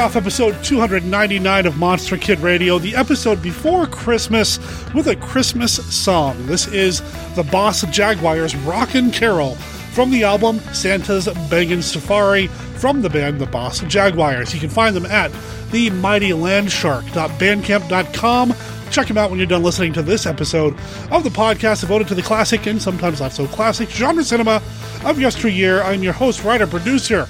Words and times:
off 0.00 0.16
episode 0.16 0.56
299 0.64 1.66
of 1.66 1.76
Monster 1.76 2.16
Kid 2.16 2.40
Radio, 2.40 2.78
the 2.78 2.96
episode 2.96 3.42
before 3.42 3.86
Christmas, 3.86 4.58
with 4.94 5.08
a 5.08 5.16
Christmas 5.16 5.74
song. 5.94 6.46
This 6.46 6.66
is 6.68 7.02
the 7.34 7.42
Boss 7.42 7.82
Jaguars 7.90 8.56
Rockin' 8.56 9.10
Carol 9.10 9.56
from 9.92 10.10
the 10.10 10.24
album 10.24 10.60
Santa's 10.72 11.28
Bangin' 11.50 11.82
Safari 11.82 12.46
from 12.46 13.02
the 13.02 13.10
band 13.10 13.42
The 13.42 13.46
Boss 13.46 13.80
Jaguars. 13.80 14.54
You 14.54 14.60
can 14.60 14.70
find 14.70 14.96
them 14.96 15.04
at 15.04 15.30
themightylandshark.bandcamp.com. 15.68 18.54
Check 18.90 19.06
them 19.06 19.18
out 19.18 19.28
when 19.28 19.38
you're 19.38 19.46
done 19.46 19.62
listening 19.62 19.92
to 19.92 20.02
this 20.02 20.24
episode 20.24 20.72
of 21.10 21.24
the 21.24 21.30
podcast 21.30 21.80
devoted 21.80 22.08
to 22.08 22.14
the 22.14 22.22
classic 22.22 22.66
and 22.66 22.80
sometimes 22.80 23.20
not 23.20 23.32
so 23.32 23.46
classic 23.48 23.90
genre 23.90 24.24
cinema 24.24 24.62
of 25.04 25.20
yesteryear. 25.20 25.82
I'm 25.82 26.02
your 26.02 26.14
host, 26.14 26.42
writer, 26.42 26.66
producer, 26.66 27.28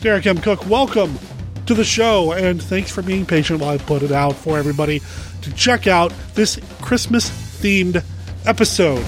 Derek 0.00 0.24
M. 0.26 0.40
Koch. 0.40 0.64
Welcome 0.66 1.18
to 1.66 1.74
the 1.74 1.84
show, 1.84 2.32
and 2.32 2.62
thanks 2.62 2.90
for 2.90 3.02
being 3.02 3.24
patient 3.26 3.60
while 3.60 3.70
I 3.70 3.78
put 3.78 4.02
it 4.02 4.12
out 4.12 4.34
for 4.34 4.58
everybody 4.58 5.00
to 5.42 5.52
check 5.54 5.86
out 5.86 6.12
this 6.34 6.58
Christmas 6.80 7.30
themed 7.30 8.02
episode. 8.44 9.04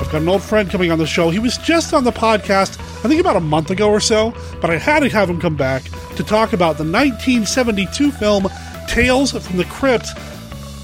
I've 0.00 0.10
got 0.10 0.22
an 0.22 0.28
old 0.28 0.42
friend 0.42 0.70
coming 0.70 0.90
on 0.90 0.98
the 0.98 1.06
show. 1.06 1.30
He 1.30 1.38
was 1.38 1.56
just 1.58 1.94
on 1.94 2.04
the 2.04 2.12
podcast, 2.12 2.78
I 3.04 3.08
think 3.08 3.20
about 3.20 3.36
a 3.36 3.40
month 3.40 3.70
ago 3.70 3.90
or 3.90 4.00
so, 4.00 4.34
but 4.62 4.70
I 4.70 4.78
had 4.78 5.00
to 5.00 5.10
have 5.10 5.28
him 5.28 5.38
come 5.38 5.56
back 5.56 5.82
to 6.16 6.24
talk 6.24 6.54
about 6.54 6.78
the 6.78 6.84
1972 6.84 8.10
film 8.12 8.48
Tales 8.88 9.32
from 9.32 9.58
the 9.58 9.66
Crypt, 9.66 10.06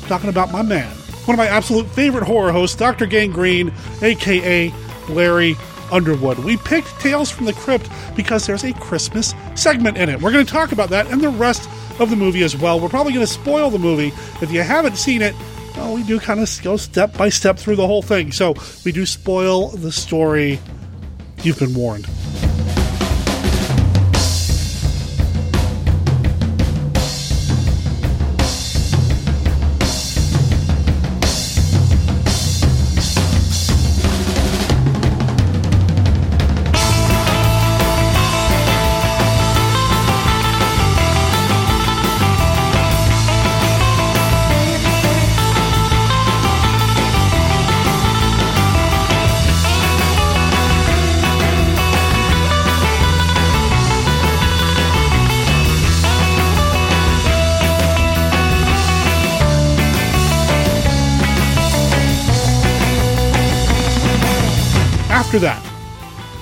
talking 0.07 0.29
about 0.29 0.53
my 0.53 0.61
man, 0.61 0.91
one 1.25 1.35
of 1.35 1.39
my 1.39 1.47
absolute 1.47 1.87
favorite 1.89 2.25
horror 2.25 2.53
hosts, 2.53 2.77
Dr. 2.77 3.07
Gangrene, 3.07 3.73
aka 4.03 4.71
Larry 5.09 5.57
Underwood. 5.91 6.39
We 6.41 6.59
picked 6.59 6.89
Tales 7.01 7.31
from 7.31 7.47
the 7.47 7.55
Crypt 7.55 7.89
because 8.15 8.47
there's 8.47 8.65
a 8.65 8.75
Christmas 8.75 9.35
segment 9.55 9.97
in 9.97 10.11
it. 10.11 10.21
We're 10.21 10.33
going 10.33 10.45
to 10.45 10.53
talk 10.53 10.73
about 10.73 10.91
that 10.91 11.11
and 11.11 11.23
the 11.23 11.31
rest 11.31 11.71
of 12.01 12.11
the 12.11 12.17
movie 12.17 12.43
as 12.43 12.55
well. 12.55 12.79
We're 12.79 12.91
probably 12.91 13.15
going 13.15 13.27
to 13.27 13.33
spoil 13.33 13.71
the 13.71 13.79
movie. 13.79 14.13
If 14.43 14.53
you 14.53 14.61
haven't 14.61 14.97
seen 14.97 15.23
it, 15.23 15.35
well, 15.75 15.95
we 15.95 16.03
do 16.03 16.21
kind 16.21 16.41
of 16.41 16.61
go 16.63 16.77
step 16.77 17.17
by 17.17 17.31
step 17.31 17.59
through 17.59 17.77
the 17.77 17.87
whole 17.87 18.03
thing. 18.03 18.31
So 18.31 18.55
we 18.85 18.93
do 18.93 19.07
spoil 19.07 19.69
the 19.69 19.91
story. 19.91 20.59
You've 21.43 21.59
been 21.59 21.73
warned. 21.73 22.07
After 65.31 65.47
that, 65.47 65.65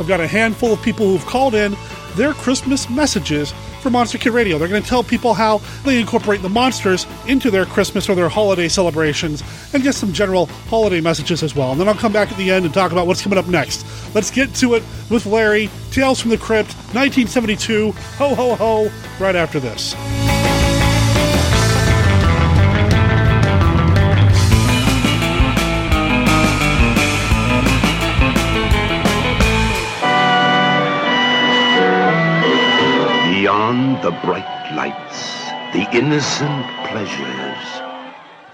I've 0.01 0.09
got 0.09 0.19
a 0.19 0.27
handful 0.27 0.73
of 0.73 0.81
people 0.81 1.05
who've 1.11 1.27
called 1.27 1.55
in 1.55 1.77
their 2.15 2.33
Christmas 2.33 2.89
messages 2.89 3.53
for 3.83 3.91
Monster 3.91 4.17
Kid 4.17 4.31
Radio. 4.31 4.57
They're 4.57 4.67
going 4.67 4.83
to 4.83 4.89
tell 4.89 5.05
people 5.05 5.35
how 5.35 5.59
they 5.85 6.01
incorporate 6.01 6.41
the 6.41 6.49
monsters 6.49 7.07
into 7.27 7.51
their 7.51 7.67
Christmas 7.67 8.09
or 8.09 8.15
their 8.15 8.31
holiday 8.31 8.67
celebrations 8.67 9.43
and 9.75 9.83
get 9.83 9.95
some 9.95 10.15
general 10.15 10.47
holiday 10.71 11.03
messages 11.03 11.43
as 11.43 11.55
well. 11.55 11.71
And 11.73 11.79
then 11.79 11.87
I'll 11.87 11.95
come 11.97 12.15
back 12.15 12.33
at 12.33 12.39
the 12.39 12.51
end 12.51 12.65
and 12.65 12.73
talk 12.73 12.91
about 12.91 13.07
what's 13.07 13.21
coming 13.21 13.39
up 13.39 13.47
next. 13.47 13.85
Let's 14.15 14.31
get 14.31 14.55
to 14.55 14.73
it 14.73 14.83
with 15.11 15.27
Larry, 15.27 15.69
Tales 15.91 16.19
from 16.19 16.31
the 16.31 16.39
Crypt, 16.39 16.73
1972, 16.95 17.93
ho 17.93 18.35
ho 18.35 18.55
ho, 18.55 18.91
right 19.21 19.37
after 19.37 19.61
this. 19.61 19.95
Beyond 33.79 34.03
the 34.03 34.11
bright 34.27 34.73
lights, 34.75 35.45
the 35.73 35.87
innocent 35.97 36.67
pleasures, 36.89 37.65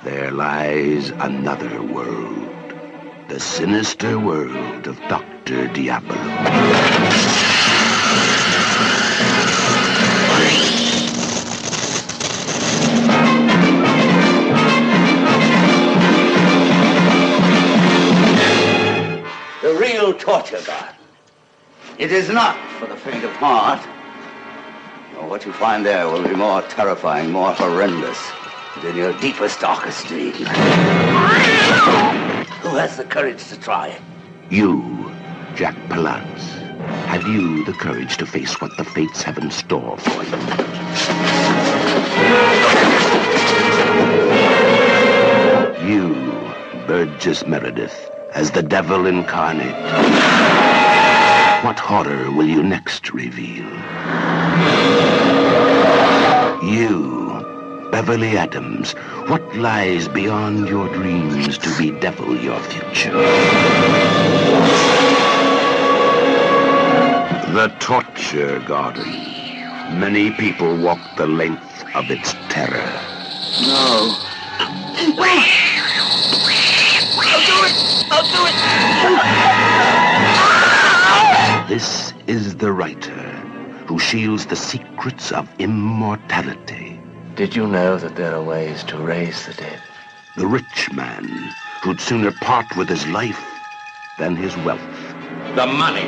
there 0.03 0.31
lies 0.31 1.09
another 1.19 1.83
world. 1.83 2.75
The 3.29 3.41
sinister 3.41 4.19
world 4.19 4.87
of 4.87 5.01
Dr. 5.09 5.69
Diablo. 5.69 6.15
The 19.63 19.75
real 19.81 20.13
torture 20.13 20.61
garden. 20.67 20.97
It 21.97 22.13
is 22.13 22.29
not 22.29 22.59
for 22.79 22.85
the 22.85 22.97
faint 22.97 23.25
of 23.25 23.31
heart. 23.37 23.81
What 25.21 25.45
you 25.47 25.53
find 25.53 25.85
there 25.87 26.09
will 26.09 26.23
be 26.23 26.35
more 26.35 26.63
terrifying, 26.63 27.31
more 27.33 27.53
horrendous 27.53 28.33
than 28.83 28.97
your 28.97 29.13
deepest, 29.15 29.61
darkest 29.61 30.07
dream. 30.09 30.33
Who 30.35 30.45
has 32.77 32.97
the 32.97 33.05
courage 33.05 33.45
to 33.49 33.61
try 33.61 33.89
it? 33.89 34.01
You, 34.51 35.13
Jack 35.55 35.77
Palance, 35.89 36.43
have 37.07 37.27
you 37.29 37.65
the 37.65 37.73
courage 37.73 38.17
to 38.19 38.27
face 38.27 38.61
what 38.61 38.77
the 38.77 38.85
fates 38.85 39.23
have 39.23 39.39
in 39.39 39.51
store 39.51 39.97
for 39.99 40.25
you? 40.25 40.31
You, 45.89 46.15
Burgess 46.87 47.47
Meredith, 47.47 48.11
as 48.35 48.51
the 48.51 48.63
devil 48.63 49.07
incarnate. 49.07 50.74
What 51.65 51.79
horror 51.79 52.31
will 52.31 52.47
you 52.47 52.63
next 52.63 53.15
reveal? 53.15 53.65
You, 56.63 57.89
Beverly 57.91 58.37
Adams, 58.37 58.93
what 59.29 59.57
lies 59.57 60.07
beyond 60.07 60.69
your 60.69 60.93
dreams 60.93 61.57
to 61.57 61.71
bedevil 61.79 62.37
your 62.37 62.61
future? 62.65 63.13
The 67.55 67.75
torture 67.79 68.61
garden. 68.67 69.11
Many 69.99 70.33
people 70.33 70.77
walk 70.77 71.01
the 71.17 71.27
length 71.27 71.83
of 71.95 72.11
its 72.11 72.35
terror. 72.51 72.93
No. 73.63 74.19
Wait! 75.17 75.49
I'll 77.25 77.47
do 77.47 77.57
it! 77.65 77.75
I'll 78.13 78.23
do 78.23 79.61
it! 79.61 79.64
This 81.75 82.15
is 82.29 82.55
the 82.55 82.71
writer 82.71 83.21
who 83.89 83.99
shields 83.99 84.47
the 84.47 84.55
secrets 84.55 85.33
of 85.33 85.49
immortality. 85.59 87.01
Did 87.35 87.57
you 87.57 87.67
know 87.67 87.97
that 87.97 88.15
there 88.15 88.33
are 88.33 88.45
ways 88.45 88.85
to 88.85 88.97
raise 88.97 89.45
the 89.45 89.55
dead? 89.55 89.81
The 90.37 90.47
rich 90.47 90.93
man 90.93 91.25
who'd 91.83 92.01
sooner 92.01 92.31
part 92.31 92.77
with 92.77 92.89
his 92.89 93.05
life 93.09 93.45
than 94.21 94.37
his 94.37 94.57
wealth. 94.59 94.79
The 95.57 95.67
money. 95.67 96.05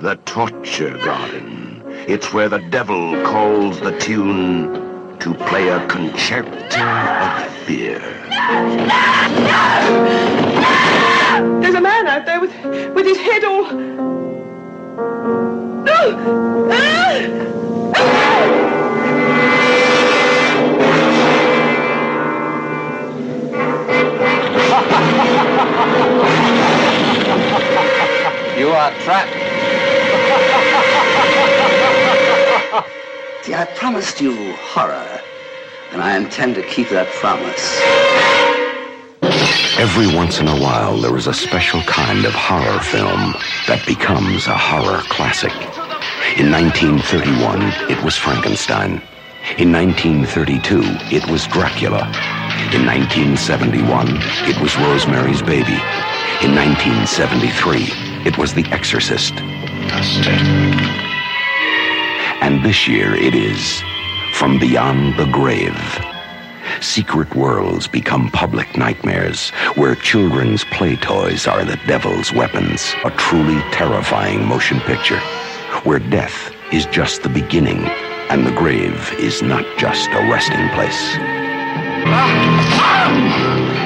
The 0.00 0.16
torture 0.24 0.98
garden. 0.98 1.84
It's 2.08 2.32
where 2.32 2.48
the 2.48 2.66
devil 2.70 3.14
calls 3.22 3.78
the 3.78 3.96
tune 4.00 4.87
to 5.28 5.44
play 5.44 5.68
a 5.68 5.86
concerto 5.88 6.80
of 6.80 7.52
fear. 7.66 7.98
There's 11.60 11.74
a 11.74 11.80
man 11.80 12.06
out 12.06 12.24
there 12.24 12.40
with 12.40 12.52
with 12.94 13.04
his 13.04 13.18
head 13.18 13.44
all. 13.44 13.70
No! 15.84 16.68
Ah! 16.72 17.18
You 28.58 28.68
are 28.70 28.92
trapped. 29.02 29.47
See, 33.42 33.54
I 33.54 33.64
promised 33.76 34.20
you 34.20 34.52
horror, 34.56 35.20
and 35.92 36.02
I 36.02 36.16
intend 36.16 36.56
to 36.56 36.62
keep 36.62 36.88
that 36.90 37.06
promise. 37.08 37.80
Every 39.78 40.12
once 40.12 40.40
in 40.40 40.48
a 40.48 40.60
while, 40.60 40.98
there 40.98 41.16
is 41.16 41.28
a 41.28 41.32
special 41.32 41.80
kind 41.82 42.24
of 42.24 42.34
horror 42.34 42.80
film 42.80 43.34
that 43.68 43.84
becomes 43.86 44.48
a 44.48 44.56
horror 44.56 45.02
classic. 45.08 45.52
In 46.36 46.50
1931, 46.50 47.62
it 47.88 48.02
was 48.04 48.16
Frankenstein. 48.16 49.00
In 49.56 49.72
1932, 49.72 50.82
it 51.14 51.24
was 51.30 51.46
Dracula. 51.46 52.04
In 52.74 52.84
1971, 52.84 54.08
it 54.50 54.60
was 54.60 54.76
Rosemary's 54.76 55.42
Baby. 55.42 55.78
In 56.42 56.54
1973, 56.54 58.26
it 58.26 58.36
was 58.36 58.52
The 58.52 58.66
Exorcist. 58.72 59.32
And 62.40 62.64
this 62.64 62.86
year 62.86 63.14
it 63.14 63.34
is 63.34 63.82
From 64.34 64.58
Beyond 64.58 65.18
the 65.18 65.26
Grave. 65.26 65.98
Secret 66.80 67.34
worlds 67.34 67.88
become 67.88 68.30
public 68.30 68.76
nightmares 68.76 69.50
where 69.74 69.94
children's 69.96 70.64
play 70.64 70.96
toys 70.96 71.46
are 71.46 71.64
the 71.64 71.80
devil's 71.86 72.32
weapons. 72.32 72.94
A 73.04 73.10
truly 73.12 73.60
terrifying 73.72 74.46
motion 74.46 74.78
picture 74.80 75.20
where 75.82 75.98
death 75.98 76.52
is 76.72 76.86
just 76.86 77.22
the 77.22 77.28
beginning 77.28 77.84
and 78.30 78.46
the 78.46 78.52
grave 78.52 79.12
is 79.18 79.42
not 79.42 79.64
just 79.78 80.08
a 80.10 80.30
resting 80.30 80.68
place. 80.70 81.16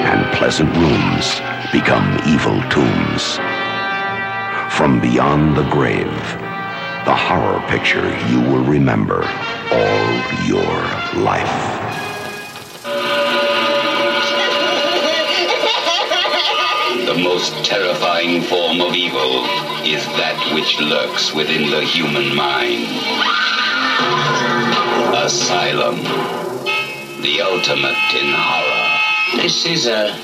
And 0.05 0.32
pleasant 0.37 0.76
rooms 0.76 1.40
become 1.72 2.20
evil 2.28 2.60
tombs. 2.69 3.38
From 4.76 5.00
beyond 5.00 5.56
the 5.56 5.69
grave, 5.70 6.42
the 7.04 7.14
horror 7.14 7.60
picture 7.69 8.06
you 8.28 8.40
will 8.40 8.64
remember 8.64 9.25
all 9.72 10.46
your 10.46 10.72
life. 11.20 11.82
The 17.06 17.19
most 17.19 17.64
terrifying 17.64 18.43
form 18.43 18.81
of 18.81 18.94
evil 18.94 19.44
is 19.84 20.04
that 20.16 20.38
which 20.54 20.78
lurks 20.78 21.34
within 21.34 21.70
the 21.70 21.82
human 21.82 22.34
mind. 22.37 22.87
Asylum. 25.14 25.96
The 27.20 27.43
ultimate 27.43 27.98
in 28.14 28.32
horror. 28.32 29.43
This 29.43 29.66
is 29.66 29.87
a, 29.87 30.14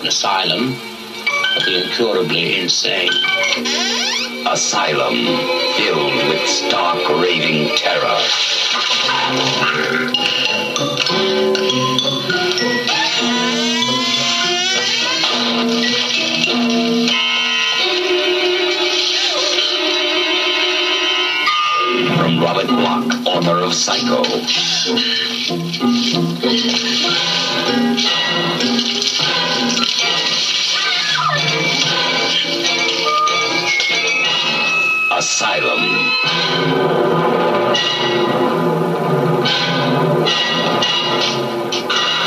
an 0.00 0.06
asylum 0.06 0.74
for 1.54 1.60
the 1.64 1.84
incurably 1.84 2.60
insane. 2.60 3.10
Asylum 4.50 5.14
filled 5.76 6.14
with 6.30 6.48
stark 6.48 7.06
raving 7.20 7.68
terror. 7.76 8.18
From 22.16 22.40
Robert 22.40 22.68
Bloch, 22.68 23.26
author 23.26 23.58
of 23.62 23.74
Psycho. 23.74 25.37
Asylum. 35.40 35.82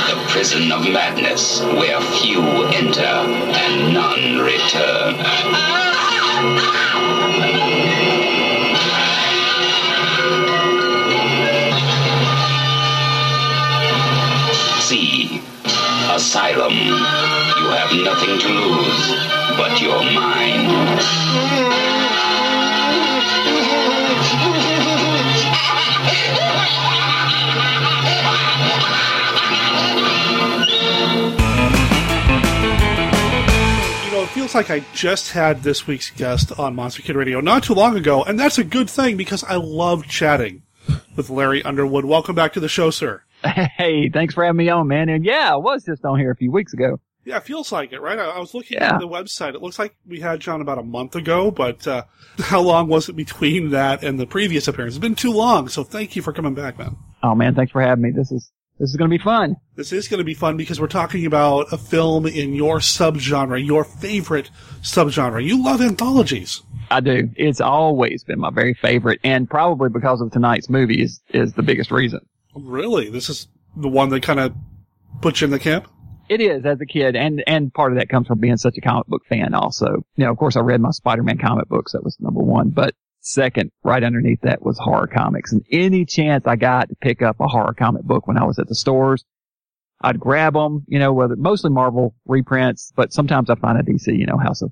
The 0.07 0.15
prison 0.29 0.71
of 0.71 0.89
madness 0.89 1.59
where 1.59 1.99
few 1.99 2.41
enter 2.71 3.01
and 3.03 3.93
none 3.93 4.39
return. 4.39 5.15
See, 14.79 15.41
Asylum. 16.15 16.71
You 16.71 17.67
have 17.75 17.91
nothing 17.91 18.39
to 18.39 18.47
lose 18.47 19.31
but 19.57 19.81
your 19.81 20.01
mind. 20.01 21.50
Feels 34.33 34.55
like 34.55 34.69
I 34.69 34.79
just 34.93 35.31
had 35.31 35.61
this 35.63 35.87
week's 35.87 36.09
guest 36.09 36.57
on 36.57 36.73
Monster 36.75 37.01
Kid 37.01 37.15
Radio 37.15 37.41
not 37.41 37.63
too 37.63 37.73
long 37.73 37.97
ago, 37.97 38.23
and 38.23 38.39
that's 38.39 38.57
a 38.57 38.63
good 38.63 38.89
thing 38.89 39.17
because 39.17 39.43
I 39.43 39.55
love 39.55 40.07
chatting 40.07 40.63
with 41.15 41.29
Larry 41.29 41.61
Underwood. 41.63 42.05
Welcome 42.05 42.35
back 42.35 42.53
to 42.53 42.59
the 42.61 42.69
show, 42.69 42.89
sir. 42.91 43.23
Hey, 43.43 44.09
thanks 44.09 44.33
for 44.33 44.45
having 44.45 44.57
me 44.57 44.69
on, 44.69 44.87
man. 44.87 45.09
And 45.09 45.25
yeah, 45.25 45.51
I 45.53 45.57
was 45.57 45.83
just 45.83 46.05
on 46.05 46.17
here 46.17 46.31
a 46.31 46.35
few 46.35 46.51
weeks 46.51 46.73
ago. 46.73 46.99
Yeah, 47.25 47.37
it 47.37 47.43
feels 47.43 47.71
like 47.71 47.91
it, 47.91 47.99
right? 47.99 48.17
I, 48.17 48.25
I 48.25 48.39
was 48.39 48.53
looking 48.53 48.77
Yeah. 48.77 48.95
at 48.95 48.99
the 48.99 49.07
website. 49.07 49.53
It 49.53 49.61
looks 49.61 49.77
like 49.77 49.95
we 50.07 50.19
had 50.21 50.39
John 50.39 50.61
about 50.61 50.77
a 50.79 50.83
month 50.83 51.15
ago, 51.15 51.51
but 51.51 51.85
uh, 51.87 52.03
how 52.39 52.61
long 52.61 52.87
was 52.87 53.09
it 53.09 53.13
between 53.15 53.71
that 53.71 54.03
and 54.03 54.19
the 54.19 54.25
previous 54.25 54.67
appearance? 54.67 54.95
It's 54.95 55.01
been 55.01 55.15
too 55.15 55.31
long, 55.33 55.67
so 55.67 55.83
thank 55.83 56.15
you 56.15 56.21
for 56.21 56.31
coming 56.33 56.53
back, 56.55 56.79
man. 56.79 56.95
Oh 57.21 57.35
man, 57.35 57.53
thanks 57.53 57.71
for 57.73 57.81
having 57.81 58.03
me. 58.03 58.11
This 58.11 58.31
is 58.31 58.51
this 58.81 58.89
is 58.89 58.95
going 58.95 59.11
to 59.11 59.15
be 59.15 59.23
fun. 59.23 59.57
This 59.75 59.93
is 59.93 60.07
going 60.07 60.17
to 60.17 60.23
be 60.23 60.33
fun 60.33 60.57
because 60.57 60.81
we're 60.81 60.87
talking 60.87 61.27
about 61.27 61.71
a 61.71 61.77
film 61.77 62.25
in 62.25 62.55
your 62.55 62.79
subgenre, 62.79 63.63
your 63.63 63.83
favorite 63.83 64.49
subgenre. 64.81 65.45
You 65.45 65.63
love 65.63 65.81
anthologies. 65.81 66.63
I 66.89 66.99
do. 66.99 67.29
It's 67.35 67.61
always 67.61 68.23
been 68.23 68.39
my 68.39 68.49
very 68.49 68.73
favorite, 68.73 69.19
and 69.23 69.47
probably 69.47 69.89
because 69.89 70.19
of 70.19 70.31
tonight's 70.31 70.67
movie 70.67 71.03
is 71.03 71.21
is 71.29 71.53
the 71.53 71.61
biggest 71.61 71.91
reason. 71.91 72.21
Really? 72.55 73.11
This 73.11 73.29
is 73.29 73.47
the 73.75 73.87
one 73.87 74.09
that 74.09 74.23
kind 74.23 74.39
of 74.39 74.55
puts 75.21 75.41
you 75.41 75.45
in 75.45 75.51
the 75.51 75.59
camp? 75.59 75.87
It 76.27 76.41
is 76.41 76.65
as 76.65 76.81
a 76.81 76.87
kid, 76.87 77.15
and 77.15 77.43
and 77.45 77.71
part 77.71 77.91
of 77.91 77.99
that 77.99 78.09
comes 78.09 78.25
from 78.25 78.39
being 78.39 78.57
such 78.57 78.79
a 78.79 78.81
comic 78.81 79.05
book 79.05 79.21
fan. 79.29 79.53
Also, 79.53 80.03
you 80.15 80.25
know, 80.25 80.31
of 80.31 80.37
course, 80.37 80.55
I 80.55 80.61
read 80.61 80.81
my 80.81 80.89
Spider-Man 80.89 81.37
comic 81.37 81.69
books. 81.69 81.91
That 81.91 82.03
was 82.03 82.17
number 82.19 82.41
one, 82.41 82.69
but 82.69 82.95
second, 83.21 83.71
right 83.83 84.03
underneath 84.03 84.41
that 84.41 84.63
was 84.63 84.77
horror 84.79 85.07
comics. 85.07 85.51
And 85.51 85.63
any 85.71 86.05
chance 86.05 86.45
I 86.45 86.55
got 86.55 86.89
to 86.89 86.95
pick 86.95 87.21
up 87.21 87.39
a 87.39 87.47
horror 87.47 87.73
comic 87.73 88.03
book 88.03 88.27
when 88.27 88.37
I 88.37 88.43
was 88.43 88.59
at 88.59 88.67
the 88.67 88.75
stores, 88.75 89.23
I'd 90.01 90.19
grab 90.19 90.53
them. 90.53 90.83
You 90.87 90.99
know, 90.99 91.13
whether 91.13 91.35
mostly 91.35 91.69
Marvel 91.69 92.15
reprints, 92.25 92.91
but 92.95 93.13
sometimes 93.13 93.49
I 93.49 93.55
find 93.55 93.79
a 93.79 93.83
DC. 93.83 94.17
You 94.17 94.25
know, 94.25 94.37
House 94.37 94.61
of 94.61 94.71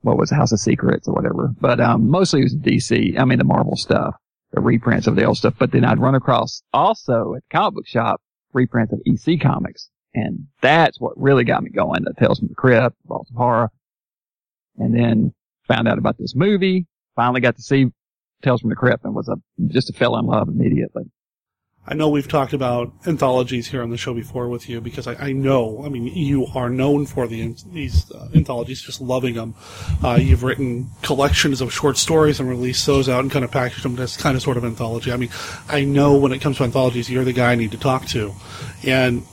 what 0.00 0.18
was 0.18 0.32
it, 0.32 0.36
House 0.36 0.52
of 0.52 0.60
Secrets 0.60 1.06
or 1.06 1.14
whatever. 1.14 1.52
But 1.60 1.80
um, 1.80 2.08
mostly 2.08 2.40
it 2.40 2.44
was 2.44 2.56
DC. 2.56 3.18
I 3.18 3.24
mean, 3.24 3.38
the 3.38 3.44
Marvel 3.44 3.76
stuff, 3.76 4.16
the 4.52 4.60
reprints 4.60 5.06
of 5.06 5.16
the 5.16 5.24
old 5.24 5.36
stuff. 5.36 5.54
But 5.58 5.72
then 5.72 5.84
I'd 5.84 6.00
run 6.00 6.14
across 6.14 6.62
also 6.72 7.34
at 7.36 7.42
the 7.42 7.56
comic 7.56 7.74
book 7.74 7.86
shop 7.86 8.20
reprints 8.52 8.92
of 8.92 9.00
EC 9.06 9.40
comics. 9.40 9.88
And 10.14 10.46
that's 10.60 11.00
what 11.00 11.18
really 11.18 11.44
got 11.44 11.62
me 11.62 11.70
going. 11.70 12.02
The 12.04 12.12
Tales 12.18 12.38
from 12.38 12.48
the 12.48 12.54
Crypt, 12.54 12.96
Vault 13.06 13.28
of 13.30 13.36
Horror. 13.36 13.70
And 14.76 14.94
then 14.94 15.34
found 15.68 15.88
out 15.88 15.98
about 15.98 16.18
this 16.18 16.34
movie. 16.34 16.86
Finally 17.16 17.40
got 17.40 17.56
to 17.56 17.62
see 17.62 17.86
Tales 18.42 18.60
from 18.60 18.70
the 18.70 18.76
Crypt 18.76 19.04
and 19.04 19.14
was 19.14 19.28
a, 19.28 19.36
just 19.68 19.90
a 19.90 19.92
fell 19.92 20.16
in 20.16 20.26
love 20.26 20.48
immediately. 20.48 21.04
I 21.84 21.94
know 21.94 22.08
we've 22.08 22.28
talked 22.28 22.52
about 22.52 22.92
anthologies 23.08 23.66
here 23.66 23.82
on 23.82 23.90
the 23.90 23.96
show 23.96 24.14
before 24.14 24.48
with 24.48 24.68
you 24.68 24.80
because 24.80 25.08
I, 25.08 25.14
I 25.14 25.32
know, 25.32 25.82
I 25.84 25.88
mean, 25.88 26.06
you 26.06 26.46
are 26.54 26.70
known 26.70 27.06
for 27.06 27.26
the 27.26 27.56
these 27.72 28.08
uh, 28.12 28.28
anthologies, 28.36 28.80
just 28.80 29.00
loving 29.00 29.34
them. 29.34 29.56
Uh, 30.02 30.16
you've 30.20 30.44
written 30.44 30.90
collections 31.02 31.60
of 31.60 31.72
short 31.72 31.96
stories 31.96 32.38
and 32.38 32.48
released 32.48 32.86
those 32.86 33.08
out 33.08 33.20
and 33.20 33.32
kind 33.32 33.44
of 33.44 33.50
packaged 33.50 33.82
them 33.82 33.98
as 33.98 34.16
kind 34.16 34.36
of 34.36 34.42
sort 34.42 34.56
of 34.56 34.64
anthology. 34.64 35.10
I 35.10 35.16
mean, 35.16 35.30
I 35.68 35.82
know 35.82 36.16
when 36.16 36.30
it 36.30 36.40
comes 36.40 36.58
to 36.58 36.64
anthologies, 36.64 37.10
you're 37.10 37.24
the 37.24 37.32
guy 37.32 37.50
I 37.50 37.56
need 37.56 37.72
to 37.72 37.78
talk 37.78 38.06
to. 38.08 38.32
And, 38.86 39.24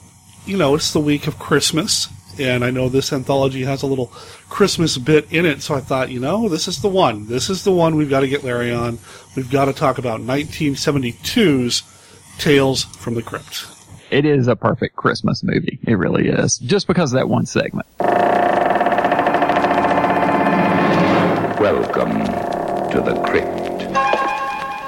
you 0.47 0.57
know, 0.57 0.73
it's 0.73 0.91
the 0.91 0.99
week 0.99 1.27
of 1.27 1.37
Christmas, 1.37 2.09
and 2.39 2.63
I 2.63 2.71
know 2.71 2.89
this 2.89 3.11
anthology 3.11 3.63
has 3.63 3.83
a 3.83 3.87
little 3.87 4.07
Christmas 4.49 4.97
bit 4.97 5.31
in 5.31 5.45
it, 5.45 5.61
so 5.61 5.75
I 5.75 5.81
thought, 5.81 6.09
you 6.09 6.19
know, 6.19 6.49
this 6.49 6.67
is 6.67 6.81
the 6.81 6.89
one. 6.89 7.27
This 7.27 7.49
is 7.49 7.63
the 7.63 7.71
one 7.71 7.95
we've 7.95 8.09
got 8.09 8.21
to 8.21 8.27
get 8.27 8.43
Larry 8.43 8.71
on. 8.71 8.99
We've 9.35 9.49
got 9.49 9.65
to 9.65 9.73
talk 9.73 9.97
about 9.97 10.21
1972's 10.21 11.83
Tales 12.39 12.83
from 12.83 13.15
the 13.15 13.21
Crypt. 13.21 13.67
It 14.11 14.25
is 14.25 14.47
a 14.47 14.55
perfect 14.55 14.95
Christmas 14.95 15.43
movie. 15.43 15.77
It 15.83 15.95
really 15.95 16.29
is. 16.29 16.57
Just 16.57 16.87
because 16.87 17.13
of 17.13 17.19
that 17.19 17.29
one 17.29 17.45
segment. 17.45 17.87
Welcome 21.59 22.19
to 22.91 23.01
the 23.01 23.21
crypt. 23.25 23.59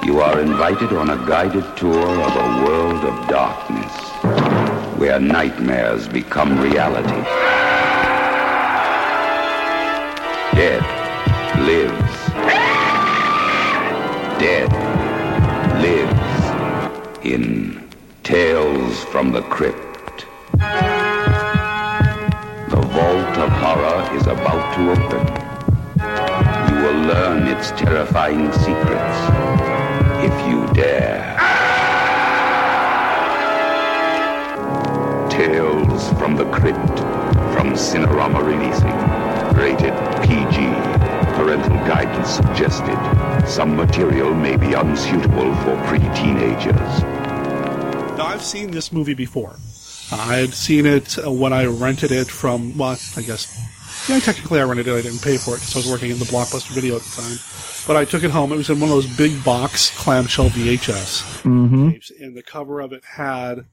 You 0.05 0.21
are 0.21 0.39
invited 0.39 0.93
on 0.93 1.11
a 1.11 1.17
guided 1.27 1.77
tour 1.77 1.93
of 1.93 2.35
a 2.35 2.65
world 2.65 3.05
of 3.05 3.27
darkness 3.27 4.60
where 5.01 5.19
nightmares 5.19 6.07
become 6.07 6.59
reality. 6.59 7.23
Dead 10.55 10.83
lives. 11.65 12.13
Dead 14.37 14.71
lives 15.81 17.25
in 17.25 17.89
Tales 18.21 19.03
from 19.05 19.31
the 19.31 19.41
Crypt. 19.41 20.27
The 22.69 22.81
vault 22.93 23.37
of 23.39 23.49
horror 23.49 24.15
is 24.15 24.27
about 24.27 24.75
to 24.75 24.81
open. 24.91 25.25
You 26.69 26.75
will 26.83 27.01
learn 27.07 27.47
its 27.47 27.71
terrifying 27.71 28.51
secrets 28.53 29.17
if 30.23 30.47
you 30.47 30.71
dare. 30.75 31.60
Tales 35.91 36.13
from 36.13 36.35
the 36.37 36.45
Crypt 36.45 36.77
from 37.53 37.73
Cinerama 37.73 38.41
Releasing. 38.45 38.95
Rated 39.59 39.93
PG. 40.23 40.71
Parental 41.35 41.75
guidance 41.85 42.29
suggested. 42.29 42.97
Some 43.45 43.75
material 43.75 44.33
may 44.33 44.55
be 44.55 44.73
unsuitable 44.73 45.53
for 45.57 45.75
pre-teenagers. 45.87 47.01
Now, 48.17 48.25
I've 48.27 48.41
seen 48.41 48.71
this 48.71 48.93
movie 48.93 49.13
before. 49.13 49.57
I 50.13 50.35
had 50.37 50.53
seen 50.53 50.85
it 50.85 51.17
uh, 51.19 51.29
when 51.31 51.51
I 51.51 51.65
rented 51.65 52.11
it 52.11 52.27
from, 52.27 52.77
well, 52.77 52.97
I 53.17 53.21
guess, 53.21 53.59
yeah, 54.09 54.19
technically 54.19 54.59
I 54.61 54.63
rented 54.63 54.87
it. 54.87 54.93
I 54.97 55.01
didn't 55.01 55.21
pay 55.21 55.35
for 55.37 55.55
it 55.55 55.59
because 55.59 55.75
I 55.75 55.79
was 55.79 55.89
working 55.91 56.11
in 56.11 56.19
the 56.19 56.25
Blockbuster 56.25 56.71
video 56.73 56.95
at 56.95 57.01
the 57.01 57.21
time. 57.21 57.37
But 57.87 57.97
I 57.97 58.05
took 58.05 58.23
it 58.23 58.31
home. 58.31 58.51
It 58.53 58.57
was 58.57 58.69
in 58.69 58.79
one 58.79 58.89
of 58.89 58.95
those 58.95 59.17
big 59.17 59.43
box 59.43 59.97
clamshell 59.97 60.49
VHS 60.49 61.41
Mm-hmm. 61.41 61.89
tapes, 61.91 62.11
and 62.11 62.37
the 62.37 62.43
cover 62.43 62.79
of 62.79 62.93
it 62.93 63.03
had. 63.03 63.65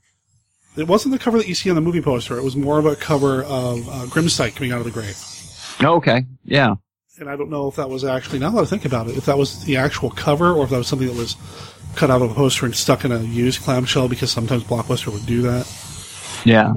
It 0.78 0.87
wasn't 0.87 1.12
the 1.12 1.18
cover 1.18 1.38
that 1.38 1.49
you 1.49 1.54
see 1.54 1.68
on 1.70 1.76
the 1.76 1.82
movie 1.82 2.00
poster. 2.02 2.37
It 2.38 2.44
was 2.44 2.56
more 2.56 2.78
of 2.78 2.87
a 2.87 2.97
cover 2.97 3.42
of 3.42 3.88
uh, 3.88 4.06
Grimsdyke 4.06 4.54
coming 4.54 4.73
out 4.73 4.78
of 4.78 4.85
the 4.85 4.90
grave. 4.90 5.16
Okay. 5.82 6.25
Yeah. 6.44 6.76
And 7.18 7.28
I 7.28 7.37
don't 7.37 7.50
know 7.50 7.66
if 7.68 7.76
that 7.76 7.88
was 7.90 8.04
actually, 8.04 8.38
now 8.38 8.50
that 8.50 8.61
I 8.62 8.64
think 8.64 8.85
about 8.85 9.08
it, 9.08 9.16
if 9.16 9.26
that 9.26 9.37
was 9.37 9.64
the 9.64 9.76
actual 9.76 10.11
cover 10.11 10.52
or 10.52 10.64
if 10.64 10.70
that 10.70 10.78
was 10.78 10.87
something 10.87 11.08
that 11.08 11.16
was 11.16 11.37
cut 11.97 12.11
out 12.11 12.23
of 12.23 12.30
a 12.30 12.35
poster 12.35 12.64
and 12.64 12.75
stuck 12.76 13.04
in 13.04 13.11
a 13.11 13.18
used 13.18 13.62
clamshell 13.62 14.08
because 14.08 14.30
sometimes 14.30 14.62
Blockbuster 14.62 15.12
would 15.12 15.26
do 15.26 15.42
that. 15.42 15.66
Yeah. 16.44 16.73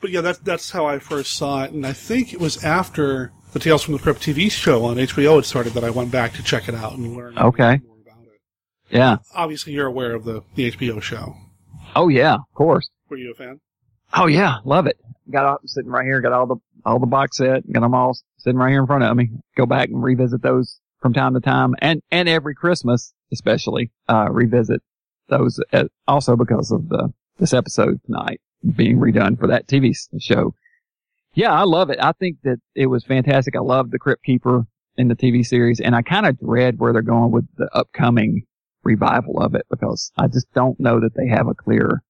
But 0.00 0.10
yeah, 0.10 0.20
that's 0.22 0.38
that's 0.38 0.70
how 0.70 0.86
I 0.86 0.98
first 0.98 1.32
saw 1.36 1.64
it, 1.64 1.72
and 1.72 1.86
I 1.86 1.92
think 1.94 2.32
it 2.34 2.40
was 2.40 2.62
after 2.62 3.32
the 3.52 3.58
Tales 3.58 3.82
from 3.82 3.92
the 3.94 3.98
Crypt 4.00 4.20
TV 4.20 4.50
show 4.50 4.84
on 4.84 4.96
HBO 4.96 5.36
had 5.36 5.46
started 5.46 5.72
that 5.74 5.84
I 5.84 5.88
went 5.90 6.10
back 6.10 6.34
to 6.34 6.42
check 6.42 6.68
it 6.68 6.74
out 6.74 6.92
and 6.96 7.16
learn 7.16 7.38
Okay. 7.38 7.80
more 7.86 7.96
about 8.04 8.22
it. 8.24 8.40
Yeah. 8.90 9.16
Obviously, 9.34 9.72
you're 9.72 9.86
aware 9.86 10.14
of 10.14 10.24
the 10.24 10.42
the 10.56 10.70
HBO 10.72 11.00
show. 11.02 11.34
Oh 11.96 12.08
yeah. 12.08 12.34
Of 12.34 12.54
course. 12.54 12.88
Were 13.14 13.18
you 13.18 13.30
a 13.30 13.34
fan? 13.34 13.60
Oh 14.12 14.26
yeah. 14.26 14.56
Love 14.64 14.88
it. 14.88 14.98
Got 15.30 15.46
all, 15.46 15.58
sitting 15.66 15.88
right 15.88 16.04
here. 16.04 16.20
Got 16.20 16.32
all 16.32 16.48
the 16.48 16.56
all 16.84 16.98
the 16.98 17.06
box 17.06 17.36
set. 17.36 17.62
Got 17.70 17.82
them 17.82 17.94
all 17.94 18.18
sitting 18.38 18.58
right 18.58 18.70
here 18.70 18.80
in 18.80 18.88
front 18.88 19.04
of 19.04 19.16
me. 19.16 19.30
Go 19.56 19.66
back 19.66 19.88
and 19.88 20.02
revisit 20.02 20.42
those 20.42 20.80
from 21.00 21.12
time 21.12 21.34
to 21.34 21.40
time, 21.40 21.76
and 21.78 22.02
and 22.10 22.28
every 22.28 22.56
Christmas 22.56 23.14
especially 23.30 23.92
uh 24.08 24.26
revisit 24.32 24.82
those 25.28 25.60
uh, 25.72 25.84
also 26.08 26.34
because 26.34 26.72
of 26.72 26.88
the 26.88 27.12
this 27.38 27.54
episode 27.54 28.00
tonight 28.04 28.40
being 28.74 28.98
redone 28.98 29.38
for 29.38 29.46
that 29.46 29.68
TV 29.68 29.94
show. 30.18 30.52
Yeah, 31.34 31.52
I 31.52 31.62
love 31.62 31.90
it. 31.90 32.00
I 32.02 32.10
think 32.18 32.38
that 32.42 32.58
it 32.74 32.86
was 32.86 33.04
fantastic. 33.04 33.54
I 33.54 33.60
love 33.60 33.92
the 33.92 34.00
Crypt 34.00 34.24
Keeper 34.24 34.66
in 34.96 35.06
the 35.06 35.14
TV 35.14 35.46
series, 35.46 35.78
and 35.78 35.94
I 35.94 36.02
kind 36.02 36.26
of 36.26 36.40
dread 36.40 36.80
where 36.80 36.92
they're 36.92 37.00
going 37.02 37.30
with 37.30 37.46
the 37.58 37.68
upcoming 37.72 38.42
revival 38.82 39.40
of 39.40 39.54
it 39.54 39.66
because 39.70 40.10
I 40.18 40.26
just 40.26 40.52
don't 40.52 40.80
know 40.80 40.98
that 40.98 41.14
they 41.14 41.28
have 41.28 41.46
a 41.46 41.54
clear 41.54 42.02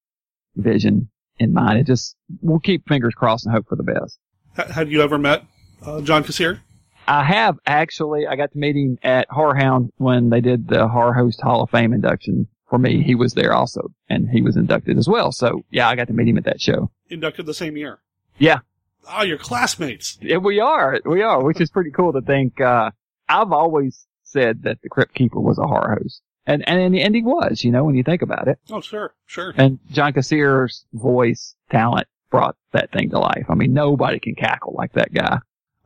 vision 0.56 1.10
in 1.38 1.52
mind. 1.52 1.78
It 1.80 1.86
just 1.86 2.16
we'll 2.40 2.60
keep 2.60 2.86
fingers 2.88 3.14
crossed 3.14 3.46
and 3.46 3.54
hope 3.54 3.68
for 3.68 3.76
the 3.76 3.82
best. 3.82 4.18
H- 4.58 4.66
had 4.68 4.90
you 4.90 5.02
ever 5.02 5.18
met 5.18 5.44
uh, 5.84 6.00
John 6.00 6.24
Kassir? 6.24 6.60
I 7.06 7.24
have 7.24 7.58
actually. 7.66 8.26
I 8.26 8.36
got 8.36 8.52
to 8.52 8.58
meet 8.58 8.76
him 8.76 8.98
at 9.02 9.28
Horror 9.30 9.56
Hound 9.56 9.90
when 9.98 10.30
they 10.30 10.40
did 10.40 10.68
the 10.68 10.88
Horror 10.88 11.12
Host 11.12 11.40
Hall 11.42 11.62
of 11.62 11.70
Fame 11.70 11.92
induction 11.92 12.48
for 12.70 12.78
me. 12.78 13.02
He 13.02 13.14
was 13.14 13.34
there 13.34 13.52
also, 13.52 13.90
and 14.08 14.28
he 14.30 14.40
was 14.40 14.56
inducted 14.56 14.96
as 14.96 15.06
well. 15.08 15.30
So 15.32 15.62
yeah, 15.70 15.88
I 15.88 15.96
got 15.96 16.06
to 16.08 16.14
meet 16.14 16.28
him 16.28 16.38
at 16.38 16.44
that 16.44 16.60
show. 16.60 16.90
Inducted 17.10 17.44
the 17.46 17.54
same 17.54 17.76
year. 17.76 17.98
Yeah, 18.38 18.60
Oh, 19.06 19.22
your 19.22 19.36
classmates. 19.38 20.16
Yeah, 20.22 20.38
we 20.38 20.60
are. 20.60 20.98
We 21.04 21.20
are, 21.22 21.44
which 21.44 21.60
is 21.60 21.70
pretty 21.70 21.90
cool 21.90 22.12
to 22.14 22.22
think. 22.22 22.58
Uh, 22.60 22.90
I've 23.28 23.52
always 23.52 24.06
said 24.22 24.62
that 24.62 24.78
the 24.82 24.88
Crypt 24.88 25.14
Keeper 25.14 25.38
was 25.40 25.58
a 25.58 25.66
horror 25.66 25.98
host. 26.02 26.22
And, 26.46 26.66
and, 26.68 26.94
and 26.94 27.14
he 27.14 27.22
was, 27.22 27.64
you 27.64 27.70
know, 27.70 27.84
when 27.84 27.94
you 27.94 28.02
think 28.02 28.22
about 28.22 28.48
it. 28.48 28.58
Oh, 28.70 28.80
sure, 28.80 29.14
sure. 29.26 29.54
And 29.56 29.78
John 29.90 30.12
Kassir's 30.12 30.84
voice 30.92 31.54
talent 31.70 32.06
brought 32.30 32.56
that 32.72 32.92
thing 32.92 33.10
to 33.10 33.18
life. 33.18 33.46
I 33.48 33.54
mean, 33.54 33.72
nobody 33.72 34.20
can 34.20 34.34
cackle 34.34 34.74
like 34.76 34.92
that 34.92 35.12
guy. 35.12 35.38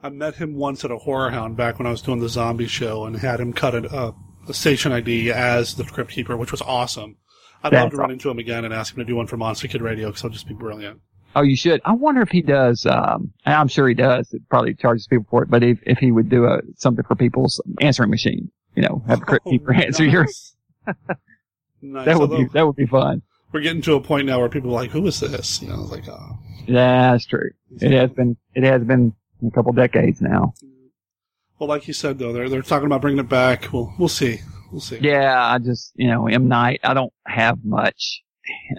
I 0.03 0.09
met 0.11 0.37
him 0.37 0.55
once 0.55 0.85
at 0.85 0.91
a 0.91 0.99
horror 0.99 1.31
hound 1.31 1.57
back 1.57 1.79
when 1.79 1.87
I 1.87 1.91
was 1.91 2.03
doing 2.03 2.21
the 2.21 2.29
zombie 2.29 2.67
show 2.67 3.05
and 3.05 3.17
had 3.17 3.41
him 3.41 3.53
cut 3.53 3.75
a, 3.75 3.97
a, 3.97 4.15
a 4.49 4.55
station 4.55 4.93
ID 4.93 5.31
as 5.31 5.75
the 5.75 5.85
Crypt 5.85 6.11
Keeper, 6.11 6.37
which 6.37 6.53
was 6.53 6.63
awesome. 6.63 7.17
I'd 7.63 7.73
love 7.73 7.91
to 7.91 7.97
run 7.97 8.13
into 8.13 8.31
him 8.31 8.39
again 8.39 8.65
and 8.65 8.73
ask 8.73 8.95
him 8.95 8.99
to 8.99 9.05
do 9.05 9.17
one 9.17 9.27
for 9.27 9.37
Monster 9.37 9.67
Kid 9.69 9.83
Radio 9.83 10.09
because 10.09 10.21
it'll 10.21 10.33
just 10.33 10.47
be 10.47 10.55
brilliant. 10.55 11.01
Oh, 11.35 11.43
you 11.43 11.57
should. 11.57 11.81
I 11.85 11.93
wonder 11.93 12.23
if 12.23 12.31
he 12.31 12.41
does. 12.41 12.87
Um, 12.87 13.33
and 13.45 13.55
I'm 13.55 13.69
sure 13.69 13.89
he 13.89 13.95
does. 13.95 14.33
It 14.33 14.49
probably 14.49 14.75
charges 14.75 15.07
people 15.07 15.27
for 15.29 15.43
it. 15.43 15.51
But 15.51 15.63
if 15.63 15.79
if 15.83 15.99
he 15.99 16.11
would 16.11 16.29
do 16.29 16.47
a 16.47 16.61
something 16.77 17.05
for 17.05 17.17
people's 17.17 17.61
answering 17.81 18.11
machine, 18.11 18.51
you 18.79 18.83
know, 18.89 19.03
have 19.09 19.23
a 19.23 19.25
Crypt 19.25 19.45
Oh, 19.47 19.51
Keeper 19.51 19.73
answer 19.75 20.05
your. 20.05 20.23
nice. 20.25 20.55
Nice. 21.83 22.05
That 22.07 22.19
would 22.19 22.31
be 22.31 22.45
that 22.53 22.65
would 22.65 22.77
be 22.77 22.87
fun. 22.87 23.23
We're 23.53 23.61
getting 23.61 23.83
to 23.83 23.95
a 23.95 24.01
point 24.01 24.27
now 24.27 24.39
where 24.39 24.49
people 24.49 24.71
are 24.71 24.75
like, 24.83 24.91
"Who 24.91 25.05
is 25.09 25.19
this?" 25.19 25.61
You 25.63 25.69
know, 25.69 25.83
like, 25.83 26.07
oh. 26.09 26.39
Yeah, 26.67 27.13
that's 27.13 27.27
true. 27.27 27.51
It 27.81 27.91
has 27.93 28.11
been. 28.11 28.37
It 28.55 28.63
has 28.63 28.83
been 28.85 29.15
a 29.47 29.51
couple 29.51 29.73
decades 29.73 30.21
now. 30.21 30.55
Well, 31.59 31.69
like 31.69 31.89
you 31.89 31.95
said 31.95 32.19
though, 32.19 32.33
they're 32.33 32.49
they're 32.49 32.63
talking 32.63 32.87
about 32.87 33.01
bringing 33.01 33.19
it 33.21 33.29
back. 33.29 33.73
We'll 33.73 33.93
we'll 33.99 34.09
see. 34.09 34.41
We'll 34.71 34.81
see. 34.81 34.99
Yeah, 35.01 35.43
I 35.45 35.59
just, 35.59 35.93
you 35.97 36.07
know, 36.09 36.27
M. 36.29 36.47
Night, 36.47 36.81
I 36.85 36.93
don't 36.95 37.13
have 37.27 37.65
much, 37.65 38.23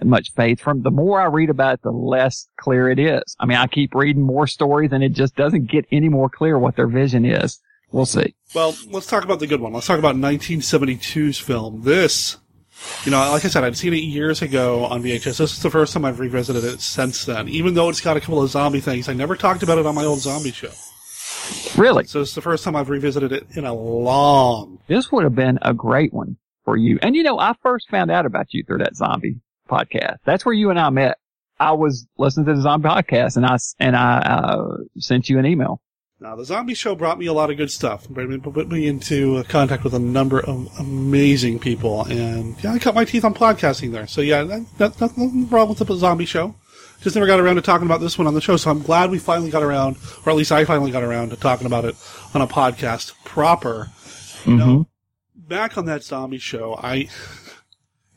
much 0.03 0.31
faith 0.33 0.59
from 0.61 0.83
the 0.83 0.91
more 0.91 1.19
I 1.19 1.25
read 1.25 1.49
about 1.49 1.73
it, 1.75 1.81
the 1.81 1.91
less 1.91 2.47
clear 2.59 2.89
it 2.91 2.99
is. 2.99 3.35
I 3.39 3.45
mean, 3.47 3.57
I 3.57 3.65
keep 3.67 3.95
reading 3.95 4.21
more 4.21 4.45
stories 4.45 4.91
and 4.93 5.03
it 5.03 5.13
just 5.13 5.35
doesn't 5.35 5.65
get 5.65 5.85
any 5.91 6.07
more 6.07 6.29
clear 6.29 6.59
what 6.59 6.75
their 6.75 6.85
vision 6.87 7.25
is. 7.25 7.59
We'll 7.91 8.05
see. 8.05 8.35
Well, 8.55 8.75
let's 8.89 9.05
talk 9.05 9.23
about 9.23 9.39
the 9.39 9.47
good 9.47 9.61
one. 9.61 9.73
Let's 9.73 9.85
talk 9.85 9.99
about 9.99 10.15
1972's 10.15 11.37
film. 11.37 11.83
This, 11.83 12.37
you 13.05 13.11
know, 13.11 13.19
like 13.31 13.45
I 13.45 13.47
said, 13.47 13.63
I'd 13.63 13.77
seen 13.77 13.93
it 13.93 13.97
years 13.97 14.41
ago 14.41 14.85
on 14.85 15.03
VHS. 15.03 15.37
This 15.37 15.53
is 15.53 15.61
the 15.61 15.69
first 15.69 15.93
time 15.93 16.03
I've 16.03 16.19
revisited 16.19 16.63
it 16.63 16.81
since 16.81 17.25
then. 17.25 17.47
Even 17.47 17.75
though 17.75 17.89
it's 17.89 18.01
got 18.01 18.17
a 18.17 18.19
couple 18.19 18.41
of 18.41 18.49
zombie 18.49 18.79
things, 18.79 19.07
I 19.07 19.13
never 19.13 19.35
talked 19.35 19.61
about 19.61 19.77
it 19.77 19.85
on 19.85 19.93
my 19.93 20.03
old 20.03 20.19
zombie 20.19 20.51
show. 20.51 20.71
Really? 21.77 22.05
So 22.05 22.21
it's 22.21 22.33
the 22.33 22.41
first 22.41 22.63
time 22.63 22.75
I've 22.75 22.89
revisited 22.89 23.31
it 23.31 23.45
in 23.55 23.65
a 23.65 23.73
long. 23.73 24.79
This 24.87 25.11
would 25.11 25.23
have 25.23 25.35
been 25.35 25.59
a 25.61 25.73
great 25.73 26.11
one 26.11 26.37
for 26.65 26.75
you. 26.75 26.97
And 27.03 27.15
you 27.15 27.21
know, 27.21 27.37
I 27.37 27.53
first 27.61 27.87
found 27.89 28.09
out 28.09 28.25
about 28.25 28.47
you 28.51 28.63
through 28.63 28.79
that 28.79 28.95
zombie 28.95 29.41
podcast. 29.69 30.17
That's 30.25 30.43
where 30.43 30.53
you 30.53 30.71
and 30.71 30.79
I 30.79 30.89
met. 30.89 31.17
I 31.59 31.73
was 31.73 32.07
listening 32.17 32.47
to 32.47 32.55
the 32.55 32.61
zombie 32.61 32.89
podcast 32.89 33.37
and 33.37 33.45
I, 33.45 33.57
and 33.79 33.95
I, 33.95 34.17
uh, 34.19 34.77
sent 34.97 35.29
you 35.29 35.37
an 35.37 35.45
email. 35.45 35.81
Now, 36.21 36.35
the 36.35 36.43
zombie 36.43 36.73
show 36.73 36.95
brought 36.95 37.17
me 37.17 37.27
a 37.27 37.33
lot 37.33 37.49
of 37.49 37.55
good 37.55 37.71
stuff. 37.71 38.05
It 38.09 38.43
Put 38.43 38.67
me- 38.67 38.88
into 38.88 39.38
uh, 39.38 39.43
contact 39.43 39.85
with 39.85 39.93
a 39.93 39.99
number 39.99 40.41
of 40.41 40.67
amazing 40.77 41.59
people, 41.59 42.03
and 42.03 42.61
yeah, 42.61 42.73
I 42.73 42.79
cut 42.79 42.93
my 42.93 43.05
teeth 43.05 43.23
on 43.23 43.33
podcasting 43.33 43.93
there. 43.93 44.05
So 44.05 44.19
yeah, 44.19 44.43
that, 44.43 44.65
that, 44.79 44.99
nothing 44.99 45.47
wrong 45.47 45.69
with 45.69 45.77
the 45.77 45.95
zombie 45.95 46.25
show. 46.25 46.55
Just 46.99 47.15
never 47.15 47.25
got 47.25 47.39
around 47.39 47.55
to 47.55 47.61
talking 47.61 47.88
about 47.88 48.01
this 48.01 48.17
one 48.17 48.27
on 48.27 48.33
the 48.33 48.41
show. 48.41 48.57
So 48.57 48.69
I'm 48.69 48.81
glad 48.81 49.11
we 49.11 49.19
finally 49.19 49.49
got 49.49 49.63
around, 49.63 49.95
or 50.25 50.31
at 50.31 50.35
least 50.35 50.51
I 50.51 50.65
finally 50.65 50.91
got 50.91 51.03
around 51.03 51.29
to 51.29 51.38
talking 51.38 51.65
about 51.65 51.85
it 51.85 51.95
on 52.33 52.41
a 52.41 52.47
podcast 52.47 53.13
proper. 53.23 53.89
Mm-hmm. 54.43 54.81
Back 55.35 55.77
on 55.77 55.85
that 55.85 56.03
zombie 56.03 56.38
show, 56.38 56.75
I. 56.75 57.07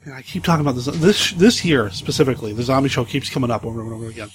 man, 0.05 0.17
I 0.17 0.23
keep 0.23 0.43
talking 0.43 0.67
about 0.67 0.75
this 0.75 0.87
this 0.87 1.31
this 1.35 1.65
year 1.65 1.89
specifically. 1.91 2.53
The 2.53 2.65
zombie 2.65 2.89
show 2.89 3.05
keeps 3.05 3.31
coming 3.31 3.53
up 3.53 3.65
over 3.65 3.81
and 3.81 3.93
over 3.93 4.09
again. 4.09 4.31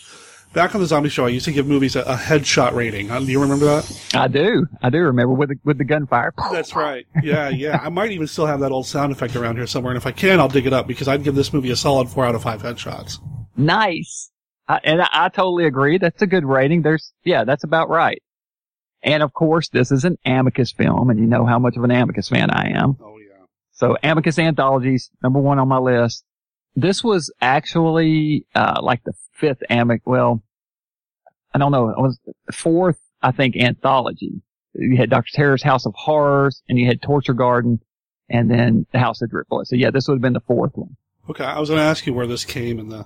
Back 0.54 0.74
on 0.74 0.82
the 0.82 0.88
zombie 0.88 1.10
show, 1.10 1.26
I 1.26 1.30
used 1.30 1.46
to 1.46 1.52
give 1.52 1.68
movies 1.68 1.96
a, 1.96 2.02
a 2.02 2.16
headshot 2.16 2.74
rating. 2.74 3.12
Uh, 3.12 3.20
Do 3.20 3.26
you 3.28 3.40
remember 3.42 3.66
that? 3.66 4.10
I 4.16 4.28
do. 4.28 4.66
I 4.82 4.90
do 4.90 5.00
remember 5.00 5.34
with 5.34 5.50
the, 5.50 5.56
with 5.64 5.78
the 5.78 5.84
gunfire. 5.84 6.34
That's 6.52 6.76
right. 6.76 7.06
Yeah, 7.22 7.50
yeah. 7.50 7.80
I 7.82 7.90
might 7.90 8.12
even 8.12 8.26
still 8.28 8.48
have 8.48 8.62
that 8.62 8.72
old 8.72 8.88
sound 8.88 9.12
effect 9.12 9.36
around 9.36 9.58
here 9.58 9.68
somewhere, 9.68 9.92
and 9.92 9.98
if 9.98 10.08
I 10.08 10.12
can, 10.12 10.40
I'll 10.40 10.48
dig 10.48 10.66
it 10.66 10.74
up 10.74 10.88
because 10.88 11.08
I'd 11.08 11.24
give 11.24 11.36
this 11.36 11.54
movie 11.54 11.70
a 11.70 11.76
solid 11.76 12.10
four 12.10 12.26
out 12.26 12.34
of 12.34 12.42
five 12.42 12.64
headshots. 12.64 13.20
Nice. 13.56 14.32
I, 14.68 14.80
and 14.84 15.02
I, 15.02 15.08
I 15.12 15.30
totally 15.30 15.66
agree. 15.66 15.98
That's 15.98 16.22
a 16.22 16.28
good 16.28 16.46
rating. 16.46 16.82
There's, 16.82 17.14
yeah, 17.24 17.44
that's 17.44 17.64
about 17.64 17.90
right. 17.90 18.22
And 19.04 19.22
of 19.22 19.34
course, 19.34 19.70
this 19.70 19.92
is 19.92 20.06
an 20.06 20.18
Amicus 20.26 20.72
film, 20.72 21.10
and 21.10 21.20
you 21.20 21.28
know 21.28 21.46
how 21.46 21.60
much 21.60 21.78
of 21.78 21.84
an 21.84 21.92
Amicus 21.92 22.30
fan 22.30 22.50
I 22.50 22.72
am. 22.72 22.98
Oh 23.00 23.18
yeah. 23.20 23.46
So 23.74 23.96
Amicus 24.02 24.40
Anthologies, 24.40 25.12
number 25.22 25.40
one 25.40 25.60
on 25.60 25.68
my 25.68 25.78
list. 25.78 26.24
This 26.76 27.04
was 27.04 27.32
actually, 27.42 28.46
uh, 28.54 28.80
like 28.82 29.04
the 29.04 29.14
fifth 29.34 29.64
Amic, 29.70 30.02
well, 30.06 30.44
I 31.54 31.60
don't 31.60 31.72
know, 31.72 31.90
it 31.90 31.98
was 31.98 32.20
the 32.26 32.54
fourth, 32.54 33.00
I 33.22 33.32
think, 33.32 33.56
anthology. 33.56 34.42
You 34.76 34.98
had 34.98 35.10
Dr. 35.10 35.32
Terror's 35.34 35.64
House 35.64 35.86
of 35.86 35.94
Horrors, 35.96 36.62
and 36.70 36.78
you 36.78 36.86
had 36.86 37.02
Torture 37.02 37.34
Garden, 37.34 37.80
and 38.30 38.50
then 38.50 38.86
the 38.92 39.00
House 39.00 39.22
of 39.22 39.32
Drip. 39.32 39.48
So 39.64 39.76
yeah, 39.76 39.90
this 39.90 40.08
would 40.08 40.16
have 40.16 40.22
been 40.22 40.34
the 40.34 40.42
fourth 40.42 40.74
one. 40.76 40.98
Okay, 41.30 41.44
I 41.44 41.60
was 41.60 41.70
going 41.70 41.80
to 41.80 41.86
ask 41.86 42.06
you 42.06 42.14
where 42.14 42.28
this 42.28 42.46
came 42.46 42.80
in 42.80 42.90
the 42.90 43.06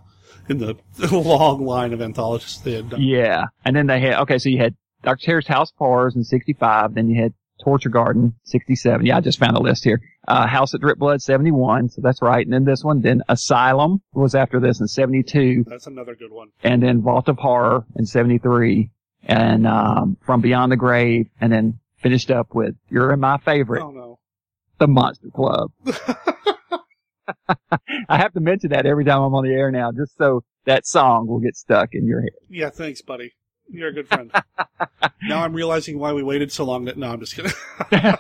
in 0.50 0.58
the 0.58 0.76
long 1.12 1.66
line 1.66 1.94
of 1.94 2.02
anthologies 2.02 2.62
they 2.62 2.74
had 2.74 2.90
done. 2.90 3.02
Yeah. 3.02 3.46
And 3.66 3.76
then 3.76 3.88
they 3.88 4.00
had, 4.00 4.20
okay, 4.22 4.38
so 4.38 4.50
you 4.50 4.58
had 4.58 4.76
Dr. 5.04 5.26
Terror's 5.26 5.48
House 5.48 5.72
of 5.72 5.78
Horrors 5.78 6.16
in 6.16 6.24
65, 6.24 6.94
then 6.94 7.10
you 7.10 7.22
had 7.22 7.34
Torture 7.64 7.90
Garden, 7.90 8.36
67. 8.46 9.06
Yeah, 9.06 9.18
I 9.18 9.22
just 9.22 9.40
found 9.40 9.56
the 9.56 9.62
list 9.62 9.84
here. 9.84 10.02
Uh, 10.28 10.46
House 10.48 10.72
That 10.72 10.82
Dripped 10.82 11.00
Blood, 11.00 11.22
71. 11.22 11.90
So 11.90 12.02
that's 12.02 12.22
right. 12.22 12.46
And 12.46 12.54
then 12.54 12.64
this 12.64 12.84
one, 12.84 13.02
then 13.02 13.24
Asylum 13.28 14.02
was 14.14 14.36
after 14.36 14.60
this 14.60 14.80
in 14.80 14.88
72. 14.88 15.66
That's 15.68 15.88
another 15.88 16.16
good 16.16 16.32
one. 16.32 16.50
And 16.64 16.82
then 16.82 17.02
Vault 17.02 17.28
of 17.28 17.38
Horror 17.38 17.86
in 17.96 18.06
73. 18.06 18.92
And, 19.24 19.66
um, 19.68 20.18
From 20.22 20.42
Beyond 20.42 20.72
the 20.72 20.78
Grave. 20.78 21.28
And 21.40 21.52
then 21.52 21.80
finished 21.98 22.32
up 22.32 22.54
with 22.54 22.76
You're 22.90 23.14
in 23.14 23.20
My 23.20 23.38
Favorite. 23.40 23.84
Oh 23.84 23.92
no. 23.92 24.20
The 24.80 24.88
Monster 24.88 25.30
Club. 25.34 25.72
I 28.10 28.18
have 28.18 28.34
to 28.34 28.40
mention 28.40 28.72
that 28.72 28.86
every 28.86 29.06
time 29.06 29.22
I'm 29.22 29.34
on 29.34 29.44
the 29.44 29.52
air 29.52 29.72
now, 29.72 29.92
just 29.92 30.18
so 30.18 30.44
that 30.66 30.86
song 30.86 31.28
will 31.28 31.40
get 31.40 31.56
stuck 31.56 31.90
in 31.94 32.06
your 32.06 32.22
head. 32.22 32.32
Yeah, 32.50 32.70
thanks, 32.70 33.02
buddy. 33.02 33.34
You're 33.70 33.90
a 33.90 33.94
good 33.94 34.08
friend. 34.08 34.32
now 35.24 35.44
I'm 35.44 35.54
realizing 35.54 35.98
why 35.98 36.14
we 36.14 36.24
waited 36.24 36.52
so 36.52 36.66
long. 36.66 36.86
That 36.86 36.98
no, 36.98 37.12
I'm 37.12 37.20
just 37.20 37.36
kidding. 37.36 37.52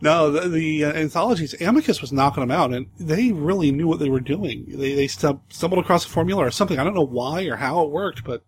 no, 0.00 0.30
the, 0.30 0.48
the 0.48 0.84
uh, 0.84 0.92
anthologies, 0.92 1.54
Amicus 1.60 2.00
was 2.00 2.12
knocking 2.12 2.40
them 2.40 2.50
out, 2.50 2.72
and 2.72 2.86
they 2.98 3.32
really 3.32 3.70
knew 3.70 3.86
what 3.86 3.98
they 3.98 4.08
were 4.08 4.20
doing. 4.20 4.64
They 4.68 4.94
they 4.94 5.06
stumbled 5.06 5.78
across 5.78 6.06
a 6.06 6.08
formula 6.08 6.46
or 6.46 6.50
something. 6.50 6.78
I 6.78 6.84
don't 6.84 6.94
know 6.94 7.06
why 7.06 7.44
or 7.44 7.56
how 7.56 7.82
it 7.82 7.90
worked, 7.90 8.24
but 8.24 8.44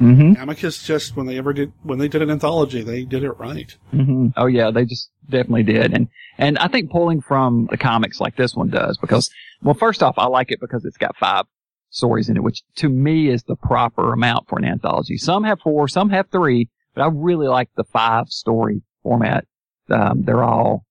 Mm-hmm. 0.00 0.40
Amicus 0.40 0.82
just 0.82 1.16
when 1.16 1.26
they 1.26 1.38
ever 1.38 1.52
did 1.52 1.72
when 1.82 1.98
they 1.98 2.08
did 2.08 2.22
an 2.22 2.30
anthology, 2.30 2.82
they 2.82 3.04
did 3.04 3.22
it 3.22 3.38
right. 3.38 3.76
Mm-hmm. 3.92 4.28
Oh 4.36 4.46
yeah, 4.46 4.70
they 4.70 4.84
just 4.84 5.10
definitely 5.28 5.62
did, 5.62 5.92
and 5.92 6.08
and 6.38 6.58
I 6.58 6.68
think 6.68 6.90
pulling 6.90 7.20
from 7.20 7.68
the 7.70 7.76
comics 7.76 8.20
like 8.20 8.36
this 8.36 8.56
one 8.56 8.68
does 8.68 8.98
because 8.98 9.30
well, 9.62 9.74
first 9.74 10.02
off, 10.02 10.14
I 10.18 10.26
like 10.26 10.50
it 10.50 10.60
because 10.60 10.84
it's 10.84 10.96
got 10.96 11.16
five 11.16 11.44
stories 11.90 12.28
in 12.28 12.36
it, 12.36 12.42
which 12.42 12.62
to 12.76 12.88
me 12.88 13.28
is 13.28 13.44
the 13.44 13.54
proper 13.54 14.12
amount 14.12 14.48
for 14.48 14.58
an 14.58 14.64
anthology. 14.64 15.18
Some 15.18 15.44
have 15.44 15.60
four, 15.60 15.86
some 15.88 16.10
have 16.10 16.28
three, 16.30 16.68
but 16.94 17.02
I 17.02 17.08
really 17.12 17.46
like 17.46 17.68
the 17.76 17.84
five 17.84 18.28
story 18.28 18.82
format. 19.02 19.46
Um, 19.90 20.22
they're 20.22 20.44
all 20.44 20.84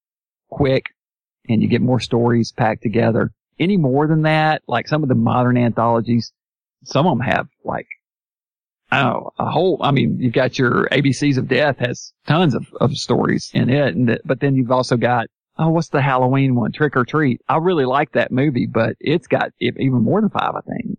quick, 0.49 0.85
and 1.47 1.61
you 1.61 1.67
get 1.67 1.81
more 1.81 1.99
stories 1.99 2.51
packed 2.51 2.83
together. 2.83 3.31
Any 3.59 3.77
more 3.77 4.07
than 4.07 4.23
that, 4.23 4.63
like 4.67 4.87
some 4.87 5.03
of 5.03 5.09
the 5.09 5.15
modern 5.15 5.57
anthologies, 5.57 6.31
some 6.83 7.05
of 7.05 7.17
them 7.17 7.27
have 7.27 7.47
like 7.63 7.87
oh, 8.91 9.31
a 9.39 9.49
whole, 9.49 9.77
I 9.81 9.91
mean, 9.91 10.19
you've 10.19 10.33
got 10.33 10.59
your 10.59 10.87
ABCs 10.91 11.37
of 11.37 11.47
Death 11.47 11.77
has 11.79 12.13
tons 12.27 12.53
of, 12.53 12.67
of 12.79 12.95
stories 12.95 13.51
in 13.53 13.69
it. 13.69 13.95
And 13.95 14.19
but 14.25 14.39
then 14.39 14.55
you've 14.55 14.71
also 14.71 14.97
got, 14.97 15.27
oh, 15.57 15.69
what's 15.69 15.89
the 15.89 16.01
Halloween 16.01 16.55
one? 16.55 16.71
Trick 16.71 16.95
or 16.95 17.05
Treat. 17.05 17.41
I 17.47 17.57
really 17.57 17.85
like 17.85 18.11
that 18.13 18.31
movie, 18.31 18.67
but 18.67 18.95
it's 18.99 19.27
got 19.27 19.51
even 19.59 20.03
more 20.03 20.21
than 20.21 20.29
five, 20.29 20.55
I 20.55 20.61
think. 20.61 20.97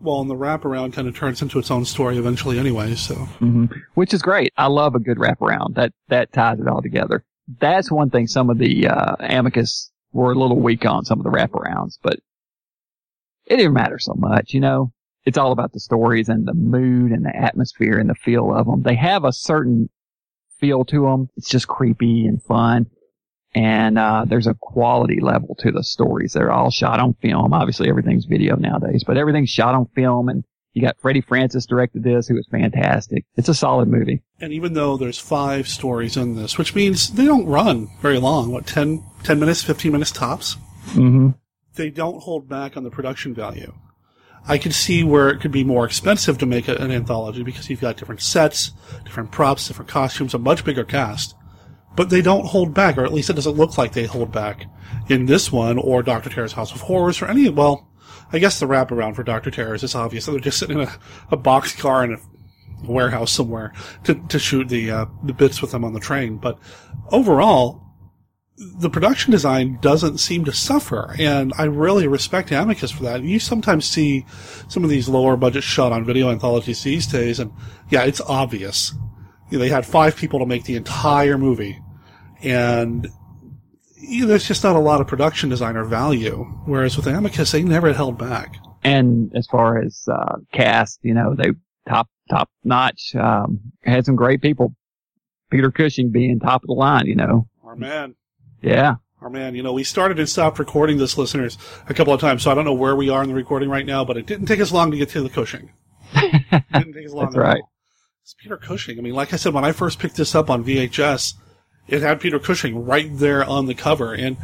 Well, 0.00 0.20
and 0.20 0.30
the 0.30 0.36
wraparound 0.36 0.92
kind 0.92 1.08
of 1.08 1.16
turns 1.16 1.42
into 1.42 1.58
its 1.58 1.72
own 1.72 1.84
story 1.84 2.18
eventually 2.18 2.58
anyway, 2.58 2.94
so. 2.94 3.14
Mm-hmm. 3.14 3.66
Which 3.94 4.14
is 4.14 4.22
great. 4.22 4.52
I 4.56 4.66
love 4.66 4.94
a 4.94 5.00
good 5.00 5.18
wraparound. 5.18 5.74
That, 5.74 5.92
that 6.08 6.32
ties 6.32 6.60
it 6.60 6.68
all 6.68 6.82
together. 6.82 7.24
That's 7.60 7.90
one 7.90 8.10
thing 8.10 8.26
some 8.26 8.50
of 8.50 8.58
the, 8.58 8.88
uh, 8.88 9.16
Amicus 9.20 9.90
were 10.12 10.32
a 10.32 10.38
little 10.38 10.60
weak 10.60 10.84
on 10.84 11.04
some 11.04 11.18
of 11.18 11.24
the 11.24 11.30
wraparounds, 11.30 11.98
but 12.02 12.20
it 13.46 13.56
didn't 13.56 13.72
matter 13.72 13.98
so 13.98 14.14
much, 14.14 14.52
you 14.52 14.60
know? 14.60 14.92
it's 15.28 15.36
all 15.36 15.52
about 15.52 15.72
the 15.72 15.80
stories 15.80 16.30
and 16.30 16.48
the 16.48 16.54
mood 16.54 17.12
and 17.12 17.22
the 17.22 17.36
atmosphere 17.36 17.98
and 17.98 18.08
the 18.08 18.14
feel 18.14 18.50
of 18.50 18.64
them. 18.64 18.82
They 18.82 18.94
have 18.94 19.24
a 19.24 19.32
certain 19.32 19.90
feel 20.58 20.86
to 20.86 21.02
them. 21.02 21.28
It's 21.36 21.50
just 21.50 21.68
creepy 21.68 22.26
and 22.26 22.42
fun. 22.42 22.86
And, 23.54 23.98
uh, 23.98 24.24
there's 24.26 24.46
a 24.46 24.54
quality 24.54 25.20
level 25.20 25.54
to 25.58 25.70
the 25.70 25.84
stories. 25.84 26.32
They're 26.32 26.50
all 26.50 26.70
shot 26.70 26.98
on 26.98 27.12
film. 27.20 27.52
Obviously 27.52 27.90
everything's 27.90 28.24
video 28.24 28.56
nowadays, 28.56 29.04
but 29.06 29.18
everything's 29.18 29.50
shot 29.50 29.74
on 29.74 29.86
film 29.94 30.30
and 30.30 30.44
you 30.78 30.86
got 30.86 31.00
Freddie 31.00 31.20
Francis 31.20 31.66
directed 31.66 32.04
this, 32.04 32.28
who 32.28 32.36
was 32.36 32.46
fantastic. 32.46 33.24
It's 33.34 33.48
a 33.48 33.54
solid 33.54 33.88
movie. 33.88 34.22
And 34.40 34.52
even 34.52 34.74
though 34.74 34.96
there's 34.96 35.18
five 35.18 35.66
stories 35.66 36.16
in 36.16 36.36
this, 36.36 36.56
which 36.56 36.72
means 36.72 37.10
they 37.10 37.24
don't 37.24 37.46
run 37.46 37.88
very 38.00 38.18
long, 38.18 38.52
what, 38.52 38.64
10, 38.64 39.02
10 39.24 39.40
minutes, 39.40 39.64
15 39.64 39.90
minutes 39.90 40.12
tops? 40.12 40.54
Mm-hmm. 40.90 41.30
They 41.74 41.90
don't 41.90 42.22
hold 42.22 42.48
back 42.48 42.76
on 42.76 42.84
the 42.84 42.90
production 42.90 43.34
value. 43.34 43.74
I 44.46 44.56
could 44.56 44.72
see 44.72 45.02
where 45.02 45.30
it 45.30 45.40
could 45.40 45.50
be 45.50 45.64
more 45.64 45.84
expensive 45.84 46.38
to 46.38 46.46
make 46.46 46.68
an 46.68 46.92
anthology 46.92 47.42
because 47.42 47.68
you've 47.68 47.80
got 47.80 47.96
different 47.96 48.22
sets, 48.22 48.70
different 49.04 49.32
props, 49.32 49.66
different 49.66 49.90
costumes, 49.90 50.32
a 50.32 50.38
much 50.38 50.64
bigger 50.64 50.84
cast. 50.84 51.34
But 51.96 52.10
they 52.10 52.22
don't 52.22 52.46
hold 52.46 52.72
back, 52.72 52.96
or 52.96 53.04
at 53.04 53.12
least 53.12 53.30
it 53.30 53.34
doesn't 53.34 53.56
look 53.56 53.76
like 53.76 53.94
they 53.94 54.06
hold 54.06 54.30
back 54.30 54.66
in 55.08 55.26
this 55.26 55.50
one 55.50 55.76
or 55.76 56.04
Doctor 56.04 56.30
Terror's 56.30 56.52
House 56.52 56.72
of 56.72 56.82
Horrors 56.82 57.20
or 57.20 57.26
any. 57.26 57.48
Well, 57.48 57.87
I 58.32 58.38
guess 58.38 58.60
the 58.60 58.66
wraparound 58.66 59.16
for 59.16 59.22
Doctor 59.22 59.50
Terror's 59.50 59.82
is 59.82 59.94
obvious. 59.94 60.26
They're 60.26 60.38
just 60.38 60.58
sitting 60.58 60.80
in 60.80 60.88
a, 60.88 60.98
a 61.30 61.36
box 61.36 61.74
car 61.74 62.04
in 62.04 62.14
a 62.14 62.18
warehouse 62.86 63.32
somewhere 63.32 63.72
to 64.04 64.14
to 64.28 64.38
shoot 64.38 64.68
the 64.68 64.90
uh, 64.90 65.06
the 65.24 65.32
bits 65.32 65.60
with 65.60 65.72
them 65.72 65.84
on 65.84 65.92
the 65.92 66.00
train. 66.00 66.36
But 66.36 66.58
overall, 67.10 67.82
the 68.56 68.90
production 68.90 69.30
design 69.30 69.78
doesn't 69.80 70.18
seem 70.18 70.44
to 70.44 70.52
suffer, 70.52 71.14
and 71.18 71.52
I 71.56 71.64
really 71.64 72.06
respect 72.06 72.50
Amicus 72.50 72.90
for 72.90 73.04
that. 73.04 73.22
You 73.22 73.38
sometimes 73.38 73.86
see 73.86 74.26
some 74.68 74.84
of 74.84 74.90
these 74.90 75.08
lower 75.08 75.36
budget 75.36 75.62
shot 75.62 75.92
on 75.92 76.04
video 76.04 76.30
anthologies 76.30 76.82
these 76.82 77.06
days, 77.06 77.38
and 77.38 77.52
yeah, 77.88 78.04
it's 78.04 78.20
obvious. 78.20 78.92
You 79.50 79.58
know, 79.58 79.64
they 79.64 79.70
had 79.70 79.86
five 79.86 80.16
people 80.16 80.40
to 80.40 80.46
make 80.46 80.64
the 80.64 80.76
entire 80.76 81.38
movie, 81.38 81.80
and 82.42 83.08
you 84.08 84.22
know, 84.22 84.26
there's 84.28 84.46
just 84.48 84.64
not 84.64 84.76
a 84.76 84.80
lot 84.80 85.00
of 85.00 85.06
production 85.06 85.48
designer 85.48 85.84
value. 85.84 86.44
Whereas 86.64 86.96
with 86.96 87.06
Amicus, 87.06 87.52
they 87.52 87.62
never 87.62 87.92
held 87.92 88.18
back. 88.18 88.56
And 88.82 89.30
as 89.34 89.46
far 89.46 89.78
as 89.78 90.06
uh, 90.10 90.36
cast, 90.52 91.00
you 91.02 91.14
know, 91.14 91.34
they 91.34 91.50
top 91.88 92.08
top 92.30 92.50
notch. 92.64 93.14
Um, 93.14 93.60
had 93.82 94.04
some 94.04 94.16
great 94.16 94.42
people. 94.42 94.74
Peter 95.50 95.70
Cushing 95.70 96.10
being 96.10 96.40
top 96.40 96.62
of 96.62 96.68
the 96.68 96.74
line, 96.74 97.06
you 97.06 97.16
know. 97.16 97.48
Our 97.64 97.76
man. 97.76 98.14
Yeah. 98.62 98.96
Our 99.20 99.30
man, 99.30 99.54
you 99.54 99.62
know, 99.62 99.72
we 99.72 99.82
started 99.82 100.18
and 100.18 100.28
stopped 100.28 100.58
recording 100.58 100.98
this, 100.98 101.18
listeners, 101.18 101.58
a 101.88 101.94
couple 101.94 102.12
of 102.12 102.20
times, 102.20 102.42
so 102.44 102.52
I 102.52 102.54
don't 102.54 102.64
know 102.64 102.72
where 102.72 102.94
we 102.94 103.08
are 103.08 103.22
in 103.22 103.28
the 103.28 103.34
recording 103.34 103.68
right 103.68 103.84
now, 103.84 104.04
but 104.04 104.16
it 104.16 104.26
didn't 104.26 104.46
take 104.46 104.60
us 104.60 104.70
long 104.70 104.92
to 104.92 104.96
get 104.96 105.08
to 105.10 105.22
the 105.22 105.28
Cushing. 105.28 105.72
It 106.14 106.64
didn't 106.72 106.92
take 106.92 107.06
us 107.06 107.12
long 107.12 107.24
That's 107.24 107.36
right. 107.36 107.60
All. 107.60 107.72
It's 108.22 108.34
Peter 108.34 108.56
Cushing. 108.56 108.96
I 108.96 109.02
mean, 109.02 109.14
like 109.14 109.32
I 109.32 109.36
said, 109.36 109.54
when 109.54 109.64
I 109.64 109.72
first 109.72 109.98
picked 109.98 110.16
this 110.16 110.36
up 110.36 110.50
on 110.50 110.62
VHS, 110.62 111.34
it 111.88 112.02
had 112.02 112.20
Peter 112.20 112.38
Cushing 112.38 112.84
right 112.84 113.08
there 113.10 113.42
on 113.44 113.66
the 113.66 113.74
cover, 113.74 114.12
and 114.12 114.36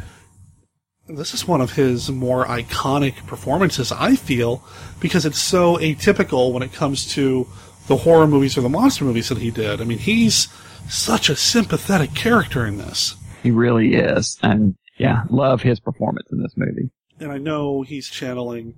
this 1.07 1.33
is 1.33 1.47
one 1.47 1.61
of 1.61 1.73
his 1.73 2.09
more 2.09 2.45
iconic 2.45 3.25
performances, 3.27 3.91
I 3.91 4.15
feel, 4.15 4.63
because 4.99 5.25
it's 5.25 5.39
so 5.39 5.77
atypical 5.77 6.51
when 6.51 6.63
it 6.63 6.73
comes 6.73 7.07
to 7.13 7.47
the 7.87 7.97
horror 7.97 8.27
movies 8.27 8.57
or 8.57 8.61
the 8.61 8.69
monster 8.69 9.05
movies 9.05 9.29
that 9.29 9.37
he 9.37 9.51
did. 9.51 9.79
I 9.79 9.83
mean, 9.83 9.99
he's 9.99 10.47
such 10.89 11.29
a 11.29 11.35
sympathetic 11.35 12.15
character 12.15 12.65
in 12.65 12.77
this. 12.77 13.15
He 13.43 13.51
really 13.51 13.93
is. 13.93 14.39
And 14.41 14.75
yeah, 14.97 15.23
love 15.29 15.61
his 15.61 15.79
performance 15.79 16.27
in 16.31 16.41
this 16.41 16.53
movie. 16.55 16.89
And 17.19 17.31
I 17.31 17.37
know 17.37 17.83
he's 17.83 18.09
channeling 18.09 18.73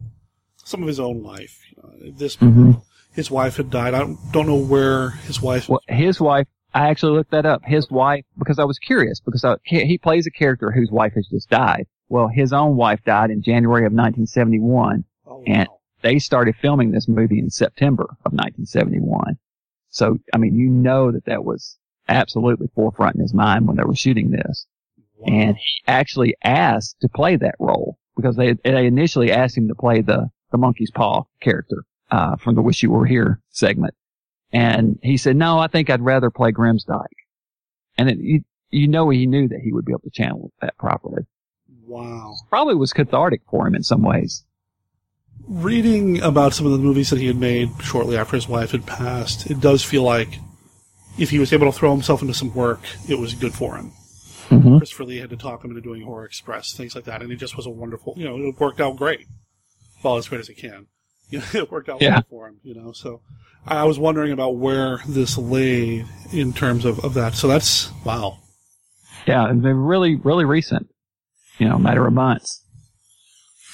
some 0.58 0.82
of 0.82 0.88
his 0.88 0.99
own 0.99 1.23
life. 1.23 1.62
Uh, 1.82 2.12
this, 2.17 2.36
mm-hmm. 2.36 2.73
his 3.13 3.32
wife 3.32 3.56
had 3.56 3.69
died. 3.69 3.93
I 3.93 3.99
don't, 3.99 4.19
don't 4.34 4.47
know 4.47 4.56
where 4.56 5.12
his 5.12 5.41
wife. 5.41 5.69
Well, 5.69 5.80
his 5.88 6.19
wife. 6.19 6.47
I 6.73 6.89
actually 6.89 7.13
looked 7.17 7.32
that 7.32 7.45
up. 7.45 7.63
His 7.65 7.89
wife, 7.89 8.25
because 8.38 8.60
I 8.60 8.65
was 8.65 8.80
curious, 8.80 9.19
because 9.19 9.43
I, 9.43 9.56
he, 9.63 9.86
he 9.86 9.97
plays 9.97 10.27
a 10.27 10.32
character 10.32 10.71
whose 10.71 10.91
wife 10.91 11.13
has 11.15 11.27
just 11.27 11.49
died. 11.49 11.88
Well, 12.10 12.27
his 12.27 12.53
own 12.53 12.75
wife 12.75 13.03
died 13.06 13.32
in 13.32 13.41
January 13.41 13.86
of 13.86 13.91
1971, 13.91 15.03
oh, 15.25 15.43
and 15.45 15.67
they 16.01 16.19
started 16.19 16.56
filming 16.62 16.91
this 16.91 17.08
movie 17.08 17.39
in 17.39 17.49
September 17.49 18.03
of 18.03 18.32
1971. 18.34 19.38
So, 19.89 20.17
I 20.34 20.38
mean, 20.38 20.56
you 20.56 20.69
know 20.69 21.12
that 21.12 21.25
that 21.25 21.43
was 21.43 21.77
absolutely 22.08 22.67
forefront 22.75 23.15
in 23.15 23.21
his 23.21 23.34
mind 23.34 23.67
when 23.67 23.77
they 23.77 23.84
were 23.84 23.95
shooting 23.95 24.32
this. 24.32 24.67
Wow. 25.17 25.27
And 25.34 25.58
he 25.58 25.84
actually 25.88 26.36
asked 26.43 26.97
to 27.01 27.10
play 27.10 27.36
that 27.38 27.56
role 27.60 27.97
because 28.15 28.36
they, 28.36 28.53
they 28.63 28.86
initially 28.86 29.32
asked 29.32 29.58
him 29.58 29.67
to 29.67 29.75
play 29.75 30.01
the, 30.01 30.30
the 30.51 30.58
monkey's 30.58 30.91
paw 30.91 31.23
character, 31.41 31.84
uh, 32.12 32.36
from 32.38 32.56
the 32.56 32.62
Wish 32.62 32.84
You 32.84 32.91
Were 32.91 33.06
Here 33.06 33.41
segment. 33.49 33.95
And 34.51 34.99
he 35.03 35.17
said, 35.17 35.36
no, 35.36 35.60
I 35.60 35.67
think 35.67 35.89
I'd 35.89 36.01
rather 36.01 36.29
play 36.29 36.51
Grimsdyke. 36.51 37.05
And 37.97 38.10
it, 38.10 38.17
you, 38.19 38.43
you 38.69 38.88
know, 38.88 39.10
he 39.10 39.25
knew 39.25 39.47
that 39.47 39.60
he 39.60 39.73
would 39.73 39.86
be 39.86 39.91
able 39.91 40.01
to 40.01 40.10
channel 40.10 40.51
that 40.62 40.77
properly. 40.77 41.25
Wow. 41.86 42.36
Probably 42.49 42.75
was 42.75 42.93
cathartic 42.93 43.41
for 43.49 43.67
him 43.67 43.75
in 43.75 43.83
some 43.83 44.03
ways. 44.03 44.43
Reading 45.47 46.21
about 46.21 46.53
some 46.53 46.65
of 46.65 46.71
the 46.73 46.77
movies 46.77 47.10
that 47.10 47.19
he 47.19 47.27
had 47.27 47.38
made 47.38 47.69
shortly 47.81 48.17
after 48.17 48.36
his 48.36 48.47
wife 48.49 48.71
had 48.71 48.86
passed, 48.86 49.49
it 49.49 49.62
does 49.62 49.83
feel 49.83 50.03
like 50.03 50.39
if 51.17 51.29
he 51.29 51.39
was 51.39 51.53
able 51.53 51.71
to 51.71 51.77
throw 51.77 51.91
himself 51.91 52.21
into 52.21 52.33
some 52.33 52.53
work, 52.53 52.81
it 53.07 53.15
was 53.17 53.33
good 53.33 53.53
for 53.53 53.75
him. 53.77 53.91
Mm-hmm. 54.49 54.77
Christopher 54.77 55.05
Lee 55.05 55.17
had 55.17 55.29
to 55.29 55.38
talk 55.38 55.63
him 55.63 55.71
into 55.71 55.81
doing 55.81 56.01
Horror 56.03 56.25
Express, 56.25 56.73
things 56.73 56.95
like 56.95 57.05
that, 57.05 57.21
and 57.21 57.31
it 57.31 57.38
just 57.38 57.55
was 57.57 57.65
a 57.65 57.69
wonderful, 57.69 58.13
you 58.17 58.25
know, 58.25 58.38
it 58.38 58.60
worked 58.60 58.79
out 58.81 58.95
great. 58.97 59.27
Well, 60.03 60.17
as 60.17 60.27
great 60.27 60.39
as 60.39 60.49
it 60.49 60.55
can. 60.57 60.88
You 61.29 61.39
know, 61.39 61.45
it 61.53 61.71
worked 61.71 61.89
out 61.89 62.01
Yeah. 62.01 62.15
well 62.15 62.25
for 62.29 62.47
him, 62.47 62.60
you 62.63 62.73
know, 62.75 62.91
so 62.91 63.21
I 63.67 63.84
was 63.84 63.99
wondering 63.99 64.32
about 64.32 64.58
where 64.58 64.99
this 65.08 65.38
lay 65.38 66.06
in 66.32 66.53
terms 66.53 66.86
of, 66.86 67.03
of 67.03 67.13
that. 67.15 67.36
So 67.36 67.47
that's, 67.47 67.91
wow. 68.06 68.39
Yeah, 69.25 69.47
and 69.47 69.63
they're 69.63 69.75
really, 69.75 70.15
really 70.15 70.45
recent. 70.45 70.89
You 71.58 71.67
know, 71.67 71.77
matter 71.77 72.06
of 72.06 72.13
months. 72.13 72.63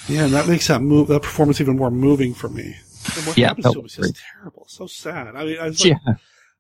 Yeah, 0.08 0.26
and 0.26 0.34
that 0.34 0.48
makes 0.48 0.68
that 0.68 0.82
move, 0.82 1.08
that 1.10 1.22
performance 1.22 1.62
even 1.62 1.78
more 1.78 1.92
moving 1.92 2.34
for 2.34 2.50
me. 2.50 2.76
And 3.16 3.28
what 3.28 3.38
Yeah, 3.38 3.50
happens 3.50 3.72
to 3.72 3.80
him 3.80 3.86
is 3.86 3.96
just 3.96 4.22
terrible, 4.38 4.66
so 4.68 4.88
sad. 4.88 5.36
I 5.36 5.46
mean, 5.46 5.60
I 5.60 5.66
was 5.66 5.84
like, 5.84 5.98
Yeah. 6.06 6.14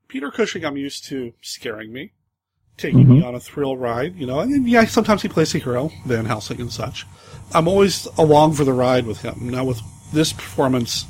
Peter 0.08 0.32
Cushing, 0.32 0.63
I'm 0.63 0.78
used 0.78 1.06
to 1.06 1.34
scaring 1.41 1.91
me, 1.91 2.12
taking 2.78 3.08
me 3.10 3.17
mm-hmm. 3.17 3.28
on 3.28 3.36
a 3.36 3.39
thrill 3.39 3.78
ride, 3.78 4.15
you 4.15 4.28
know. 4.28 4.39
And 4.39 4.67
yeah, 4.67 4.86
sometimes 4.86 5.22
he 5.22 5.28
plays 5.28 5.52
the 5.52 5.60
hero, 5.60 5.91
Van 6.06 6.26
Helsing 6.26 6.62
and 6.62 6.72
such. 6.72 7.06
I'm 7.54 7.67
always 7.67 8.06
along 8.17 8.54
for 8.54 8.63
the 8.63 8.74
ride 8.74 9.06
with 9.06 9.22
him. 9.22 9.50
Now 9.50 9.63
with 9.63 9.82
this 10.12 10.34
performance, 10.34 11.06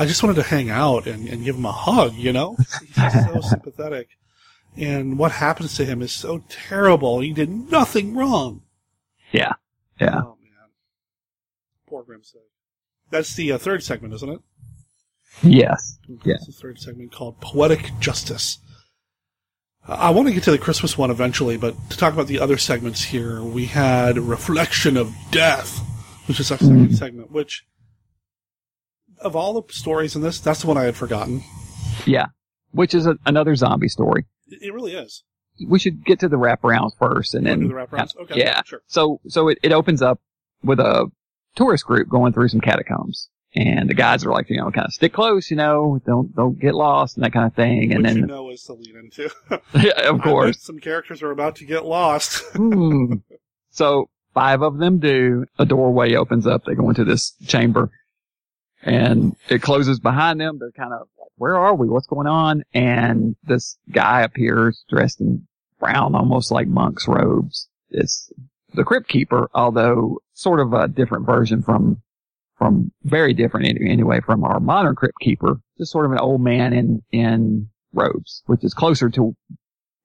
I 0.00 0.06
just 0.06 0.22
wanted 0.22 0.36
to 0.36 0.42
hang 0.42 0.70
out 0.70 1.06
and, 1.06 1.28
and 1.28 1.44
give 1.44 1.56
him 1.56 1.66
a 1.66 1.72
hug, 1.72 2.14
you 2.14 2.32
know? 2.32 2.56
He's 2.94 3.24
so 3.26 3.40
sympathetic. 3.42 4.08
And 4.76 5.18
what 5.18 5.32
happens 5.32 5.74
to 5.76 5.84
him 5.84 6.00
is 6.00 6.10
so 6.10 6.42
terrible. 6.48 7.20
He 7.20 7.32
did 7.32 7.50
nothing 7.70 8.14
wrong. 8.16 8.62
Yeah. 9.30 9.52
Yeah. 10.00 10.22
Oh, 10.24 10.38
man. 10.42 10.70
Poor 11.86 12.02
Grimsay. 12.02 12.38
That's 13.10 13.34
the 13.34 13.52
uh, 13.52 13.58
third 13.58 13.82
segment, 13.82 14.14
isn't 14.14 14.28
it? 14.30 14.40
Yes. 15.42 15.98
That's 16.08 16.26
Yes. 16.26 16.46
the 16.46 16.52
third 16.52 16.78
segment 16.78 17.12
called 17.12 17.40
Poetic 17.40 17.90
Justice. 18.00 18.58
Uh, 19.86 19.92
I 19.98 20.10
want 20.10 20.28
to 20.28 20.34
get 20.34 20.44
to 20.44 20.50
the 20.50 20.58
Christmas 20.58 20.96
one 20.96 21.10
eventually, 21.10 21.56
but 21.56 21.74
to 21.90 21.96
talk 21.96 22.12
about 22.14 22.26
the 22.26 22.38
other 22.40 22.56
segments 22.56 23.04
here, 23.04 23.42
we 23.42 23.66
had 23.66 24.16
Reflection 24.18 24.96
of 24.96 25.12
Death, 25.30 25.78
which 26.26 26.40
is 26.40 26.50
our 26.50 26.58
second 26.58 26.96
segment, 26.96 27.30
which, 27.30 27.64
of 29.20 29.36
all 29.36 29.60
the 29.60 29.72
stories 29.72 30.16
in 30.16 30.22
this, 30.22 30.40
that's 30.40 30.60
the 30.62 30.66
one 30.66 30.76
I 30.78 30.84
had 30.84 30.96
forgotten. 30.96 31.42
Yeah. 32.06 32.26
Which 32.72 32.94
is 32.94 33.06
a, 33.06 33.16
another 33.26 33.54
zombie 33.56 33.88
story. 33.88 34.26
It, 34.48 34.72
really 34.72 34.94
is. 34.94 35.22
We 35.68 35.78
should 35.78 36.04
get 36.04 36.20
to 36.20 36.28
the 36.28 36.36
wraparounds 36.36 36.92
first 36.98 37.34
and 37.34 37.46
then. 37.46 37.68
the 37.68 37.74
wraparounds? 37.74 38.16
Okay, 38.16 38.38
Yeah. 38.40 38.62
sure. 38.64 38.80
So, 38.86 39.20
so 39.28 39.48
it, 39.48 39.58
it 39.62 39.72
opens 39.72 40.02
up 40.02 40.20
with 40.62 40.80
a 40.80 41.10
tourist 41.56 41.84
group 41.84 42.08
going 42.08 42.32
through 42.32 42.48
some 42.48 42.60
catacombs. 42.60 43.28
And 43.52 43.90
the 43.90 43.94
guys 43.94 44.24
are 44.24 44.30
like, 44.30 44.48
you 44.48 44.58
know, 44.58 44.70
kind 44.70 44.86
of 44.86 44.92
stick 44.92 45.12
close, 45.12 45.50
you 45.50 45.56
know, 45.56 46.00
don't, 46.06 46.32
don't 46.36 46.58
get 46.60 46.72
lost 46.74 47.16
and 47.16 47.24
that 47.24 47.32
kind 47.32 47.46
of 47.46 47.54
thing. 47.54 47.92
And 47.92 48.04
Which 48.04 48.12
then, 48.12 48.16
you 48.18 48.26
know 48.26 48.48
is 48.50 48.62
the 48.62 48.74
lead 48.74 48.94
into. 48.94 49.28
yeah, 49.74 50.08
of 50.08 50.20
course. 50.22 50.60
some 50.62 50.78
characters 50.78 51.20
are 51.20 51.32
about 51.32 51.56
to 51.56 51.64
get 51.64 51.84
lost. 51.84 52.44
Hmm. 52.54 53.14
So 53.70 54.08
five 54.34 54.62
of 54.62 54.78
them 54.78 54.98
do. 54.98 55.46
A 55.58 55.66
doorway 55.66 56.14
opens 56.14 56.46
up. 56.46 56.64
They 56.64 56.74
go 56.74 56.88
into 56.88 57.04
this 57.04 57.32
chamber 57.46 57.90
and 58.82 59.36
it 59.48 59.62
closes 59.62 60.00
behind 60.00 60.40
them. 60.40 60.58
They're 60.58 60.72
kind 60.72 60.92
of 60.92 61.00
like, 61.18 61.28
where 61.36 61.56
are 61.56 61.74
we? 61.74 61.88
What's 61.88 62.06
going 62.06 62.26
on? 62.26 62.62
And 62.72 63.36
this 63.44 63.76
guy 63.90 64.22
appears 64.22 64.84
dressed 64.88 65.20
in 65.20 65.46
brown, 65.78 66.14
almost 66.14 66.50
like 66.50 66.68
monk's 66.68 67.08
robes. 67.08 67.68
It's 67.90 68.32
the 68.74 68.84
crypt 68.84 69.08
keeper, 69.08 69.48
although 69.54 70.18
sort 70.34 70.60
of 70.60 70.72
a 70.72 70.88
different 70.88 71.26
version 71.26 71.62
from, 71.62 72.00
from 72.56 72.92
very 73.04 73.34
different 73.34 73.66
anyway 73.80 74.20
from 74.20 74.44
our 74.44 74.60
modern 74.60 74.94
crypt 74.94 75.18
keeper. 75.20 75.60
Just 75.78 75.92
sort 75.92 76.06
of 76.06 76.12
an 76.12 76.18
old 76.18 76.40
man 76.40 76.72
in, 76.72 77.02
in 77.10 77.68
robes, 77.92 78.42
which 78.46 78.62
is 78.62 78.74
closer 78.74 79.10
to 79.10 79.34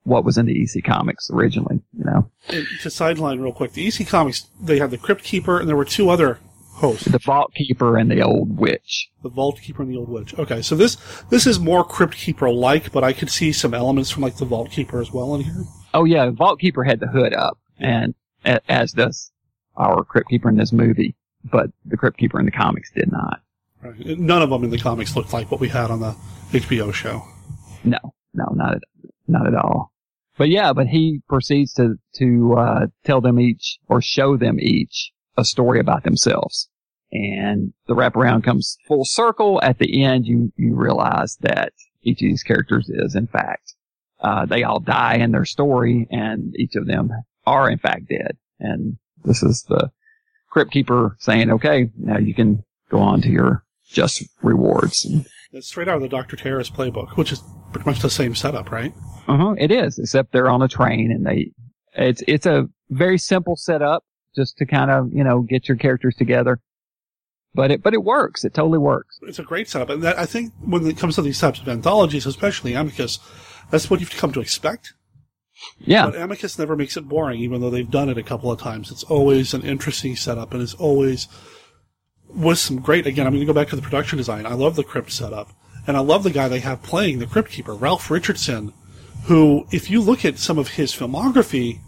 what 0.05 0.23
was 0.23 0.37
in 0.37 0.45
the 0.45 0.61
EC 0.61 0.83
comics 0.83 1.29
originally, 1.31 1.81
you 1.97 2.05
know. 2.05 2.29
And 2.47 2.65
to 2.81 2.89
sideline 2.89 3.39
real 3.39 3.51
quick, 3.51 3.73
the 3.73 3.87
EC 3.87 4.07
Comics, 4.07 4.47
they 4.61 4.79
had 4.79 4.91
the 4.91 4.97
Crypt 4.97 5.23
Keeper, 5.23 5.59
and 5.59 5.67
there 5.67 5.75
were 5.75 5.83
two 5.83 6.09
other 6.09 6.39
hosts. 6.75 7.05
the 7.05 7.19
vault 7.19 7.53
keeper 7.55 7.97
and 7.97 8.09
the 8.11 8.21
old 8.21 8.57
witch. 8.57 9.09
The 9.23 9.29
Vault 9.29 9.59
Keeper 9.59 9.81
and 9.81 9.91
the 9.91 9.97
Old 9.97 10.09
Witch. 10.09 10.37
Okay, 10.37 10.61
so 10.61 10.75
this 10.75 10.97
this 11.29 11.47
is 11.47 11.59
more 11.59 11.83
Crypt 11.83 12.15
Keeper 12.15 12.49
like, 12.51 12.91
but 12.91 13.03
I 13.03 13.11
could 13.11 13.31
see 13.31 13.51
some 13.51 13.73
elements 13.73 14.11
from 14.11 14.21
like 14.21 14.37
the 14.37 14.45
Vault 14.45 14.69
Keeper 14.69 15.01
as 15.01 15.11
well 15.11 15.33
in 15.35 15.41
here. 15.41 15.63
Oh 15.93 16.03
yeah, 16.05 16.29
vault 16.29 16.59
keeper 16.59 16.83
had 16.83 16.99
the 16.99 17.07
hood 17.07 17.33
up, 17.33 17.57
and 17.79 18.13
a- 18.45 18.59
as 18.71 18.91
does 18.91 19.31
our 19.77 20.03
crypt 20.03 20.29
keeper 20.29 20.47
in 20.49 20.57
this 20.57 20.71
movie, 20.73 21.15
but 21.43 21.71
the 21.85 21.97
crypt 21.97 22.17
keeper 22.17 22.39
in 22.39 22.45
the 22.45 22.51
comics 22.51 22.91
did 22.91 23.11
not. 23.11 23.39
Right. 23.81 24.19
None 24.19 24.41
of 24.41 24.49
them 24.49 24.63
in 24.63 24.69
the 24.69 24.77
comics 24.77 25.15
looked 25.15 25.33
like 25.33 25.49
what 25.49 25.59
we 25.59 25.69
had 25.69 25.89
on 25.91 26.01
the 26.01 26.15
HBO 26.51 26.93
show. 26.93 27.23
No, 27.83 27.97
no, 28.33 28.45
not 28.53 28.75
at 28.75 28.81
not 29.27 29.47
at 29.47 29.55
all. 29.55 29.91
But 30.37 30.49
yeah, 30.49 30.73
but 30.73 30.87
he 30.87 31.21
proceeds 31.29 31.73
to 31.75 31.95
to 32.17 32.53
uh, 32.57 32.85
tell 33.05 33.21
them 33.21 33.39
each 33.39 33.79
or 33.87 34.01
show 34.01 34.37
them 34.37 34.59
each 34.59 35.11
a 35.37 35.45
story 35.45 35.79
about 35.79 36.03
themselves, 36.03 36.69
and 37.11 37.73
the 37.87 37.95
wraparound 37.95 38.43
comes 38.43 38.77
full 38.87 39.05
circle. 39.05 39.59
At 39.61 39.79
the 39.79 40.03
end, 40.03 40.25
you 40.25 40.51
you 40.57 40.75
realize 40.75 41.37
that 41.41 41.73
each 42.03 42.21
of 42.21 42.27
these 42.27 42.43
characters 42.43 42.89
is 42.89 43.15
in 43.15 43.27
fact 43.27 43.73
uh, 44.21 44.45
they 44.45 44.63
all 44.63 44.79
die 44.79 45.15
in 45.15 45.31
their 45.31 45.45
story, 45.45 46.07
and 46.09 46.55
each 46.57 46.75
of 46.75 46.87
them 46.87 47.11
are 47.45 47.69
in 47.69 47.77
fact 47.77 48.07
dead. 48.09 48.37
And 48.59 48.97
this 49.23 49.43
is 49.43 49.63
the 49.63 49.91
crypt 50.49 50.71
keeper 50.71 51.15
saying, 51.19 51.51
"Okay, 51.51 51.91
now 51.97 52.17
you 52.17 52.33
can 52.33 52.63
go 52.89 52.99
on 52.99 53.21
to 53.21 53.29
your 53.29 53.63
just 53.87 54.23
rewards." 54.41 55.05
And, 55.05 55.25
It's 55.51 55.67
straight 55.67 55.87
out 55.87 55.95
of 55.97 56.01
the 56.01 56.09
Doctor 56.09 56.35
Terror's 56.35 56.69
playbook, 56.69 57.15
which 57.17 57.31
is 57.31 57.41
pretty 57.71 57.89
much 57.89 57.99
the 57.99 58.09
same 58.09 58.35
setup, 58.35 58.71
right? 58.71 58.93
Uh-huh, 59.27 59.55
it 59.57 59.71
is, 59.71 59.97
except 59.97 60.31
they're 60.31 60.49
on 60.49 60.61
a 60.61 60.67
train 60.67 61.11
and 61.11 61.25
they, 61.25 61.51
it's, 61.93 62.21
it's 62.27 62.45
a 62.45 62.67
very 62.89 63.17
simple 63.17 63.55
setup 63.55 64.03
just 64.35 64.57
to 64.57 64.65
kind 64.65 64.91
of, 64.91 65.13
you 65.13 65.23
know, 65.23 65.41
get 65.41 65.67
your 65.67 65.77
characters 65.77 66.15
together. 66.15 66.59
But 67.53 67.71
it, 67.71 67.81
but 67.81 67.93
it 67.93 68.03
works. 68.03 68.43
It 68.43 68.53
totally 68.53 68.79
works. 68.79 69.17
It's 69.21 69.39
a 69.39 69.43
great 69.43 69.69
setup, 69.69 69.89
and 69.89 70.03
that, 70.03 70.19
I 70.19 70.25
think 70.25 70.51
when 70.59 70.85
it 70.85 70.97
comes 70.97 71.15
to 71.15 71.21
these 71.21 71.39
types 71.39 71.61
of 71.61 71.69
anthologies, 71.69 72.25
especially 72.25 72.73
Amicus, 72.73 73.19
that's 73.71 73.89
what 73.89 74.01
you've 74.01 74.11
come 74.11 74.33
to 74.33 74.41
expect. 74.41 74.93
Yeah. 75.79 76.07
But 76.07 76.19
Amicus 76.19 76.59
never 76.59 76.75
makes 76.75 76.97
it 76.97 77.07
boring, 77.07 77.39
even 77.39 77.61
though 77.61 77.69
they've 77.69 77.89
done 77.89 78.09
it 78.09 78.17
a 78.17 78.23
couple 78.23 78.51
of 78.51 78.59
times. 78.59 78.91
It's 78.91 79.03
always 79.05 79.53
an 79.53 79.61
interesting 79.61 80.17
setup, 80.17 80.53
and 80.53 80.61
it's 80.61 80.73
always 80.73 81.29
with 82.27 82.57
some 82.57 82.81
great. 82.81 83.07
Again, 83.07 83.25
I'm 83.25 83.33
going 83.33 83.45
to 83.45 83.45
go 83.45 83.57
back 83.57 83.69
to 83.69 83.77
the 83.77 83.81
production 83.81 84.17
design. 84.17 84.45
I 84.45 84.53
love 84.53 84.75
the 84.75 84.83
crypt 84.83 85.11
setup, 85.11 85.51
and 85.87 85.95
I 85.95 86.01
love 86.01 86.23
the 86.23 86.31
guy 86.31 86.49
they 86.49 86.59
have 86.59 86.83
playing 86.83 87.19
the 87.19 87.25
crypt 87.25 87.51
keeper, 87.51 87.73
Ralph 87.73 88.11
Richardson, 88.11 88.73
who, 89.25 89.65
if 89.71 89.89
you 89.89 90.01
look 90.01 90.25
at 90.25 90.39
some 90.39 90.57
of 90.57 90.69
his 90.69 90.93
filmography, 90.93 91.79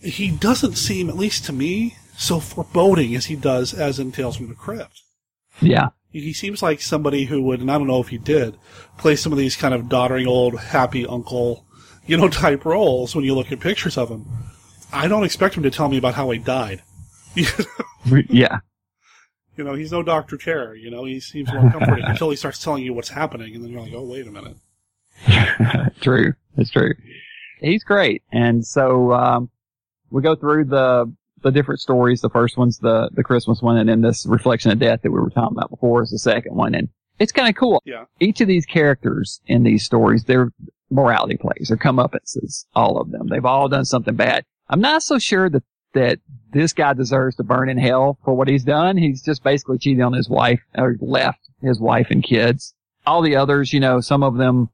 he 0.00 0.30
doesn't 0.30 0.76
seem, 0.76 1.08
at 1.08 1.16
least 1.16 1.44
to 1.46 1.52
me, 1.52 1.96
so 2.16 2.40
foreboding 2.40 3.14
as 3.14 3.26
he 3.26 3.36
does 3.36 3.74
as 3.74 3.98
in 3.98 4.12
Tales 4.12 4.36
from 4.36 4.48
the 4.48 4.54
Crypt. 4.54 5.02
Yeah. 5.60 5.88
He 6.10 6.32
seems 6.32 6.62
like 6.62 6.80
somebody 6.80 7.24
who 7.24 7.42
would, 7.42 7.60
and 7.60 7.70
I 7.70 7.78
don't 7.78 7.86
know 7.86 8.00
if 8.00 8.08
he 8.08 8.18
did, 8.18 8.56
play 8.96 9.16
some 9.16 9.32
of 9.32 9.38
these 9.38 9.56
kind 9.56 9.74
of 9.74 9.88
doddering 9.88 10.26
old 10.26 10.58
happy 10.58 11.06
uncle, 11.06 11.66
you 12.06 12.16
know, 12.16 12.28
type 12.30 12.64
roles 12.64 13.14
when 13.14 13.24
you 13.24 13.34
look 13.34 13.52
at 13.52 13.60
pictures 13.60 13.98
of 13.98 14.10
him. 14.10 14.26
I 14.92 15.08
don't 15.08 15.24
expect 15.24 15.56
him 15.56 15.62
to 15.64 15.70
tell 15.70 15.88
me 15.88 15.98
about 15.98 16.14
how 16.14 16.30
he 16.30 16.38
died. 16.38 16.82
yeah. 18.28 18.60
You 19.56 19.64
know, 19.64 19.74
he's 19.74 19.92
no 19.92 20.02
Dr. 20.02 20.36
Terror, 20.36 20.74
you 20.74 20.90
know, 20.90 21.04
he 21.04 21.20
seems 21.20 21.52
more 21.52 21.70
comforting 21.70 22.04
until 22.06 22.30
he 22.30 22.36
starts 22.36 22.62
telling 22.62 22.82
you 22.82 22.94
what's 22.94 23.08
happening, 23.08 23.54
and 23.54 23.64
then 23.64 23.70
you're 23.70 23.80
like, 23.80 23.92
oh, 23.94 24.04
wait 24.04 24.26
a 24.26 24.30
minute. 24.30 24.56
true. 26.00 26.34
It's 26.56 26.70
true. 26.70 26.94
He's 27.60 27.84
great. 27.84 28.22
And 28.32 28.66
so, 28.66 29.12
um, 29.12 29.50
we 30.16 30.22
go 30.22 30.34
through 30.34 30.64
the, 30.64 31.14
the 31.42 31.50
different 31.50 31.78
stories. 31.78 32.22
The 32.22 32.30
first 32.30 32.56
one's 32.56 32.78
the, 32.78 33.10
the 33.12 33.22
Christmas 33.22 33.60
one, 33.60 33.76
and 33.76 33.86
then 33.86 34.00
this 34.00 34.24
Reflection 34.24 34.70
of 34.70 34.78
Death 34.78 35.00
that 35.02 35.10
we 35.10 35.20
were 35.20 35.28
talking 35.28 35.58
about 35.58 35.68
before 35.68 36.02
is 36.02 36.10
the 36.10 36.18
second 36.18 36.54
one. 36.54 36.74
And 36.74 36.88
it's 37.18 37.32
kind 37.32 37.50
of 37.50 37.54
cool. 37.54 37.82
Yeah. 37.84 38.04
Each 38.18 38.40
of 38.40 38.48
these 38.48 38.64
characters 38.64 39.42
in 39.46 39.62
these 39.62 39.84
stories, 39.84 40.24
they're 40.24 40.52
morality 40.88 41.36
plays, 41.36 41.68
they're 41.68 41.76
comeuppances, 41.76 42.64
all 42.74 42.98
of 42.98 43.10
them. 43.10 43.28
They've 43.28 43.44
all 43.44 43.68
done 43.68 43.84
something 43.84 44.14
bad. 44.14 44.44
I'm 44.70 44.80
not 44.80 45.02
so 45.02 45.18
sure 45.18 45.50
that, 45.50 45.64
that 45.92 46.20
this 46.50 46.72
guy 46.72 46.94
deserves 46.94 47.36
to 47.36 47.44
burn 47.44 47.68
in 47.68 47.76
hell 47.76 48.18
for 48.24 48.32
what 48.32 48.48
he's 48.48 48.64
done. 48.64 48.96
He's 48.96 49.22
just 49.22 49.44
basically 49.44 49.76
cheated 49.76 50.02
on 50.02 50.14
his 50.14 50.30
wife, 50.30 50.62
or 50.78 50.96
left 51.02 51.40
his 51.60 51.78
wife 51.78 52.06
and 52.08 52.24
kids. 52.24 52.74
All 53.06 53.20
the 53.20 53.36
others, 53.36 53.74
you 53.74 53.80
know, 53.80 54.00
some 54.00 54.22
of 54.22 54.38
them 54.38 54.70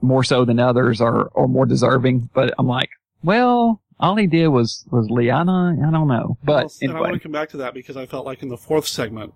more 0.00 0.24
so 0.24 0.46
than 0.46 0.58
others 0.58 1.02
are, 1.02 1.28
are 1.36 1.48
more 1.48 1.66
deserving, 1.66 2.30
but 2.32 2.54
I'm 2.58 2.66
like, 2.66 2.88
well, 3.22 3.82
all 4.00 4.16
he 4.16 4.26
did 4.26 4.48
was, 4.48 4.84
was 4.90 5.08
Liana. 5.10 5.76
I 5.86 5.90
don't 5.90 6.08
know. 6.08 6.38
But 6.42 6.64
Well, 6.64 6.72
and 6.82 6.92
I 6.92 7.00
want 7.00 7.14
to 7.14 7.20
come 7.20 7.32
back 7.32 7.50
to 7.50 7.58
that 7.58 7.74
because 7.74 7.96
I 7.96 8.06
felt 8.06 8.26
like 8.26 8.42
in 8.42 8.48
the 8.48 8.56
fourth 8.56 8.86
segment, 8.86 9.34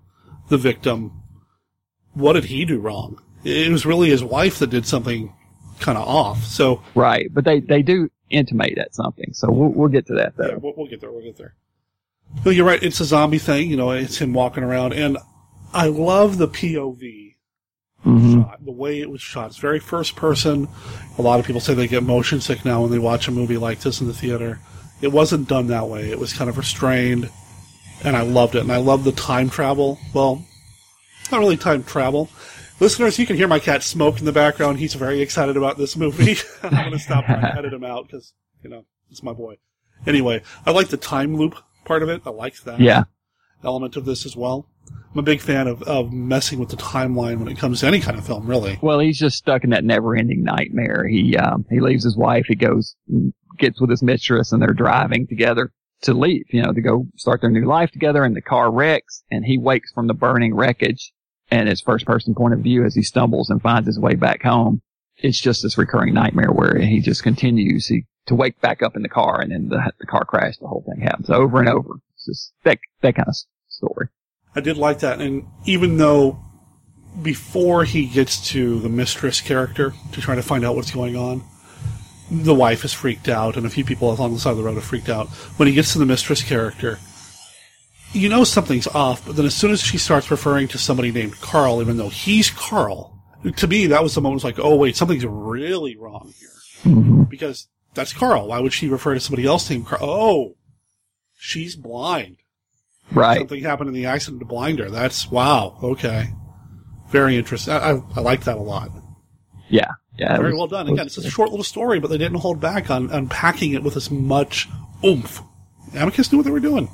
the 0.49 0.59
victim, 0.59 1.23
what 2.15 2.35
did 2.35 2.45
he 2.45 2.65
do 2.65 2.79
wrong? 2.79 3.21
It 3.45 3.71
was 3.71 3.85
really 3.85 4.11
his 4.11 4.23
wife 4.23 4.59
that 4.61 4.71
did 4.71 4.87
something 4.87 5.35
kind 5.81 5.99
of 5.99 6.07
off. 6.07 6.45
So, 6.45 6.83
Right. 6.95 7.33
But 7.33 7.45
they, 7.45 7.61
they 7.61 7.83
do 7.83 8.11
intimate 8.31 8.79
at 8.79 8.95
something. 8.95 9.33
So 9.33 9.51
we'll, 9.51 9.71
we'll 9.71 9.89
get 9.89 10.07
to 10.07 10.15
that 10.15 10.37
though. 10.37 10.49
Yeah, 10.49 10.57
we'll, 10.57 10.75
we'll 10.77 10.87
get 10.87 11.01
there. 11.01 11.11
We'll 11.11 11.25
get 11.25 11.37
there. 11.37 11.55
You're 12.45 12.67
right. 12.67 12.83
It's 12.83 13.01
a 13.01 13.05
zombie 13.05 13.39
thing. 13.39 13.69
You 13.69 13.77
know, 13.77 13.91
it's 13.91 14.19
him 14.19 14.33
walking 14.33 14.65
around, 14.65 14.95
and 14.95 15.19
I 15.73 15.89
love 15.89 16.39
the 16.39 16.49
POV 16.49 17.32
Mhm. 18.05 18.45
shot. 18.45 18.65
The 18.65 18.73
way 18.73 19.01
it 19.01 19.11
was 19.11 19.21
shot. 19.21 19.47
It's 19.47 19.59
very 19.59 19.79
first 19.79 20.17
person. 20.17 20.69
A 21.19 21.23
lot 21.23 21.39
of 21.41 21.47
people 21.47 21.61
say 21.61 21.75
they 21.75 21.87
get 21.89 22.03
motion 22.03 22.41
sick 22.41 22.65
now 22.65 22.83
when 22.83 22.91
they 22.91 22.99
watch 22.99 23.29
a 23.29 23.31
movie 23.31 23.57
like 23.59 23.81
this 23.81 24.01
in 24.01 24.07
the 24.09 24.15
theater. 24.15 24.59
It 25.01 25.13
wasn't 25.13 25.49
done 25.49 25.69
that 25.69 25.89
way. 25.89 26.11
It 26.11 26.19
was 26.19 26.33
kind 26.33 26.49
of 26.51 26.59
restrained, 26.59 27.31
and 28.05 28.17
I 28.17 28.23
loved 28.23 28.55
it. 28.55 28.61
And 28.63 28.73
I 28.73 28.79
love 28.79 29.05
the 29.05 29.13
time 29.13 29.51
travel. 29.51 29.99
Well, 30.15 30.45
not 31.31 31.39
really 31.39 31.57
time 31.57 31.85
travel. 31.85 32.29
Listeners, 32.81 33.19
you 33.19 33.27
can 33.27 33.37
hear 33.37 33.47
my 33.49 33.61
cat 33.61 33.83
smoke 33.85 34.19
in 34.19 34.25
the 34.25 34.33
background. 34.33 34.79
He's 34.79 34.95
very 34.95 35.21
excited 35.21 35.57
about 35.57 35.79
this 35.79 35.97
movie. 35.97 36.37
I'm 36.65 36.71
going 36.71 36.91
to 36.93 36.99
stop 36.99 37.29
and 37.29 37.45
edit 37.57 37.73
him 37.73 37.85
out 37.85 38.07
because, 38.07 38.33
you 38.63 38.71
know, 38.71 38.85
it's 39.11 39.23
my 39.23 39.33
boy. 39.33 39.57
Anyway, 40.07 40.43
I 40.67 40.73
like 40.73 40.89
the 40.89 40.97
time 40.97 41.37
loop 41.37 41.55
part 41.85 42.03
of 42.03 42.09
it. 42.09 42.23
I 42.27 42.31
like 42.31 42.61
that 42.65 42.81
Yeah. 42.81 43.05
element 43.63 43.97
of 43.97 44.05
this 44.05 44.27
as 44.27 44.37
well. 44.37 44.67
I'm 45.13 45.19
a 45.19 45.23
big 45.23 45.41
fan 45.41 45.67
of, 45.67 45.83
of 45.83 46.11
messing 46.11 46.59
with 46.59 46.71
the 46.71 46.77
timeline 46.77 47.39
when 47.39 47.49
it 47.49 47.59
comes 47.59 47.81
to 47.81 47.87
any 47.87 48.01
kind 48.01 48.17
of 48.17 48.27
film, 48.27 48.47
really. 48.47 48.79
Well, 48.81 48.99
he's 48.99 49.19
just 49.19 49.37
stuck 49.37 49.63
in 49.63 49.71
that 49.71 49.85
never-ending 49.85 50.43
nightmare. 50.43 51.07
He 51.07 51.37
um, 51.37 51.67
he 51.69 51.81
leaves 51.81 52.05
his 52.05 52.17
wife. 52.17 52.47
He 52.49 52.55
goes, 52.55 52.97
gets 53.59 53.79
with 53.79 53.91
his 53.91 54.03
mistress, 54.03 54.53
and 54.53 54.63
they're 54.63 54.73
driving 54.73 55.27
together 55.27 55.71
to 56.03 56.15
leave. 56.15 56.47
You 56.49 56.63
know, 56.63 56.73
to 56.73 56.81
go 56.81 57.07
start 57.17 57.43
their 57.43 57.51
new 57.51 57.67
life 57.67 57.91
together. 57.91 58.25
And 58.25 58.35
the 58.35 58.41
car 58.41 58.73
wrecks, 58.73 59.23
and 59.31 59.45
he 59.45 59.59
wakes 59.59 59.93
from 59.93 60.07
the 60.07 60.15
burning 60.15 60.55
wreckage, 60.55 61.13
and 61.51 61.69
his 61.69 61.83
first-person 61.83 62.35
point 62.35 62.55
of 62.55 62.61
view 62.61 62.85
as 62.87 62.95
he 62.95 63.03
stumbles 63.03 63.51
and 63.51 63.61
finds 63.61 63.87
his 63.87 64.01
way 64.01 64.15
back 64.15 64.43
home. 64.43 64.81
It's 65.19 65.41
just 65.41 65.63
this 65.63 65.77
recurring 65.77 66.15
nightmare 66.15 66.51
where 66.51 66.79
he 66.79 67.01
just 67.01 67.23
continues 67.23 67.87
he, 67.87 68.07
to 68.29 68.35
wake 68.35 68.59
back 68.63 68.83
up 68.83 68.97
in 68.97 69.03
the 69.03 69.11
car, 69.11 69.43
and 69.43 69.53
then 69.53 69.69
the, 69.69 69.93
the 70.01 70.07
car 70.07 70.25
crash. 70.25 70.57
The 70.57 70.69
whole 70.69 70.85
thing 70.89 71.05
happens 71.05 71.29
over 71.29 71.61
and 71.61 71.69
over. 71.69 71.97
It's 72.15 72.25
just 72.25 72.55
that 72.65 72.79
that 73.03 73.15
kind 73.15 73.29
of 73.29 73.35
story. 73.69 74.09
I 74.55 74.61
did 74.61 74.77
like 74.77 75.01
that, 75.01 75.21
and 75.21 75.47
even 75.65 75.97
though 75.97 76.39
before 77.21 77.85
he 77.85 78.07
gets 78.07 78.49
to 78.51 78.81
the 78.81 78.89
mistress 78.89 79.41
character 79.41 79.93
to 80.13 80.21
try 80.21 80.35
to 80.35 80.43
find 80.43 80.65
out 80.65 80.77
what's 80.77 80.91
going 80.91 81.17
on, 81.17 81.43
the 82.31 82.55
wife 82.55 82.85
is 82.85 82.93
freaked 82.93 83.29
out, 83.29 83.57
and 83.57 83.67
a 83.67 83.71
few 83.71 83.85
people 83.85 84.13
along 84.13 84.33
the 84.33 84.41
side 84.41 84.53
of 84.53 84.57
the 84.57 84.63
road 84.63 84.79
are 84.79 84.83
freaked 84.83 85.09
out. 85.09 85.29
When 85.59 85.69
he 85.69 85.75
gets 85.75 85.93
to 85.93 85.99
the 85.99 86.07
mistress 86.07 86.43
character, 86.43 86.99
you 88.13 88.29
know 88.29 88.45
something's 88.45 88.87
off, 88.87 89.27
but 89.27 89.37
then 89.37 89.47
as 89.47 89.55
soon 89.55 89.71
as 89.71 89.81
she 89.81 89.99
starts 89.99 90.31
referring 90.31 90.69
to 90.69 90.79
somebody 90.79 91.13
named 91.13 91.41
Carl, 91.41 91.81
even 91.81 91.97
though 91.97 92.09
he's 92.09 92.51
Carl, 92.51 93.19
to 93.57 93.67
me 93.67 93.87
that 93.87 94.03
was 94.03 94.15
the 94.15 94.21
moment. 94.21 94.37
Was 94.37 94.45
like, 94.45 94.59
oh 94.59 94.77
wait, 94.77 94.97
something's 94.97 95.27
really 95.27 95.97
wrong 95.97 96.33
here, 96.39 96.49
mm-hmm. 96.85 97.23
because 97.25 97.69
that's 97.95 98.13
Carl. 98.13 98.49
Why 98.49 98.61
would 98.61 98.73
she 98.73 98.89
refer 98.89 99.15
to 99.15 99.21
somebody 99.21 99.47
else 99.47 99.69
named 99.69 99.87
Carl? 99.87 100.05
Oh, 100.05 100.57
she's 101.37 101.77
blind. 101.77 102.37
Right. 103.13 103.39
Something 103.39 103.63
happened 103.63 103.89
in 103.89 103.95
the 103.95 104.07
accident 104.07 104.41
to 104.41 104.47
blind 104.47 104.79
her. 104.79 104.91
That's 104.91 105.31
wow. 105.31 105.79
Okay. 105.83 106.31
Very 107.11 107.37
interesting. 107.37 107.75
I, 107.75 107.93
I, 107.93 108.03
I 108.17 108.21
like 108.21 108.45
that 108.45 108.57
a 108.57 108.63
lot. 108.63 108.91
Yeah. 109.69 109.91
Yeah. 110.19 110.37
Very 110.37 110.53
was, 110.53 110.59
well 110.59 110.67
done. 110.69 110.89
Again, 110.89 111.07
it's 111.07 111.19
a 111.19 111.31
short 111.31 111.51
little 111.51 111.65
story, 111.65 112.01
but 112.01 112.09
they 112.09 112.19
didn't 112.19 112.39
hold 112.39 112.61
back 112.61 112.91
on 112.91 113.11
unpacking 113.11 113.73
it 113.73 113.83
with 113.83 113.97
as 113.97 114.11
much 114.11 114.69
oomph. 115.05 115.43
Amicus 115.95 116.33
knew 116.33 116.39
what 116.39 116.45
they 116.45 116.51
were 116.51 116.61
doing. 116.61 116.91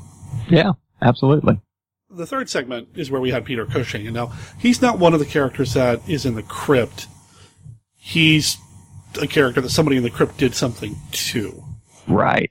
Yeah, 0.49 0.73
absolutely. 1.01 1.61
The 2.11 2.27
third 2.27 2.49
segment 2.49 2.89
is 2.97 3.11
where 3.11 3.21
we 3.21 3.31
had 3.31 3.45
Peter 3.45 3.67
Cushing, 3.67 4.07
and 4.07 4.15
now 4.15 4.33
he's 4.59 4.81
not 4.81 4.99
one 4.99 5.13
of 5.13 5.21
the 5.21 5.27
characters 5.27 5.75
that 5.75 6.09
is 6.09 6.25
in 6.25 6.35
the 6.35 6.43
crypt. 6.43 7.07
He's 7.97 8.57
a 9.21 9.27
character 9.27 9.61
that 9.61 9.69
somebody 9.71 9.97
in 9.99 10.03
the 10.03 10.11
crypt 10.11 10.39
did 10.39 10.55
something 10.55 10.97
to. 11.13 11.63
Right. 12.07 12.51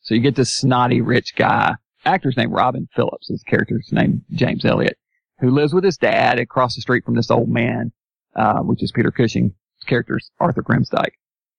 So 0.00 0.14
you 0.14 0.20
get 0.20 0.36
this 0.36 0.54
snotty 0.54 1.00
rich 1.00 1.34
guy 1.36 1.76
actor's 2.04 2.36
named 2.36 2.52
Robin 2.52 2.88
Phillips. 2.94 3.28
His 3.28 3.42
character's 3.42 3.88
named 3.92 4.22
James 4.32 4.64
Elliott, 4.64 4.98
who 5.40 5.50
lives 5.50 5.74
with 5.74 5.84
his 5.84 5.96
dad 5.96 6.38
across 6.38 6.74
the 6.74 6.80
street 6.80 7.04
from 7.04 7.14
this 7.14 7.30
old 7.30 7.48
man, 7.48 7.92
uh, 8.36 8.60
which 8.60 8.82
is 8.82 8.92
Peter 8.92 9.10
Cushing. 9.10 9.54
His 9.78 9.84
character's 9.86 10.30
Arthur 10.40 10.62
Grimsdyke. 10.62 11.14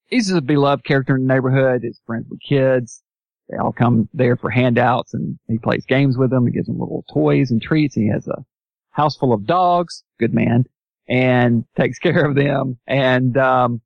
He's 0.06 0.30
a 0.30 0.40
beloved 0.40 0.84
character 0.84 1.16
in 1.16 1.26
the 1.26 1.34
neighborhood. 1.34 1.82
His 1.82 2.00
friends 2.06 2.26
with 2.28 2.40
kids. 2.40 3.02
They 3.48 3.56
all 3.56 3.72
come 3.72 4.08
there 4.12 4.36
for 4.36 4.50
handouts 4.50 5.14
and 5.14 5.38
he 5.46 5.58
plays 5.58 5.84
games 5.86 6.18
with 6.18 6.30
them. 6.30 6.46
He 6.46 6.52
gives 6.52 6.66
them 6.66 6.78
little 6.78 7.04
toys 7.12 7.50
and 7.50 7.62
treats. 7.62 7.94
He 7.94 8.08
has 8.08 8.26
a 8.26 8.44
house 8.90 9.16
full 9.16 9.32
of 9.32 9.46
dogs. 9.46 10.02
Good 10.18 10.34
man. 10.34 10.64
And 11.08 11.64
takes 11.76 11.98
care 12.00 12.24
of 12.24 12.34
them. 12.34 12.78
And, 12.86 13.36
um, 13.36 13.80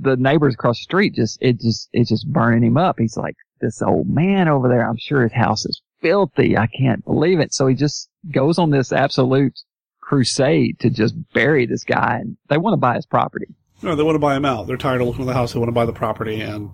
the 0.00 0.16
neighbors 0.16 0.54
across 0.54 0.78
the 0.78 0.82
street 0.82 1.14
just, 1.14 1.38
it 1.40 1.60
just, 1.60 1.88
it's 1.92 2.08
just 2.10 2.26
burning 2.30 2.64
him 2.64 2.76
up. 2.76 2.96
He's 2.98 3.16
like, 3.16 3.36
this 3.60 3.82
old 3.82 4.08
man 4.08 4.48
over 4.48 4.68
there. 4.68 4.88
I'm 4.88 4.98
sure 4.98 5.22
his 5.22 5.32
house 5.32 5.64
is 5.66 5.82
filthy. 6.00 6.56
I 6.56 6.66
can't 6.66 7.04
believe 7.04 7.40
it. 7.40 7.52
So 7.52 7.66
he 7.66 7.74
just 7.74 8.08
goes 8.30 8.58
on 8.58 8.70
this 8.70 8.92
absolute 8.92 9.58
crusade 10.00 10.78
to 10.80 10.90
just 10.90 11.14
bury 11.32 11.66
this 11.66 11.84
guy 11.84 12.18
and 12.20 12.36
they 12.48 12.56
want 12.56 12.72
to 12.72 12.78
buy 12.78 12.94
his 12.94 13.06
property. 13.06 13.54
No, 13.82 13.94
they 13.94 14.02
want 14.02 14.16
to 14.16 14.20
buy 14.20 14.36
him 14.36 14.44
out. 14.44 14.66
They're 14.66 14.76
tired 14.76 15.00
of 15.00 15.06
looking 15.06 15.22
at 15.22 15.26
the 15.26 15.34
house. 15.34 15.52
They 15.52 15.58
want 15.58 15.68
to 15.68 15.74
buy 15.74 15.86
the 15.86 15.92
property 15.92 16.40
and, 16.40 16.70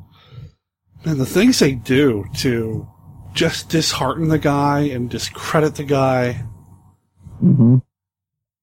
and 1.05 1.21
the 1.21 1.27
things 1.27 1.59
they 1.59 1.73
do 1.73 2.25
to 2.37 2.89
just 3.35 3.69
dishearten 3.69 4.29
the 4.29 4.39
guy 4.39 4.81
and 4.81 5.11
discredit 5.11 5.75
the 5.75 5.85
guy. 5.85 6.45
Mm-hmm. 7.43 7.79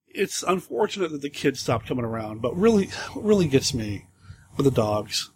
It's 0.07 0.43
unfortunate 0.43 1.11
that 1.11 1.21
the 1.21 1.29
kids 1.29 1.59
stopped 1.59 1.87
coming 1.87 2.05
around, 2.05 2.41
but 2.41 2.55
really, 2.57 2.87
what 3.13 3.23
really 3.23 3.47
gets 3.47 3.73
me 3.73 4.07
are 4.57 4.63
the 4.63 4.71
dogs. 4.71 5.31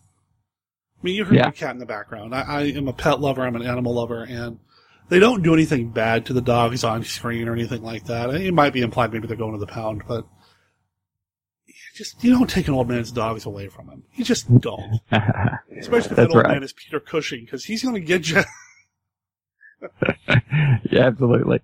I 0.99 1.05
mean, 1.05 1.15
you 1.15 1.25
heard 1.25 1.35
Yeah. 1.35 1.49
the 1.49 1.55
cat 1.55 1.71
in 1.71 1.79
the 1.79 1.85
background. 1.85 2.33
I, 2.33 2.41
I 2.41 2.61
am 2.63 2.87
a 2.87 2.93
pet 2.93 3.19
lover. 3.19 3.43
I'm 3.43 3.55
an 3.55 3.61
animal 3.65 3.93
lover, 3.93 4.23
and 4.23 4.59
they 5.09 5.19
don't 5.19 5.43
do 5.43 5.53
anything 5.53 5.91
bad 5.91 6.25
to 6.27 6.33
the 6.33 6.41
dogs 6.41 6.83
on 6.83 7.03
screen 7.03 7.47
or 7.47 7.53
anything 7.53 7.83
like 7.83 8.05
that. 8.05 8.29
It 8.33 8.53
might 8.53 8.73
be 8.73 8.81
implied 8.81 9.13
maybe 9.13 9.27
they're 9.27 9.37
going 9.37 9.53
to 9.53 9.59
the 9.59 9.67
pound, 9.67 10.03
but 10.07 10.25
you 11.67 11.73
just 11.95 12.23
you 12.23 12.31
don't 12.31 12.49
take 12.49 12.67
an 12.67 12.73
old 12.73 12.87
man's 12.89 13.11
dogs 13.11 13.45
away 13.45 13.67
from 13.67 13.89
him. 13.89 14.03
You 14.15 14.23
just 14.23 14.59
don't. 14.59 14.99
Especially 15.77 16.11
if 16.11 16.15
that 16.15 16.29
old 16.29 16.37
right. 16.37 16.53
man 16.53 16.63
is 16.63 16.73
Peter 16.73 16.99
Cushing, 16.99 17.45
because 17.45 17.65
he's 17.65 17.83
going 17.83 17.95
to 17.95 18.01
get 18.01 18.29
you. 18.29 18.41
yeah, 20.91 21.07
absolutely. 21.07 21.59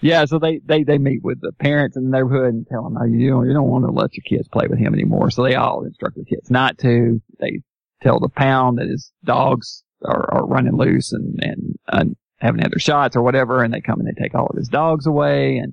Yeah, 0.00 0.26
so 0.26 0.38
they, 0.38 0.58
they, 0.58 0.82
they 0.82 0.98
meet 0.98 1.22
with 1.22 1.40
the 1.40 1.52
parents 1.52 1.96
in 1.96 2.04
the 2.04 2.10
neighborhood 2.10 2.52
and 2.52 2.66
tell 2.66 2.82
them, 2.82 2.94
no, 2.94 3.04
you 3.04 3.30
don't, 3.30 3.46
you 3.46 3.54
don't 3.54 3.68
want 3.68 3.86
to 3.86 3.90
let 3.90 4.14
your 4.14 4.24
kids 4.24 4.46
play 4.46 4.66
with 4.66 4.78
him 4.78 4.92
anymore. 4.92 5.30
So 5.30 5.42
they 5.42 5.54
all 5.54 5.84
instruct 5.84 6.16
the 6.16 6.24
kids 6.24 6.50
not 6.50 6.76
to. 6.78 7.20
They 7.40 7.62
tell 8.02 8.18
the 8.20 8.28
pound 8.28 8.78
that 8.78 8.88
his 8.88 9.12
dogs 9.24 9.82
are, 10.04 10.32
are 10.34 10.46
running 10.46 10.76
loose 10.76 11.12
and, 11.12 11.38
and, 11.42 11.76
and 11.88 12.16
haven't 12.38 12.60
had 12.60 12.72
their 12.72 12.78
shots 12.78 13.16
or 13.16 13.22
whatever. 13.22 13.62
And 13.62 13.72
they 13.72 13.80
come 13.80 14.00
and 14.00 14.08
they 14.08 14.20
take 14.20 14.34
all 14.34 14.46
of 14.46 14.56
his 14.56 14.68
dogs 14.68 15.06
away 15.06 15.58
and 15.58 15.72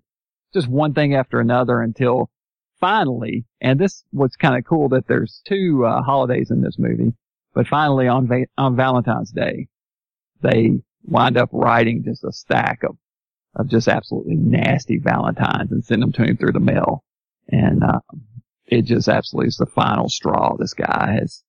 just 0.54 0.68
one 0.68 0.94
thing 0.94 1.16
after 1.16 1.40
another 1.40 1.82
until 1.82 2.30
finally, 2.80 3.46
and 3.62 3.80
this 3.80 4.04
was 4.12 4.36
kind 4.36 4.58
of 4.58 4.66
cool 4.66 4.90
that 4.90 5.08
there's 5.08 5.42
two 5.46 5.86
uh, 5.86 6.02
holidays 6.02 6.52
in 6.52 6.62
this 6.62 6.78
movie, 6.78 7.14
but 7.54 7.68
finally 7.68 8.08
on, 8.08 8.28
Va- 8.28 8.48
on 8.58 8.76
Valentine's 8.76 9.32
Day, 9.32 9.68
they 10.42 10.72
wind 11.04 11.38
up 11.38 11.50
writing 11.52 12.04
just 12.04 12.24
a 12.24 12.32
stack 12.32 12.84
of 12.84 12.98
of 13.56 13.68
just 13.68 13.88
absolutely 13.88 14.34
nasty 14.36 14.98
Valentines 14.98 15.72
and 15.72 15.86
send 15.86 16.02
them 16.02 16.12
to 16.12 16.24
him 16.24 16.36
through 16.36 16.54
the 16.54 16.60
mail. 16.60 17.04
And, 17.50 17.84
uh, 17.84 18.00
it 18.66 18.86
just 18.86 19.08
absolutely 19.08 19.50
is 19.50 19.58
the 19.58 19.68
final 19.68 20.10
straw. 20.10 20.56
This 20.58 20.74
guy 20.74 21.18
has, 21.20 21.43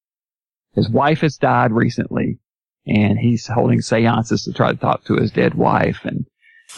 his 0.74 0.88
wife 0.88 1.20
has 1.20 1.36
died 1.36 1.72
recently 1.72 2.38
and 2.86 3.18
he's 3.18 3.46
holding 3.46 3.80
seances 3.80 4.44
to 4.44 4.52
try 4.52 4.72
to 4.72 4.78
talk 4.78 5.04
to 5.04 5.16
his 5.16 5.30
dead 5.30 5.54
wife. 5.54 6.00
And 6.04 6.26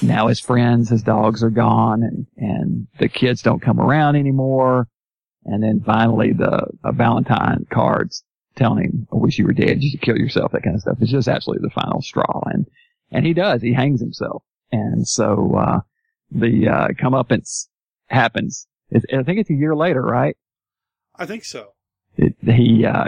now 0.03 0.29
his 0.29 0.41
friends, 0.41 0.89
his 0.89 1.03
dogs 1.03 1.43
are 1.43 1.51
gone 1.51 2.03
and, 2.03 2.27
and 2.37 2.87
the 2.99 3.09
kids 3.09 3.43
don't 3.43 3.63
come 3.63 3.81
around 3.81 4.17
anymore. 4.17 4.89
And 5.45 5.63
then 5.63 5.83
finally 5.85 6.33
the 6.33 6.67
uh, 6.85 6.93
Valentine 6.93 7.67
cards 7.71 8.23
telling 8.57 8.85
him, 8.85 9.09
I 9.13 9.17
wish 9.17 9.39
you 9.39 9.47
were 9.47 9.53
dead. 9.53 9.83
You 9.83 9.91
should 9.91 10.03
kill 10.03 10.19
yourself. 10.19 10.53
That 10.53 10.63
kind 10.63 10.77
of 10.77 10.83
stuff. 10.83 10.99
It's 11.01 11.11
just 11.11 11.29
absolutely 11.29 11.67
the 11.67 11.75
final 11.75 12.03
straw. 12.03 12.43
And, 12.47 12.67
and 13.11 13.25
he 13.25 13.33
does. 13.33 13.63
He 13.63 13.73
hangs 13.73 14.01
himself. 14.01 14.43
And 14.73 15.07
so, 15.07 15.55
uh, 15.57 15.81
the, 16.31 16.69
uh, 16.69 16.89
comeuppance 17.01 17.69
happens. 18.07 18.67
It, 18.91 19.05
I 19.17 19.23
think 19.23 19.39
it's 19.39 19.51
a 19.51 19.55
year 19.55 19.77
later, 19.77 20.03
right? 20.03 20.37
I 21.15 21.27
think 21.27 21.45
so. 21.45 21.75
It, 22.17 22.35
he, 22.43 22.85
uh, 22.85 23.07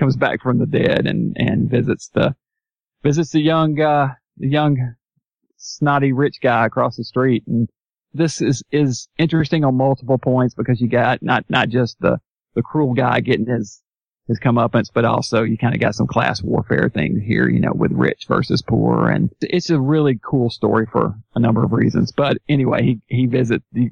comes 0.00 0.16
back 0.16 0.42
from 0.42 0.58
the 0.58 0.66
dead 0.66 1.06
and, 1.06 1.36
and 1.38 1.70
visits 1.70 2.10
the, 2.14 2.34
visits 3.02 3.30
the 3.30 3.40
young, 3.40 3.80
uh, 3.80 4.08
the 4.38 4.48
young 4.48 4.94
snotty 5.56 6.12
rich 6.12 6.38
guy 6.42 6.66
across 6.66 6.96
the 6.96 7.04
street. 7.04 7.44
And 7.46 7.68
this 8.12 8.40
is, 8.40 8.64
is 8.72 9.08
interesting 9.18 9.64
on 9.64 9.76
multiple 9.76 10.18
points 10.18 10.54
because 10.54 10.80
you 10.80 10.88
got 10.88 11.22
not, 11.22 11.44
not 11.48 11.68
just 11.68 12.00
the, 12.00 12.18
the 12.54 12.62
cruel 12.62 12.94
guy 12.94 13.20
getting 13.20 13.46
his, 13.46 13.82
his 14.26 14.40
comeuppance, 14.40 14.86
but 14.92 15.04
also 15.04 15.42
you 15.42 15.58
kind 15.58 15.74
of 15.74 15.80
got 15.80 15.94
some 15.94 16.06
class 16.06 16.42
warfare 16.42 16.90
things 16.92 17.20
here, 17.22 17.48
you 17.48 17.60
know, 17.60 17.72
with 17.74 17.92
rich 17.92 18.24
versus 18.26 18.62
poor. 18.62 19.08
And 19.08 19.30
it's 19.40 19.70
a 19.70 19.78
really 19.78 20.18
cool 20.22 20.50
story 20.50 20.86
for 20.90 21.14
a 21.34 21.40
number 21.40 21.62
of 21.62 21.72
reasons. 21.72 22.10
But 22.10 22.38
anyway, 22.48 22.82
he, 22.82 23.00
he 23.06 23.26
visits 23.26 23.64
the 23.72 23.90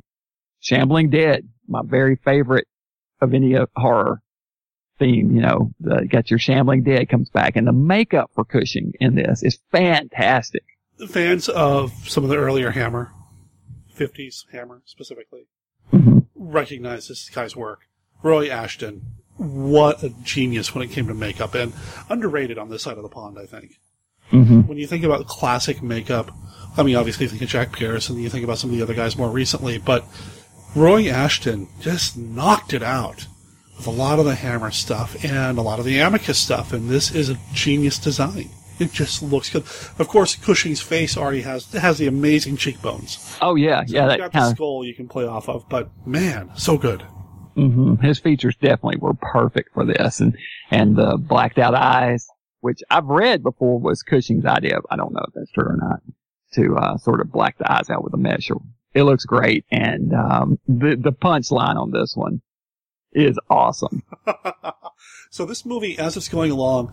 Shambling 0.60 1.10
Dead, 1.10 1.48
my 1.68 1.82
very 1.84 2.16
favorite 2.16 2.66
of 3.20 3.34
any 3.34 3.56
horror 3.76 4.22
theme, 4.98 5.34
you 5.34 5.40
know, 5.40 5.72
the, 5.80 6.06
got 6.10 6.30
your 6.30 6.38
Shambling 6.38 6.82
Dead 6.82 7.08
comes 7.08 7.30
back 7.30 7.56
and 7.56 7.66
the 7.66 7.72
makeup 7.72 8.30
for 8.34 8.44
Cushing 8.44 8.92
in 9.00 9.14
this 9.14 9.42
is 9.42 9.58
fantastic. 9.70 10.64
The 10.98 11.06
fans 11.08 11.48
of 11.48 11.92
some 12.08 12.24
of 12.24 12.30
the 12.30 12.36
earlier 12.36 12.70
Hammer, 12.72 13.12
50s 13.94 14.46
Hammer 14.52 14.82
specifically, 14.84 15.46
Mhm. 15.92 16.26
recognize 16.34 17.08
this 17.08 17.28
guy's 17.30 17.56
work. 17.56 17.80
Roy 18.22 18.48
Ashton, 18.50 19.02
what 19.36 20.02
a 20.02 20.10
genius 20.22 20.74
when 20.74 20.82
it 20.82 20.90
came 20.90 21.06
to 21.06 21.14
makeup, 21.14 21.54
and 21.54 21.72
underrated 22.10 22.58
on 22.58 22.68
this 22.68 22.82
side 22.82 22.96
of 22.96 23.02
the 23.02 23.08
pond, 23.08 23.38
I 23.40 23.46
think. 23.46 23.78
Mm-hmm. 24.32 24.62
When 24.62 24.76
you 24.76 24.86
think 24.86 25.04
about 25.04 25.26
classic 25.26 25.82
makeup, 25.82 26.30
I 26.76 26.82
mean, 26.82 26.96
obviously 26.96 27.24
you 27.24 27.30
think 27.30 27.42
of 27.42 27.48
Jack 27.48 27.72
Pierce, 27.72 28.08
and 28.10 28.20
you 28.20 28.28
think 28.28 28.44
about 28.44 28.58
some 28.58 28.70
of 28.70 28.76
the 28.76 28.82
other 28.82 28.94
guys 28.94 29.16
more 29.16 29.30
recently, 29.30 29.78
but 29.78 30.04
Roy 30.74 31.08
Ashton 31.08 31.68
just 31.80 32.16
knocked 32.18 32.74
it 32.74 32.82
out 32.82 33.26
with 33.78 33.86
a 33.86 33.90
lot 33.90 34.18
of 34.18 34.24
the 34.26 34.34
Hammer 34.34 34.70
stuff 34.70 35.24
and 35.24 35.56
a 35.56 35.62
lot 35.62 35.78
of 35.78 35.84
the 35.86 35.98
Amicus 36.00 36.38
stuff, 36.38 36.72
and 36.72 36.90
this 36.90 37.14
is 37.14 37.30
a 37.30 37.38
genius 37.54 37.98
design. 37.98 38.50
It 38.78 38.92
just 38.92 39.22
looks 39.22 39.50
good. 39.50 39.64
Of 39.98 40.06
course, 40.08 40.36
Cushing's 40.36 40.80
face 40.80 41.16
already 41.16 41.40
has 41.42 41.72
has 41.72 41.98
the 41.98 42.06
amazing 42.06 42.56
cheekbones. 42.58 43.36
Oh 43.42 43.54
yeah, 43.56 43.84
So 43.84 43.94
yeah, 43.94 44.06
that 44.06 44.18
got 44.18 44.32
the 44.32 44.38
kind 44.38 44.50
of. 44.52 44.56
skull 44.56 44.84
you 44.84 44.94
can 44.94 45.08
play 45.08 45.24
off 45.26 45.48
of. 45.48 45.68
But 45.68 45.90
man, 46.06 46.50
so 46.56 46.78
good. 46.78 47.02
Mm-hmm. 47.56 47.96
His 47.96 48.20
features 48.20 48.54
definitely 48.56 48.98
were 48.98 49.14
perfect 49.14 49.74
for 49.74 49.84
this, 49.84 50.20
and 50.20 50.36
and 50.70 50.94
the 50.96 51.16
blacked 51.18 51.58
out 51.58 51.74
eyes, 51.74 52.28
which 52.60 52.80
I've 52.88 53.06
read 53.06 53.42
before 53.42 53.80
was 53.80 54.02
Cushing's 54.02 54.44
idea. 54.44 54.78
I 54.90 54.94
don't 54.96 55.12
know 55.12 55.24
if 55.26 55.34
that's 55.34 55.50
true 55.50 55.64
or 55.64 55.76
not. 55.76 56.00
To 56.54 56.76
uh, 56.76 56.96
sort 56.98 57.20
of 57.20 57.32
black 57.32 57.58
the 57.58 57.70
eyes 57.70 57.90
out 57.90 58.04
with 58.04 58.14
a 58.14 58.16
mesh. 58.16 58.48
It 58.94 59.02
looks 59.02 59.24
great, 59.24 59.64
and 59.72 60.14
um, 60.14 60.58
the 60.68 60.94
the 60.94 61.12
punchline 61.12 61.76
on 61.76 61.90
this 61.90 62.12
one 62.14 62.42
is 63.12 63.38
awesome. 63.48 64.02
so 65.30 65.44
this 65.44 65.64
movie, 65.64 65.98
as 65.98 66.16
it's 66.16 66.28
going 66.28 66.50
along, 66.50 66.92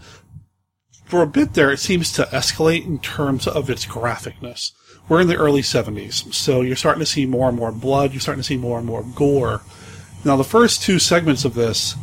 for 1.05 1.21
a 1.21 1.27
bit 1.27 1.53
there, 1.53 1.71
it 1.71 1.79
seems 1.79 2.11
to 2.13 2.23
escalate 2.23 2.85
in 2.85 2.99
terms 2.99 3.47
of 3.47 3.69
its 3.69 3.85
graphicness. 3.85 4.71
We're 5.07 5.21
in 5.21 5.27
the 5.27 5.35
early 5.35 5.61
70s, 5.61 6.33
so 6.33 6.61
you're 6.61 6.75
starting 6.75 7.01
to 7.01 7.05
see 7.05 7.25
more 7.25 7.47
and 7.47 7.57
more 7.57 7.71
blood. 7.71 8.11
You're 8.11 8.21
starting 8.21 8.41
to 8.41 8.47
see 8.47 8.57
more 8.57 8.79
and 8.79 8.87
more 8.87 9.03
gore. 9.03 9.61
Now, 10.23 10.35
the 10.35 10.43
first 10.43 10.81
two 10.81 10.97
segments 10.97 11.45
of 11.45 11.53
this, 11.53 11.95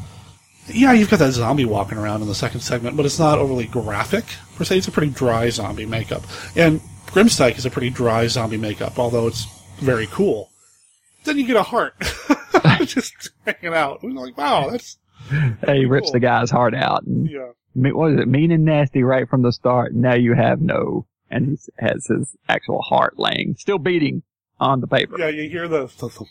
yeah, 0.68 0.92
you've 0.92 1.10
got 1.10 1.18
that 1.18 1.32
zombie 1.32 1.64
walking 1.64 1.98
around 1.98 2.22
in 2.22 2.28
the 2.28 2.34
second 2.34 2.60
segment, 2.60 2.96
but 2.96 3.04
it's 3.04 3.18
not 3.18 3.38
overly 3.38 3.66
graphic 3.66 4.24
per 4.54 4.62
se. 4.62 4.78
It's 4.78 4.88
a 4.88 4.92
pretty 4.92 5.12
dry 5.12 5.50
zombie 5.50 5.86
makeup, 5.86 6.22
and 6.54 6.80
Grimsdyke 7.06 7.58
is 7.58 7.66
a 7.66 7.70
pretty 7.70 7.90
dry 7.90 8.28
zombie 8.28 8.56
makeup, 8.56 8.98
although 8.98 9.26
it's 9.26 9.46
very 9.80 10.06
cool. 10.06 10.50
Then 11.24 11.38
you 11.38 11.46
get 11.46 11.56
a 11.56 11.62
heart 11.62 11.94
just 12.86 13.30
hanging 13.46 13.74
out. 13.74 14.02
We're 14.02 14.10
like, 14.10 14.36
wow, 14.36 14.70
that's 14.70 14.98
He 15.66 15.84
rips 15.86 16.06
Cool. 16.06 16.12
the 16.12 16.20
guy's 16.20 16.50
heart 16.50 16.74
out, 16.74 17.04
and 17.04 17.28
yeah. 17.30 17.50
what 17.74 18.12
is 18.12 18.20
it? 18.20 18.28
Mean 18.28 18.50
and 18.50 18.64
nasty 18.64 19.02
right 19.02 19.28
from 19.28 19.42
the 19.42 19.52
start. 19.52 19.94
Now 19.94 20.14
you 20.14 20.34
have 20.34 20.60
no, 20.60 21.06
and 21.30 21.46
he 21.46 21.56
has 21.84 22.06
his 22.06 22.36
actual 22.48 22.82
heart 22.82 23.18
laying, 23.18 23.56
still 23.58 23.78
beating 23.78 24.22
on 24.60 24.80
the 24.80 24.86
paper. 24.86 25.18
Yeah, 25.18 25.28
you 25.28 25.48
hear 25.48 25.68
the 25.68 25.86
th- 25.88 26.14
th- 26.16 26.30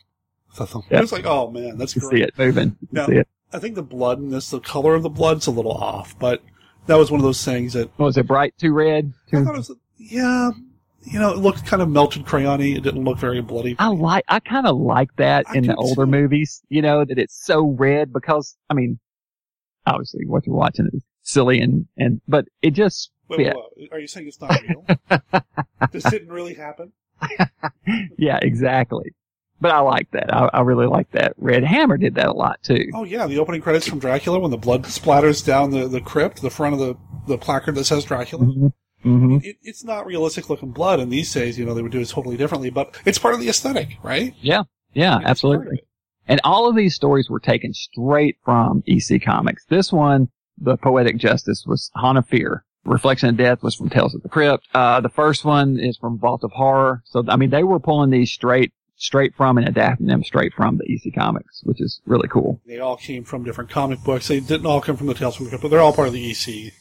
Yep. 0.59 0.83
It's 0.91 1.11
like, 1.13 1.25
oh 1.25 1.49
man, 1.49 1.77
that's 1.77 1.95
You 1.95 2.01
see 2.01 2.21
it 2.21 2.37
moving. 2.37 2.75
You 2.81 2.87
Now, 2.91 3.05
see 3.07 3.15
it. 3.15 3.27
I 3.53 3.59
think 3.59 3.75
the 3.75 3.83
blood 3.83 4.19
in 4.19 4.31
this, 4.31 4.49
the 4.49 4.59
color 4.59 4.95
of 4.95 5.03
the 5.03 5.09
blood's 5.09 5.47
a 5.47 5.51
little 5.51 5.71
off, 5.71 6.17
but 6.19 6.41
that 6.87 6.95
was 6.97 7.09
one 7.09 7.19
of 7.21 7.23
those 7.23 7.43
things 7.43 7.73
that 7.73 7.89
Was 7.97 8.17
it 8.17 8.27
bright? 8.27 8.53
Too 8.57 8.73
red? 8.73 9.13
I 9.31 9.43
thought 9.43 9.55
it 9.55 9.57
was, 9.57 9.71
yeah, 9.97 10.51
you 11.03 11.19
know, 11.19 11.31
it 11.31 11.37
looked 11.37 11.65
kind 11.65 11.81
of 11.81 11.89
melted 11.89 12.25
crayony. 12.25 12.75
It 12.75 12.81
didn't 12.81 13.03
look 13.03 13.17
very 13.17 13.41
bloody. 13.41 13.75
I 13.79 13.87
like, 13.87 14.25
I 14.27 14.39
kind 14.39 14.67
of 14.67 14.77
like 14.77 15.15
that 15.17 15.45
I 15.49 15.57
in 15.57 15.67
the 15.67 15.75
older 15.75 16.05
movies, 16.05 16.61
you 16.69 16.81
know, 16.81 17.03
that 17.05 17.17
it's 17.17 17.43
so 17.43 17.65
red 17.65 18.13
because, 18.13 18.55
I 18.69 18.73
mean, 18.73 18.99
obviously 19.85 20.25
what 20.25 20.45
you're 20.45 20.55
watching 20.55 20.89
is 20.93 21.03
silly 21.23 21.59
and, 21.59 21.87
and, 21.97 22.21
but 22.27 22.45
it 22.61 22.71
just 22.71 23.11
Wait, 23.29 23.39
wait, 23.39 23.55
wait, 23.77 23.89
are 23.93 23.99
you 23.99 24.07
saying 24.07 24.27
it's 24.27 24.41
not 24.41 24.59
real? 24.61 24.85
this 25.91 26.03
didn't 26.03 26.29
really 26.29 26.53
happen. 26.53 26.91
Yeah, 28.17 28.39
exactly. 28.41 29.13
But 29.59 29.71
I 29.71 29.79
like 29.79 30.09
that. 30.11 30.33
I, 30.33 30.49
I 30.53 30.61
really 30.61 30.87
like 30.87 31.11
that. 31.11 31.33
Red 31.37 31.63
Hammer 31.63 31.97
did 31.97 32.15
that 32.15 32.27
a 32.27 32.33
lot 32.33 32.61
too. 32.63 32.89
Oh 32.93 33.03
yeah, 33.03 33.27
the 33.27 33.37
opening 33.39 33.61
credits 33.61 33.87
from 33.87 33.99
Dracula 33.99 34.39
when 34.39 34.51
the 34.51 34.57
blood 34.57 34.83
splatters 34.85 35.45
down 35.45 35.71
the, 35.71 35.87
the 35.87 36.01
crypt, 36.01 36.41
the 36.41 36.49
front 36.49 36.73
of 36.73 36.79
the, 36.79 36.97
the 37.27 37.37
placard 37.37 37.75
that 37.75 37.85
says 37.85 38.05
Dracula. 38.05 38.45
hmm 38.45 38.67
hmm 39.03 39.37
It, 39.43 39.57
it's 39.61 39.83
not 39.83 40.05
realistic 40.05 40.49
looking 40.49 40.71
blood, 40.71 40.99
and 40.99 41.11
these 41.11 41.33
days, 41.33 41.57
you 41.57 41.65
know, 41.65 41.73
they 41.73 41.81
would 41.81 41.91
do 41.91 42.01
it 42.01 42.09
totally 42.09 42.37
differently, 42.37 42.69
but 42.69 42.97
it's 43.05 43.19
part 43.19 43.33
of 43.33 43.39
the 43.39 43.49
aesthetic, 43.49 43.97
right? 44.03 44.33
Yeah. 44.41 44.63
Yeah, 44.93 45.19
it's 45.19 45.27
absolutely. 45.27 45.83
And 46.27 46.39
all 46.43 46.69
of 46.69 46.75
these 46.75 46.95
stories 46.95 47.29
were 47.29 47.39
taken 47.39 47.73
straight 47.73 48.37
from 48.43 48.83
EC 48.87 49.21
Comics. 49.23 49.65
This 49.65 49.91
one, 49.91 50.29
the 50.57 50.77
Poetic 50.77 51.17
Justice, 51.17 51.65
was 51.65 51.91
Haunt 51.95 52.27
Fear. 52.27 52.63
Reflection 52.83 53.29
of 53.29 53.37
Death 53.37 53.61
was 53.61 53.75
from 53.75 53.89
Tales 53.89 54.15
of 54.15 54.23
the 54.23 54.29
Crypt. 54.29 54.67
Uh, 54.73 55.01
the 55.01 55.09
first 55.09 55.45
one 55.45 55.79
is 55.79 55.97
from 55.97 56.17
Vault 56.17 56.43
of 56.43 56.51
Horror. 56.51 57.03
So, 57.05 57.23
I 57.27 57.35
mean, 57.35 57.51
they 57.51 57.63
were 57.63 57.79
pulling 57.79 58.09
these 58.09 58.31
straight, 58.31 58.73
straight 58.95 59.35
from 59.35 59.57
and 59.57 59.67
adapting 59.67 60.07
them 60.07 60.23
straight 60.23 60.53
from 60.53 60.77
the 60.77 60.91
EC 60.91 61.13
Comics, 61.13 61.61
which 61.63 61.79
is 61.79 62.01
really 62.05 62.27
cool. 62.27 62.59
They 62.65 62.79
all 62.79 62.97
came 62.97 63.23
from 63.23 63.43
different 63.43 63.69
comic 63.69 64.03
books. 64.03 64.27
They 64.27 64.39
didn't 64.39 64.65
all 64.65 64.81
come 64.81 64.97
from 64.97 65.07
the 65.07 65.13
Tales 65.13 65.35
from 65.35 65.45
the 65.45 65.49
Crypt, 65.51 65.61
but 65.61 65.69
they're 65.69 65.79
all 65.79 65.93
part 65.93 66.07
of 66.07 66.13
the 66.13 66.31
EC 66.31 66.73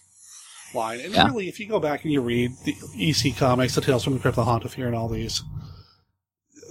line. 0.75 1.01
And 1.01 1.13
Yeah. 1.15 1.27
really, 1.29 1.49
if 1.49 1.59
you 1.61 1.67
go 1.69 1.81
back 1.81 2.05
and 2.05 2.13
you 2.13 2.21
read 2.21 2.53
the 2.65 2.75
EC 2.97 3.33
comics, 3.37 3.75
the 3.75 3.81
Tales 3.81 4.05
from 4.05 4.15
the 4.15 4.19
Crypt, 4.21 4.37
the 4.37 4.45
Haunt 4.45 4.65
of 4.65 4.73
Fear, 4.75 4.87
and 4.89 4.97
all 4.97 5.09
these, 5.09 5.43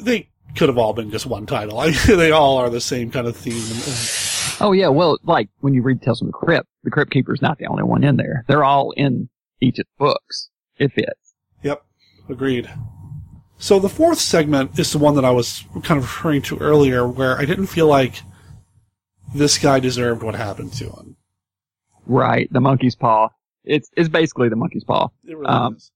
they 0.01 0.29
could 0.55 0.69
have 0.69 0.77
all 0.77 0.93
been 0.93 1.11
just 1.11 1.25
one 1.25 1.45
title. 1.45 1.79
I 1.79 1.91
they 1.91 2.31
all 2.31 2.57
are 2.57 2.69
the 2.69 2.81
same 2.81 3.11
kind 3.11 3.27
of 3.27 3.35
theme. 3.35 3.63
Oh 4.61 4.71
yeah, 4.71 4.89
well, 4.89 5.17
like 5.23 5.49
when 5.59 5.73
you 5.73 5.81
read 5.81 6.01
Tales 6.01 6.19
from 6.19 6.27
the 6.27 6.33
Crypt, 6.33 6.67
the 6.83 6.91
Crypt 6.91 7.11
Keeper's 7.11 7.41
not 7.41 7.57
the 7.57 7.67
only 7.67 7.83
one 7.83 8.03
in 8.03 8.17
there. 8.17 8.43
They're 8.47 8.63
all 8.63 8.91
in 8.91 9.29
each 9.61 9.79
of 9.79 9.85
the 9.97 10.05
books. 10.05 10.49
It 10.77 10.91
fits. 10.93 11.33
Yep, 11.63 11.83
agreed. 12.29 12.69
So 13.57 13.77
the 13.79 13.89
fourth 13.89 14.19
segment 14.19 14.79
is 14.79 14.91
the 14.93 14.99
one 14.99 15.15
that 15.15 15.25
I 15.25 15.31
was 15.31 15.65
kind 15.83 15.97
of 15.97 16.03
referring 16.05 16.41
to 16.43 16.57
earlier, 16.59 17.05
where 17.07 17.37
I 17.37 17.43
didn't 17.45 17.67
feel 17.67 17.87
like 17.87 18.21
this 19.35 19.57
guy 19.57 19.79
deserved 19.81 20.23
what 20.23 20.35
happened 20.35 20.71
to 20.73 20.85
him. 20.85 21.17
Right. 22.05 22.51
The 22.51 22.61
monkey's 22.61 22.95
paw. 22.95 23.29
It's, 23.69 23.89
it's 23.95 24.09
basically 24.09 24.49
the 24.49 24.55
monkey's 24.55 24.83
paw. 24.83 25.09
It 25.25 25.37
really 25.37 25.45
Um, 25.45 25.75
is. 25.75 25.91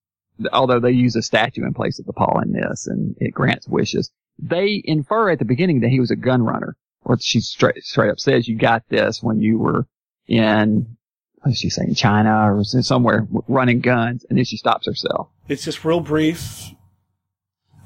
although 0.51 0.79
they 0.79 0.91
use 0.91 1.15
a 1.15 1.21
statue 1.21 1.63
in 1.65 1.73
place 1.73 1.99
of 1.99 2.05
the 2.05 2.13
paw 2.13 2.39
in 2.39 2.51
this 2.53 2.88
and 2.88 3.15
it 3.19 3.33
grants 3.33 3.67
wishes. 3.67 4.12
They 4.39 4.81
infer 4.86 5.29
at 5.31 5.39
the 5.39 5.45
beginning 5.45 5.81
that 5.81 5.89
he 5.89 5.99
was 5.99 6.12
a 6.12 6.15
gun 6.15 6.43
runner. 6.43 6.75
Or 7.05 7.17
she 7.19 7.41
straight, 7.41 7.83
straight 7.83 8.09
up 8.12 8.19
says 8.19 8.47
you 8.47 8.55
got 8.57 8.83
this 8.89 9.21
when 9.21 9.41
you 9.41 9.57
were 9.57 9.86
in, 10.27 10.95
what 11.41 11.55
she 11.55 11.69
say, 11.69 11.83
in 11.83 11.95
China 11.95 12.53
or 12.53 12.63
somewhere 12.63 13.27
running 13.49 13.81
guns 13.81 14.25
and 14.29 14.38
then 14.38 14.45
she 14.45 14.55
stops 14.57 14.88
herself. 14.88 15.27
It's 15.49 15.65
just 15.65 15.83
real 15.83 15.99
brief. 15.99 16.71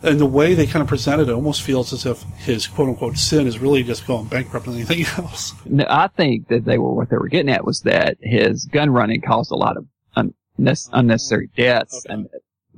And 0.03 0.19
the 0.19 0.25
way 0.27 0.53
they 0.53 0.67
kind 0.67 0.81
of 0.83 0.87
presented 0.87 1.27
it, 1.27 1.31
almost 1.33 1.63
feels 1.63 1.91
as 1.91 2.05
if 2.05 2.21
his 2.37 2.67
quote 2.67 2.89
unquote 2.89 3.17
sin 3.17 3.47
is 3.47 3.57
really 3.59 3.81
just 3.83 4.05
going 4.05 4.27
bankrupt 4.27 4.67
and 4.67 4.75
anything 4.75 5.05
else. 5.17 5.53
No, 5.65 5.85
I 5.89 6.07
think 6.07 6.47
that 6.49 6.65
they 6.65 6.77
were, 6.77 6.93
what 6.93 7.09
they 7.09 7.17
were 7.17 7.27
getting 7.29 7.49
at 7.51 7.65
was 7.65 7.81
that 7.81 8.17
his 8.21 8.65
gun 8.65 8.91
running 8.91 9.21
caused 9.21 9.51
a 9.51 9.55
lot 9.55 9.75
of 9.77 9.85
unne- 10.15 10.89
unnecessary 10.93 11.49
deaths 11.57 12.03
Okay. 12.05 12.13
and 12.13 12.27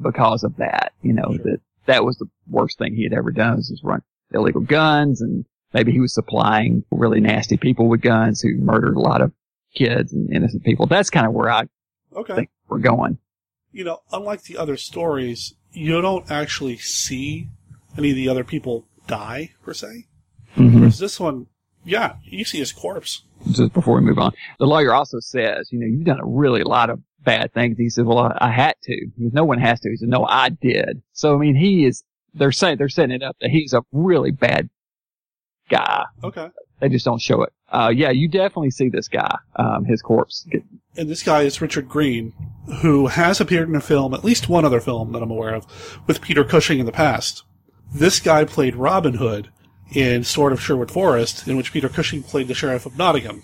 because 0.01 0.43
of 0.45 0.55
that, 0.57 0.93
you 1.01 1.11
know, 1.11 1.33
Sure. 1.35 1.43
that 1.43 1.61
that 1.87 2.05
was 2.05 2.17
the 2.17 2.27
worst 2.49 2.77
thing 2.77 2.95
he 2.95 3.03
had 3.03 3.13
ever 3.13 3.31
done 3.31 3.57
was 3.57 3.67
just 3.69 3.83
run 3.83 4.01
illegal 4.33 4.61
guns 4.61 5.21
and 5.21 5.45
maybe 5.73 5.91
he 5.91 5.99
was 5.99 6.13
supplying 6.13 6.83
really 6.91 7.19
nasty 7.19 7.57
people 7.57 7.87
with 7.89 7.99
guns 8.01 8.39
who 8.41 8.55
murdered 8.57 8.95
a 8.95 8.99
lot 8.99 9.21
of 9.21 9.33
kids 9.75 10.13
and 10.13 10.31
innocent 10.33 10.63
people. 10.63 10.85
That's 10.87 11.09
kind 11.09 11.27
of 11.27 11.33
where 11.33 11.49
I 11.49 11.63
Okay. 12.15 12.33
think 12.35 12.49
we're 12.69 12.79
going. 12.79 13.17
You 13.73 13.83
know, 13.83 13.99
unlike 14.11 14.43
the 14.43 14.57
other 14.57 14.77
stories, 14.77 15.53
you 15.71 16.01
don't 16.01 16.29
actually 16.29 16.77
see 16.77 17.49
any 17.97 18.09
of 18.11 18.15
the 18.15 18.29
other 18.29 18.43
people 18.43 18.85
die, 19.07 19.51
per 19.63 19.73
se. 19.73 20.05
hmm 20.55 20.79
Whereas 20.79 20.99
this 20.99 21.19
one, 21.19 21.47
yeah, 21.83 22.15
you 22.23 22.45
see 22.45 22.59
his 22.59 22.71
corpse. 22.71 23.23
Just 23.51 23.73
before 23.73 23.95
we 23.95 24.01
move 24.01 24.19
on, 24.19 24.33
the 24.59 24.65
lawyer 24.65 24.93
also 24.93 25.19
says, 25.19 25.69
you 25.71 25.79
know, 25.79 25.85
you've 25.85 26.05
done 26.05 26.19
a 26.19 26.25
really 26.25 26.63
lot 26.63 26.89
of 26.89 27.01
bad 27.21 27.53
things. 27.53 27.77
He 27.77 27.89
said, 27.89 28.05
well, 28.05 28.19
I, 28.19 28.37
I 28.39 28.51
had 28.51 28.75
to. 28.83 28.93
He 29.17 29.23
said, 29.25 29.33
no 29.33 29.45
one 29.45 29.59
has 29.59 29.79
to. 29.81 29.89
He 29.89 29.97
said, 29.97 30.09
no, 30.09 30.25
I 30.25 30.49
did. 30.49 31.01
So, 31.13 31.35
I 31.35 31.37
mean, 31.37 31.55
he 31.55 31.85
is, 31.85 32.03
they're 32.33 32.51
saying, 32.51 32.77
they're 32.77 32.89
setting 32.89 33.15
it 33.15 33.23
up 33.23 33.37
that 33.41 33.49
he's 33.49 33.73
a 33.73 33.81
really 33.91 34.31
bad 34.31 34.69
guy. 35.69 36.05
Okay. 36.23 36.49
They 36.79 36.89
just 36.89 37.05
don't 37.05 37.21
show 37.21 37.43
it. 37.43 37.53
Uh, 37.69 37.91
yeah, 37.93 38.09
you 38.09 38.27
definitely 38.27 38.71
see 38.71 38.89
this 38.89 39.07
guy, 39.07 39.37
um, 39.57 39.85
his 39.85 40.01
corpse. 40.01 40.47
And 40.95 41.09
this 41.09 41.23
guy 41.23 41.41
is 41.41 41.61
Richard 41.61 41.87
Greene, 41.87 42.33
who 42.81 43.07
has 43.07 43.39
appeared 43.41 43.69
in 43.69 43.75
a 43.75 43.81
film, 43.81 44.13
at 44.13 44.23
least 44.23 44.49
one 44.49 44.65
other 44.65 44.79
film 44.79 45.11
that 45.11 45.21
I'm 45.21 45.31
aware 45.31 45.53
of, 45.55 45.99
with 46.07 46.21
Peter 46.21 46.43
Cushing 46.43 46.79
in 46.79 46.85
the 46.85 46.91
past. 46.91 47.43
This 47.93 48.19
guy 48.19 48.45
played 48.45 48.75
Robin 48.75 49.15
Hood 49.15 49.49
in 49.93 50.23
Sword 50.23 50.53
of 50.53 50.61
Sherwood 50.61 50.91
Forest, 50.91 51.47
in 51.47 51.57
which 51.57 51.73
Peter 51.73 51.89
Cushing 51.89 52.23
played 52.23 52.47
the 52.47 52.53
Sheriff 52.53 52.85
of 52.85 52.97
Nottingham. 52.97 53.43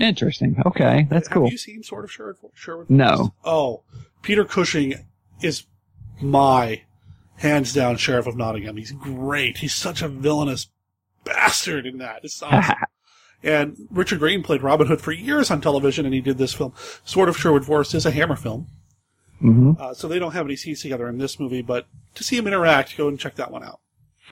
interesting. 0.00 0.60
Okay. 0.66 1.06
That's 1.10 1.28
Have 1.28 1.34
cool. 1.34 1.44
Have 1.44 1.52
you 1.52 1.58
seen 1.58 1.82
Sword 1.82 2.04
of 2.04 2.12
Sherwood, 2.12 2.36
Sherwood 2.54 2.88
Forest? 2.88 2.90
No. 2.90 3.34
Oh, 3.44 3.82
Peter 4.22 4.44
Cushing 4.44 4.94
is 5.42 5.64
my 6.20 6.82
hands 7.36 7.74
down 7.74 7.96
Sheriff 7.96 8.26
of 8.26 8.36
Nottingham. 8.36 8.76
He's 8.76 8.92
great. 8.92 9.58
He's 9.58 9.74
such 9.74 10.02
a 10.02 10.08
villainous 10.08 10.68
bastard 11.24 11.86
in 11.86 11.98
that. 11.98 12.20
It's 12.24 12.42
awesome. 12.42 12.76
and 13.42 13.76
Richard 13.90 14.18
Greene 14.20 14.42
played 14.42 14.62
Robin 14.62 14.86
Hood 14.86 15.00
for 15.00 15.12
years 15.12 15.50
on 15.50 15.60
television, 15.60 16.04
and 16.04 16.14
he 16.14 16.20
did 16.20 16.38
this 16.38 16.52
film. 16.54 16.72
Sword 17.04 17.28
of 17.28 17.36
Sherwood 17.36 17.64
Forest 17.64 17.94
is 17.94 18.06
a 18.06 18.10
Hammer 18.10 18.36
film. 18.36 18.66
hmm 19.40 19.72
Uh, 19.78 19.94
so 19.94 20.08
they 20.08 20.18
don't 20.18 20.32
have 20.32 20.46
any 20.46 20.56
scenes 20.56 20.80
together 20.82 21.08
in 21.08 21.18
this 21.18 21.38
movie, 21.40 21.62
but 21.62 21.86
to 22.14 22.24
see 22.24 22.36
him 22.36 22.46
interact, 22.46 22.96
go 22.96 23.08
and 23.08 23.18
check 23.18 23.34
that 23.36 23.50
one 23.50 23.62
out. 23.64 23.80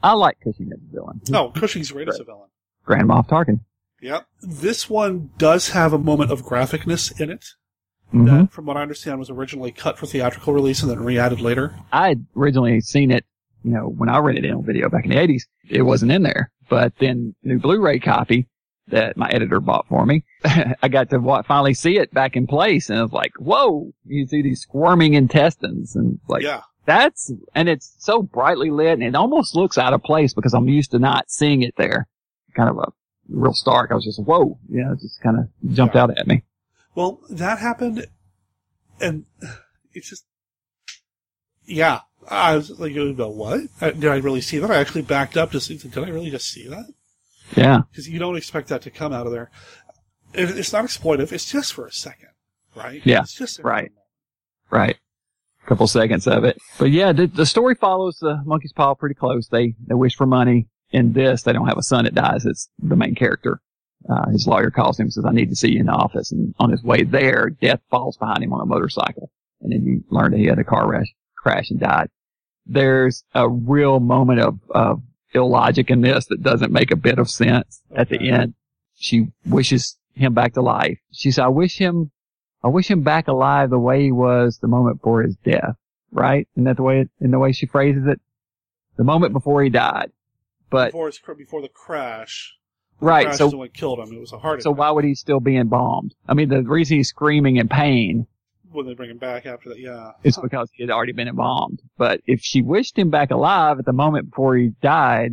I 0.03 0.13
like 0.15 0.39
Cushing 0.43 0.71
as 0.73 0.79
a 0.81 0.95
villain. 0.95 1.21
Oh, 1.35 1.51
Cushing's 1.55 1.91
great 1.91 2.09
as 2.09 2.21
a 2.21 2.25
villain. 2.25 2.49
Grand 2.85 3.09
Moff 3.09 3.29
Tarkin. 3.29 3.61
Yep. 4.01 4.27
This 4.41 4.89
one 4.89 5.31
does 5.37 5.71
have 5.71 5.93
a 5.93 5.99
moment 5.99 6.31
of 6.31 6.43
graphicness 6.47 7.21
in 7.21 7.29
it. 7.31 7.45
hmm 8.11 8.25
That, 8.25 8.51
from 8.53 8.65
what 8.67 8.77
I 8.79 8.83
understand, 8.83 9.19
was 9.19 9.29
originally 9.29 9.73
cut 9.73 9.99
for 9.99 10.07
theatrical 10.07 10.55
release 10.55 10.81
and 10.83 10.91
then 10.91 11.01
re-added 11.01 11.41
later. 11.41 11.75
I 11.93 12.09
had 12.09 12.27
originally 12.35 12.81
seen 12.81 13.11
it, 13.11 13.27
you 13.63 13.71
know, 13.73 13.89
when 13.89 14.09
I 14.09 14.19
rented 14.19 14.45
it 14.45 14.53
on 14.53 14.65
video 14.65 14.89
back 14.89 15.05
in 15.05 15.11
the 15.11 15.17
80s, 15.17 15.43
it 15.69 15.83
wasn't 15.83 16.13
in 16.13 16.23
there. 16.23 16.51
But 16.69 16.93
then 16.99 17.35
new 17.43 17.59
Blu-ray 17.59 17.99
copy, 18.01 18.49
that 18.89 19.17
my 19.17 19.29
editor 19.31 19.61
bought 19.61 19.87
for 19.89 20.05
me. 20.05 20.25
I 20.83 20.89
got 20.89 21.11
to 21.11 21.43
finally 21.47 21.75
see 21.75 21.97
it 21.99 22.13
back 22.13 22.37
in 22.37 22.47
place 22.47 22.91
and 22.91 22.99
I 22.99 23.03
was 23.03 23.13
like, 23.13 23.33
whoa, 23.39 23.93
you 24.05 24.27
see 24.27 24.43
these 24.43 24.61
squirming 24.63 25.15
intestines 25.15 25.95
and 25.95 26.19
like, 26.29 26.43
yeah. 26.43 26.63
that's, 26.87 27.33
and 27.55 27.69
it's 27.69 27.95
so 27.99 28.23
brightly 28.23 28.71
lit 28.71 28.95
and 28.95 29.03
it 29.03 29.15
almost 29.15 29.55
looks 29.55 29.79
out 29.79 29.93
of 29.93 30.03
place 30.03 30.35
because 30.35 30.55
I'm 30.55 30.69
used 30.69 30.91
to 30.91 30.99
not 30.99 31.31
seeing 31.31 31.63
it 31.63 31.75
there. 31.77 32.09
Kind 32.57 32.69
of 32.69 32.79
a 32.79 32.89
real 33.29 33.53
stark. 33.55 33.91
I 33.91 33.95
was 33.95 34.05
just, 34.05 34.21
whoa, 34.23 34.59
yeah, 34.69 34.93
it 34.93 35.01
just 35.01 35.21
kind 35.23 35.39
of 35.39 35.73
jumped 35.73 35.95
Yeah. 35.95 36.03
out 36.03 36.19
at 36.19 36.27
me. 36.27 36.43
Well, 36.97 37.21
that 37.31 37.61
happened, 37.61 38.07
and 39.01 39.25
it's 39.93 40.11
just, 40.11 40.25
yeah. 41.65 42.01
I 42.29 42.57
was 42.57 42.79
like, 42.79 42.93
you 42.93 43.13
go, 43.15 43.29
what? 43.29 43.61
Did 43.81 44.07
I 44.07 44.17
really 44.19 44.41
see 44.41 44.59
that? 44.59 44.71
I 44.71 44.77
actually 44.77 45.03
backed 45.03 45.37
up 45.37 45.51
to 45.53 45.61
see. 45.61 45.77
Did 45.77 45.97
I 45.99 46.09
really 46.09 46.31
just 46.31 46.49
see 46.49 46.69
that? 46.69 46.87
Yeah. 47.57 47.81
Because 47.91 48.09
you 48.09 48.19
don't 48.19 48.37
expect 48.37 48.69
that 48.69 48.83
to 48.83 48.91
come 48.91 49.13
out 49.13 49.27
of 49.27 49.33
there. 49.33 49.51
It's 50.33 50.73
not 50.73 50.85
exploitive. 50.85 51.33
It's 51.33 51.51
just 51.51 51.73
for 51.73 51.87
a 51.87 51.93
second, 51.93 52.29
right? 52.77 53.01
Yeah, 53.05 53.23
It's 53.23 53.35
just 53.35 53.59
right. 53.61 53.91
Right. 54.71 54.97
A 55.65 55.67
couple 55.69 55.87
seconds 55.89 56.27
of 56.29 56.45
it. 56.45 56.57
But 56.79 56.91
yeah, 56.91 57.13
the, 57.13 57.27
the 57.27 57.47
story 57.47 57.75
follows 57.75 58.19
the 58.21 58.41
monkey's 58.45 58.73
paw 58.73 58.95
pretty 58.95 59.17
close. 59.17 59.49
They, 59.49 59.75
they 59.87 59.95
wish 59.95 60.15
for 60.15 60.27
money. 60.27 60.69
In 60.93 61.13
this, 61.13 61.43
they 61.43 61.53
don't 61.53 61.69
have 61.69 61.79
a 61.79 61.83
son 61.83 62.05
that 62.05 62.15
dies. 62.15 62.45
It's 62.47 62.69
the 62.81 62.97
main 62.97 63.15
character. 63.15 63.61
Uh, 64.09 64.31
his 64.31 64.47
lawyer 64.47 64.71
calls 64.71 64.99
him 64.99 65.05
and 65.05 65.13
says, 65.13 65.25
I 65.25 65.33
need 65.33 65.51
to 65.51 65.57
see 65.57 65.71
you 65.73 65.81
in 65.81 65.87
the 65.87 65.93
office. 65.93 66.33
And 66.33 66.55
on 66.59 66.71
his 66.71 66.83
way 66.83 67.05
there, 67.05 67.51
death 67.51 67.81
falls 67.91 68.17
behind 68.17 68.43
him 68.43 68.53
on 68.53 68.61
a 68.61 68.67
motorcycle. 68.67 69.31
And 69.61 69.73
then 69.73 69.85
you 69.85 70.03
learn 70.11 70.33
that 70.33 70.39
he 70.39 70.47
had 70.47 70.59
a 70.59 70.65
car 70.65 70.89
crash, 70.89 71.07
crash 71.41 71.71
and 71.71 71.81
died. 71.81 72.09
There's 72.67 73.25
a 73.35 73.49
real 73.49 74.01
moment 74.01 74.41
of, 74.41 74.59
of 74.71 75.03
illogic 75.33 75.91
in 75.91 76.03
this 76.03 76.27
that 76.27 76.43
doesn't 76.43 76.73
make 76.73 76.91
a 76.91 76.97
bit 76.97 77.19
of 77.19 77.31
sense 77.31 77.83
at 77.95 78.09
the 78.09 78.31
end. 78.31 78.55
She 78.97 79.29
wishes 79.47 79.97
him 80.15 80.35
back 80.35 80.55
to 80.55 80.63
life. 80.63 80.99
She 81.13 81.31
said, 81.31 81.45
I 81.45 81.49
wish 81.49 81.79
him 81.79 82.11
I 82.63 82.69
wish 82.69 82.91
him 82.91 83.03
back 83.03 83.27
alive 83.27 83.71
the 83.71 83.79
way 83.79 84.03
he 84.03 84.13
was 84.13 84.59
the 84.59 84.69
moment 84.69 84.99
before 84.99 85.23
his 85.23 85.37
death. 85.37 85.77
Right? 86.13 86.47
Isn't 86.55 86.65
that 86.65 86.77
the 86.77 86.83
way, 86.83 87.01
it, 87.01 87.11
in 87.21 87.31
the 87.31 87.39
way 87.39 87.53
she 87.53 87.67
phrases 87.67 88.05
it? 88.07 88.21
The 88.97 89.05
moment 89.05 89.33
before 89.33 89.63
he 89.63 89.71
died. 89.71 90.11
But, 90.69 90.89
before, 90.89 91.07
his, 91.07 91.19
before 91.39 91.63
the 91.63 91.69
crash. 91.69 92.55
right, 93.01 93.27
crash 93.27 93.39
so, 93.39 93.57
what 93.57 93.73
killed 93.73 94.01
him. 94.01 94.13
It 94.13 94.21
was 94.21 94.33
a 94.33 94.39
heart 94.39 94.63
so 94.63 94.71
attack 94.71 94.79
why 94.79 94.91
would 94.91 95.05
he 95.05 95.15
still 95.15 95.41
be 95.41 95.57
embalmed? 95.57 96.15
I 96.29 96.35
mean, 96.35 96.49
the 96.49 96.63
reason 96.63 96.99
he's 96.99 97.09
screaming 97.09 97.57
in 97.57 97.69
pain 97.69 98.27
when 98.73 98.87
they 98.87 98.95
bring 98.95 99.11
him 99.11 99.19
back 99.19 99.47
after 99.47 99.69
that. 99.71 99.79
Yeah. 99.79 100.13
It's 100.25 100.39
because 100.39 100.71
he 100.73 100.83
had 100.83 100.91
already 100.91 101.13
been 101.13 101.29
embalmed. 101.29 101.81
But 101.99 102.21
if 102.27 102.41
she 102.43 102.63
wished 102.63 102.99
him 102.99 103.11
back 103.11 103.31
alive 103.31 103.79
at 103.79 103.85
the 103.85 103.93
moment 103.93 104.31
before 104.31 104.57
he 104.57 104.71
died, 104.81 105.33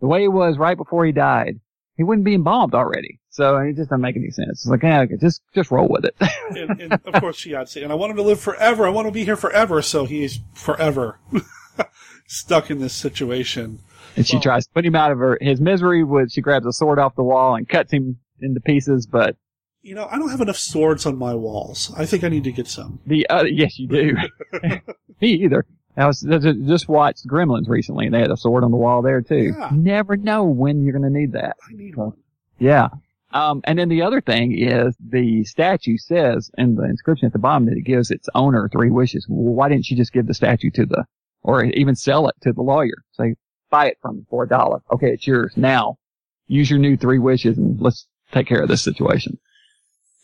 the 0.00 0.06
way 0.06 0.22
he 0.22 0.28
was 0.28 0.58
right 0.58 0.76
before 0.76 1.06
he 1.06 1.12
died, 1.12 1.60
he 1.96 2.02
wouldn't 2.02 2.24
be 2.24 2.34
embalmed 2.34 2.74
already. 2.74 3.20
So 3.30 3.56
it 3.58 3.76
just 3.76 3.90
doesn't 3.90 4.00
make 4.00 4.16
any 4.16 4.30
sense. 4.30 4.50
It's 4.50 4.66
like, 4.66 4.82
yeah, 4.82 5.00
okay, 5.02 5.14
just, 5.20 5.42
just 5.54 5.70
roll 5.70 5.88
with 5.88 6.04
it. 6.04 6.14
and, 6.50 6.80
and 6.80 6.92
of 6.92 7.20
course 7.20 7.36
she 7.36 7.52
had 7.52 7.66
to 7.66 7.72
say, 7.72 7.82
and 7.82 7.92
I 7.92 7.94
want 7.94 8.10
him 8.10 8.16
to 8.16 8.22
live 8.22 8.40
forever. 8.40 8.86
I 8.86 8.90
want 8.90 9.06
to 9.06 9.12
be 9.12 9.24
here 9.24 9.36
forever. 9.36 9.80
So 9.82 10.04
he's 10.04 10.40
forever 10.54 11.18
stuck 12.26 12.70
in 12.70 12.78
this 12.80 12.92
situation. 12.94 13.80
And 14.16 14.26
she 14.26 14.36
Well- 14.36 14.42
tries 14.42 14.66
to 14.66 14.72
put 14.72 14.84
him 14.84 14.94
out 14.94 15.12
of 15.12 15.18
her, 15.18 15.38
his 15.40 15.60
misery 15.60 16.04
with, 16.04 16.32
she 16.32 16.40
grabs 16.40 16.66
a 16.66 16.72
sword 16.72 16.98
off 16.98 17.16
the 17.16 17.22
wall 17.24 17.54
and 17.54 17.68
cuts 17.68 17.92
him 17.92 18.18
into 18.40 18.60
pieces, 18.60 19.06
but 19.06 19.36
You 19.84 19.94
know, 19.94 20.08
I 20.10 20.18
don't 20.18 20.30
have 20.30 20.40
enough 20.40 20.56
swords 20.56 21.04
on 21.04 21.18
my 21.18 21.34
walls. 21.34 21.92
I 21.94 22.06
think 22.06 22.24
I 22.24 22.30
need 22.30 22.44
to 22.44 22.52
get 22.52 22.66
some. 22.66 23.00
the 23.06 23.28
other, 23.28 23.48
yes, 23.48 23.78
you 23.78 23.86
do. 23.86 24.16
Me 25.20 25.28
either. 25.28 25.66
I 25.94 26.06
was 26.06 26.20
just 26.22 26.88
watched 26.88 27.26
Gremlins 27.26 27.68
recently 27.68 28.06
and 28.06 28.14
they 28.14 28.20
had 28.20 28.30
a 28.30 28.36
sword 28.36 28.64
on 28.64 28.70
the 28.70 28.78
wall 28.78 29.02
there 29.02 29.20
too. 29.20 29.52
Yeah. 29.56 29.70
You 29.70 29.76
never 29.76 30.16
know 30.16 30.44
when 30.44 30.82
you're 30.82 30.98
going 30.98 31.12
to 31.12 31.18
need 31.18 31.32
that. 31.32 31.56
I 31.68 31.74
need 31.74 31.96
one. 31.96 32.14
Yeah. 32.58 32.88
Um, 33.34 33.60
and 33.64 33.78
then 33.78 33.90
the 33.90 34.00
other 34.00 34.22
thing 34.22 34.56
is 34.58 34.96
the 35.06 35.44
statue 35.44 35.98
says 35.98 36.50
in 36.56 36.76
the 36.76 36.84
inscription 36.84 37.26
at 37.26 37.34
the 37.34 37.38
bottom 37.38 37.66
that 37.66 37.76
it 37.76 37.82
gives 37.82 38.10
its 38.10 38.28
owner 38.34 38.70
three 38.70 38.90
wishes. 38.90 39.26
Well, 39.28 39.54
why 39.54 39.68
didn't 39.68 39.90
you 39.90 39.98
just 39.98 40.14
give 40.14 40.26
the 40.26 40.34
statue 40.34 40.70
to 40.70 40.86
the, 40.86 41.04
or 41.42 41.62
even 41.64 41.94
sell 41.94 42.26
it 42.28 42.36
to 42.40 42.54
the 42.54 42.62
lawyer? 42.62 43.04
Say, 43.12 43.34
buy 43.70 43.88
it 43.88 43.98
from 44.00 44.16
me 44.16 44.22
for 44.30 44.44
a 44.44 44.48
dollar. 44.48 44.80
Okay, 44.90 45.10
it's 45.12 45.26
yours. 45.26 45.52
Now, 45.56 45.98
use 46.46 46.70
your 46.70 46.78
new 46.78 46.96
three 46.96 47.18
wishes 47.18 47.58
and 47.58 47.78
let's 47.80 48.08
take 48.32 48.46
care 48.46 48.62
of 48.62 48.68
this 48.68 48.82
situation. 48.82 49.38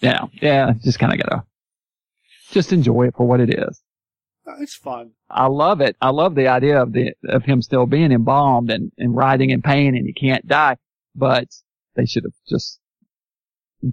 Yeah, 0.01 0.25
yeah, 0.41 0.73
just 0.83 0.99
kind 0.99 1.13
of 1.13 1.19
gotta, 1.27 1.45
just 2.51 2.73
enjoy 2.73 3.09
it 3.09 3.15
for 3.17 3.27
what 3.27 3.41
it 3.41 3.51
is. 3.51 3.83
Uh, 4.47 4.55
It's 4.61 4.75
fun. 4.75 5.13
I 5.29 5.47
love 5.47 5.81
it. 5.81 5.97
I 6.01 6.11
love 6.11 6.35
the 6.35 6.49
idea 6.49 6.81
of 6.83 6.93
the 6.93 7.13
of 7.29 7.45
him 7.45 7.61
still 7.63 7.87
being 7.87 8.11
embalmed 8.13 8.71
and, 8.71 8.91
and 8.99 9.15
writhing 9.15 9.51
in 9.51 9.61
pain 9.63 9.95
and 9.95 10.07
he 10.07 10.13
can't 10.13 10.47
die. 10.47 10.77
But 11.15 11.49
they 11.97 12.07
should 12.07 12.25
have 12.25 12.33
just 12.49 12.81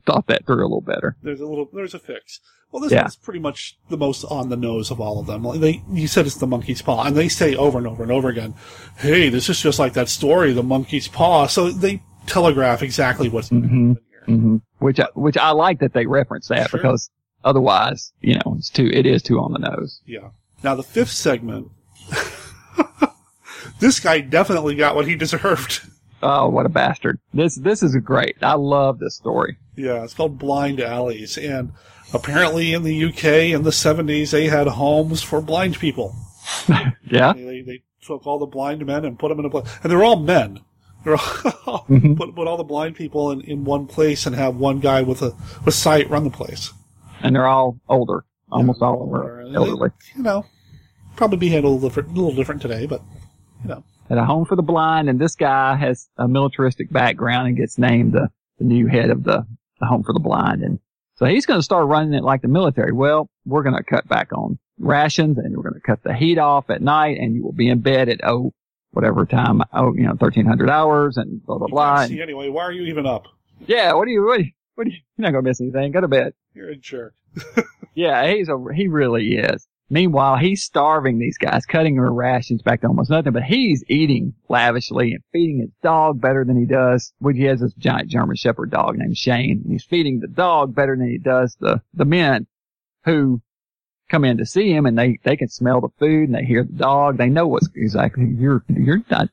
thought 0.05 0.27
that 0.27 0.45
through 0.45 0.61
a 0.61 0.63
little 0.63 0.81
better. 0.81 1.17
There's 1.21 1.41
a 1.41 1.45
little, 1.45 1.67
there's 1.73 1.93
a 1.93 1.99
fix. 1.99 2.39
Well, 2.71 2.81
this 2.81 2.91
Yeah. 2.91 3.03
one's 3.03 3.15
pretty 3.17 3.39
much 3.39 3.77
the 3.89 3.97
most 3.97 4.23
on 4.25 4.49
the 4.49 4.57
nose 4.57 4.91
of 4.91 4.99
all 5.01 5.19
of 5.19 5.25
them. 5.27 5.43
Like 5.43 5.59
they, 5.61 5.83
you 5.91 6.07
said 6.07 6.25
it's 6.25 6.35
the 6.35 6.47
monkey's 6.47 6.81
paw, 6.81 7.03
and 7.05 7.15
they 7.15 7.29
say 7.29 7.55
over 7.55 7.77
and 7.77 7.87
over 7.87 8.03
and 8.03 8.11
over 8.11 8.27
again, 8.29 8.55
"Hey, 8.97 9.29
this 9.29 9.47
is 9.49 9.61
just 9.61 9.79
like 9.79 9.93
that 9.93 10.09
story, 10.09 10.51
the 10.53 10.63
monkey's 10.63 11.07
paw." 11.07 11.47
So 11.47 11.71
they 11.71 12.01
telegraph 12.25 12.81
exactly 12.83 13.29
what's 13.29 13.49
going 13.49 13.61
to 13.63 13.67
happen 13.69 13.97
here. 14.27 14.35
hmm 14.37 14.57
Which 14.79 14.99
I, 14.99 15.07
which 15.15 15.37
I 15.37 15.51
like 15.51 15.79
that 15.79 15.93
they 15.93 16.05
reference 16.05 16.47
that 16.49 16.69
Sure. 16.69 16.79
because 16.79 17.09
otherwise, 17.43 18.11
you 18.21 18.35
know, 18.35 18.55
it's 18.57 18.69
too 18.69 18.89
it 18.93 19.05
is 19.05 19.23
too 19.23 19.39
on 19.39 19.53
the 19.53 19.59
nose. 19.59 20.01
Yeah. 20.05 20.29
Now 20.63 20.75
the 20.75 20.83
fifth 20.83 21.11
segment, 21.11 21.69
this 23.79 23.99
guy 23.99 24.19
definitely 24.21 24.75
got 24.75 24.95
what 24.95 25.07
he 25.07 25.15
deserved. 25.15 25.81
Oh, 26.21 26.49
what 26.49 26.65
a 26.65 26.69
bastard! 26.69 27.19
This 27.33 27.55
this 27.55 27.83
is 27.83 27.95
great. 27.97 28.37
I 28.41 28.55
love 28.55 28.97
this 28.97 29.15
story. 29.15 29.57
Yeah, 29.75 30.03
it's 30.03 30.15
called 30.15 30.39
Blind 30.39 30.79
Alleys, 30.79 31.37
and 31.37 31.73
apparently 32.11 32.73
in 32.73 32.81
the 32.83 33.05
UK 33.05 33.53
in 33.53 33.61
the 33.61 33.69
'70s 33.69 34.31
they 34.31 34.47
had 34.47 34.65
homes 34.67 35.21
for 35.21 35.41
blind 35.41 35.77
people. 35.79 36.15
Yeah. 37.09 37.31
They, 37.33 37.43
they, 37.45 37.61
they 37.61 37.83
took 38.01 38.27
all 38.27 38.37
the 38.39 38.45
blind 38.47 38.85
men 38.85 39.05
and 39.05 39.17
put 39.17 39.29
them 39.29 39.39
in 39.39 39.45
a 39.45 39.49
place, 39.49 39.65
and 39.81 39.89
they're 39.91 40.03
all 40.03 40.19
men. 40.19 40.59
All, 41.15 41.85
Mhm. 41.89 42.17
put, 42.17 42.35
put 42.35 42.47
all 42.47 42.57
the 42.57 42.63
blind 42.63 42.95
people 42.95 43.31
in, 43.31 43.41
in 43.41 43.63
one 43.63 43.87
place 43.87 44.25
and 44.25 44.35
have 44.35 44.55
one 44.57 44.79
guy 44.79 45.01
with 45.01 45.21
a 45.21 45.33
with 45.65 45.73
sight 45.75 46.09
run 46.09 46.23
the 46.23 46.29
place. 46.29 46.73
And 47.21 47.35
they're 47.35 47.47
all 47.47 47.79
older. 47.89 48.25
Almost 48.51 48.81
all 48.81 49.03
of 49.03 49.09
them 49.09 49.19
are 49.21 49.49
they- 49.49 49.55
elderly. 49.55 49.89
You 50.15 50.23
know, 50.23 50.45
probably 51.15 51.37
be 51.37 51.49
handled 51.49 51.71
a 51.71 51.75
little 51.75 51.89
different, 51.89 52.09
a 52.09 52.13
little 52.13 52.35
different 52.35 52.61
today, 52.61 52.85
but 52.85 53.01
you 53.63 53.69
know, 53.69 53.83
At 54.09 54.17
a 54.17 54.25
home 54.25 54.45
for 54.45 54.55
the 54.55 54.61
blind, 54.61 55.09
and 55.09 55.19
this 55.19 55.35
guy 55.35 55.75
has 55.75 56.07
a 56.17 56.27
militaristic 56.27 56.91
background 56.91 57.47
and 57.47 57.57
gets 57.57 57.77
named 57.77 58.13
the, 58.13 58.29
the 58.59 58.65
new 58.65 58.87
head 58.87 59.09
of 59.09 59.23
the, 59.23 59.45
the 59.79 59.85
home 59.85 60.03
for 60.03 60.13
the 60.13 60.19
blind. 60.19 60.61
And 60.61 60.79
so 61.15 61.25
he's 61.25 61.45
going 61.47 61.59
to 61.59 61.63
start 61.63 61.87
running 61.87 62.13
it 62.13 62.23
like 62.23 62.41
the 62.43 62.47
military. 62.47 62.93
Well, 62.93 63.29
we're 63.45 63.63
going 63.63 63.75
to 63.75 63.83
cut 63.83 64.07
back 64.07 64.31
on 64.31 64.59
rations 64.79 65.37
and 65.39 65.57
we're 65.57 65.63
going 65.63 65.73
to 65.73 65.79
cut 65.81 66.03
the 66.03 66.13
heat 66.13 66.37
off 66.37 66.69
at 66.69 66.81
night 66.81 67.17
and 67.19 67.33
you 67.35 67.43
will 67.43 67.51
be 67.51 67.67
in 67.67 67.79
bed 67.81 68.07
at, 68.09 68.19
oh, 68.23 68.53
whatever 68.91 69.25
time, 69.25 69.61
oh, 69.73 69.93
you 69.93 70.03
know, 70.03 70.15
1300 70.15 70.69
hours 70.69 71.17
and 71.17 71.43
blah, 71.45 71.57
blah, 71.57 71.67
blah. 71.67 72.05
see 72.05 72.21
anyway. 72.21 72.49
Why 72.49 72.63
are 72.63 72.71
you 72.71 72.83
even 72.83 73.05
up? 73.05 73.25
yeah, 73.65 73.93
what 73.93 74.05
do 74.05 74.11
you, 74.11 74.25
what 74.25 74.37
do 74.37 74.43
you, 74.43 74.51
what 74.75 74.83
do 74.85 74.91
you, 74.91 74.97
you're 75.17 75.23
not 75.23 75.31
going 75.31 75.43
to 75.43 75.49
miss 75.49 75.61
anything. 75.61 75.91
Go 75.91 76.01
to 76.01 76.07
bed. 76.07 76.33
You're 76.53 76.69
a 76.69 76.75
jerk. 76.75 77.13
Yeah, 77.97 78.31
he's 78.31 78.47
a, 78.47 78.63
he 78.75 78.87
really 78.87 79.37
is. 79.37 79.67
Meanwhile, 79.89 80.37
he's 80.37 80.63
starving 80.63 81.17
these 81.17 81.39
guys, 81.39 81.65
cutting 81.65 81.95
their 81.95 82.11
rations 82.11 82.61
back 82.61 82.81
to 82.81 82.87
almost 82.87 83.09
nothing, 83.09 83.33
but 83.33 83.41
he's 83.41 83.83
eating 83.87 84.35
lavishly 84.47 85.13
and 85.13 85.23
feeding 85.31 85.61
his 85.61 85.71
dog 85.81 86.21
better 86.21 86.45
than 86.45 86.59
he 86.59 86.67
does. 86.67 87.11
Well, 87.19 87.33
he 87.33 87.45
has 87.45 87.59
this 87.59 87.73
giant 87.73 88.09
German 88.09 88.35
Shepherd 88.35 88.69
dog 88.69 88.97
named 88.97 89.17
Shane, 89.17 89.63
and 89.63 89.71
he's 89.71 89.83
feeding 89.83 90.19
the 90.19 90.27
dog 90.27 90.75
better 90.75 90.95
than 90.95 91.09
he 91.09 91.17
does 91.17 91.57
the, 91.59 91.81
the 91.95 92.05
men 92.05 92.45
who 93.05 93.41
come 94.09 94.25
in 94.25 94.37
to 94.37 94.45
see 94.45 94.71
him 94.71 94.85
and 94.85 94.97
they, 94.97 95.19
they 95.23 95.35
can 95.35 95.49
smell 95.49 95.81
the 95.81 95.89
food 95.99 96.29
and 96.29 96.35
they 96.35 96.45
hear 96.45 96.63
the 96.63 96.73
dog. 96.73 97.17
They 97.17 97.29
know 97.29 97.47
what's 97.47 97.69
exactly, 97.75 98.25
you're, 98.37 98.63
you're 98.67 99.03
not 99.09 99.29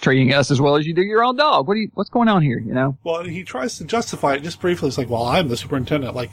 treating 0.00 0.32
us 0.32 0.50
as 0.50 0.60
well 0.60 0.76
as 0.76 0.86
you 0.86 0.94
do 0.94 1.02
your 1.02 1.24
own 1.24 1.36
dog. 1.36 1.66
What 1.66 1.74
do 1.74 1.80
you, 1.80 1.90
what's 1.94 2.10
going 2.10 2.28
on 2.28 2.42
here, 2.42 2.58
you 2.58 2.74
know? 2.74 2.98
Well, 3.04 3.24
he 3.24 3.42
tries 3.44 3.78
to 3.78 3.84
justify 3.84 4.34
it 4.34 4.42
just 4.42 4.60
briefly. 4.60 4.88
It's 4.88 4.98
like, 4.98 5.10
well, 5.10 5.24
I'm 5.24 5.48
the 5.48 5.56
superintendent. 5.56 6.14
Like 6.14 6.30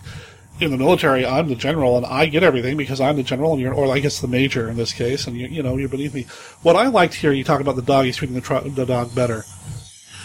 in 0.59 0.71
the 0.71 0.77
military, 0.77 1.25
I'm 1.25 1.47
the 1.47 1.55
general, 1.55 1.97
and 1.97 2.05
I 2.05 2.27
get 2.27 2.43
everything 2.43 2.77
because 2.77 3.01
I'm 3.01 3.15
the 3.15 3.23
general, 3.23 3.53
and 3.53 3.61
you're, 3.61 3.73
or 3.73 3.91
I 3.93 3.99
guess 3.99 4.21
the 4.21 4.27
major 4.27 4.69
in 4.69 4.77
this 4.77 4.93
case, 4.93 5.25
and 5.25 5.35
you, 5.35 5.47
you 5.47 5.63
know, 5.63 5.77
you're 5.77 5.89
beneath 5.89 6.13
me. 6.13 6.27
What 6.61 6.75
I 6.75 6.87
liked 6.87 7.15
here, 7.15 7.31
you 7.31 7.43
talk 7.43 7.59
about 7.59 7.75
the 7.75 7.81
dog. 7.81 8.05
He's 8.05 8.17
treating 8.17 8.35
the, 8.35 8.41
tr- 8.41 8.67
the 8.67 8.85
dog 8.85 9.15
better. 9.15 9.45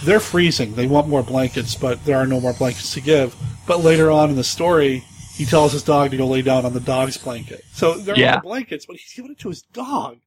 They're 0.04 0.20
freezing. 0.20 0.74
They 0.74 0.86
want 0.86 1.08
more 1.08 1.22
blankets, 1.22 1.74
but 1.74 2.04
there 2.04 2.18
are 2.18 2.26
no 2.26 2.40
more 2.40 2.52
blankets 2.52 2.94
to 2.94 3.00
give. 3.00 3.34
But 3.66 3.80
later 3.80 4.10
on 4.10 4.30
in 4.30 4.36
the 4.36 4.44
story, 4.44 5.04
he 5.38 5.46
tells 5.46 5.72
his 5.72 5.82
dog 5.82 6.10
to 6.10 6.16
go 6.16 6.26
lay 6.26 6.42
down 6.42 6.66
on 6.66 6.74
the 6.74 6.80
dog's 6.80 7.16
blanket. 7.16 7.62
So 7.72 7.94
they're 7.94 8.18
Yeah. 8.18 8.34
no 8.36 8.40
blankets, 8.42 8.84
but 8.86 8.96
he's 8.96 9.12
giving 9.14 9.30
it 9.32 9.38
to 9.40 9.48
his 9.48 9.62
dog. 9.62 10.18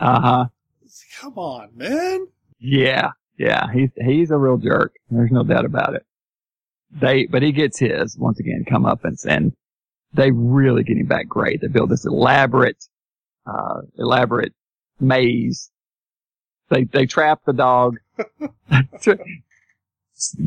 Uh 0.00 0.20
huh. 0.20 0.44
Come 1.20 1.34
on, 1.38 1.70
man. 1.76 2.26
Yeah, 2.58 3.10
yeah, 3.36 3.66
he's 3.72 3.90
he's 3.96 4.30
a 4.30 4.36
real 4.36 4.56
jerk. 4.56 4.94
There's 5.10 5.30
no 5.30 5.44
doubt 5.44 5.64
about 5.64 5.94
it. 5.94 6.04
They, 6.90 7.26
but 7.26 7.42
he 7.42 7.52
gets 7.52 7.78
his 7.78 8.16
once 8.18 8.40
again 8.40 8.64
come 8.68 8.86
up 8.86 9.04
and 9.04 9.16
and 9.28 9.52
they 10.14 10.30
really 10.30 10.82
get 10.84 10.96
him 10.96 11.06
back 11.06 11.28
great. 11.28 11.60
They 11.60 11.68
build 11.68 11.90
this 11.90 12.06
elaborate, 12.06 12.82
uh, 13.46 13.82
elaborate 13.98 14.54
maze. 14.98 15.70
They 16.70 16.84
they 16.84 17.06
trap 17.06 17.40
the 17.44 17.52
dog. 17.52 17.98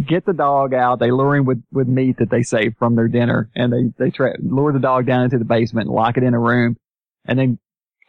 get 0.05 0.25
the 0.25 0.33
dog 0.33 0.73
out. 0.73 0.99
They 0.99 1.11
lure 1.11 1.35
him 1.35 1.45
with, 1.45 1.63
with 1.71 1.87
meat 1.87 2.17
that 2.17 2.29
they 2.29 2.43
saved 2.43 2.77
from 2.77 2.95
their 2.95 3.07
dinner 3.07 3.49
and 3.55 3.71
they, 3.71 4.05
they 4.05 4.11
tra- 4.11 4.37
lure 4.41 4.73
the 4.73 4.79
dog 4.79 5.05
down 5.05 5.23
into 5.23 5.37
the 5.37 5.45
basement 5.45 5.87
and 5.87 5.95
lock 5.95 6.17
it 6.17 6.23
in 6.23 6.33
a 6.33 6.39
room 6.39 6.77
and 7.25 7.37
then 7.37 7.59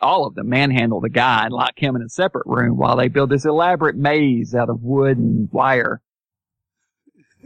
all 0.01 0.27
of 0.27 0.35
them 0.35 0.49
manhandle 0.49 1.01
the 1.01 1.09
guy 1.09 1.45
and 1.45 1.53
lock 1.53 1.79
him 1.79 1.97
in 1.97 2.03
a 2.03 2.09
separate 2.09 2.47
room 2.47 2.77
while 2.77 2.97
they 2.97 3.09
build 3.09 3.31
this 3.31 3.45
elaborate 3.45 3.97
maze 3.97 4.55
out 4.55 4.69
of 4.69 4.83
wood 4.83 5.17
and 5.17 5.49
wire. 5.53 6.03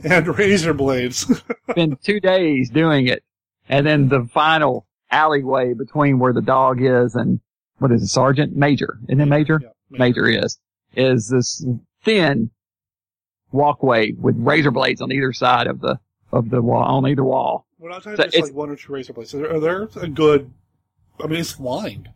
And 0.02 0.26
razor 0.38 0.74
blades. 0.74 1.30
Spend 1.70 2.02
two 2.02 2.20
days 2.20 2.70
doing 2.70 3.06
it. 3.06 3.22
And 3.68 3.86
then 3.86 4.08
the 4.08 4.28
final 4.32 4.86
alleyway 5.10 5.74
between 5.74 6.18
where 6.18 6.32
the 6.32 6.42
dog 6.42 6.80
is 6.80 7.14
and 7.14 7.40
what 7.78 7.92
is 7.92 8.02
it, 8.02 8.08
Sergeant? 8.08 8.56
Major. 8.56 8.98
Isn't 9.08 9.20
it 9.20 9.26
Major? 9.26 9.60
Yeah, 9.62 9.68
Major 9.90 10.28
is, 10.28 10.58
is 10.94 11.28
this 11.28 11.64
thin 12.04 12.50
walkway 13.52 14.12
with 14.12 14.36
razor 14.38 14.70
blades 14.70 15.00
on 15.00 15.12
either 15.12 15.32
side 15.32 15.66
of 15.66 15.80
the, 15.80 15.98
of 16.32 16.50
the 16.50 16.60
wall, 16.62 16.82
on 16.84 17.06
either 17.06 17.24
wall. 17.24 17.66
We're 17.78 17.90
not 17.90 18.02
talking 18.02 18.16
So 18.16 18.22
it's- 18.24 18.42
like 18.42 18.54
one 18.54 18.70
or 18.70 18.76
two 18.76 18.92
razor 18.92 19.12
blades. 19.12 19.34
Are 19.34 19.60
there 19.60 19.88
a 20.00 20.08
good? 20.08 20.50
I 21.22 21.26
mean, 21.26 21.40
it's 21.40 21.58
lined. 21.60 22.08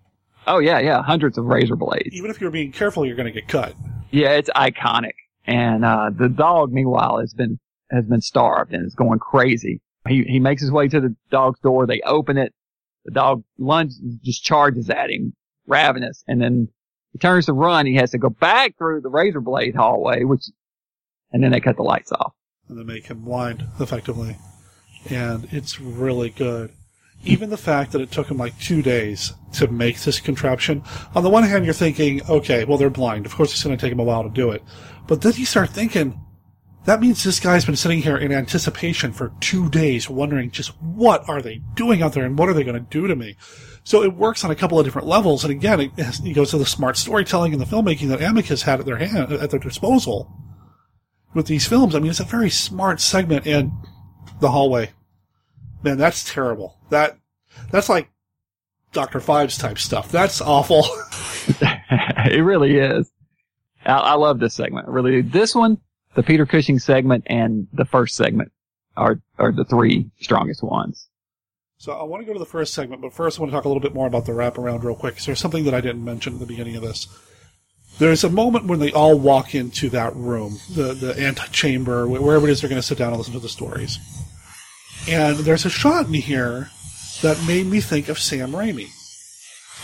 Oh 0.47 0.59
yeah, 0.59 0.79
yeah, 0.79 1.03
hundreds 1.03 1.37
of 1.39 1.45
razor 1.45 1.77
blades. 1.77 2.09
Even 2.13 2.31
if 2.31 2.41
you're 2.41 2.51
being 2.51 2.73
careful, 2.73 3.05
you're 3.05 3.17
going 3.17 3.27
to 3.27 3.33
get 3.33 3.47
cut. 3.49 3.75
Yeah, 4.11 4.31
it's 4.31 4.51
iconic. 4.51 5.13
And 5.47 5.85
uh 5.85 6.11
the 6.17 6.29
dog, 6.29 6.73
meanwhile, 6.73 7.19
has 7.21 7.35
been 7.35 7.59
has 7.91 8.05
been 8.07 8.21
starved 8.21 8.73
and 8.73 8.87
is 8.87 8.95
going 8.95 9.19
crazy. 9.19 9.81
He 10.09 10.25
he 10.25 10.39
makes 10.41 10.63
his 10.63 10.71
way 10.73 10.89
to 10.89 11.01
the 11.01 11.15
dog's 11.31 11.61
door. 11.61 11.87
They 11.87 12.01
open 12.03 12.39
it. 12.39 12.55
The 13.05 13.11
dog 13.13 13.43
lunges, 13.59 14.01
just 14.23 14.43
charges 14.45 14.89
at 14.91 15.11
him, 15.11 15.35
ravenous, 15.67 16.23
and 16.27 16.41
then 16.41 16.69
he 17.13 17.19
turns 17.19 17.47
to 17.47 17.53
run. 17.53 17.87
He 17.87 17.97
has 17.97 18.11
to 18.13 18.19
go 18.19 18.29
back 18.31 18.77
through 18.79 19.01
the 19.01 19.09
razor 19.09 19.41
blade 19.41 19.75
hallway, 19.75 20.25
which, 20.25 20.43
and 21.33 21.43
then 21.43 21.53
they 21.53 21.61
cut 21.61 21.77
the 21.77 21.83
lights 21.83 22.13
off. 22.13 22.35
and 22.71 22.79
they 22.79 22.85
make 22.85 23.07
him 23.07 23.21
blind 23.21 23.67
effectively. 23.81 24.37
And 25.09 25.49
it's 25.51 25.81
really 25.81 26.31
good. 26.31 26.73
Even 27.25 27.51
the 27.51 27.57
fact 27.59 27.93
that 27.93 28.01
it 28.01 28.11
took 28.11 28.31
him 28.31 28.39
like 28.39 28.59
two 28.59 28.81
days 28.81 29.35
to 29.55 29.69
make 29.69 30.01
this 30.01 30.21
contraption. 30.21 30.83
On 31.15 31.23
the 31.23 31.29
one 31.29 31.43
hand, 31.43 31.65
you're 31.65 31.75
thinking, 31.75 32.23
okay, 32.31 32.65
well, 32.65 32.79
they're 32.79 32.89
blind. 32.89 33.27
Of 33.27 33.35
course, 33.35 33.53
it's 33.53 33.63
going 33.63 33.77
to 33.77 33.81
take 33.81 33.93
him 33.93 34.01
a 34.01 34.05
while 34.05 34.23
to 34.23 34.31
do 34.31 34.51
it. 34.53 34.63
But 35.07 35.21
then 35.21 35.35
you 35.37 35.45
start 35.45 35.71
thinking, 35.71 36.19
that 36.87 37.01
means 37.01 37.23
this 37.23 37.41
guy's 37.41 37.67
been 37.67 37.77
sitting 37.77 38.01
here 38.01 38.17
in 38.17 38.33
anticipation 38.33 39.13
for 39.13 39.33
two 39.41 39.69
days, 39.69 40.09
wondering 40.09 40.51
just 40.51 40.71
what 40.81 41.29
are 41.29 41.43
they 41.43 41.61
doing 41.75 42.01
out 42.01 42.15
there 42.15 42.25
and 42.25 42.39
what 42.39 42.49
are 42.49 42.55
they 42.55 42.65
going 42.65 42.83
to 42.83 42.91
do 42.91 43.07
to 43.07 43.17
me? 43.17 43.37
So 43.85 44.03
it 44.03 44.15
works 44.15 44.45
on 44.45 44.51
a 44.51 44.55
couple 44.55 44.79
of 44.79 44.87
different 44.87 45.09
levels. 45.09 45.45
And 45.45 45.51
again, 45.51 45.81
it, 45.81 45.91
it 45.99 46.35
goes 46.35 46.51
to 46.53 46.59
the 46.59 46.65
smart 46.65 46.97
storytelling 46.97 47.53
and 47.53 47.61
the 47.61 47.67
filmmaking 47.67 48.09
that 48.09 48.23
Amicus 48.23 48.63
had 48.63 48.81
at 48.81 48.87
their 48.87 48.97
hand, 48.97 49.33
at 49.33 49.51
their 49.51 49.61
disposal 49.61 50.31
with 51.35 51.47
these 51.47 51.67
films. 51.67 51.95
I 51.95 51.99
mean, 52.01 52.11
it's 52.11 52.21
a 52.21 52.25
very 52.25 52.51
smart 52.51 53.01
segment 53.01 53.47
in 53.47 53.73
the 54.41 54.51
hallway. 54.51 54.91
Man, 55.83 55.99
that's 55.99 56.31
terrible. 56.31 56.77
That 56.91 57.19
that's 57.71 57.89
like 57.89 58.11
Doctor 58.93 59.21
Phibes 59.21 59.59
type 59.59 59.79
stuff. 59.79 60.11
That's 60.11 60.41
awful. 60.41 60.85
it 62.31 62.45
really 62.45 62.77
is. 62.79 63.11
I, 63.85 63.93
I 63.93 64.15
love 64.15 64.41
this 64.41 64.55
segment. 64.55 64.89
Really. 64.89 65.23
This 65.23 65.55
one, 65.55 65.79
the 66.15 66.23
Peter 66.23 66.45
Cushing 66.47 66.79
segment, 66.79 67.25
and 67.27 67.67
the 67.73 67.85
first 67.85 68.15
segment 68.17 68.53
are 68.97 69.21
are 69.39 69.53
the 69.53 69.65
three 69.65 70.11
strongest 70.21 70.63
ones. 70.63 71.09
so 71.79 71.93
I 71.93 72.03
want 72.03 72.21
to 72.23 72.27
go 72.27 72.33
to 72.35 72.39
the 72.39 72.45
first 72.45 72.75
segment, 72.75 73.01
but 73.01 73.15
first 73.15 73.39
I 73.39 73.43
want 73.43 73.53
to 73.53 73.57
talk 73.57 73.65
a 73.65 73.69
little 73.69 73.81
bit 73.81 73.95
more 73.95 74.07
about 74.07 74.27
the 74.27 74.33
wraparound 74.33 74.83
real 74.83 74.95
quick. 74.97 75.17
'cause 75.17 75.27
there's 75.27 75.39
something 75.41 75.65
that 75.65 75.75
I 75.75 75.81
didn't 75.81 76.05
mention 76.05 76.35
at 76.35 76.41
the 76.41 76.47
beginning 76.47 76.77
of 76.77 76.83
this. 76.83 77.07
There's 78.01 78.25
a 78.25 78.31
moment 78.31 78.65
when 78.65 78.79
they 78.79 78.93
all 78.93 79.19
walk 79.19 79.55
into 79.55 79.91
that 79.91 80.17
room, 80.17 80.59
the 80.71 80.95
the 80.95 81.21
antechamber, 81.21 82.09
wherever 82.09 82.49
it 82.49 82.51
is 82.51 82.63
they're 82.63 82.71
going 82.71 82.81
to 82.81 82.87
sit 82.87 82.97
down 82.97 83.11
and 83.11 83.19
listen 83.19 83.35
to 83.35 83.41
the 83.41 83.49
stories. 83.49 83.99
And 85.07 85.37
there's 85.37 85.67
a 85.67 85.71
shot 85.71 86.07
in 86.07 86.15
here 86.15 86.71
that 87.21 87.45
made 87.47 87.67
me 87.67 87.81
think 87.81 88.09
of 88.09 88.19
Sam 88.19 88.53
Raimi. 88.53 88.89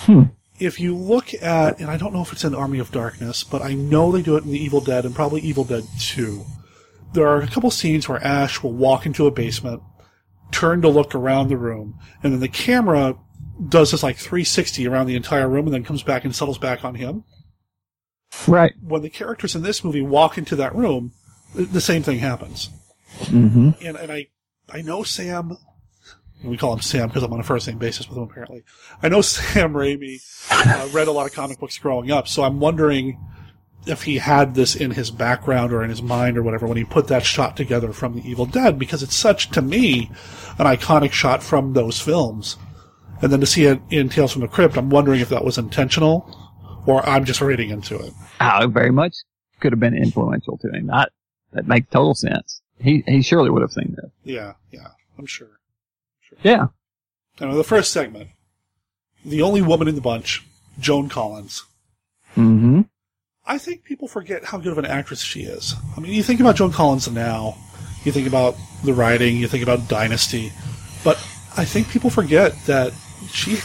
Hmm. 0.07 0.23
if 0.59 0.81
you 0.81 0.97
look 0.97 1.35
at, 1.35 1.79
and 1.79 1.91
I 1.91 1.99
don't 1.99 2.15
know 2.15 2.23
if 2.23 2.33
it's 2.33 2.45
in 2.45 2.55
Army 2.55 2.79
of 2.79 2.91
Darkness, 2.91 3.45
but 3.45 3.61
I 3.61 3.75
know 3.75 4.11
they 4.11 4.23
do 4.23 4.37
it 4.37 4.45
in 4.45 4.51
The 4.51 4.63
Evil 4.63 4.81
Dead 4.81 5.05
and 5.05 5.15
probably 5.15 5.43
Evil 5.43 5.65
Dead 5.65 5.85
2. 5.99 6.45
There 7.13 7.29
are 7.29 7.43
a 7.43 7.47
couple 7.47 7.71
scenes 7.71 8.09
where 8.09 8.23
Ash 8.23 8.63
will 8.63 8.73
walk 8.73 9.05
into 9.05 9.27
a 9.27 9.31
basement, 9.31 9.83
turn 10.53 10.81
to 10.83 10.89
look 10.89 11.15
around 11.15 11.49
the 11.49 11.57
room, 11.59 11.99
and 12.23 12.33
then 12.33 12.41
the 12.41 12.49
camera 12.49 13.17
does 13.69 13.91
this 13.91 14.03
like 14.03 14.17
360 14.17 14.87
around 14.87 15.07
the 15.07 15.17
entire 15.17 15.49
room 15.49 15.67
and 15.67 15.75
then 15.75 15.85
comes 15.85 16.03
back 16.03 16.25
and 16.25 16.35
settles 16.35 16.59
back 16.59 16.85
on 16.85 16.95
him. 16.95 17.25
Right. 18.47 18.75
When 18.83 19.03
the 19.03 19.11
characters 19.11 19.55
in 19.55 19.63
this 19.63 19.83
movie 19.85 20.03
walk 20.03 20.39
into 20.39 20.57
that 20.57 20.75
room, 20.75 21.13
the 21.55 21.81
same 21.81 22.03
thing 22.03 22.19
happens. 22.19 22.71
Mm-hmm. 23.25 23.71
And, 23.85 23.97
and 23.97 24.13
I, 24.13 24.29
I 24.69 24.83
know 24.83 25.03
Sam, 25.03 25.57
we 26.45 26.57
call 26.57 26.75
him 26.75 26.81
Sam 26.81 27.09
because 27.09 27.23
I'm 27.23 27.33
on 27.33 27.41
a 27.41 27.45
first 27.45 27.67
name 27.67 27.79
basis 27.79 28.09
with 28.09 28.19
him 28.19 28.25
apparently. 28.25 28.65
I 29.03 29.09
know 29.09 29.21
Sam 29.23 29.73
Raimi 29.73 30.21
uh, 30.51 30.89
read 30.93 31.09
a 31.09 31.13
lot 31.13 31.27
of 31.27 31.33
comic 31.33 31.59
books 31.59 31.79
growing 31.79 32.11
up, 32.11 32.29
so 32.29 32.43
I'm 32.43 32.61
wondering 32.61 33.19
if 33.87 34.03
he 34.03 34.19
had 34.19 34.55
this 34.55 34.75
in 34.75 34.91
his 34.91 35.11
background 35.11 35.73
or 35.73 35.83
in 35.83 35.91
his 35.91 36.03
mind 36.03 36.37
or 36.37 36.43
whatever 36.43 36.67
when 36.67 36.77
he 36.77 36.85
put 36.85 37.07
that 37.07 37.25
shot 37.25 37.57
together 37.57 37.93
from 37.93 38.15
The 38.15 38.29
Evil 38.29 38.47
Dead 38.47 38.79
because 38.79 39.03
it's 39.03 39.15
such, 39.15 39.51
to 39.53 39.63
me, 39.63 40.11
an 40.59 40.67
iconic 40.67 41.13
shot 41.13 41.43
from 41.43 41.73
those 41.73 42.01
films. 42.01 42.57
And 43.23 43.33
then 43.33 43.41
to 43.41 43.47
see 43.47 43.65
it 43.65 43.81
in 43.89 44.09
Tales 44.09 44.33
from 44.33 44.43
the 44.43 44.49
Crypt, 44.49 44.77
I'm 44.77 44.91
wondering 44.91 45.21
if 45.21 45.29
that 45.29 45.45
was 45.45 45.57
intentional 45.57 46.46
or 46.87 47.07
I'm 47.07 47.25
just 47.25 47.41
reading 47.41 47.71
into 47.71 47.99
it. 47.99 48.13
Oh, 48.41 48.69
very 48.69 48.91
much 48.91 49.17
could 49.61 49.73
have 49.73 49.81
been 49.81 49.97
influential 49.97 50.59
to 50.59 50.71
him. 50.71 50.87
That 50.87 51.11
that 51.53 51.67
makes 51.67 51.89
total 51.91 52.15
sense. 52.15 52.61
He 52.79 53.03
he 53.07 53.23
surely 53.23 53.51
would 53.51 53.63
have 53.63 53.73
seen 53.73 53.97
this. 53.97 54.11
Yeah, 54.25 54.55
yeah, 54.71 54.89
I'm 55.19 55.27
sure. 55.27 55.49
Yeah. 56.43 56.69
Now, 57.41 57.55
the 57.55 57.65
first 57.65 57.93
segment, 57.93 58.31
the 59.25 59.43
only 59.43 59.63
woman 59.63 59.89
in 59.89 59.95
the 59.95 60.01
bunch, 60.01 60.45
Joan 60.79 61.09
Collins. 61.09 61.65
Mm-hmm. 62.37 62.83
I 63.47 63.59
think 63.59 63.85
people 63.85 64.09
forget 64.09 64.45
how 64.45 64.59
good 64.59 64.73
of 64.73 64.79
an 64.79 64.87
actress 64.87 65.21
she 65.23 65.43
is. 65.43 65.75
I 65.97 66.01
mean, 66.01 66.13
you 66.13 66.23
think 66.23 66.41
about 66.41 66.57
Joan 66.57 66.73
Collins 66.73 67.09
now, 67.11 67.57
you 68.05 68.13
think 68.13 68.27
about 68.27 68.57
the 68.85 68.93
writing, 68.93 69.37
you 69.37 69.49
think 69.49 69.63
about 69.63 69.89
Dynasty, 69.89 70.53
but 71.05 71.17
I 71.57 71.65
think 71.65 71.89
people 71.89 72.11
forget 72.11 72.53
that 72.67 72.93
she 73.31 73.57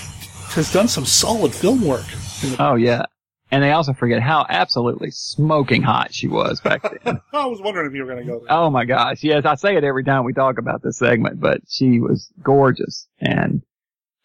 has 0.54 0.72
done 0.72 0.88
some 0.88 1.06
solid 1.06 1.54
film 1.54 1.86
work. 1.86 2.06
Oh 2.60 2.76
yeah. 2.76 3.06
And 3.54 3.62
they 3.62 3.72
also 3.72 3.92
forget 3.92 4.22
how 4.22 4.46
absolutely 4.48 5.12
smoking 5.12 5.82
hot 5.82 6.14
she 6.14 6.28
was 6.30 6.62
back 6.62 6.84
then. 7.04 7.20
I 7.34 7.46
was 7.48 7.60
wondering 7.62 7.88
if 7.88 7.94
you 7.94 8.06
were 8.06 8.14
going 8.14 8.26
to 8.26 8.32
go 8.32 8.40
there. 8.40 8.48
oh 8.50 8.70
my 8.70 8.86
gosh. 8.86 9.24
Yes, 9.24 9.44
I 9.46 9.56
say 9.56 9.76
it 9.76 9.84
every 9.84 10.06
time 10.06 10.24
we 10.24 10.32
talk 10.32 10.58
about 10.58 10.82
this 10.82 10.98
segment, 10.98 11.42
but 11.42 11.60
she 11.68 12.00
was 12.00 12.32
gorgeous. 12.42 13.08
And 13.20 13.62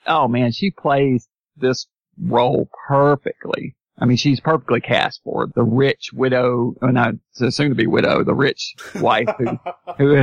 oh 0.07 0.29
man, 0.29 0.53
she 0.53 0.71
plays 0.71 1.27
this 1.57 1.87
role 2.23 2.69
perfectly. 2.87 3.75
I 3.99 4.05
mean, 4.05 4.17
she's 4.19 4.41
perfectly 4.41 4.81
cast 4.81 5.23
for 5.25 5.47
the 5.55 5.63
rich 5.65 6.11
widow, 6.13 6.75
or 6.83 6.93
not 6.93 7.15
soon 7.33 7.71
to 7.71 7.75
be 7.75 7.87
widow, 7.87 8.23
the 8.23 8.35
rich 8.35 8.75
wife 8.97 9.29
who, 9.39 9.59
who, 9.99 10.15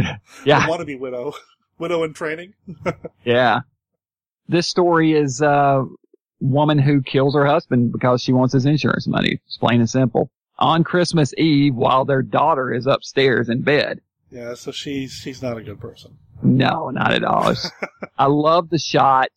yeah, 0.45 0.65
The 0.67 0.71
wannabe 0.71 0.99
widow. 0.99 1.33
Widow 1.79 2.03
in 2.03 2.13
training. 2.13 2.53
Yeah. 3.25 3.61
This 4.47 4.69
story 4.69 5.13
is 5.13 5.41
a 5.41 5.85
woman 6.43 6.77
who 6.77 7.01
kills 7.01 7.33
her 7.35 7.45
husband 7.45 7.91
because 7.91 8.21
she 8.21 8.33
wants 8.33 8.53
his 8.53 8.65
insurance 8.65 9.07
money. 9.07 9.39
It's 9.47 9.57
plain 9.57 9.79
and 9.79 9.89
simple. 9.89 10.29
On 10.59 10.83
Christmas 10.83 11.33
Eve, 11.37 11.73
while 11.73 12.05
their 12.05 12.21
daughter 12.21 12.73
is 12.73 12.85
upstairs 12.85 13.49
in 13.49 13.61
bed. 13.63 14.01
Yeah, 14.29 14.53
so 14.55 14.71
she's 14.71 15.11
she's 15.13 15.41
not 15.41 15.57
a 15.57 15.61
good 15.61 15.79
person. 15.79 16.17
No, 16.41 16.89
not 16.89 17.13
at 17.13 17.23
all. 17.23 17.53
I 18.17 18.25
love 18.27 18.69
the 18.69 18.77
shot 18.79 19.29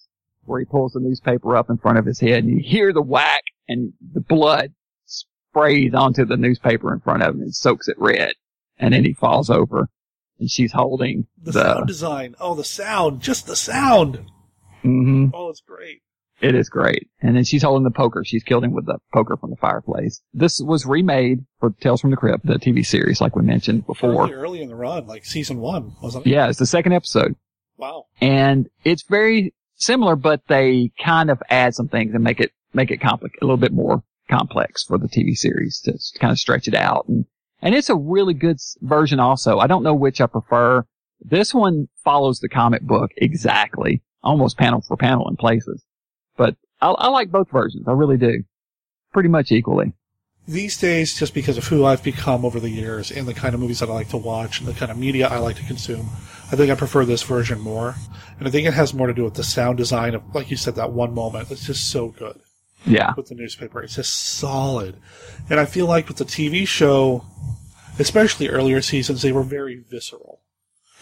where 0.45 0.59
he 0.61 0.67
pulls 0.67 0.93
the 0.93 1.01
newspaper 1.01 1.57
up 1.57 1.71
in 1.71 1.79
front 1.79 1.99
of 1.99 2.07
his 2.07 2.21
head 2.21 2.45
and 2.45 2.51
you 2.51 2.59
hear 2.63 2.93
the 2.93 3.03
whack 3.03 3.43
and 3.69 3.93
the 4.13 4.21
blood 4.21 4.73
sprays 5.05 5.93
onto 5.95 6.25
the 6.25 6.37
newspaper 6.37 6.93
in 6.93 7.01
front 7.01 7.23
of 7.23 7.35
him 7.35 7.43
and 7.43 7.55
soaks 7.55 7.89
it 7.89 7.99
red. 7.99 8.33
And 8.79 8.93
then 8.95 9.05
he 9.05 9.13
falls 9.13 9.51
over 9.51 9.89
and 10.39 10.51
she's 10.51 10.73
holding 10.73 11.27
The, 11.43 11.53
the, 11.53 11.63
sound 11.63 11.87
design. 11.87 12.35
Oh, 12.41 12.55
the 12.55 12.65
sound. 12.65 13.23
Just 13.23 13.47
the 13.47 13.57
sound. 13.57 14.27
Mhm. 14.85 15.31
Oh, 15.35 15.49
it's 15.51 15.63
great. 15.67 16.03
It 16.41 16.55
is 16.55 16.69
great. 16.69 17.09
And 17.21 17.35
then 17.35 17.45
she's 17.45 17.63
holding 17.63 17.85
the 17.85 17.91
poker. 17.91 18.23
She's 18.25 18.43
killed 18.43 18.65
him 18.65 18.73
with 18.73 18.87
the 18.87 18.99
poker 19.13 19.37
from 19.37 19.51
the 19.51 19.57
fireplace. 19.57 20.21
This 20.35 20.61
was 20.61 20.85
remade 20.85 21.45
for 21.61 21.71
Tales 21.81 22.01
from 22.01 22.11
the 22.11 22.17
Crypt, 22.17 22.45
the 22.45 22.55
TV 22.55 22.85
series, 22.85 23.21
like 23.21 23.35
we 23.35 23.43
mentioned 23.43 23.87
before. 23.87 24.25
Early, 24.25 24.33
early 24.35 24.63
in 24.63 24.69
the 24.69 24.75
run, 24.75 25.07
like 25.07 25.25
season 25.25 25.59
one, 25.59 25.95
wasn't 26.03 26.27
it? 26.27 26.31
Yeah, 26.31 26.49
it's 26.49 26.59
the 26.59 26.67
second 26.67 26.93
episode. 26.93 27.37
Wow. 27.79 28.07
And 28.21 28.69
it's 28.85 29.05
very 29.05 29.55
similar, 29.77 30.15
but 30.17 30.43
they 30.49 30.91
kind 31.03 31.31
of 31.31 31.43
add 31.49 31.75
some 31.75 31.89
things 31.89 32.15
and 32.15 32.23
make 32.23 32.41
it, 32.41 32.53
make 32.75 32.91
it 32.91 33.01
complicated, 33.01 33.43
a 33.43 33.47
little 33.47 33.57
bit 33.57 33.73
more 33.73 34.03
complex 34.29 34.85
for 34.85 34.99
the 34.99 35.09
TV 35.09 35.35
series 35.37 35.81
to 35.81 35.99
kind 36.19 36.33
of 36.33 36.39
stretch 36.39 36.69
it 36.69 36.75
out. 36.75 37.07
And, 37.09 37.25
and 37.63 37.75
it's 37.75 37.91
a 37.91 37.97
really 37.97 38.35
good 38.35 38.59
version 38.83 39.21
also. 39.21 39.59
I 39.59 39.67
don't 39.67 39.83
know 39.83 39.95
which 39.95 40.21
I 40.21 40.27
prefer. 40.27 40.85
This 41.21 41.55
one 41.55 41.89
follows 42.05 42.41
the 42.41 42.49
comic 42.49 42.83
book 42.83 43.11
exactly, 43.17 44.03
almost 44.23 44.59
panel 44.59 44.83
for 44.83 44.99
panel 44.99 45.29
in 45.31 45.37
places. 45.37 45.83
But 46.37 46.57
I, 46.81 46.91
I 46.91 47.09
like 47.09 47.31
both 47.31 47.51
versions. 47.51 47.87
I 47.89 47.93
really 47.93 48.17
do. 48.17 48.45
Pretty 49.13 49.29
much 49.29 49.51
equally. 49.53 49.93
these 50.47 50.77
days, 50.79 51.19
just 51.19 51.33
because 51.35 51.57
of 51.59 51.67
who 51.67 51.85
I've 51.85 52.03
become 52.03 52.45
over 52.45 52.61
the 52.61 52.69
years 52.71 53.11
and 53.11 53.27
the 53.27 53.35
kind 53.35 53.55
of 53.55 53.61
movies 53.61 53.81
that 53.81 53.89
I 53.89 53.93
like 53.95 54.11
to 54.11 54.17
watch 54.19 54.61
and 54.61 54.69
the 54.69 54.75
kind 54.75 54.93
of 54.93 54.99
media 54.99 55.27
I 55.29 55.39
like 55.39 55.57
to 55.57 55.65
consume, 55.65 56.09
I 56.53 56.57
think 56.57 56.71
I 56.71 56.75
prefer 56.75 57.05
this 57.05 57.23
version 57.23 57.59
more. 57.61 57.95
And 58.39 58.47
I 58.47 58.51
think 58.51 58.67
it 58.69 58.75
has 58.75 58.93
more 58.95 59.07
to 59.07 59.15
do 59.15 59.25
with 59.25 59.35
the 59.35 59.43
sound 59.43 59.79
design 59.79 60.15
of, 60.15 60.23
like 60.35 60.51
you 60.51 60.57
said, 60.57 60.75
that 60.77 60.93
one 60.93 61.15
moment. 61.15 61.51
It's 61.51 61.67
just 61.67 61.91
so 61.91 62.09
good 62.09 62.39
Yeah. 62.85 63.15
with 63.17 63.29
the 63.29 63.35
newspaper. 63.35 63.83
It's 63.83 63.97
just 63.97 64.13
solid. 64.15 64.97
And 65.49 65.59
I 65.59 65.65
feel 65.65 65.87
like 65.87 66.07
with 66.09 66.19
the 66.19 66.25
TV 66.27 66.69
show, 66.69 67.25
especially 67.99 68.49
earlier 68.49 68.83
seasons, 68.83 69.23
they 69.23 69.33
were 69.33 69.43
very 69.43 69.83
visceral. 69.91 70.41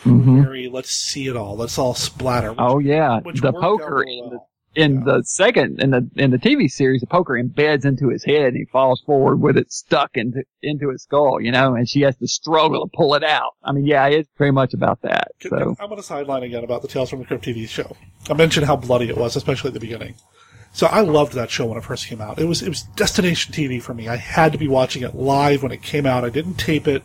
hmm 0.03 0.43
Very, 0.43 0.69
let's 0.69 0.91
see 0.91 1.27
it 1.27 1.37
all. 1.37 1.57
Let's 1.57 1.77
all 1.79 1.95
splatter. 1.95 2.51
which- 2.51 2.61
Oh 2.61 2.79
yeah, 2.79 3.19
the 3.25 3.53
poker 3.53 4.05
well. 4.07 4.49
In 4.75 4.97
Yeah. 4.97 5.01
the 5.05 5.23
second 5.25 5.81
in 5.81 5.91
the 5.91 6.09
in 6.17 6.31
the 6.31 6.39
TV 6.39 6.69
series, 6.71 7.01
the 7.01 7.07
poker 7.07 7.35
embeds 7.35 7.85
into 7.85 8.09
his 8.09 8.25
head 8.25 8.47
and 8.49 8.57
he 8.57 8.65
falls 8.67 9.01
forward 9.07 9.41
with 9.41 9.57
it 9.57 9.73
stuck 9.73 10.11
into 10.15 10.43
into 10.63 10.91
his 10.91 11.03
skull, 11.03 11.41
you 11.41 11.53
know, 11.53 11.75
and 11.75 11.89
she 11.89 12.01
has 12.03 12.17
to 12.17 12.27
struggle 12.29 12.87
to 12.89 12.97
pull 12.97 13.15
it 13.15 13.25
out. 13.25 13.53
I 13.63 13.73
mean, 13.73 13.87
yeah, 13.87 14.07
it's 14.07 14.29
very 14.39 14.51
much 14.51 14.75
about 14.75 15.03
that. 15.03 15.29
Can- 15.41 15.51
So 15.51 15.77
I'm 15.81 15.89
going 15.89 15.97
to 15.97 16.03
sideline 16.03 16.43
again 16.43 16.65
about 16.65 16.83
the 16.83 16.89
Tales 16.89 17.11
from 17.11 17.21
the 17.21 17.25
Crypt 17.25 17.45
TV 17.45 17.69
show. 17.69 17.97
I 18.29 18.35
mentioned 18.35 18.67
how 18.67 18.77
bloody 18.77 19.09
it 19.09 19.17
was, 19.17 19.37
especially 19.37 19.69
at 19.69 19.75
the 19.75 19.81
beginning. 19.81 20.15
So 20.73 20.89
I 20.89 21.01
loved 21.03 21.35
that 21.35 21.51
show 21.51 21.67
when 21.67 21.79
it 21.79 21.85
first 21.85 22.09
came 22.09 22.21
out. 22.21 22.41
It 22.41 22.47
was 22.47 22.61
it 22.63 22.69
was 22.69 22.83
destination 22.97 23.53
TV 23.55 23.81
for 23.81 23.95
me. 23.95 24.09
I 24.09 24.17
had 24.17 24.51
to 24.53 24.59
be 24.59 24.67
watching 24.67 25.03
it 25.05 25.15
live 25.15 25.63
when 25.63 25.71
it 25.71 25.83
came 25.83 26.05
out. 26.05 26.25
I 26.25 26.31
didn't 26.31 26.55
tape 26.55 26.89
it. 26.89 27.03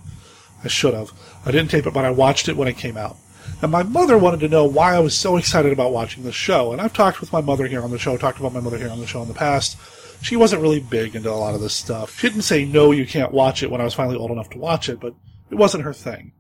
I 0.64 0.68
should 0.68 0.94
have. 0.96 1.12
I 1.46 1.52
didn't 1.52 1.70
tape 1.70 1.86
it, 1.86 1.94
but 1.94 2.04
I 2.04 2.10
watched 2.10 2.50
it 2.50 2.58
when 2.58 2.68
it 2.68 2.78
came 2.78 2.98
out. 2.98 3.16
And 3.62 3.72
my 3.72 3.84
mother 3.84 4.18
wanted 4.18 4.40
to 4.42 4.48
know 4.48 4.66
why 4.66 4.96
I 4.96 5.00
was 5.00 5.18
so 5.18 5.38
excited 5.38 5.72
about 5.72 5.92
watching 5.92 6.24
this 6.24 6.36
show. 6.36 6.72
And 6.72 6.82
I've 6.82 6.94
talked 6.94 7.22
with 7.22 7.34
my 7.34 7.42
mother 7.42 7.68
here 7.68 7.84
on 7.84 7.92
the 7.92 8.00
show, 8.00 8.16
talked 8.18 8.40
about 8.40 8.54
my 8.54 8.62
mother 8.62 8.78
here 8.78 8.90
on 8.90 9.00
the 9.00 9.08
show 9.08 9.22
in 9.22 9.28
the 9.28 9.34
past. 9.34 9.78
She 10.22 10.36
wasn't 10.36 10.62
really 10.62 10.80
big 10.80 11.16
into 11.16 11.32
a 11.32 11.34
lot 11.34 11.56
of 11.56 11.62
this 11.62 11.74
stuff. 11.74 12.20
She 12.20 12.28
didn't 12.30 12.44
say, 12.44 12.66
no, 12.66 12.92
you 12.92 13.06
can't 13.06 13.32
watch 13.32 13.64
it 13.64 13.72
when 13.72 13.82
I 13.82 13.86
was 13.86 13.94
finally 13.94 14.18
old 14.18 14.32
enough 14.32 14.50
to 14.52 14.58
watch 14.58 14.90
it, 14.90 15.00
but 15.00 15.14
it 15.50 15.56
wasn't 15.56 15.84
her 15.84 15.94
thing 15.94 16.34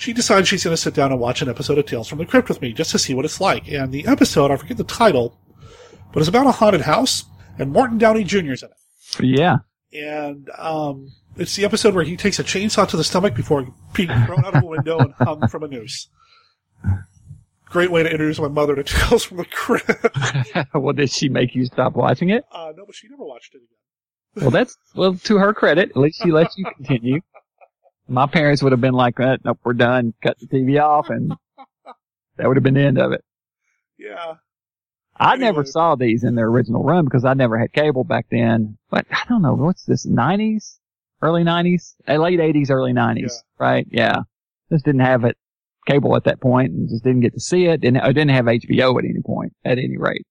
she 0.00 0.14
decides 0.14 0.48
she's 0.48 0.64
going 0.64 0.72
to 0.72 0.80
sit 0.80 0.94
down 0.94 1.12
and 1.12 1.20
watch 1.20 1.42
an 1.42 1.48
episode 1.50 1.76
of 1.76 1.84
Tales 1.84 2.08
from 2.08 2.16
the 2.18 2.24
Crypt 2.24 2.48
with 2.48 2.62
me 2.62 2.72
just 2.72 2.90
to 2.92 2.98
see 2.98 3.12
what 3.12 3.26
it's 3.26 3.38
like. 3.38 3.70
And 3.70 3.92
the 3.92 4.06
episode, 4.06 4.50
I 4.50 4.56
forget 4.56 4.78
the 4.78 4.84
title, 4.84 5.38
but 6.10 6.20
it's 6.20 6.28
about 6.28 6.46
a 6.46 6.52
haunted 6.52 6.80
house, 6.80 7.24
and 7.58 7.70
Morton 7.70 7.98
Downey 7.98 8.24
Jr.'s 8.24 8.62
in 8.62 8.70
it. 8.70 9.20
yeah, 9.20 9.58
And 9.92 10.48
um, 10.56 11.10
it's 11.36 11.54
the 11.54 11.66
episode 11.66 11.94
where 11.94 12.04
he 12.04 12.16
takes 12.16 12.38
a 12.38 12.44
chainsaw 12.44 12.88
to 12.88 12.96
the 12.96 13.04
stomach 13.04 13.34
before 13.34 13.68
being 13.92 14.08
thrown 14.24 14.42
out 14.42 14.56
of 14.56 14.62
a 14.62 14.66
window 14.66 15.00
and 15.00 15.12
hung 15.18 15.46
from 15.48 15.64
a 15.64 15.68
noose. 15.68 16.08
Great 17.66 17.90
way 17.92 18.02
to 18.02 18.10
introduce 18.10 18.40
my 18.40 18.48
mother 18.48 18.74
to 18.74 18.82
Tales 18.82 19.22
from 19.24 19.36
the 19.36 19.44
Crypt. 19.44 19.88
well, 20.74 20.92
did 20.92 21.10
she 21.10 21.28
make 21.28 21.54
you 21.54 21.64
stop 21.66 21.94
watching 21.94 22.30
it? 22.30 22.44
Uh, 22.50 22.72
no, 22.76 22.84
but 22.84 22.94
she 22.96 23.08
never 23.08 23.24
watched 23.24 23.54
it 23.54 23.58
again. 23.58 24.42
Well, 24.42 24.50
that's 24.50 24.76
well 24.94 25.14
to 25.14 25.38
her 25.38 25.52
credit. 25.54 25.90
At 25.90 25.96
least 25.96 26.20
she 26.22 26.32
let 26.32 26.48
you 26.56 26.64
continue. 26.76 27.20
My 28.08 28.26
parents 28.26 28.60
would 28.62 28.72
have 28.72 28.80
been 28.80 28.94
like, 28.94 29.20
uh, 29.20 29.36
"Nope, 29.44 29.60
we're 29.64 29.72
done. 29.72 30.14
Cut 30.22 30.36
the 30.40 30.46
TV 30.46 30.82
off," 30.82 31.10
and 31.10 31.32
that 32.36 32.48
would 32.48 32.56
have 32.56 32.64
been 32.64 32.74
the 32.74 32.80
end 32.80 32.98
of 32.98 33.12
it. 33.12 33.24
Yeah. 33.98 34.34
I 35.16 35.34
Anyway. 35.34 35.44
never 35.46 35.64
saw 35.64 35.94
these 35.96 36.24
in 36.24 36.34
their 36.34 36.46
original 36.46 36.82
run 36.82 37.04
because 37.04 37.24
I 37.24 37.34
never 37.34 37.58
had 37.58 37.72
cable 37.72 38.04
back 38.04 38.26
then. 38.30 38.78
But 38.90 39.06
I 39.10 39.22
don't 39.28 39.42
know 39.42 39.54
what's 39.54 39.84
this 39.84 40.06
nineties, 40.06 40.80
early 41.22 41.44
nineties, 41.44 41.94
late 42.08 42.40
eighties, 42.40 42.70
early 42.70 42.92
nineties, 42.92 43.44
right? 43.58 43.86
Yeah, 43.90 44.22
just 44.72 44.84
didn't 44.84 45.02
have 45.02 45.24
it 45.24 45.36
cable 45.86 46.16
at 46.16 46.24
that 46.24 46.40
point 46.40 46.72
and 46.72 46.88
just 46.88 47.04
didn't 47.04 47.20
get 47.20 47.32
to 47.34 47.40
see 47.40 47.66
it. 47.66 47.80
Didn't 47.80 47.98
I 48.02 48.08
didn't 48.12 48.30
have 48.30 48.44
HBO 48.46 48.98
at 48.98 49.04
any 49.04 49.20
point, 49.24 49.54
at 49.64 49.78
any 49.78 49.96
rate. 49.96 50.26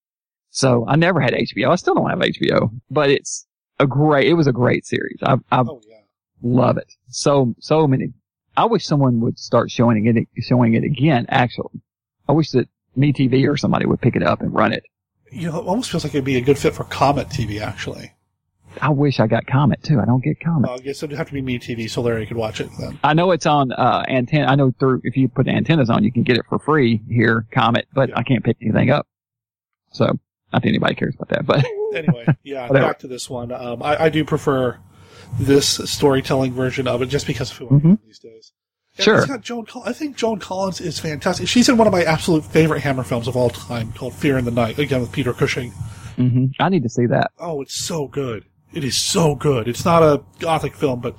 So 0.51 0.85
I 0.87 0.95
never 0.95 1.19
had 1.21 1.33
HBO. 1.33 1.69
I 1.71 1.75
still 1.75 1.93
don't 1.95 2.09
have 2.09 2.19
HBO, 2.19 2.71
but 2.89 3.09
it's 3.09 3.45
a 3.79 3.87
great. 3.87 4.27
It 4.27 4.33
was 4.33 4.47
a 4.47 4.51
great 4.51 4.85
series. 4.85 5.17
I 5.23 5.35
I 5.51 5.59
Oh, 5.61 5.81
yeah. 5.87 5.97
love 6.41 6.77
it. 6.77 6.91
So 7.09 7.53
so 7.59 7.87
many. 7.87 8.13
I 8.57 8.65
wish 8.65 8.85
someone 8.85 9.19
would 9.21 9.37
start 9.39 9.71
showing 9.71 10.05
it 10.05 10.27
showing 10.43 10.73
it 10.73 10.83
again. 10.83 11.25
Actually, 11.29 11.81
I 12.27 12.31
wish 12.33 12.51
that 12.51 12.67
MeTV 12.97 13.47
or 13.47 13.55
somebody 13.57 13.85
would 13.85 14.01
pick 14.01 14.15
it 14.15 14.23
up 14.23 14.41
and 14.41 14.53
run 14.53 14.73
it. 14.73 14.83
You 15.31 15.49
know, 15.51 15.59
it 15.61 15.65
almost 15.67 15.91
feels 15.91 16.03
like 16.03 16.13
it'd 16.15 16.25
be 16.25 16.37
a 16.37 16.41
good 16.41 16.57
fit 16.57 16.73
for 16.73 16.83
Comet 16.85 17.29
TV, 17.29 17.61
actually. 17.61 18.11
I 18.81 18.89
wish 18.89 19.19
I 19.19 19.27
got 19.27 19.45
Comet 19.47 19.81
too. 19.83 19.99
I 19.99 20.05
don't 20.05 20.23
get 20.23 20.39
Comet. 20.39 20.69
Uh, 20.69 20.73
I 20.75 20.77
guess 20.79 21.01
it'd 21.03 21.17
have 21.17 21.27
to 21.27 21.33
be 21.33 21.41
Me 21.41 21.57
TV 21.59 21.89
so 21.89 22.01
Larry 22.01 22.25
could 22.25 22.37
watch 22.37 22.61
it 22.61 22.69
then. 22.79 22.99
I 23.03 23.13
know 23.13 23.31
it's 23.31 23.45
on 23.45 23.71
uh 23.71 24.03
antenna. 24.07 24.45
I 24.47 24.55
know 24.55 24.73
through 24.79 25.01
if 25.03 25.17
you 25.17 25.27
put 25.27 25.47
antennas 25.47 25.89
on, 25.89 26.03
you 26.03 26.11
can 26.11 26.23
get 26.23 26.37
it 26.37 26.45
for 26.47 26.59
free 26.59 27.01
here, 27.09 27.47
Comet, 27.51 27.87
but 27.93 28.09
Yeah. 28.09 28.17
I 28.17 28.23
can't 28.23 28.43
pick 28.43 28.57
anything 28.61 28.89
up. 28.91 29.07
So 29.91 30.05
not 30.53 30.61
that 30.63 30.67
anybody 30.67 30.95
cares 30.95 31.15
about 31.15 31.29
that, 31.29 31.45
but 31.45 31.65
anyway, 31.95 32.25
yeah, 32.43 32.67
back 32.69 32.99
to 32.99 33.07
this 33.07 33.29
one. 33.29 33.51
Um, 33.51 33.81
I, 33.83 34.03
I 34.05 34.09
do 34.09 34.23
prefer 34.23 34.77
this 35.39 35.67
storytelling 35.67 36.53
version 36.53 36.87
of 36.87 37.01
it 37.01 37.07
just 37.07 37.27
because 37.27 37.51
of 37.51 37.57
who 37.57 37.67
I 37.69 37.73
am 37.73 37.81
Mhm. 37.81 37.99
these 38.05 38.19
days. 38.19 38.51
And 38.97 39.03
Sure. 39.05 39.17
It's 39.17 39.25
got 39.27 39.41
Joan. 39.41 39.65
Col- 39.65 39.83
I 39.85 39.93
think 39.93 40.17
Joan 40.17 40.39
Collins 40.39 40.81
is 40.81 40.99
fantastic. 40.99 41.47
She's 41.47 41.69
in 41.69 41.77
one 41.77 41.87
of 41.87 41.93
my 41.93 42.03
absolute 42.03 42.43
favorite 42.43 42.81
Hammer 42.81 43.03
films 43.03 43.27
of 43.27 43.35
all 43.37 43.49
time, 43.49 43.93
called 43.93 44.13
Fear 44.13 44.37
in 44.39 44.45
the 44.45 44.51
Night, 44.51 44.77
again 44.79 45.01
with 45.01 45.11
Peter 45.11 45.31
Cushing. 45.33 45.71
hmm 46.15 46.47
I 46.59 46.69
need 46.69 46.83
to 46.83 46.89
see 46.89 47.05
that. 47.05 47.31
Oh, 47.39 47.61
it's 47.61 47.75
so 47.75 48.07
good. 48.07 48.45
It 48.73 48.83
is 48.83 48.97
so 48.97 49.35
good. 49.35 49.67
It's 49.67 49.85
not 49.85 50.03
a 50.03 50.23
gothic 50.39 50.75
film, 50.75 50.99
but 51.01 51.15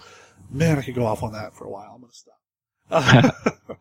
man, 0.50 0.78
I 0.78 0.82
could 0.82 0.94
go 0.94 1.06
off 1.06 1.22
on 1.22 1.32
that 1.32 1.54
for 1.54 1.64
a 1.64 1.70
while. 1.70 1.92
I'm 1.94 2.00
going 2.00 2.12
to 2.12 2.16
stop. 2.16 2.36
Uh, 2.90 3.74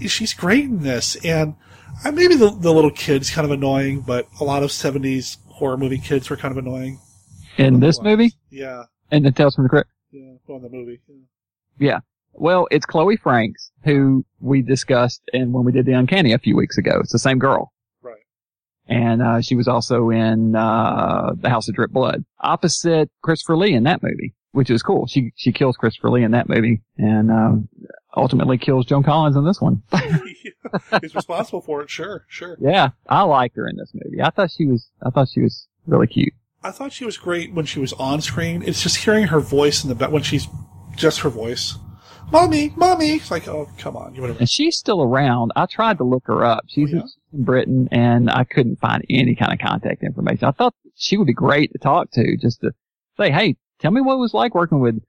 she's 0.08 0.34
great 0.34 0.64
in 0.64 0.82
this, 0.82 1.16
and 1.24 1.54
uh, 2.04 2.10
maybe 2.12 2.34
the, 2.34 2.50
the 2.50 2.72
little 2.72 2.90
kid's 2.90 3.30
kind 3.30 3.44
of 3.44 3.50
annoying, 3.50 4.00
but 4.00 4.26
a 4.40 4.44
lot 4.44 4.62
of 4.62 4.70
70s 4.70 5.36
horror 5.48 5.76
movie 5.76 5.98
kids 5.98 6.28
were 6.30 6.36
kind 6.36 6.52
of 6.56 6.58
annoying. 6.58 6.98
In 7.58 7.80
this 7.80 8.00
movie, 8.00 8.32
Yeah, 8.50 8.84
in 9.10 9.22
the 9.24 9.30
Tales 9.30 9.54
from 9.54 9.64
the 9.64 9.68
Crypt. 9.68 9.90
yeah, 10.10 10.20
in 10.48 10.62
the 10.62 10.68
movie. 10.70 11.00
Yeah. 11.08 11.16
Yeah. 11.78 11.98
Well, 12.34 12.66
it's 12.70 12.86
Chloe 12.86 13.16
Franks 13.16 13.70
who 13.84 14.24
we 14.40 14.62
discussed 14.62 15.20
and 15.34 15.52
when 15.52 15.64
we 15.64 15.72
did 15.72 15.84
the 15.84 15.92
Uncanny 15.92 16.32
a 16.32 16.38
few 16.38 16.56
weeks 16.56 16.78
ago. 16.78 16.98
It's 17.00 17.12
the 17.12 17.18
same 17.18 17.38
girl. 17.38 17.71
And 18.88 19.22
uh, 19.22 19.40
she 19.40 19.54
was 19.54 19.68
also 19.68 20.10
in 20.10 20.56
uh, 20.56 21.32
The 21.36 21.48
House 21.48 21.66
That 21.66 21.74
Dripped 21.74 21.94
Blood, 21.94 22.24
opposite 22.40 23.10
Christopher 23.22 23.56
Lee 23.56 23.74
in 23.74 23.84
that 23.84 24.02
movie, 24.02 24.34
which 24.50 24.70
is 24.70 24.82
cool. 24.82 25.06
She 25.06 25.32
she 25.36 25.52
kills 25.52 25.76
Christopher 25.76 26.10
Lee 26.10 26.24
in 26.24 26.32
that 26.32 26.48
movie, 26.48 26.82
and 26.98 27.30
um, 27.30 27.68
ultimately 28.16 28.58
kills 28.58 28.86
Joan 28.86 29.02
Collins 29.02 29.36
in 29.36 29.44
this 29.44 29.60
one. 29.60 29.82
He's 31.00 31.14
responsible 31.14 31.60
for 31.60 31.82
it. 31.82 31.90
Sure, 31.90 32.24
sure. 32.28 32.56
yeah, 32.60 32.90
I 33.08 33.22
liked 33.22 33.56
her 33.56 33.68
in 33.68 33.76
this 33.76 33.92
movie. 33.94 34.20
I 34.20 34.30
thought 34.30 34.50
she 34.50 34.66
was 34.66 34.90
I 35.02 35.10
thought 35.10 35.28
she 35.32 35.40
was 35.40 35.68
really 35.86 36.06
cute. 36.06 36.32
I 36.64 36.70
thought 36.70 36.92
she 36.92 37.04
was 37.04 37.16
great 37.16 37.52
when 37.52 37.66
she 37.66 37.80
was 37.80 37.92
on 37.94 38.20
screen. 38.20 38.62
It's 38.64 38.82
just 38.82 38.98
hearing 38.98 39.28
her 39.28 39.40
voice 39.40 39.82
in 39.82 39.88
the 39.88 39.94
back 39.94 40.10
when 40.10 40.22
she's 40.22 40.46
just 40.96 41.20
her 41.20 41.28
voice. 41.28 41.76
Mommy, 42.32 42.72
mommy. 42.76 43.10
It's 43.16 43.30
like, 43.30 43.46
oh, 43.46 43.68
come 43.78 43.96
on, 43.96 44.14
you. 44.14 44.24
And 44.24 44.48
she's 44.48 44.76
still 44.78 45.02
around. 45.02 45.52
I 45.54 45.66
tried 45.66 45.98
to 45.98 46.04
look 46.04 46.26
her 46.26 46.44
up. 46.44 46.64
She's 46.68 46.90
Oh, 46.92 46.96
yeah? 46.96 47.02
in 47.34 47.44
Britain, 47.44 47.88
and 47.92 48.30
I 48.30 48.44
couldn't 48.44 48.80
find 48.80 49.04
any 49.10 49.34
kind 49.34 49.52
of 49.52 49.58
contact 49.58 50.02
information. 50.02 50.48
I 50.48 50.52
thought 50.52 50.74
she 50.96 51.16
would 51.18 51.26
be 51.26 51.34
great 51.34 51.72
to 51.72 51.78
talk 51.78 52.10
to, 52.12 52.36
just 52.38 52.62
to 52.62 52.72
say, 53.18 53.30
"Hey, 53.30 53.56
tell 53.80 53.90
me 53.90 54.00
what 54.00 54.14
it 54.14 54.18
was 54.18 54.34
like 54.34 54.54
working 54.54 54.80
with 54.80 55.02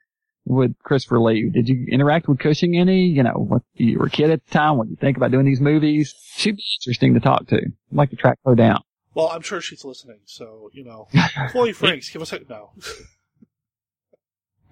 with 0.45 0.77
Christopher 0.83 1.21
Lee. 1.21 1.49
Did 1.49 1.69
you 1.69 1.85
interact 1.89 2.27
with 2.27 2.39
Cushing 2.39 2.77
any? 2.77 3.05
You 3.05 3.23
know, 3.23 3.31
what 3.47 3.61
you 3.75 3.97
were 3.99 4.07
a 4.07 4.09
kid 4.09 4.29
at 4.29 4.43
the 4.45 4.51
time. 4.51 4.77
What 4.77 4.85
do 4.87 4.91
you 4.91 4.97
think 4.97 5.15
about 5.15 5.31
doing 5.31 5.45
these 5.45 5.61
movies? 5.61 6.13
She'd 6.35 6.57
be 6.57 6.63
interesting 6.81 7.13
to 7.13 7.21
talk 7.21 7.47
to. 7.47 7.55
I'd 7.57 7.71
like 7.91 8.09
to 8.09 8.17
track 8.17 8.37
her 8.45 8.53
down. 8.55 8.81
Well, 9.13 9.29
I'm 9.29 9.41
sure 9.41 9.61
she's 9.61 9.85
listening, 9.85 10.19
so 10.25 10.69
you 10.73 10.83
know, 10.83 11.07
Chloe 11.51 11.71
Franks, 11.71 12.09
give 12.09 12.21
us 12.21 12.33
a 12.33 12.39
no. 12.49 12.71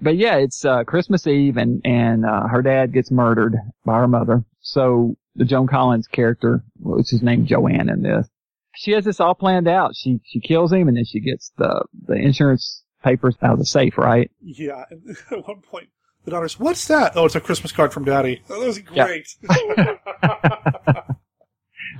But 0.02 0.18
yeah, 0.18 0.38
it's 0.38 0.66
uh, 0.66 0.84
Christmas 0.84 1.28
Eve, 1.28 1.58
and 1.58 1.82
and 1.86 2.26
uh, 2.26 2.48
her 2.48 2.62
dad 2.62 2.92
gets 2.94 3.12
murdered 3.12 3.56
by 3.86 3.98
her 4.00 4.08
mother. 4.08 4.44
So 4.62 5.16
the 5.36 5.46
Joan 5.46 5.68
Collins 5.68 6.08
character, 6.08 6.64
what's 6.80 7.12
his 7.12 7.22
name, 7.22 7.46
Joanne, 7.46 7.90
in 7.90 8.02
this, 8.02 8.28
she 8.76 8.92
has 8.92 9.06
this 9.06 9.20
all 9.20 9.36
planned 9.36 9.68
out. 9.68 9.92
She 9.96 10.20
she 10.26 10.40
kills 10.40 10.74
him, 10.74 10.88
and 10.88 10.98
then 10.98 11.06
she 11.06 11.20
gets 11.20 11.52
the 11.58 11.86
the 12.08 12.14
insurance 12.16 12.84
papers 13.04 13.36
out 13.42 13.54
of 13.54 13.60
the 13.60 13.66
safe, 13.66 13.98
right? 13.98 14.32
Yeah, 14.42 14.86
at 15.32 15.48
one 15.48 15.62
point, 15.62 15.90
the 16.26 16.32
daughter's, 16.32 16.60
"What's 16.60 16.88
that?" 16.88 17.14
Oh, 17.16 17.26
it's 17.26 17.36
a 17.36 17.40
Christmas 17.42 17.72
card 17.72 17.94
from 17.94 18.06
Daddy. 18.06 18.42
Oh, 18.50 18.60
that 18.60 18.68
was 18.68 18.80
Yeah. 18.94 19.06
great. 19.06 19.28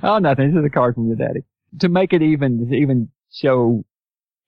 Oh, 0.02 0.18
nothing. 0.18 0.50
This 0.52 0.58
is 0.58 0.64
a 0.64 0.70
card 0.70 0.94
from 0.94 1.06
your 1.06 1.16
daddy. 1.16 1.42
To 1.80 1.88
make 1.88 2.12
it 2.12 2.22
even 2.22 2.68
to 2.68 2.74
even 2.74 3.10
show 3.32 3.84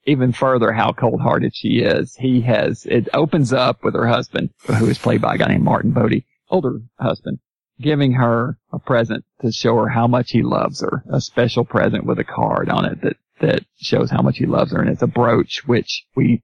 even 0.07 0.33
further 0.33 0.73
how 0.73 0.93
cold-hearted 0.93 1.55
she 1.55 1.79
is, 1.81 2.15
he 2.17 2.41
has 2.43 2.85
it 2.87 3.09
opens 3.15 3.53
up 3.53 3.83
with 3.83 3.95
her 3.95 4.07
husband, 4.07 4.51
who 4.79 4.87
is 4.87 4.99
played 4.99 5.21
by 5.23 5.35
a 5.35 5.39
guy 5.39 5.49
named 5.49 5.65
Martin 5.65 5.93
Boddey, 5.93 6.25
older 6.51 6.81
husband, 7.01 7.39
giving 7.81 8.13
her 8.13 8.59
a 8.73 8.79
present 8.79 9.25
to 9.41 9.51
show 9.51 9.77
her 9.77 9.89
how 9.89 10.07
much 10.07 10.31
he 10.31 10.43
loves 10.43 10.81
her. 10.83 11.03
A 11.11 11.21
special 11.21 11.65
present 11.65 12.05
with 12.05 12.19
a 12.19 12.25
card 12.25 12.69
on 12.69 12.85
it 12.85 13.01
that 13.03 13.17
that 13.41 13.65
shows 13.81 14.11
how 14.11 14.23
much 14.23 14.39
he 14.39 14.47
loves 14.47 14.73
her, 14.73 14.81
and 14.81 14.89
it's 14.91 15.03
a 15.03 15.07
brooch 15.07 15.63
which 15.67 16.05
we 16.15 16.43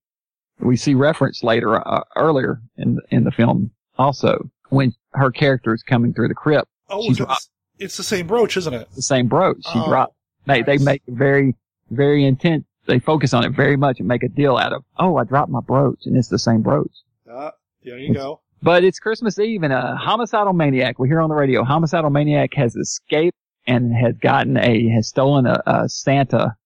we 0.59 0.77
see 0.77 0.95
reference 0.95 1.43
later 1.43 1.77
uh, 1.87 2.03
earlier 2.17 2.61
in 2.77 2.99
in 3.11 3.25
the 3.25 3.31
film 3.31 3.71
also 3.99 4.51
when 4.71 4.93
her 5.13 5.31
character 5.31 5.75
is 5.75 5.83
coming 5.83 6.13
through 6.13 6.29
the 6.29 6.35
crypt. 6.35 6.69
Oh, 6.89 7.03
it's, 7.11 7.49
it's 7.79 7.97
the 7.97 8.03
same 8.03 8.27
brooch, 8.27 8.57
isn't 8.57 8.75
it? 8.75 8.89
the 8.95 9.03
same 9.03 9.27
brooch. 9.29 9.63
She 9.73 9.79
Oh, 9.79 9.89
dropped. 9.89 10.15
They 10.47 10.63
they 10.63 10.79
make 10.79 11.03
very 11.07 11.55
very 11.91 12.25
intent 12.25 12.65
they 12.91 12.99
focus 12.99 13.33
on 13.33 13.45
it 13.45 13.53
very 13.53 13.77
much 13.77 14.01
and 14.01 14.09
make 14.09 14.23
a 14.23 14.29
deal 14.29 14.57
out 14.57 14.73
of, 14.73 14.85
oh, 14.99 15.17
I 15.17 15.25
dropped 15.25 15.51
my 15.51 15.61
brooch 15.61 16.01
and 16.05 16.17
it's 16.17 16.29
the 16.29 16.39
same 16.39 16.61
brooch. 16.61 16.93
Uh, 17.31 17.51
there 17.83 17.99
you 17.99 18.13
go. 18.13 18.41
But 18.63 18.85
it's 18.85 18.99
Christmas 18.99 19.39
Eve 19.39 19.63
and 19.63 19.73
a 19.73 19.97
homicidal 19.97 20.53
maniac, 20.53 20.99
we 20.99 21.09
hear 21.09 21.21
on 21.21 21.31
the 21.31 21.35
radio, 21.35 21.65
homicidal 21.65 22.11
maniac 22.11 22.53
has 22.55 22.77
escaped 22.77 23.37
and 23.67 23.95
has 23.95 24.17
gotten 24.21 24.57
a, 24.57 24.89
has 24.89 25.09
stolen 25.09 25.47
a, 25.47 25.63
a 25.67 25.89
Santa 25.89 26.57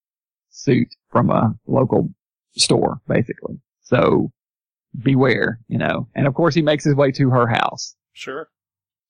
suit 0.50 0.88
from 1.10 1.30
a 1.30 1.54
local 1.66 2.08
store, 2.56 3.00
basically. 3.06 3.60
So 3.82 4.32
beware, 5.02 5.60
you 5.68 5.78
know. 5.78 6.08
And 6.14 6.26
of 6.26 6.34
course 6.34 6.54
he 6.54 6.62
makes 6.62 6.84
his 6.84 6.94
way 6.94 7.12
to 7.12 7.30
her 7.30 7.46
house. 7.46 7.94
Sure. 8.12 8.48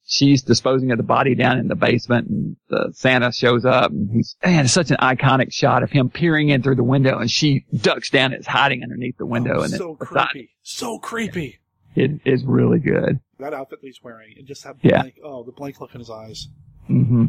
She's 0.07 0.43
disposing 0.43 0.91
of 0.91 0.99
the 0.99 1.03
body 1.03 1.35
down 1.35 1.59
in 1.59 1.69
the 1.69 1.75
basement 1.75 2.29
and 2.29 2.57
the 2.69 2.91
Santa 2.93 3.33
shows 3.33 3.65
up 3.65 3.91
and 3.91 4.11
he's, 4.11 4.37
man, 4.45 4.69
such 4.69 4.91
an 4.91 4.99
iconic 4.99 5.51
shot 5.53 5.83
of 5.83 5.91
him 5.91 6.11
peering 6.11 6.51
in 6.51 6.63
through 6.63 6.75
the 6.75 6.85
window 6.85 7.19
and 7.19 7.31
she 7.31 7.65
ducks 7.75 8.11
down 8.11 8.33
and 8.33 8.41
is 8.41 8.47
hiding 8.47 8.83
underneath 8.83 9.17
the 9.17 9.25
window 9.25 9.61
Oh, 9.61 9.63
and 9.63 9.73
so 9.73 9.93
it's 10.01 10.11
beside- 10.11 10.29
creepy. 10.29 10.51
So 10.63 10.99
creepy. 10.99 11.59
It 11.97 12.21
is 12.27 12.45
really 12.45 12.81
good. 12.81 13.21
That 13.39 13.55
outfit 13.55 13.81
that 13.81 13.87
he's 13.87 14.03
wearing, 14.03 14.35
and 14.37 14.47
just 14.47 14.65
that 14.65 14.77
Yeah. 14.83 15.01
blank, 15.03 15.15
oh, 15.25 15.43
the 15.45 15.53
blank 15.53 15.81
look 15.81 15.95
in 15.95 16.01
his 16.01 16.11
eyes. 16.11 16.49
Mm-hmm. 16.91 17.27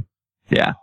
Yeah. 0.49 0.73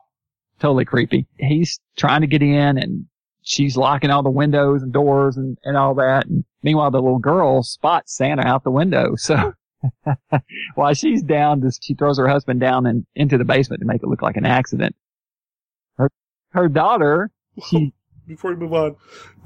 Totally 0.60 0.84
creepy. 0.84 1.26
He's 1.36 1.78
trying 1.96 2.20
to 2.22 2.26
get 2.26 2.42
in 2.42 2.78
and 2.78 3.06
she's 3.42 3.76
locking 3.76 4.10
all 4.10 4.22
the 4.22 4.30
windows 4.30 4.82
and 4.82 4.92
doors 4.92 5.36
and, 5.36 5.58
and 5.64 5.76
all 5.76 5.94
that. 5.96 6.26
And 6.26 6.44
meanwhile, 6.62 6.90
the 6.90 7.02
little 7.02 7.18
girl 7.18 7.62
spots 7.62 8.16
Santa 8.16 8.46
out 8.46 8.64
the 8.64 8.70
window. 8.70 9.14
So 9.16 9.52
while 10.74 10.94
she's 10.94 11.22
down, 11.22 11.62
she 11.80 11.94
throws 11.94 12.18
her 12.18 12.28
husband 12.28 12.60
down 12.60 12.86
and 12.86 13.06
into 13.14 13.38
the 13.38 13.44
basement 13.44 13.80
to 13.80 13.86
make 13.86 14.02
it 14.02 14.08
look 14.08 14.22
like 14.22 14.36
an 14.36 14.46
accident. 14.46 14.94
Her, 15.96 16.10
her 16.50 16.68
daughter, 16.68 17.30
she, 17.68 17.92
Before 18.26 18.52
we 18.52 18.56
move 18.56 18.72
on, 18.72 18.96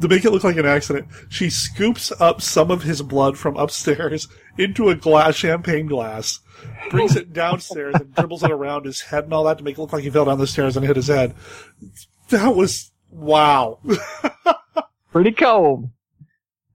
to 0.03 0.09
make 0.09 0.25
it 0.25 0.31
look 0.31 0.45
like 0.45 0.59
an 0.59 0.67
accident, 0.67 1.09
she 1.31 1.49
scoops 1.49 2.13
up 2.21 2.43
some 2.43 2.71
of 2.71 2.83
his 2.83 3.01
blood 3.01 3.39
from 3.39 3.57
upstairs 3.57 4.29
into 4.59 4.91
a 4.91 4.95
glass, 4.95 5.35
champagne 5.35 5.87
glass, 5.87 6.41
brings 6.91 7.17
it 7.17 7.33
downstairs 7.33 7.95
and 7.95 8.15
dribbles 8.15 8.43
it 8.43 8.51
around 8.51 8.85
his 8.85 9.01
head 9.01 9.25
and 9.25 9.33
all 9.33 9.45
that 9.45 9.59
to 9.59 9.65
make 9.65 9.79
it 9.79 9.81
look 9.81 9.95
like 9.95 10.05
he 10.05 10.11
fell 10.11 10.27
down 10.27 10.39
the 10.39 10.47
stairs 10.47 10.77
and 10.77 10.87
hit 10.87 10.97
his 10.97 11.09
head. 11.09 11.35
That 12.29 12.55
was, 12.55 12.93
wow. 13.11 13.79
pretty 15.11 15.33
cold. 15.33 15.89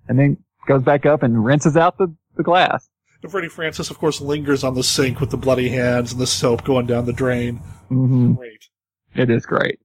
And 0.08 0.18
then 0.18 0.38
goes 0.68 0.82
back 0.82 1.06
up 1.06 1.22
and 1.22 1.46
rinses 1.46 1.78
out 1.78 1.98
the, 1.98 2.14
the 2.36 2.44
glass. 2.44 2.90
And 3.24 3.32
Freddie 3.32 3.50
Francis, 3.50 3.90
of 3.92 4.00
course, 4.00 4.20
lingers 4.20 4.64
on 4.64 4.74
the 4.74 4.84
sink 4.84 5.20
with 5.20 5.30
the 5.30 5.38
bloody 5.38 5.70
hands 5.70 6.12
and 6.12 6.20
the 6.22 6.28
soap 6.28 6.64
going 6.64 6.88
down 6.88 7.06
the 7.06 7.14
drain. 7.14 7.58
hmm 7.90 8.34
Great. 8.34 8.68
It 9.16 9.30
is 9.30 9.46
great. 9.46 9.80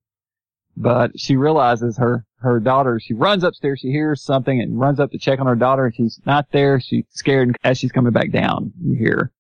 But 0.77 1.19
she 1.19 1.37
realizes 1.37 1.97
her, 1.99 2.25
her 2.41 2.61
daughter, 2.61 3.01
she 3.01 3.15
runs 3.15 3.45
upstairs, 3.45 3.81
she 3.81 3.91
hears 3.91 4.23
something 4.23 4.61
and 4.61 4.79
runs 4.79 5.01
up 5.01 5.11
to 5.13 5.19
check 5.19 5.41
on 5.41 5.47
her 5.47 5.55
daughter. 5.57 5.93
She's 5.95 6.21
not 6.27 6.47
there. 6.53 6.81
She's 6.81 7.05
scared. 7.11 7.49
And 7.49 7.57
as 7.65 7.79
she's 7.79 7.93
coming 7.93 8.13
back 8.13 8.31
down, 8.31 8.73
you 8.83 8.95
hear, 8.95 9.33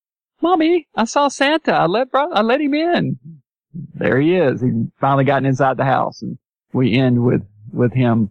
Mommy, 0.42 0.88
I 0.94 1.05
saw 1.05 1.28
Santa. 1.28 1.72
I 1.72 1.86
let, 1.86 2.11
bro- 2.11 2.32
I 2.32 2.42
let 2.42 2.61
him 2.61 2.74
in. 2.74 3.18
There 3.94 4.18
he 4.20 4.34
is. 4.36 4.61
He's 4.62 4.72
finally 5.01 5.24
gotten 5.24 5.47
inside 5.47 5.76
the 5.76 5.84
house 5.84 6.22
and 6.22 6.38
we 6.72 6.94
end 6.99 7.22
with, 7.24 7.42
with 7.72 7.92
him 7.92 8.30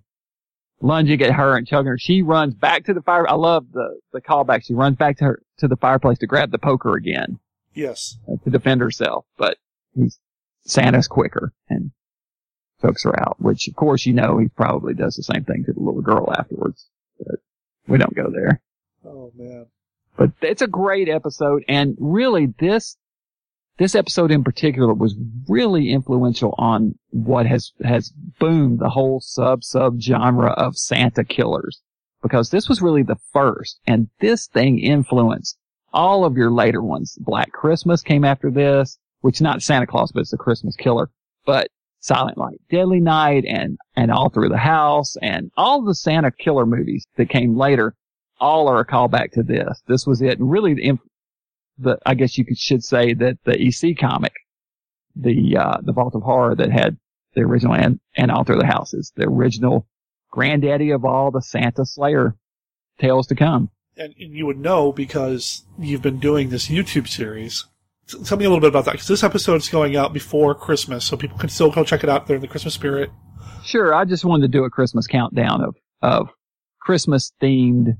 lunging 0.81 1.21
at 1.21 1.31
her 1.33 1.55
and 1.57 1.65
chugging 1.67 1.87
her. 1.87 1.97
She 1.97 2.21
runs 2.21 2.53
back 2.53 2.85
to 2.85 2.93
the 2.93 3.01
fire. 3.01 3.27
I 3.29 3.33
love 3.35 3.65
the, 3.71 3.99
the 4.13 4.21
callback. 4.21 4.63
She 4.65 4.73
runs 4.73 4.97
back 4.97 5.17
to 5.17 5.25
her, 5.25 5.41
to 5.57 5.67
the 5.67 5.77
fireplace 5.77 6.17
to 6.19 6.27
grab 6.27 6.51
the 6.51 6.59
poker 6.59 6.95
again 6.95 7.39
Yes. 7.73 8.17
uh, 8.31 8.35
to 8.43 8.49
defend 8.49 8.81
herself, 8.81 9.25
but 9.37 9.57
he's 9.95 10.19
Santa's 10.65 11.07
quicker 11.07 11.53
and 11.69 11.91
chokes 12.81 13.03
her 13.03 13.19
out, 13.19 13.37
which 13.39 13.67
of 13.67 13.75
course 13.75 14.05
you 14.05 14.13
know 14.13 14.37
he 14.37 14.47
probably 14.49 14.93
does 14.93 15.15
the 15.15 15.23
same 15.23 15.43
thing 15.45 15.63
to 15.65 15.73
the 15.73 15.79
little 15.79 16.01
girl 16.01 16.33
afterwards, 16.37 16.87
but 17.19 17.35
we 17.87 17.97
don't 17.97 18.15
go 18.15 18.29
there. 18.31 18.61
Oh, 19.05 19.31
man. 19.35 19.67
But 20.17 20.31
it's 20.41 20.61
a 20.61 20.67
great 20.67 21.07
episode 21.09 21.63
and 21.67 21.95
really 21.99 22.47
this, 22.59 22.97
this 23.77 23.95
episode 23.95 24.31
in 24.31 24.43
particular 24.43 24.93
was 24.93 25.15
really 25.47 25.91
influential 25.91 26.55
on 26.57 26.95
what 27.09 27.45
has, 27.45 27.71
has 27.83 28.11
boomed 28.39 28.79
the 28.79 28.89
whole 28.89 29.19
sub 29.19 29.63
sub 29.63 29.99
genre 29.99 30.51
of 30.51 30.77
Santa 30.77 31.23
killers 31.23 31.81
because 32.21 32.49
this 32.49 32.69
was 32.69 32.81
really 32.81 33.03
the 33.03 33.17
first 33.33 33.79
and 33.85 34.07
this 34.19 34.47
thing 34.47 34.79
influenced 34.79 35.57
all 35.93 36.25
of 36.25 36.35
your 36.35 36.51
later 36.51 36.81
ones. 36.81 37.17
Black 37.19 37.51
Christmas 37.51 38.01
came 38.01 38.25
after 38.25 38.51
this, 38.51 38.97
which 39.21 39.41
not 39.41 39.63
Santa 39.63 39.87
Claus, 39.87 40.11
but 40.11 40.21
it's 40.21 40.33
a 40.33 40.37
Christmas 40.37 40.75
killer. 40.75 41.09
But 41.45 41.69
Silent 41.99 42.37
Night, 42.37 42.59
Deadly 42.69 42.99
Night, 42.99 43.45
and 43.45 43.77
and 43.95 44.11
All 44.11 44.29
Through 44.29 44.49
the 44.49 44.57
House, 44.57 45.15
and 45.21 45.51
all 45.57 45.81
the 45.81 45.95
Santa 45.95 46.31
killer 46.31 46.65
movies 46.65 47.07
that 47.17 47.29
came 47.29 47.57
later, 47.57 47.95
all 48.39 48.67
are 48.67 48.79
a 48.79 48.85
callback 48.85 49.31
to 49.31 49.43
this. 49.43 49.81
This 49.87 50.05
was 50.05 50.21
it, 50.21 50.37
and 50.37 50.51
really 50.51 50.73
the, 51.77 51.97
I 52.05 52.13
guess 52.15 52.37
you 52.37 52.45
could 52.45 52.57
should 52.57 52.83
say 52.83 53.13
that 53.13 53.37
the 53.43 53.59
EC 53.59 53.97
comic, 53.97 54.33
the 55.15 55.57
uh, 55.57 55.77
the 55.81 55.93
Vault 55.93 56.15
of 56.15 56.21
Horror 56.23 56.55
that 56.55 56.71
had 56.71 56.97
the 57.33 57.41
original 57.41 57.73
and 57.73 57.99
and 58.15 58.31
All 58.31 58.43
Through 58.43 58.59
the 58.59 58.65
House 58.65 58.93
is 58.93 59.11
the 59.15 59.27
original 59.27 59.87
granddaddy 60.31 60.91
of 60.91 61.05
all 61.05 61.31
the 61.31 61.41
Santa 61.41 61.85
Slayer 61.85 62.35
tales 62.99 63.27
to 63.27 63.35
come. 63.35 63.69
And, 63.97 64.13
and 64.19 64.33
you 64.33 64.45
would 64.45 64.59
know 64.59 64.91
because 64.91 65.63
you've 65.79 66.01
been 66.01 66.19
doing 66.19 66.49
this 66.49 66.67
YouTube 66.67 67.07
series. 67.07 67.65
T- 68.09 68.21
Tell 68.23 68.37
me 68.37 68.43
a 68.43 68.49
little 68.49 68.59
bit 68.61 68.67
about 68.67 68.85
that 68.85 68.91
because 68.93 69.07
this 69.07 69.23
episode 69.23 69.55
is 69.55 69.69
going 69.69 69.95
out 69.95 70.13
before 70.13 70.53
Christmas, 70.53 71.05
so 71.05 71.15
people 71.15 71.37
can 71.37 71.49
still 71.49 71.71
go 71.71 71.83
check 71.83 72.03
it 72.03 72.09
out. 72.09 72.27
They're 72.27 72.35
in 72.35 72.41
the 72.41 72.47
Christmas 72.47 72.73
spirit. 72.73 73.09
Sure, 73.63 73.93
I 73.93 74.03
just 74.05 74.25
wanted 74.25 74.51
to 74.51 74.57
do 74.57 74.65
a 74.65 74.69
Christmas 74.69 75.07
countdown 75.07 75.63
of 75.63 75.75
of 76.01 76.29
Christmas 76.81 77.31
themed 77.41 77.97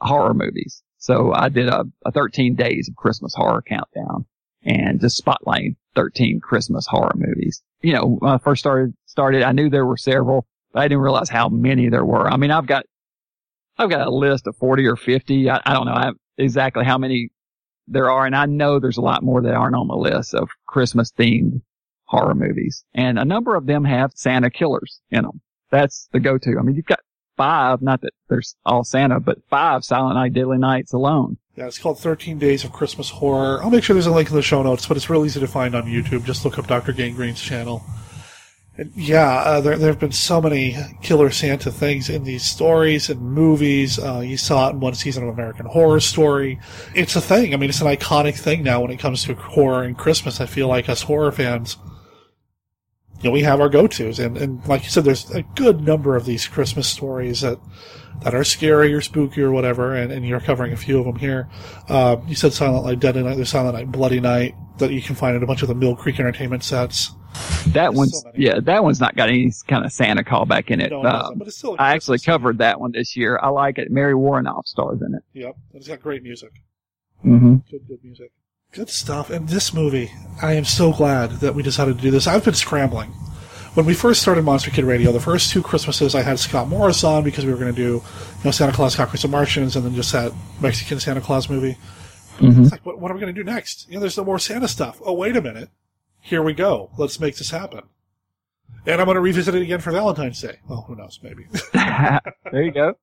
horror 0.00 0.34
movies. 0.34 0.83
So 1.04 1.34
I 1.34 1.50
did 1.50 1.68
a, 1.68 1.84
a 2.06 2.12
13 2.12 2.54
days 2.54 2.88
of 2.88 2.96
Christmas 2.96 3.34
horror 3.34 3.60
countdown 3.60 4.24
and 4.62 5.02
just 5.02 5.22
spotlighting 5.22 5.76
13 5.94 6.40
Christmas 6.40 6.86
horror 6.86 7.12
movies. 7.14 7.62
You 7.82 7.92
know, 7.92 8.16
when 8.20 8.32
I 8.32 8.38
first 8.38 8.60
started 8.60 8.94
started, 9.04 9.42
I 9.42 9.52
knew 9.52 9.68
there 9.68 9.84
were 9.84 9.98
several, 9.98 10.46
but 10.72 10.80
I 10.80 10.88
didn't 10.88 11.02
realize 11.02 11.28
how 11.28 11.50
many 11.50 11.90
there 11.90 12.06
were. 12.06 12.26
I 12.26 12.38
mean, 12.38 12.50
I've 12.50 12.66
got 12.66 12.86
I've 13.76 13.90
got 13.90 14.06
a 14.06 14.10
list 14.10 14.46
of 14.46 14.56
40 14.56 14.86
or 14.86 14.96
50. 14.96 15.50
I, 15.50 15.60
I 15.66 15.74
don't 15.74 15.84
know 15.84 16.14
exactly 16.38 16.86
how 16.86 16.96
many 16.96 17.28
there 17.86 18.10
are, 18.10 18.24
and 18.24 18.34
I 18.34 18.46
know 18.46 18.80
there's 18.80 18.96
a 18.96 19.02
lot 19.02 19.22
more 19.22 19.42
that 19.42 19.52
aren't 19.52 19.76
on 19.76 19.88
the 19.88 19.96
list 19.96 20.32
of 20.32 20.48
Christmas 20.66 21.12
themed 21.12 21.60
horror 22.04 22.34
movies. 22.34 22.82
And 22.94 23.18
a 23.18 23.26
number 23.26 23.56
of 23.56 23.66
them 23.66 23.84
have 23.84 24.12
Santa 24.14 24.48
killers 24.48 25.02
in 25.10 25.24
them. 25.24 25.42
That's 25.70 26.08
the 26.12 26.20
go-to. 26.20 26.56
I 26.58 26.62
mean, 26.62 26.76
you've 26.76 26.86
got 26.86 27.00
five, 27.36 27.82
not 27.82 28.00
that 28.02 28.12
there's 28.28 28.56
all 28.64 28.84
Santa, 28.84 29.20
but 29.20 29.38
five 29.48 29.84
Silent 29.84 30.16
Night, 30.16 30.32
Deadly 30.32 30.58
Nights 30.58 30.92
alone. 30.92 31.38
Yeah, 31.56 31.66
it's 31.66 31.78
called 31.78 32.00
13 32.00 32.38
Days 32.38 32.64
of 32.64 32.72
Christmas 32.72 33.10
Horror. 33.10 33.62
I'll 33.62 33.70
make 33.70 33.84
sure 33.84 33.94
there's 33.94 34.06
a 34.06 34.12
link 34.12 34.28
in 34.28 34.34
the 34.34 34.42
show 34.42 34.62
notes, 34.62 34.86
but 34.86 34.96
it's 34.96 35.08
real 35.08 35.24
easy 35.24 35.38
to 35.38 35.46
find 35.46 35.74
on 35.74 35.84
YouTube. 35.84 36.24
Just 36.24 36.44
look 36.44 36.58
up 36.58 36.66
Dr. 36.66 36.92
Gangrene's 36.92 37.40
channel. 37.40 37.84
And 38.76 38.90
yeah, 38.96 39.36
uh, 39.36 39.60
there, 39.60 39.78
there 39.78 39.90
have 39.90 40.00
been 40.00 40.10
so 40.10 40.40
many 40.42 40.76
killer 41.00 41.30
Santa 41.30 41.70
things 41.70 42.10
in 42.10 42.24
these 42.24 42.42
stories 42.42 43.08
and 43.08 43.20
movies. 43.20 44.00
Uh, 44.00 44.18
you 44.18 44.36
saw 44.36 44.68
it 44.68 44.72
in 44.72 44.80
one 44.80 44.94
season 44.94 45.22
of 45.22 45.28
American 45.28 45.66
Horror 45.66 46.00
Story. 46.00 46.58
It's 46.92 47.14
a 47.14 47.20
thing. 47.20 47.54
I 47.54 47.56
mean, 47.56 47.70
it's 47.70 47.80
an 47.80 47.86
iconic 47.86 48.34
thing 48.36 48.64
now 48.64 48.80
when 48.80 48.90
it 48.90 48.98
comes 48.98 49.22
to 49.24 49.34
horror 49.34 49.84
and 49.84 49.96
Christmas. 49.96 50.40
I 50.40 50.46
feel 50.46 50.66
like 50.66 50.88
us 50.88 51.02
horror 51.02 51.30
fans, 51.30 51.76
you 53.24 53.30
know, 53.30 53.32
we 53.32 53.42
have 53.42 53.58
our 53.58 53.70
go-tos. 53.70 54.18
And, 54.18 54.36
and 54.36 54.64
like 54.68 54.84
you 54.84 54.90
said, 54.90 55.04
there's 55.04 55.30
a 55.30 55.40
good 55.54 55.80
number 55.80 56.14
of 56.14 56.26
these 56.26 56.46
Christmas 56.46 56.86
stories 56.86 57.40
that, 57.40 57.58
that 58.22 58.34
are 58.34 58.44
scary 58.44 58.92
or 58.92 59.00
spooky 59.00 59.40
or 59.40 59.50
whatever, 59.50 59.94
and, 59.94 60.12
and 60.12 60.28
you're 60.28 60.40
covering 60.40 60.74
a 60.74 60.76
few 60.76 60.98
of 60.98 61.06
them 61.06 61.16
here. 61.16 61.48
Uh, 61.88 62.18
you 62.28 62.34
said 62.34 62.52
Silent 62.52 62.84
Night, 62.84 63.00
Deadly 63.00 63.22
Night, 63.22 63.36
there's 63.36 63.48
Silent 63.48 63.76
Night, 63.76 63.90
Bloody 63.90 64.20
Night 64.20 64.54
that 64.78 64.92
you 64.92 65.00
can 65.00 65.14
find 65.14 65.34
in 65.34 65.42
a 65.42 65.46
bunch 65.46 65.62
of 65.62 65.68
the 65.68 65.74
Mill 65.74 65.96
Creek 65.96 66.20
Entertainment 66.20 66.62
sets. 66.62 67.12
That 67.68 67.94
one's, 67.94 68.20
so 68.20 68.30
yeah, 68.36 68.60
that 68.60 68.84
one's 68.84 69.00
not 69.00 69.16
got 69.16 69.30
any 69.30 69.50
kind 69.66 69.86
of 69.86 69.90
Santa 69.90 70.22
callback 70.22 70.70
in 70.70 70.82
it. 70.82 70.90
No, 70.90 71.00
it 71.00 71.04
doesn't, 71.04 71.38
but 71.38 71.48
it's 71.48 71.56
still 71.56 71.76
I 71.78 71.94
actually 71.94 72.18
Christmas 72.18 72.26
covered 72.26 72.58
that 72.58 72.78
one 72.78 72.92
this 72.92 73.16
year. 73.16 73.40
I 73.42 73.48
like 73.48 73.78
it. 73.78 73.90
Mary 73.90 74.14
Woronov 74.14 74.66
stars 74.66 75.00
in 75.00 75.14
it. 75.14 75.22
Yep, 75.32 75.56
it's 75.72 75.88
got 75.88 76.02
great 76.02 76.22
music. 76.22 76.50
Mm-hmm. 77.24 77.56
Good, 77.70 77.88
good 77.88 78.04
music. 78.04 78.30
Good 78.74 78.90
stuff. 78.90 79.30
And 79.30 79.48
this 79.48 79.72
movie, 79.72 80.10
I 80.42 80.54
am 80.54 80.64
so 80.64 80.92
glad 80.92 81.30
that 81.40 81.54
we 81.54 81.62
decided 81.62 81.96
to 81.96 82.02
do 82.02 82.10
this. 82.10 82.26
I've 82.26 82.44
been 82.44 82.54
scrambling. 82.54 83.10
When 83.74 83.86
we 83.86 83.94
first 83.94 84.20
started 84.20 84.44
Monster 84.44 84.72
Kid 84.72 84.84
Radio, 84.84 85.12
the 85.12 85.20
first 85.20 85.52
two 85.52 85.62
Christmases 85.62 86.16
I 86.16 86.22
had 86.22 86.40
Scott 86.40 86.66
Morris 86.66 87.04
on 87.04 87.22
because 87.22 87.44
we 87.44 87.52
were 87.52 87.58
going 87.58 87.72
to 87.72 87.76
do, 87.76 87.92
you 87.92 88.44
know, 88.44 88.50
Santa 88.50 88.72
Claus, 88.72 88.96
Conquers, 88.96 89.22
the 89.22 89.28
Martians, 89.28 89.76
and 89.76 89.84
then 89.84 89.94
just 89.94 90.12
that 90.12 90.32
Mexican 90.60 90.98
Santa 90.98 91.20
Claus 91.20 91.48
movie. 91.48 91.76
Mm-hmm. 92.38 92.62
It's 92.62 92.72
like, 92.72 92.84
what, 92.84 92.98
what 92.98 93.12
are 93.12 93.14
we 93.14 93.20
going 93.20 93.32
to 93.32 93.40
do 93.40 93.48
next? 93.48 93.86
You 93.88 93.94
know, 93.94 94.00
there's 94.00 94.16
no 94.16 94.24
more 94.24 94.40
Santa 94.40 94.66
stuff. 94.66 95.00
Oh, 95.04 95.12
wait 95.12 95.36
a 95.36 95.40
minute. 95.40 95.70
Here 96.20 96.42
we 96.42 96.52
go. 96.52 96.90
Let's 96.98 97.20
make 97.20 97.36
this 97.36 97.50
happen. 97.50 97.82
And 98.86 99.00
I'm 99.00 99.06
going 99.06 99.14
to 99.14 99.20
revisit 99.20 99.54
it 99.54 99.62
again 99.62 99.80
for 99.80 99.92
Valentine's 99.92 100.40
Day. 100.40 100.58
Oh, 100.68 100.80
who 100.82 100.96
knows? 100.96 101.20
Maybe. 101.22 101.46
there 101.72 102.62
you 102.62 102.72
go. 102.72 102.96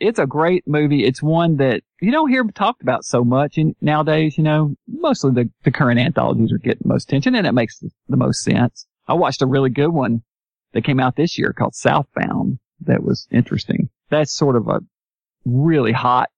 It's 0.00 0.18
a 0.18 0.26
great 0.26 0.66
movie. 0.66 1.04
It's 1.04 1.22
one 1.22 1.56
that 1.56 1.82
you 2.00 2.10
don't 2.10 2.30
hear 2.30 2.42
talked 2.54 2.82
about 2.82 3.04
so 3.04 3.22
much 3.22 3.58
in, 3.58 3.76
nowadays. 3.80 4.38
You 4.38 4.44
know, 4.44 4.74
mostly 4.88 5.32
the, 5.32 5.50
the 5.62 5.70
current 5.70 6.00
anthologies 6.00 6.52
are 6.52 6.58
getting 6.58 6.82
most 6.86 7.04
attention, 7.04 7.34
and 7.34 7.46
it 7.46 7.52
makes 7.52 7.78
the 7.78 8.16
most 8.16 8.40
sense. 8.42 8.86
I 9.06 9.14
watched 9.14 9.42
a 9.42 9.46
really 9.46 9.70
good 9.70 9.90
one 9.90 10.22
that 10.72 10.84
came 10.84 11.00
out 11.00 11.16
this 11.16 11.38
year 11.38 11.52
called 11.52 11.74
Southbound 11.74 12.58
that 12.80 13.02
was 13.02 13.28
interesting. 13.30 13.90
That's 14.08 14.32
sort 14.32 14.56
of 14.56 14.68
a 14.68 14.80
really 15.44 15.92
hot, 15.92 16.30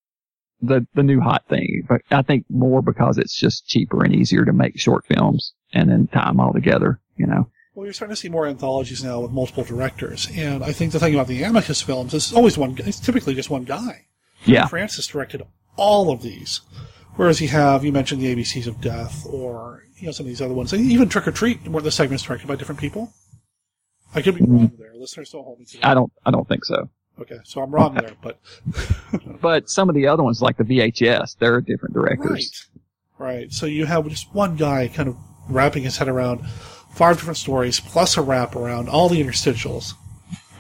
the, 0.60 0.86
the 0.94 1.02
new 1.02 1.20
hot 1.20 1.44
thing, 1.48 1.84
but 1.88 2.02
I 2.10 2.22
think 2.22 2.46
more 2.48 2.82
because 2.82 3.18
it's 3.18 3.38
just 3.38 3.66
cheaper 3.66 4.04
and 4.04 4.14
easier 4.14 4.44
to 4.44 4.52
make 4.52 4.78
short 4.78 5.04
films 5.06 5.54
and 5.72 5.90
then 5.90 6.08
tie 6.08 6.26
them 6.26 6.40
all 6.40 6.52
together, 6.52 7.00
you 7.16 7.26
know. 7.26 7.48
Well, 7.74 7.86
you're 7.86 7.94
starting 7.94 8.14
to 8.14 8.20
see 8.20 8.28
more 8.28 8.46
anthologies 8.46 9.02
now 9.02 9.20
with 9.20 9.30
multiple 9.30 9.64
directors, 9.64 10.28
and 10.34 10.62
I 10.62 10.72
think 10.72 10.92
the 10.92 11.00
thing 11.00 11.14
about 11.14 11.26
the 11.26 11.42
Amicus 11.42 11.80
films 11.80 12.12
is 12.12 12.32
always 12.32 12.58
one. 12.58 12.74
Guy 12.74 12.84
it's 12.86 13.00
typically 13.00 13.34
just 13.34 13.48
one 13.48 13.64
guy. 13.64 14.06
Yeah. 14.44 14.66
Francis 14.66 15.06
directed 15.06 15.42
all 15.76 16.10
of 16.10 16.20
these, 16.20 16.60
whereas 17.16 17.40
you 17.40 17.48
have 17.48 17.82
you 17.82 17.90
mentioned 17.90 18.20
the 18.20 18.34
ABCs 18.34 18.66
of 18.66 18.80
Death, 18.82 19.24
or 19.24 19.84
you 19.96 20.04
know 20.06 20.12
some 20.12 20.24
of 20.24 20.28
these 20.28 20.42
other 20.42 20.52
ones, 20.52 20.74
even 20.74 21.08
Trick 21.08 21.26
or 21.26 21.32
Treat, 21.32 21.66
where 21.66 21.82
the 21.82 21.90
segments 21.90 22.24
directed 22.24 22.46
by 22.46 22.56
different 22.56 22.80
people. 22.80 23.14
I 24.14 24.20
could 24.20 24.34
be 24.34 24.44
wrong 24.44 24.68
mm-hmm. 24.68 24.82
there. 24.82 24.92
Listeners 24.94 25.30
don't 25.30 25.44
hold 25.44 25.58
me 25.58 25.64
to 25.64 25.78
that. 25.78 25.86
I 25.86 25.94
don't, 25.94 26.12
I 26.26 26.30
don't 26.30 26.46
think 26.46 26.66
so. 26.66 26.90
Okay, 27.20 27.38
so 27.44 27.62
I'm 27.62 27.70
wrong 27.70 27.94
there, 27.94 28.12
but 28.22 28.38
But 29.40 29.70
some 29.70 29.88
of 29.88 29.94
the 29.94 30.06
other 30.06 30.22
ones, 30.22 30.42
like 30.42 30.58
the 30.58 30.64
VHS, 30.64 31.38
they're 31.38 31.60
different 31.62 31.94
directors. 31.94 32.68
right, 33.18 33.34
right. 33.34 33.52
So 33.52 33.64
you 33.64 33.86
have 33.86 34.06
just 34.08 34.34
one 34.34 34.56
guy 34.56 34.88
kind 34.88 35.08
of 35.08 35.16
wrapping 35.48 35.82
his 35.82 35.96
head 35.96 36.08
around 36.08 36.44
five 36.92 37.16
different 37.16 37.38
stories 37.38 37.80
plus 37.80 38.16
a 38.16 38.22
wrap 38.22 38.54
around 38.54 38.88
all 38.88 39.08
the 39.08 39.22
interstitials. 39.22 39.94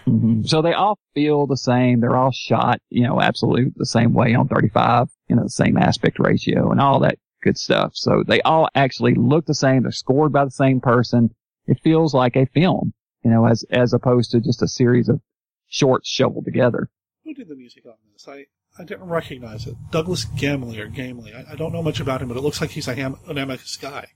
hmm 0.04 0.42
So 0.44 0.62
they 0.62 0.72
all 0.72 0.98
feel 1.14 1.46
the 1.46 1.56
same. 1.56 2.00
They're 2.00 2.16
all 2.16 2.32
shot, 2.32 2.80
you 2.90 3.06
know, 3.06 3.20
absolute 3.20 3.74
the 3.76 3.86
same 3.86 4.12
way 4.12 4.34
on 4.34 4.48
35, 4.48 5.08
you 5.28 5.36
know, 5.36 5.44
the 5.44 5.50
same 5.50 5.76
aspect 5.76 6.18
ratio 6.18 6.70
and 6.70 6.80
all 6.80 7.00
that 7.00 7.18
good 7.42 7.58
stuff. 7.58 7.92
So 7.94 8.22
they 8.26 8.40
all 8.42 8.68
actually 8.74 9.14
look 9.14 9.46
the 9.46 9.54
same. 9.54 9.82
They're 9.82 9.92
scored 9.92 10.32
by 10.32 10.44
the 10.44 10.50
same 10.50 10.80
person. 10.80 11.30
It 11.66 11.80
feels 11.82 12.14
like 12.14 12.36
a 12.36 12.46
film, 12.46 12.92
you 13.24 13.30
know, 13.30 13.46
as, 13.46 13.64
as 13.70 13.92
opposed 13.92 14.30
to 14.32 14.40
just 14.40 14.62
a 14.62 14.68
series 14.68 15.08
of 15.08 15.20
shorts 15.68 16.08
shoveled 16.08 16.44
together. 16.44 16.90
Who 17.24 17.34
did 17.34 17.48
the 17.48 17.54
music 17.54 17.84
on 17.86 17.94
this? 18.12 18.26
I, 18.26 18.46
I 18.78 18.84
didn't 18.84 19.08
recognize 19.08 19.66
it. 19.66 19.76
Douglas 19.90 20.24
Gamley 20.24 20.78
or 20.78 20.88
Gamley. 20.88 21.34
I, 21.34 21.52
I 21.52 21.56
don't 21.56 21.72
know 21.72 21.82
much 21.82 22.00
about 22.00 22.20
him, 22.22 22.28
but 22.28 22.36
it 22.36 22.42
looks 22.42 22.60
like 22.60 22.70
he's 22.70 22.88
a 22.88 22.94
ham, 22.94 23.16
an 23.28 23.38
Amicus 23.38 23.76
guy. 23.76 24.08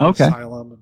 Okay. 0.00 0.24
Asylum. 0.26 0.78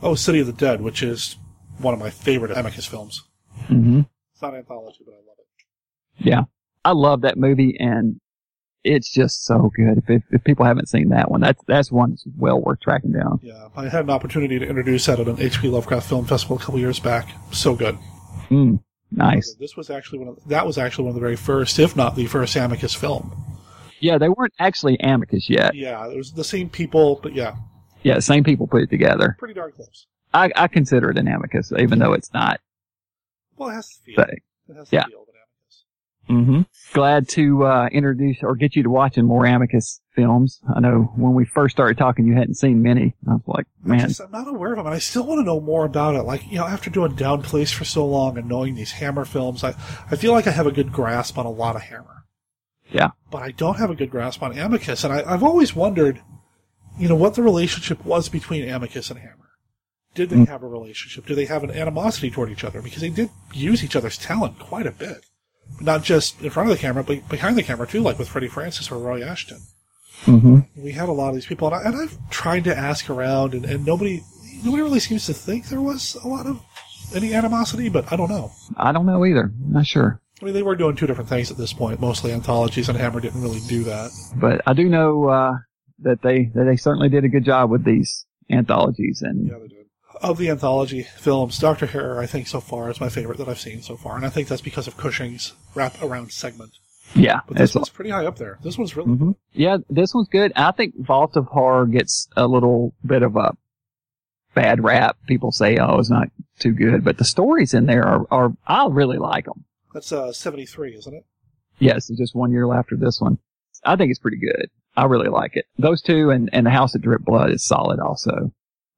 And, 0.00 0.10
oh, 0.10 0.14
City 0.14 0.40
of 0.40 0.46
the 0.46 0.52
Dead, 0.52 0.80
which 0.80 1.02
is 1.02 1.36
one 1.78 1.94
of 1.94 2.00
my 2.00 2.10
favorite 2.10 2.56
Amicus 2.56 2.86
films. 2.86 3.22
hmm 3.66 4.00
It's 4.32 4.42
not 4.42 4.54
anthology, 4.54 4.98
but 5.04 5.12
I 5.12 5.18
love 5.18 5.36
it. 5.38 6.24
Yeah. 6.24 6.42
I 6.84 6.92
love 6.92 7.22
that 7.22 7.36
movie 7.36 7.76
and 7.78 8.20
it's 8.84 9.12
just 9.12 9.44
so 9.44 9.70
good. 9.74 9.98
If, 9.98 10.08
if, 10.10 10.22
if 10.30 10.44
people 10.44 10.64
haven't 10.64 10.88
seen 10.88 11.10
that 11.10 11.30
one, 11.30 11.40
that's, 11.40 11.60
that's 11.66 11.92
one 11.92 12.10
that's 12.10 12.24
well 12.36 12.60
worth 12.60 12.80
tracking 12.80 13.12
down. 13.12 13.40
Yeah, 13.42 13.68
I 13.76 13.88
had 13.88 14.04
an 14.04 14.10
opportunity 14.10 14.58
to 14.58 14.66
introduce 14.66 15.06
that 15.06 15.20
at 15.20 15.28
an 15.28 15.36
HP 15.36 15.70
Lovecraft 15.70 16.08
Film 16.08 16.24
Festival 16.24 16.56
a 16.56 16.60
couple 16.60 16.78
years 16.78 16.98
back. 16.98 17.28
So 17.52 17.74
good. 17.74 17.98
Mm, 18.48 18.80
nice. 19.10 19.54
This 19.58 19.76
was 19.76 19.90
actually 19.90 20.20
one 20.20 20.28
of 20.28 20.38
that 20.48 20.64
was 20.66 20.78
actually 20.78 21.04
one 21.04 21.10
of 21.10 21.14
the 21.16 21.20
very 21.20 21.36
first, 21.36 21.78
if 21.78 21.96
not 21.96 22.14
the 22.16 22.26
first, 22.26 22.56
Amicus 22.56 22.94
film. 22.94 23.44
Yeah, 24.00 24.16
they 24.16 24.28
weren't 24.28 24.54
actually 24.58 24.96
amicus 25.00 25.50
yet. 25.50 25.74
Yeah, 25.74 26.08
it 26.08 26.16
was 26.16 26.32
the 26.32 26.44
same 26.44 26.70
people, 26.70 27.18
but 27.22 27.34
yeah, 27.34 27.56
Yeah, 28.02 28.18
same 28.20 28.44
people 28.44 28.66
put 28.66 28.82
it 28.82 28.90
together. 28.90 29.36
pretty 29.38 29.54
darn 29.54 29.72
close. 29.72 30.06
I, 30.32 30.50
I 30.56 30.68
consider 30.68 31.10
it 31.10 31.18
an 31.18 31.26
amicus, 31.28 31.72
even 31.78 31.98
though 31.98 32.12
it's 32.12 32.32
not. 32.32 32.60
Well, 33.56 33.70
it 33.70 33.74
has 33.74 33.88
to 33.88 34.02
feel. 34.02 34.16
Say. 34.16 34.38
It 34.68 34.76
has 34.76 34.88
to 34.90 34.96
Yeah. 34.96 35.04
feel 35.06 35.20
an 36.28 36.34
Amicus. 36.34 36.66
hmm 36.68 36.94
Glad 36.94 37.28
to 37.30 37.64
uh, 37.64 37.88
introduce 37.90 38.36
or 38.42 38.54
get 38.54 38.76
you 38.76 38.82
to 38.82 38.90
watching 38.90 39.24
more 39.24 39.46
amicus 39.46 40.00
films. 40.14 40.60
I 40.74 40.80
know 40.80 41.10
when 41.16 41.34
we 41.34 41.44
first 41.44 41.74
started 41.74 41.96
talking, 41.98 42.26
you 42.26 42.34
hadn't 42.34 42.54
seen 42.56 42.82
many. 42.82 43.14
I 43.28 43.32
was 43.32 43.42
like, 43.46 43.66
man, 43.82 44.08
just, 44.08 44.20
I'm 44.20 44.30
not 44.30 44.46
aware 44.48 44.72
of 44.72 44.76
them, 44.76 44.86
and 44.86 44.94
I 44.94 44.98
still 44.98 45.26
want 45.26 45.38
to 45.40 45.44
know 45.44 45.60
more 45.60 45.84
about 45.86 46.14
it. 46.14 46.22
Like, 46.22 46.46
you 46.50 46.58
know, 46.58 46.66
after 46.66 46.90
doing 46.90 47.14
Down 47.14 47.42
Place 47.42 47.72
for 47.72 47.84
so 47.84 48.06
long 48.06 48.36
and 48.38 48.48
knowing 48.48 48.74
these 48.74 48.92
Hammer 48.92 49.24
films, 49.24 49.64
I, 49.64 49.70
I 50.10 50.16
feel 50.16 50.32
like 50.32 50.46
I 50.46 50.50
have 50.50 50.66
a 50.66 50.72
good 50.72 50.92
grasp 50.92 51.38
on 51.38 51.46
a 51.46 51.50
lot 51.50 51.76
of 51.76 51.82
Hammer. 51.82 52.24
yeah, 52.90 53.10
But 53.30 53.42
I 53.42 53.50
don't 53.52 53.78
have 53.78 53.90
a 53.90 53.94
good 53.94 54.10
grasp 54.10 54.42
on 54.42 54.56
Amicus, 54.58 55.04
and 55.04 55.12
I, 55.12 55.22
I've 55.32 55.42
always 55.42 55.74
wondered, 55.74 56.20
you 56.98 57.08
know, 57.08 57.14
what 57.14 57.34
the 57.34 57.42
relationship 57.42 58.04
was 58.04 58.28
between 58.28 58.68
Amicus 58.68 59.10
and 59.10 59.18
Hammer. 59.20 59.34
Did 60.14 60.30
they 60.30 60.36
Mm. 60.36 60.48
have 60.48 60.62
a 60.62 60.68
relationship? 60.68 61.26
Do 61.26 61.34
they 61.34 61.44
have 61.44 61.62
an 61.62 61.70
animosity 61.70 62.30
toward 62.30 62.50
each 62.50 62.64
other? 62.64 62.82
Because 62.82 63.02
they 63.02 63.10
did 63.10 63.30
use 63.52 63.84
each 63.84 63.94
other's 63.96 64.18
talent 64.18 64.58
quite 64.58 64.86
a 64.86 64.90
bit. 64.90 65.24
Not 65.80 66.02
just 66.02 66.40
in 66.42 66.50
front 66.50 66.70
of 66.70 66.76
the 66.76 66.80
camera, 66.80 67.04
but 67.04 67.28
behind 67.28 67.56
the 67.56 67.62
camera 67.62 67.86
too, 67.86 68.00
like 68.00 68.18
with 68.18 68.28
Freddie 68.28 68.48
Francis 68.48 68.90
or 68.90 68.98
Roy 68.98 69.22
Ashton. 69.22 69.60
hmm 70.24 70.60
we 70.76 70.92
had 70.92 71.08
a 71.08 71.12
lot 71.12 71.28
of 71.28 71.34
these 71.36 71.46
people, 71.46 71.68
and, 71.68 71.76
I, 71.76 71.82
and 71.88 71.96
I've 71.96 72.18
tried 72.30 72.64
to 72.64 72.76
ask 72.76 73.08
around, 73.08 73.54
and, 73.54 73.64
and 73.64 73.86
nobody 73.86 74.22
nobody 74.64 74.82
really 74.82 74.98
seems 74.98 75.26
to 75.26 75.34
think 75.34 75.68
there 75.68 75.80
was 75.80 76.16
a 76.24 76.26
lot 76.26 76.46
of 76.46 76.60
any 77.14 77.32
animosity, 77.34 77.88
but 77.88 78.10
I 78.12 78.16
don't 78.16 78.28
know. 78.30 78.50
I 78.76 78.90
don't 78.92 79.06
know 79.06 79.24
either. 79.24 79.52
Not 79.68 79.86
sure. 79.86 80.20
I 80.42 80.44
mean, 80.44 80.54
they 80.54 80.62
were 80.62 80.74
doing 80.76 80.96
two 80.96 81.06
different 81.06 81.28
things 81.30 81.50
at 81.50 81.56
this 81.56 81.72
point, 81.72 82.00
mostly 82.00 82.32
anthologies, 82.32 82.88
and 82.88 82.98
Hammer 82.98 83.20
didn't 83.20 83.42
really 83.42 83.60
do 83.68 83.84
that. 83.84 84.10
But 84.36 84.60
I 84.66 84.72
do 84.72 84.88
know 84.88 85.28
uh, 85.28 85.52
that 86.00 86.22
they 86.22 86.44
that 86.54 86.64
they 86.64 86.76
certainly 86.76 87.08
did 87.08 87.24
a 87.24 87.28
good 87.28 87.44
job 87.44 87.70
with 87.70 87.84
these 87.84 88.26
anthologies, 88.50 89.22
and 89.22 89.46
Yeah, 89.48 89.58
they 89.58 89.68
did. 89.68 89.74
Of 90.22 90.38
the 90.38 90.50
anthology 90.50 91.02
films, 91.18 91.58
Doctor 91.58 91.86
Terror, 91.86 92.18
I 92.20 92.26
think 92.26 92.48
so 92.48 92.60
far 92.60 92.90
is 92.90 93.00
my 93.00 93.08
favorite 93.08 93.38
that 93.38 93.48
I've 93.48 93.60
seen 93.60 93.82
so 93.82 93.96
far, 93.96 94.16
and 94.16 94.26
I 94.26 94.30
think 94.30 94.48
that's 94.48 94.60
because 94.62 94.88
of 94.88 94.96
Cushing's 94.96 95.52
wrap 95.74 96.00
around 96.02 96.32
segment. 96.32 96.72
yeah, 97.14 97.40
But 97.46 97.56
this 97.56 97.74
one's 97.74 97.88
pretty 97.88 98.10
high 98.10 98.26
up 98.26 98.36
there. 98.36 98.58
This 98.62 98.76
one's 98.76 98.96
really 98.96 99.10
Mhm. 99.12 99.34
Yeah, 99.52 99.78
this 99.88 100.12
one's 100.14 100.28
good. 100.28 100.52
I 100.56 100.72
think 100.72 100.94
Vault 100.98 101.36
of 101.36 101.46
Horror 101.46 101.86
gets 101.86 102.28
a 102.36 102.46
little 102.48 102.94
bit 103.06 103.22
of 103.22 103.36
a 103.36 103.56
bad 104.54 104.82
rap. 104.82 105.16
People 105.26 105.52
say, 105.52 105.76
"Oh, 105.78 105.98
it's 105.98 106.10
not 106.10 106.28
too 106.58 106.72
good," 106.72 107.04
but 107.04 107.16
the 107.18 107.24
stories 107.24 107.72
in 107.74 107.86
there 107.86 108.04
are, 108.04 108.26
are 108.30 108.52
I 108.66 108.86
really 108.88 109.18
like 109.18 109.44
them. 109.44 109.64
that's 109.94 110.10
uh, 110.12 110.32
seventy 110.32 110.66
three, 110.66 110.94
isn't 110.96 111.14
it? 111.14 111.24
Yes, 111.78 112.10
it's 112.10 112.18
just 112.18 112.34
one 112.34 112.50
year 112.50 112.72
after 112.74 112.96
this 112.96 113.20
one. 113.20 113.38
I 113.84 113.94
think 113.96 114.10
it's 114.10 114.18
pretty 114.18 114.38
good. 114.38 114.68
I 114.98 115.04
really 115.04 115.28
like 115.28 115.56
it. 115.56 115.64
Those 115.78 116.02
two 116.02 116.30
and 116.30 116.50
and 116.52 116.66
the 116.66 116.70
House 116.70 116.92
That 116.92 117.02
Dripped 117.02 117.24
Blood 117.24 117.50
is 117.50 117.64
solid. 117.64 118.00
Also, 118.00 118.52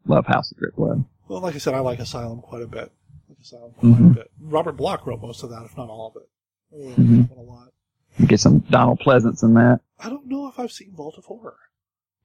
love 0.07 0.27
House 0.27 0.49
That 0.49 0.59
Dripped 0.59 0.77
Blood. 0.77 1.05
Well, 1.29 1.41
like 1.41 1.55
I 1.55 1.59
said, 1.59 1.75
I 1.75 1.81
like 1.81 1.99
Asylum 1.99 2.41
quite 2.41 2.63
a 2.63 2.67
bit. 2.67 2.91
Like 3.29 3.39
Asylum 3.43 3.73
quite 3.73 3.93
Mhm. 3.93 4.11
a 4.13 4.15
bit. 4.15 4.31
Robert 4.41 4.73
Bloch 4.77 5.07
wrote 5.07 5.21
most 5.23 5.43
of 5.43 5.51
that, 5.51 5.63
if 5.65 5.77
not 5.77 5.89
all 5.89 6.09
of 6.15 6.23
it. 6.23 6.29
Like 6.89 6.97
Mhm. 6.97 7.37
a 7.37 7.41
lot. 7.41 7.69
You 8.19 8.27
get 8.27 8.41
some 8.41 8.61
Donald 8.71 9.01
Pleasence 9.01 9.43
in 9.43 9.55
that. 9.55 9.81
I 9.99 10.09
don't 10.09 10.27
know 10.27 10.47
if 10.49 10.59
I've 10.59 10.73
seen 10.73 10.93
Vault 10.95 11.17
of 11.19 11.27
Horror. 11.27 11.57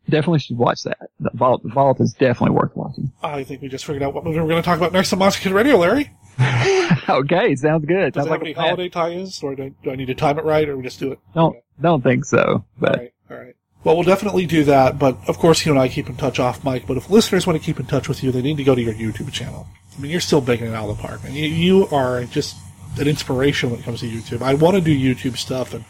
Definitely 0.10 0.40
should 0.40 0.58
watch 0.58 0.84
that. 0.84 1.10
The 1.20 1.32
Vault, 1.34 1.64
the 1.64 1.70
Vault 1.70 2.00
is 2.00 2.14
definitely 2.14 2.56
worth 2.56 2.76
watching. 2.76 3.12
I 3.24 3.44
think 3.44 3.62
we 3.62 3.68
just 3.70 3.86
figured 3.86 4.04
out 4.04 4.14
what 4.14 4.24
movie 4.24 4.40
we're 4.40 4.48
going 4.48 4.62
to 4.62 4.66
talk 4.66 4.78
about 4.78 4.94
next 4.94 5.12
on 5.14 5.20
Monster 5.20 5.42
Kid 5.42 5.52
Radio, 5.52 5.78
Larry. 5.78 6.12
okay, 7.10 7.56
sounds 7.56 7.86
good. 7.86 8.14
Does 8.14 8.22
Sounds 8.22 8.28
it 8.28 8.30
like 8.30 8.40
have 8.40 8.42
any 8.44 8.54
holiday 8.54 8.90
tie-ins, 8.90 9.42
or 9.42 9.56
do 9.56 9.64
I, 9.64 9.72
do 9.84 9.92
I 9.92 9.96
need 9.96 10.06
to 10.08 10.16
time 10.16 10.38
it 10.38 10.46
right, 10.46 10.68
or 10.70 10.78
we 10.78 10.84
just 10.84 11.00
do 11.00 11.12
it? 11.12 11.20
Don't 11.34 11.56
don't 11.82 12.04
think 12.04 12.24
so, 12.26 12.66
but 12.80 12.96
All 12.96 13.02
right, 13.02 13.14
all 13.32 13.38
right. 13.38 13.56
Well, 13.86 13.96
we'll 13.96 14.04
definitely 14.04 14.48
do 14.48 14.64
that, 14.64 14.98
but 14.98 15.16
of 15.30 15.38
course, 15.38 15.64
you 15.64 15.72
and 15.72 15.80
I 15.80 15.88
keep 15.90 16.10
in 16.10 16.16
touch 16.16 16.40
off 16.40 16.66
mic. 16.66 16.88
But 16.88 16.98
if 16.98 17.08
listeners 17.12 17.46
want 17.46 17.60
to 17.60 17.64
keep 17.64 17.80
in 17.80 17.86
touch 17.86 18.10
with 18.10 18.24
you, 18.24 18.32
they 18.32 18.42
need 18.42 18.58
to 18.58 18.64
go 18.64 18.74
to 18.74 18.82
your 18.82 18.96
YouTube 18.96 19.32
channel. 19.32 19.68
I 19.96 20.02
mean, 20.02 20.10
you're 20.12 20.22
still 20.22 20.42
banging 20.42 20.66
it 20.66 20.74
out 20.74 20.90
of 20.90 20.98
the 20.98 21.04
park, 21.04 21.22
and 21.24 21.36
you, 21.36 21.46
you 21.46 21.88
are 21.90 22.24
just 22.26 22.58
an 23.00 23.08
inspiration 23.08 23.70
when 23.70 23.80
it 23.80 23.84
comes 23.84 24.00
to 24.00 24.10
YouTube. 24.10 24.42
I 24.42 24.56
want 24.56 24.76
to 24.76 24.82
do 24.82 24.98
YouTube 24.98 25.38
stuff, 25.38 25.76
and 25.76 25.86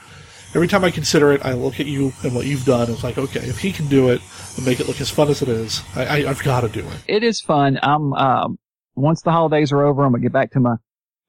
every 0.53 0.67
time 0.67 0.83
I 0.83 0.91
consider 0.91 1.31
it, 1.31 1.45
I 1.45 1.53
look 1.53 1.79
at 1.79 1.85
you 1.85 2.11
and 2.21 2.35
what 2.35 2.45
you've 2.45 2.65
done. 2.65 2.87
And 2.87 2.95
it's 2.95 3.03
like, 3.03 3.17
okay, 3.17 3.39
if 3.39 3.59
he 3.59 3.71
can 3.71 3.87
do 3.87 4.09
it 4.09 4.21
and 4.57 4.65
make 4.65 4.81
it 4.81 4.89
look 4.89 4.99
as 4.99 5.09
fun 5.09 5.29
as 5.29 5.41
it 5.41 5.47
is, 5.47 5.81
I, 5.95 6.05
I, 6.05 6.29
I've 6.29 6.43
got 6.43 6.61
to 6.61 6.67
do 6.67 6.81
it. 6.81 6.97
it 7.07 7.23
is 7.23 7.39
fun. 7.39 7.79
I'm 7.81 8.13
um 8.13 8.59
once 8.95 9.21
the 9.21 9.31
holidays 9.31 9.71
are 9.71 9.83
over, 9.83 10.03
I'm 10.03 10.11
gonna 10.11 10.21
get 10.21 10.33
back 10.33 10.51
to 10.51 10.59
my 10.59 10.75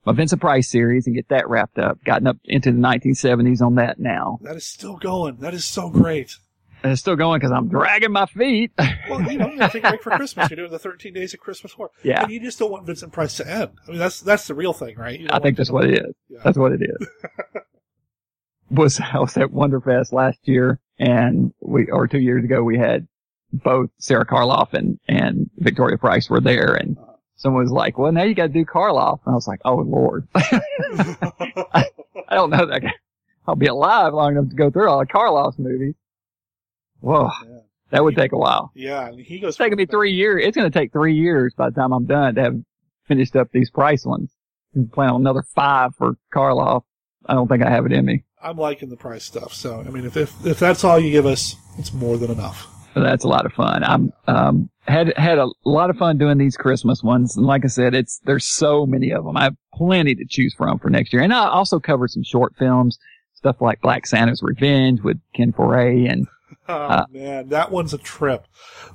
my 0.04 0.12
Vincent 0.12 0.40
Price 0.40 0.68
series 0.68 1.06
and 1.06 1.14
get 1.14 1.28
that 1.28 1.48
wrapped 1.48 1.78
up. 1.78 2.02
Gotten 2.04 2.26
up 2.26 2.38
into 2.44 2.72
the 2.72 2.78
1970s 2.78 3.60
on 3.60 3.76
that 3.76 4.00
now. 4.00 4.38
That 4.42 4.56
is 4.56 4.66
still 4.66 4.96
going. 4.96 5.36
That 5.36 5.54
is 5.54 5.64
so 5.64 5.90
great. 5.90 6.36
And 6.86 6.92
it's 6.92 7.00
still 7.00 7.16
going 7.16 7.40
because 7.40 7.50
I'm 7.50 7.66
dragging 7.66 8.12
my 8.12 8.26
feet. 8.26 8.70
Well, 9.10 9.20
you 9.22 9.38
know, 9.38 9.48
you 9.48 9.58
take 9.70 9.82
a 9.82 9.88
break 9.88 10.04
for 10.04 10.10
Christmas. 10.16 10.48
You're 10.48 10.56
doing 10.56 10.70
the 10.70 10.78
13 10.78 11.12
days 11.12 11.34
of 11.34 11.40
Christmas 11.40 11.72
horror. 11.72 11.90
Yeah. 12.04 12.22
And 12.22 12.30
you 12.30 12.38
just 12.38 12.60
don't 12.60 12.70
want 12.70 12.86
Vincent 12.86 13.12
Price 13.12 13.36
to 13.38 13.50
end. 13.50 13.72
I 13.88 13.90
mean, 13.90 13.98
that's 13.98 14.20
that's 14.20 14.46
the 14.46 14.54
real 14.54 14.72
thing, 14.72 14.96
right? 14.96 15.20
I 15.30 15.40
think 15.40 15.56
that's 15.56 15.68
what 15.68 15.84
it 15.84 15.94
is. 15.94 16.14
Yeah. 16.28 16.38
That's 16.44 16.56
what 16.56 16.70
it 16.70 16.82
is. 16.82 17.08
was 18.70 19.00
I 19.00 19.18
was 19.18 19.36
at 19.36 19.48
Wonderfest 19.48 20.12
last 20.12 20.38
year, 20.44 20.78
and 20.96 21.52
we 21.60 21.90
or 21.90 22.06
two 22.06 22.20
years 22.20 22.44
ago 22.44 22.62
we 22.62 22.78
had 22.78 23.08
both 23.52 23.90
Sarah 23.98 24.24
Karloff 24.24 24.72
and 24.72 25.00
and 25.08 25.50
Victoria 25.56 25.98
Price 25.98 26.30
were 26.30 26.40
there, 26.40 26.72
and 26.74 26.96
someone 27.34 27.64
was 27.64 27.72
like, 27.72 27.98
"Well, 27.98 28.12
now 28.12 28.22
you 28.22 28.36
got 28.36 28.46
to 28.46 28.52
do 28.52 28.64
Karloff," 28.64 29.18
and 29.26 29.32
I 29.32 29.34
was 29.34 29.48
like, 29.48 29.60
"Oh 29.64 29.78
Lord, 29.78 30.28
I 30.36 31.84
don't 32.30 32.50
know 32.50 32.64
that 32.64 32.82
guy. 32.82 32.94
I'll 33.48 33.56
be 33.56 33.66
alive 33.66 34.14
long 34.14 34.36
enough 34.36 34.50
to 34.50 34.54
go 34.54 34.70
through 34.70 34.88
all 34.88 35.00
the 35.00 35.06
Karloff's 35.06 35.58
movies." 35.58 35.96
Whoa, 37.00 37.30
Yeah. 37.48 37.58
that 37.90 38.04
would 38.04 38.16
take 38.16 38.32
a 38.32 38.38
while. 38.38 38.72
Yeah, 38.74 39.06
and 39.08 39.20
he 39.20 39.38
goes. 39.38 39.50
It's 39.50 39.58
taking 39.58 39.76
me 39.76 39.86
three 39.86 40.12
years. 40.12 40.42
It's 40.44 40.56
going 40.56 40.70
to 40.70 40.76
take 40.78 40.92
three 40.92 41.14
years 41.14 41.54
by 41.56 41.70
the 41.70 41.76
time 41.76 41.92
I'm 41.92 42.06
done 42.06 42.34
to 42.36 42.42
have 42.42 42.56
finished 43.06 43.36
up 43.36 43.48
these 43.52 43.70
Price 43.70 44.04
ones. 44.04 44.30
I'm 44.74 44.88
planning 44.88 45.14
on 45.14 45.20
another 45.22 45.42
five 45.54 45.94
for 45.96 46.16
Karloff. 46.34 46.82
I 47.26 47.34
don't 47.34 47.48
think 47.48 47.62
I 47.62 47.70
have 47.70 47.86
it 47.86 47.92
in 47.92 48.04
me. 48.04 48.24
I'm 48.42 48.56
liking 48.56 48.88
the 48.90 48.96
Price 48.96 49.24
stuff. 49.24 49.52
So, 49.52 49.80
I 49.80 49.90
mean, 49.90 50.04
if 50.04 50.16
if, 50.16 50.32
if 50.46 50.58
that's 50.58 50.84
all 50.84 50.98
you 50.98 51.10
give 51.10 51.26
us, 51.26 51.56
it's 51.78 51.92
more 51.92 52.16
than 52.16 52.30
enough. 52.30 52.66
That's 52.94 53.24
a 53.24 53.28
lot 53.28 53.44
of 53.44 53.52
fun. 53.52 53.84
I'm 53.84 54.12
um 54.26 54.70
had 54.86 55.12
had 55.18 55.38
a 55.38 55.48
lot 55.64 55.90
of 55.90 55.96
fun 55.98 56.16
doing 56.16 56.38
these 56.38 56.56
Christmas 56.56 57.02
ones, 57.02 57.36
and 57.36 57.44
like 57.44 57.64
I 57.64 57.68
said, 57.68 57.94
it's 57.94 58.20
there's 58.24 58.46
so 58.46 58.86
many 58.86 59.10
of 59.10 59.24
them. 59.24 59.36
I 59.36 59.44
have 59.44 59.56
plenty 59.74 60.14
to 60.14 60.24
choose 60.26 60.54
from 60.54 60.78
for 60.78 60.88
next 60.88 61.12
year, 61.12 61.22
and 61.22 61.32
I 61.32 61.48
also 61.48 61.78
covered 61.78 62.10
some 62.10 62.22
short 62.22 62.54
films, 62.58 62.98
stuff 63.34 63.56
like 63.60 63.80
Black 63.82 64.06
Santa's 64.06 64.42
Revenge 64.42 65.02
with 65.02 65.18
Ken 65.34 65.52
Foree, 65.52 66.10
and 66.10 66.26
oh 66.68 66.74
uh, 66.74 67.06
man, 67.10 67.48
that 67.48 67.70
one's 67.70 67.94
a 67.94 67.98
trip. 67.98 68.46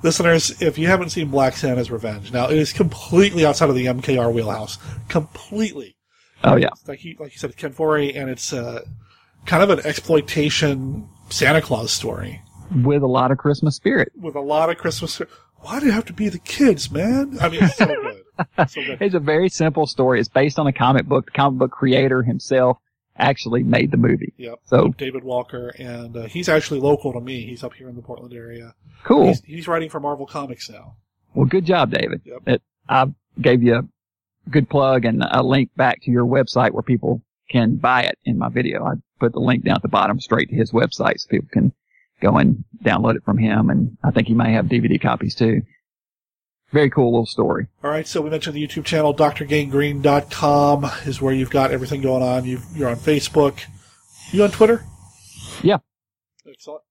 Listeners, 0.04 0.62
if 0.62 0.78
you 0.78 0.88
haven't 0.88 1.10
seen 1.10 1.30
Black 1.30 1.56
Santa's 1.56 1.92
Revenge, 1.92 2.32
now 2.32 2.50
it 2.50 2.58
is 2.58 2.74
completely 2.74 3.46
outside 3.46 3.70
of 3.70 3.76
the 3.76 3.86
MKR 3.86 4.34
wheelhouse, 4.34 4.78
completely. 5.10 5.96
Oh 6.44 6.56
yeah, 6.56 6.70
like 6.88 7.00
he 7.00 7.16
like 7.20 7.34
you 7.34 7.38
said, 7.38 7.56
Ken 7.58 7.74
Foree, 7.74 8.16
and 8.16 8.30
it's 8.30 8.52
uh, 8.54 8.84
kind 9.46 9.64
of 9.64 9.70
an 9.70 9.86
exploitation 9.86 11.08
Santa 11.30 11.62
Claus 11.62 11.92
story 11.92 12.42
with 12.84 13.04
a 13.04 13.08
lot 13.08 13.32
of 13.32 13.38
Christmas 13.38 13.76
spirit. 13.76 14.12
With 14.16 14.36
a 14.36 14.42
lot 14.42 14.70
of 14.70 14.78
Christmas. 14.78 15.14
Spirit. 15.14 15.32
Why 15.58 15.80
do 15.80 15.86
you 15.86 15.92
have 15.92 16.06
to 16.06 16.14
be 16.14 16.30
the 16.30 16.40
kids, 16.40 16.90
man? 16.90 17.38
I 17.40 17.50
mean, 17.50 17.64
it's 17.64 17.78
so 17.78 17.86
good. 18.58 18.70
so 18.70 18.84
good. 18.84 19.02
It's 19.02 19.14
a 19.16 19.20
very 19.20 19.50
simple 19.50 19.86
story. 19.86 20.20
It's 20.20 20.30
based 20.30 20.58
on 20.58 20.66
a 20.68 20.74
comic 20.74 21.06
book. 21.06 21.26
The 21.26 21.32
comic 21.32 21.60
book 21.60 21.72
creator 21.72 22.24
himself 22.24 22.78
actually 23.18 23.64
made 23.64 23.92
the 23.92 23.98
movie. 23.98 24.34
Yep. 24.38 24.60
So 24.66 24.90
David 24.98 25.24
Walker, 25.24 25.74
and 25.78 26.16
uh, 26.16 26.26
he's 26.26 26.50
actually 26.50 26.80
local 26.80 27.14
to 27.14 27.22
me. 27.22 27.46
He's 27.46 27.64
up 27.64 27.74
here 27.74 27.90
in 27.90 27.96
the 27.96 28.02
Portland 28.02 28.34
area. 28.34 28.74
Cool. 29.04 29.28
He's, 29.28 29.42
he's 29.44 29.68
writing 29.68 29.90
for 29.90 30.00
Marvel 30.00 30.26
Comics 30.26 30.70
now. 30.70 30.96
Well, 31.34 31.46
good 31.46 31.66
job, 31.66 31.92
David. 31.92 32.22
Yep. 32.26 32.42
It, 32.48 32.62
I 32.90 33.06
gave 33.40 33.64
you 33.64 33.76
a 33.76 34.50
good 34.50 34.70
plug 34.70 35.06
and 35.06 35.24
a 35.30 35.44
link 35.44 35.70
back 35.76 36.02
to 36.04 36.12
your 36.12 36.26
website 36.26 36.72
where 36.72 36.84
people 36.84 37.22
can 37.50 37.76
buy 37.76 38.04
it 38.04 38.18
in 38.26 38.38
my 38.38 38.50
video. 38.50 38.84
I 38.84 38.94
put 39.20 39.34
the 39.34 39.40
link 39.40 39.64
down 39.64 39.76
at 39.76 39.82
the 39.82 39.88
bottom 39.88 40.20
straight 40.20 40.50
to 40.50 40.56
his 40.56 40.72
website 40.72 41.20
so 41.20 41.28
people 41.30 41.50
can 41.52 41.74
go 42.22 42.38
and 42.38 42.64
download 42.84 43.16
it 43.16 43.24
from 43.24 43.38
him. 43.38 43.70
And 43.70 43.98
I 44.04 44.12
think 44.12 44.28
he 44.28 44.34
may 44.34 44.54
have 44.54 44.66
DVD 44.66 45.02
copies 45.02 45.36
too. 45.36 45.62
Very 46.72 46.90
cool 46.90 47.12
little 47.12 47.26
story. 47.26 47.68
All 47.84 47.90
right. 47.90 48.08
So 48.08 48.22
we 48.22 48.30
mentioned 48.30 48.56
the 48.56 48.66
YouTube 48.66 48.86
channel, 48.86 49.14
drgangrene.com 49.14 50.86
is 51.06 51.22
where 51.22 51.34
you've 51.34 51.50
got 51.50 51.72
everything 51.72 52.02
going 52.02 52.24
on. 52.24 52.46
you 52.46 52.60
are 52.82 52.90
on 52.90 52.96
Facebook. 52.96 53.62
You 54.32 54.44
on 54.44 54.52
Twitter? 54.52 54.86
Yeah. 55.62 55.78
Excellent. 56.48 56.84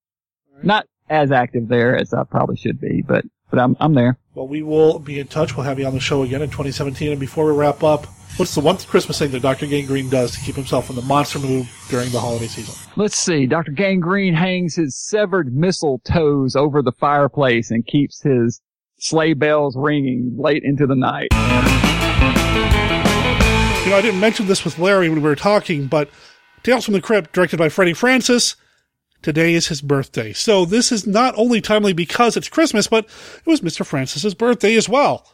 Right. 0.55 0.65
Not 0.65 0.87
as 1.09 1.33
active 1.33 1.69
there 1.69 1.97
as 1.97 2.13
I 2.13 2.25
probably 2.25 2.57
should 2.57 2.81
be, 2.81 3.03
but, 3.03 3.25
but 3.51 3.59
I'm, 3.59 3.77
I'm 3.81 3.95
there. 3.95 4.19
Well, 4.35 4.47
we 4.47 4.63
will 4.63 4.99
be 4.99 5.19
in 5.19 5.27
touch. 5.27 5.57
We'll 5.57 5.65
have 5.65 5.79
you 5.79 5.87
on 5.87 5.95
the 5.95 6.01
show 6.01 6.23
again 6.23 6.43
in 6.43 6.51
2017. 6.51 7.13
And 7.13 7.21
before 7.21 7.47
we 7.47 7.53
wrap 7.53 7.83
up, 7.83 8.07
What's 8.37 8.55
the 8.55 8.61
one 8.63 8.79
Christmas 8.79 9.19
thing 9.19 9.33
that 9.33 9.43
Dr. 9.43 9.67
Gangrene 9.67 10.09
does 10.09 10.33
to 10.33 10.41
keep 10.41 10.55
himself 10.55 10.89
in 10.89 10.97
the 10.97 11.03
monster 11.03 11.39
mood 11.39 11.69
during 11.91 12.09
the 12.11 12.21
holiday 12.21 12.47
season? 12.47 12.75
Let's 12.97 13.19
see. 13.19 13.45
Dr. 13.45 13.73
Gangrene 13.73 14.35
hangs 14.35 14.77
his 14.77 14.97
severed 14.97 15.53
mistletoes 15.55 16.57
over 16.57 16.81
the 16.81 16.93
fireplace 16.93 17.71
and 17.71 17.87
keeps 17.87 18.23
his 18.23 18.63
sleigh 19.01 19.33
bells 19.33 19.77
ringing 19.77 20.35
late 20.39 20.63
into 20.63 20.87
the 20.87 20.95
night. 20.95 21.29
You 23.85 23.91
know, 23.91 23.97
I 23.97 24.03
didn't 24.03 24.21
mention 24.21 24.47
this 24.47 24.65
with 24.65 24.79
Larry 24.79 25.09
when 25.09 25.21
we 25.23 25.29
were 25.29 25.35
talking, 25.35 25.87
but 25.87 26.09
Tales 26.63 26.85
from 26.85 26.95
the 26.95 27.01
Crypt, 27.01 27.33
directed 27.33 27.59
by 27.59 27.69
Freddie 27.69 27.95
Francis, 27.95 28.55
today 29.23 29.55
is 29.55 29.67
his 29.69 29.81
birthday. 29.81 30.33
So 30.33 30.65
this 30.65 30.93
is 30.93 31.07
not 31.07 31.35
only 31.37 31.61
timely 31.61 31.93
because 31.93 32.37
it's 32.37 32.49
Christmas, 32.49 32.87
but 32.87 33.07
it 33.07 33.47
was 33.47 33.63
Mr. 33.63 33.85
Francis's 33.85 34.35
birthday 34.35 34.77
as 34.77 34.89
well 34.89 35.27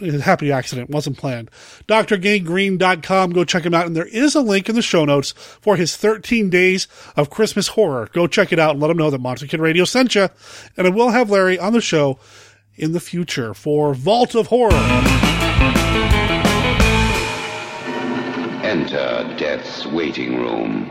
a 0.00 0.20
happy 0.20 0.52
accident 0.52 0.90
wasn't 0.90 1.18
planned. 1.18 1.50
DrGangrene.com. 1.88 3.30
Go 3.30 3.44
check 3.44 3.64
him 3.64 3.74
out. 3.74 3.86
And 3.86 3.96
there 3.96 4.06
is 4.06 4.34
a 4.34 4.40
link 4.40 4.68
in 4.68 4.74
the 4.74 4.82
show 4.82 5.04
notes 5.04 5.32
for 5.32 5.76
his 5.76 5.96
13 5.96 6.50
days 6.50 6.88
of 7.16 7.30
Christmas 7.30 7.68
horror. 7.68 8.08
Go 8.12 8.26
check 8.26 8.52
it 8.52 8.58
out 8.58 8.72
and 8.72 8.80
let 8.80 8.90
him 8.90 8.96
know 8.96 9.10
that 9.10 9.20
Monster 9.20 9.46
Kid 9.46 9.60
Radio 9.60 9.84
sent 9.84 10.14
you. 10.14 10.28
And 10.76 10.86
I 10.86 10.90
will 10.90 11.10
have 11.10 11.30
Larry 11.30 11.58
on 11.58 11.72
the 11.72 11.80
show 11.80 12.18
in 12.76 12.92
the 12.92 13.00
future 13.00 13.54
for 13.54 13.94
Vault 13.94 14.34
of 14.34 14.48
Horror. 14.48 14.74
Enter 18.64 19.34
Death's 19.38 19.86
waiting 19.86 20.36
room, 20.36 20.90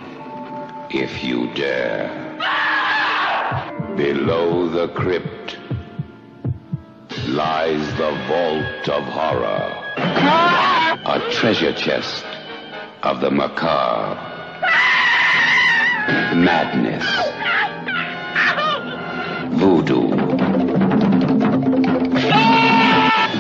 if 0.90 1.24
you 1.24 1.54
dare. 1.54 2.22
Below 3.98 4.70
the 4.70 4.88
crypt 4.90 5.58
lies 7.28 7.86
the 7.98 8.12
Vault 8.28 8.90
of 8.90 9.04
Horror. 9.04 9.80
A 11.06 11.20
treasure 11.32 11.74
chest 11.74 12.24
of 13.04 13.20
the 13.20 13.30
macabre. 13.30 14.16
Madness. 16.36 17.06
Voodoo. 19.60 20.43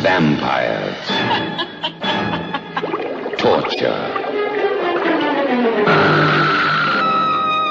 Vampires. 0.03 1.07
Torture. 3.39 4.03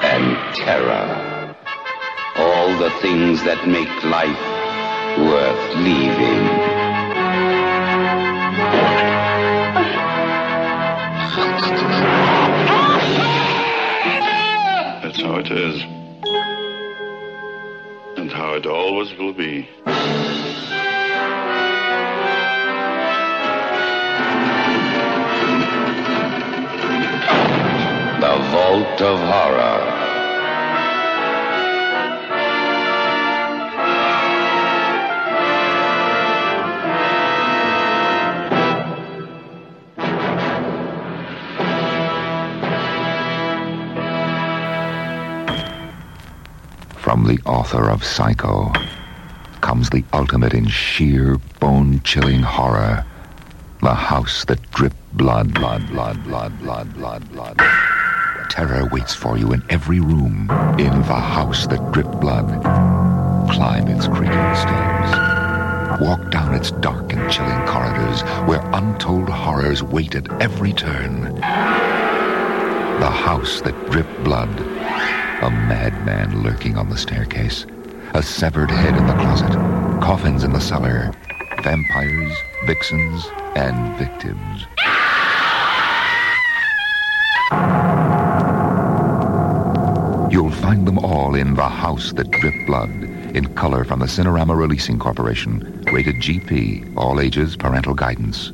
And 0.02 0.56
terror. 0.56 1.54
All 2.36 2.78
the 2.78 2.90
things 3.02 3.44
that 3.44 3.68
make 3.68 4.02
life 4.04 4.40
worth 5.18 5.76
leaving. 5.76 6.46
That's 15.02 15.20
how 15.20 15.36
it 15.36 15.50
is. 15.50 15.82
And 18.16 18.32
how 18.32 18.54
it 18.54 18.64
always 18.64 19.12
will 19.18 19.34
be. 19.34 19.68
The 28.22 28.38
Vault 28.52 29.00
of 29.02 29.18
Horror. 29.18 29.82
From 46.94 47.24
the 47.24 47.40
author 47.44 47.90
of 47.90 48.04
Psycho 48.04 48.72
comes 49.60 49.90
the 49.90 50.04
ultimate 50.12 50.54
in 50.54 50.68
sheer 50.68 51.38
bone-chilling 51.58 52.42
horror. 52.42 53.04
The 53.80 53.94
house 53.94 54.44
that 54.44 54.70
dripped 54.70 55.12
blood, 55.12 55.52
blood, 55.52 55.88
blood, 55.88 56.22
blood, 56.22 56.56
blood, 56.60 56.94
blood, 56.94 57.32
blood. 57.32 57.91
Terror 58.52 58.86
waits 58.92 59.14
for 59.14 59.38
you 59.38 59.54
in 59.54 59.62
every 59.70 59.98
room 59.98 60.50
in 60.78 60.92
the 61.08 61.14
house 61.14 61.66
that 61.68 61.90
dripped 61.90 62.20
blood. 62.20 62.46
Climb 63.50 63.88
its 63.88 64.06
creaking 64.06 64.54
stairs. 64.54 66.00
Walk 66.02 66.30
down 66.30 66.54
its 66.54 66.70
dark 66.70 67.14
and 67.14 67.32
chilling 67.32 67.66
corridors 67.66 68.20
where 68.46 68.60
untold 68.74 69.30
horrors 69.30 69.82
wait 69.82 70.14
at 70.14 70.30
every 70.42 70.74
turn. 70.74 71.34
The 73.00 73.10
house 73.10 73.62
that 73.62 73.90
dripped 73.90 74.22
blood 74.22 74.50
a 75.40 75.50
madman 75.50 76.42
lurking 76.42 76.76
on 76.76 76.90
the 76.90 76.98
staircase. 76.98 77.64
A 78.12 78.22
severed 78.22 78.70
head 78.70 78.98
in 78.98 79.06
the 79.06 79.14
closet. 79.14 79.50
Coffins 80.02 80.44
in 80.44 80.52
the 80.52 80.60
cellar. 80.60 81.10
Vampires, 81.62 82.36
vixens, 82.66 83.24
and 83.56 83.96
victims. 83.96 84.66
You'll 90.52 90.60
find 90.60 90.86
them 90.86 90.98
all 90.98 91.34
in 91.34 91.54
The 91.54 91.66
House 91.66 92.12
That 92.12 92.30
Dripped 92.30 92.66
Blood, 92.66 92.90
in 93.34 93.54
color 93.54 93.84
from 93.84 94.00
the 94.00 94.06
Cinerama 94.06 94.54
Releasing 94.54 94.98
Corporation. 94.98 95.82
Rated 95.90 96.16
GP, 96.16 96.94
all 96.94 97.20
ages, 97.20 97.56
parental 97.56 97.94
guidance. 97.94 98.50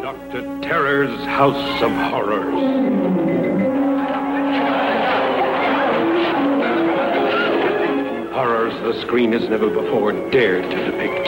Dr. 0.00 0.60
Terror's 0.62 1.18
House 1.24 1.82
of 1.82 1.90
Horrors. 1.90 3.67
Horrors 8.68 8.96
the 8.96 9.00
screen 9.02 9.32
has 9.32 9.48
never 9.48 9.70
before 9.70 10.12
dared 10.30 10.70
to 10.70 10.84
depict. 10.90 11.24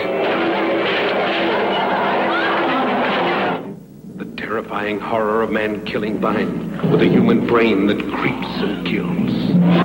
The 4.18 4.24
terrifying 4.36 5.00
horror 5.00 5.42
of 5.42 5.50
man 5.50 5.84
killing 5.86 6.18
vine 6.18 6.90
with 6.90 7.00
a 7.00 7.06
human 7.06 7.46
brain 7.46 7.86
that 7.86 7.98
creeps 8.12 8.46
and 8.58 8.86
kills. 8.86 9.32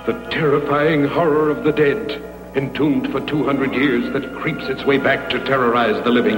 The 0.06 0.28
terrifying 0.32 1.06
horror 1.06 1.50
of 1.50 1.64
the 1.64 1.72
dead 1.72 2.22
entombed 2.56 3.12
for 3.12 3.22
200 3.22 3.74
years, 3.74 4.12
that 4.14 4.36
creeps 4.36 4.66
its 4.66 4.84
way 4.84 4.98
back 4.98 5.30
to 5.30 5.40
terrorize 5.46 6.04
the 6.04 6.10
living. 6.10 6.38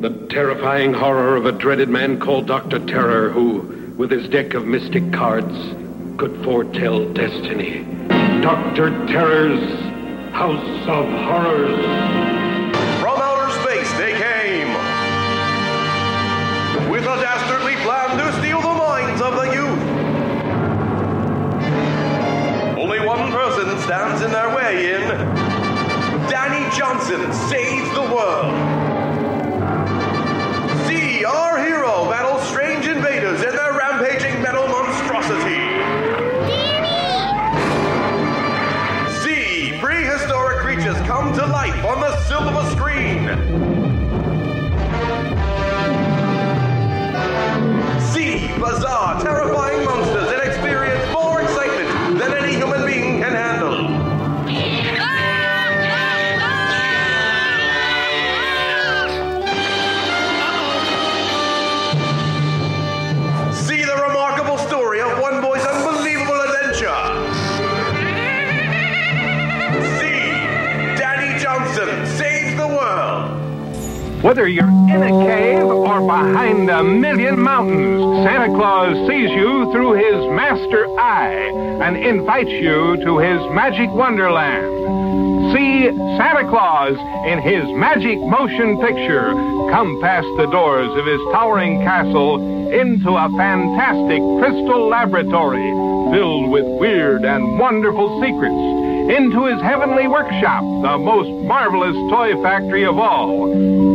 The 0.00 0.26
terrifying 0.30 0.94
horror 0.94 1.36
of 1.36 1.44
a 1.44 1.52
dreaded 1.52 1.90
man 1.90 2.18
called 2.20 2.46
Dr. 2.46 2.78
Terror, 2.78 3.28
who, 3.28 3.94
with 3.98 4.10
his 4.10 4.28
deck 4.30 4.54
of 4.54 4.64
mystic 4.66 5.12
cards, 5.12 5.54
could 6.16 6.42
foretell 6.44 7.12
destiny. 7.12 7.86
Dr. 8.42 8.90
Terror's 9.06 9.62
House 10.32 10.88
of 10.88 11.06
Horrors. 11.06 11.78
From 13.00 13.20
outer 13.20 13.48
space 13.62 13.88
they 13.98 14.18
came 14.18 14.66
with 16.90 17.04
a 17.04 17.16
dastardly 17.22 17.76
plan 17.76 18.18
to 18.18 18.32
steal 18.40 18.60
the 18.60 18.74
minds 18.74 19.22
of 19.22 19.36
the 19.36 19.44
youth. 19.54 19.82
Only 22.80 22.98
one 23.06 23.30
person 23.30 23.78
stands 23.82 24.22
in 24.22 24.32
their 24.32 24.52
way 24.56 24.92
in. 24.92 25.02
Danny 26.28 26.68
Johnson 26.76 27.32
saves 27.48 27.94
the 27.94 28.02
world. 28.12 28.81
Bizarre, 48.62 49.20
terrifying 49.20 49.84
monsters 49.84 50.11
Whether 74.22 74.46
you're 74.46 74.68
in 74.68 75.02
a 75.02 75.26
cave 75.26 75.64
or 75.64 76.00
behind 76.00 76.70
a 76.70 76.84
million 76.84 77.42
mountains, 77.42 78.24
Santa 78.24 78.54
Claus 78.54 78.94
sees 79.08 79.28
you 79.30 79.68
through 79.72 79.94
his 79.94 80.30
master 80.30 80.86
eye 80.96 81.50
and 81.82 81.96
invites 81.96 82.48
you 82.50 83.02
to 83.02 83.18
his 83.18 83.40
magic 83.50 83.90
wonderland. 83.90 85.52
See 85.52 85.90
Santa 86.16 86.48
Claus 86.48 86.94
in 87.26 87.40
his 87.42 87.66
magic 87.74 88.16
motion 88.20 88.78
picture 88.78 89.32
come 89.74 89.98
past 90.00 90.28
the 90.36 90.46
doors 90.46 90.90
of 90.96 91.04
his 91.04 91.20
towering 91.32 91.82
castle 91.82 92.38
into 92.70 93.10
a 93.10 93.28
fantastic 93.36 94.22
crystal 94.38 94.86
laboratory 94.88 95.66
filled 96.14 96.48
with 96.48 96.64
weird 96.78 97.24
and 97.24 97.58
wonderful 97.58 98.22
secrets 98.22 98.71
into 99.10 99.46
his 99.46 99.60
heavenly 99.60 100.06
workshop, 100.06 100.62
the 100.62 100.98
most 100.98 101.30
marvelous 101.46 101.96
toy 102.10 102.40
factory 102.42 102.84
of 102.84 102.98
all. 102.98 103.50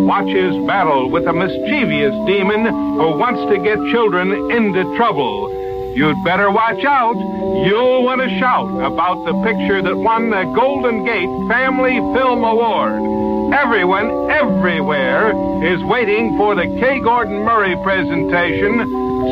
Watch 0.05 0.28
his 0.28 0.55
battle 0.66 1.10
with 1.10 1.28
a 1.28 1.34
mischievous 1.34 2.16
demon 2.26 2.66
who 2.66 3.18
wants 3.18 3.41
to 3.51 3.58
get 3.64 3.78
children 3.91 4.32
into 4.51 4.84
trouble. 4.97 5.53
You'd 5.95 6.24
better 6.24 6.51
watch 6.51 6.84
out. 6.86 7.16
You'll 7.18 8.03
want 8.03 8.22
to 8.22 8.30
shout 8.38 8.70
about 8.86 9.26
the 9.26 9.34
picture 9.43 9.82
that 9.82 9.97
won 9.97 10.30
the 10.30 10.43
Golden 10.55 11.03
Gate 11.03 11.30
Family 11.49 11.95
Film 12.14 12.43
Award. 12.43 13.53
Everyone, 13.53 14.30
everywhere, 14.30 15.32
is 15.64 15.84
waiting 15.86 16.38
for 16.38 16.53
the 16.53 16.68
K. 16.80 16.99
Gordon 16.99 17.39
Murray 17.43 17.76
presentation, 17.82 18.78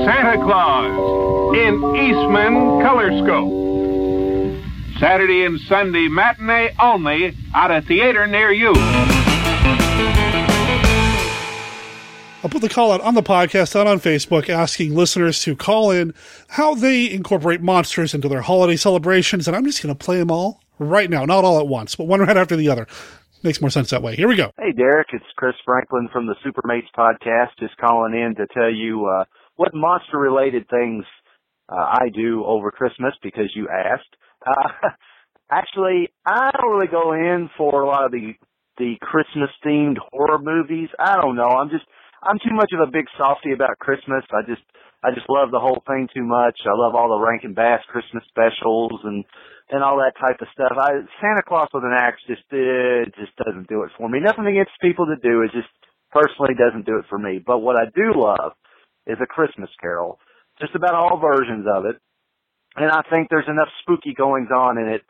Santa 0.05 0.41
Claus, 0.43 1.55
in 1.55 1.76
Eastman 1.97 2.82
Colorscope. 2.82 3.64
Saturday 4.99 5.43
and 5.43 5.59
Sunday 5.61 6.07
matinee 6.07 6.73
only 6.81 7.35
at 7.53 7.71
a 7.71 7.81
theater 7.81 8.27
near 8.27 8.51
you. 8.51 8.73
I'll 12.43 12.49
put 12.49 12.61
the 12.61 12.69
call 12.69 12.91
out 12.91 13.01
on 13.01 13.15
the 13.15 13.23
podcast 13.23 13.75
out 13.75 13.87
on 13.87 13.99
Facebook 13.99 14.49
asking 14.49 14.93
listeners 14.93 15.41
to 15.43 15.55
call 15.55 15.89
in 15.89 16.13
how 16.47 16.75
they 16.75 17.09
incorporate 17.09 17.59
monsters 17.59 18.13
into 18.13 18.29
their 18.29 18.41
holiday 18.41 18.75
celebrations, 18.75 19.47
and 19.47 19.57
I'm 19.57 19.65
just 19.65 19.81
going 19.81 19.93
to 19.93 19.97
play 19.97 20.19
them 20.19 20.29
all 20.29 20.61
right 20.77 21.09
now, 21.09 21.25
not 21.25 21.43
all 21.43 21.59
at 21.59 21.67
once, 21.67 21.95
but 21.95 22.05
one 22.05 22.19
right 22.21 22.37
after 22.37 22.55
the 22.55 22.69
other. 22.69 22.87
Makes 23.43 23.61
more 23.61 23.69
sense 23.69 23.89
that 23.89 24.01
way. 24.01 24.15
Here 24.15 24.27
we 24.27 24.35
go. 24.35 24.51
Hey, 24.59 24.71
Derek, 24.71 25.07
it's 25.11 25.25
Chris 25.35 25.55
Franklin 25.65 26.07
from 26.13 26.27
the 26.27 26.35
Supermates 26.45 26.87
podcast, 26.97 27.49
just 27.59 27.75
calling 27.77 28.13
in 28.13 28.35
to 28.35 28.47
tell 28.53 28.71
you 28.71 29.05
uh, 29.07 29.25
what 29.55 29.73
monster 29.73 30.17
related 30.17 30.69
things 30.69 31.03
uh, 31.67 31.75
I 31.75 32.09
do 32.13 32.45
over 32.45 32.71
Christmas 32.71 33.13
because 33.21 33.51
you 33.55 33.67
asked. 33.69 34.15
Uh, 34.45 34.89
actually, 35.51 36.09
I 36.25 36.51
don't 36.51 36.71
really 36.71 36.91
go 36.91 37.13
in 37.13 37.49
for 37.57 37.81
a 37.81 37.87
lot 37.87 38.05
of 38.05 38.11
the 38.11 38.33
the 38.77 38.95
Christmas 39.01 39.49
themed 39.65 39.95
horror 40.11 40.39
movies. 40.39 40.89
I 40.99 41.15
don't 41.15 41.35
know. 41.35 41.47
I'm 41.47 41.69
just 41.69 41.85
I'm 42.23 42.39
too 42.39 42.53
much 42.53 42.71
of 42.73 42.87
a 42.87 42.91
big 42.91 43.05
softy 43.17 43.53
about 43.53 43.79
Christmas. 43.79 44.23
I 44.31 44.41
just 44.47 44.61
I 45.03 45.11
just 45.13 45.29
love 45.29 45.51
the 45.51 45.59
whole 45.59 45.83
thing 45.87 46.09
too 46.13 46.23
much. 46.25 46.59
I 46.65 46.73
love 46.73 46.95
all 46.95 47.09
the 47.09 47.23
Rankin 47.23 47.53
Bass 47.53 47.81
Christmas 47.87 48.23
specials 48.27 48.99
and 49.03 49.23
and 49.69 49.83
all 49.83 49.97
that 49.97 50.19
type 50.19 50.41
of 50.41 50.47
stuff. 50.53 50.73
I 50.77 51.05
Santa 51.21 51.43
Claus 51.47 51.69
with 51.73 51.83
an 51.83 51.95
axe 51.95 52.21
just 52.27 52.43
it 52.51 53.13
just 53.15 53.35
doesn't 53.37 53.69
do 53.69 53.83
it 53.83 53.91
for 53.97 54.09
me. 54.09 54.19
Nothing 54.19 54.47
against 54.47 54.81
people 54.81 55.05
that 55.07 55.21
do. 55.21 55.41
It 55.41 55.51
just 55.53 55.69
personally 56.11 56.55
doesn't 56.57 56.85
do 56.85 56.97
it 56.97 57.05
for 57.09 57.19
me. 57.19 57.39
But 57.45 57.59
what 57.59 57.75
I 57.75 57.85
do 57.93 58.13
love 58.15 58.53
is 59.07 59.17
a 59.21 59.27
Christmas 59.27 59.69
Carol. 59.79 60.19
Just 60.59 60.75
about 60.75 60.95
all 60.95 61.19
versions 61.19 61.65
of 61.69 61.85
it. 61.85 61.97
And 62.76 62.91
I 62.91 63.01
think 63.09 63.30
there's 63.30 63.47
enough 63.47 63.69
spooky 63.82 64.13
goings 64.13 64.49
on 64.53 64.78
in 64.78 64.88
it 64.88 65.01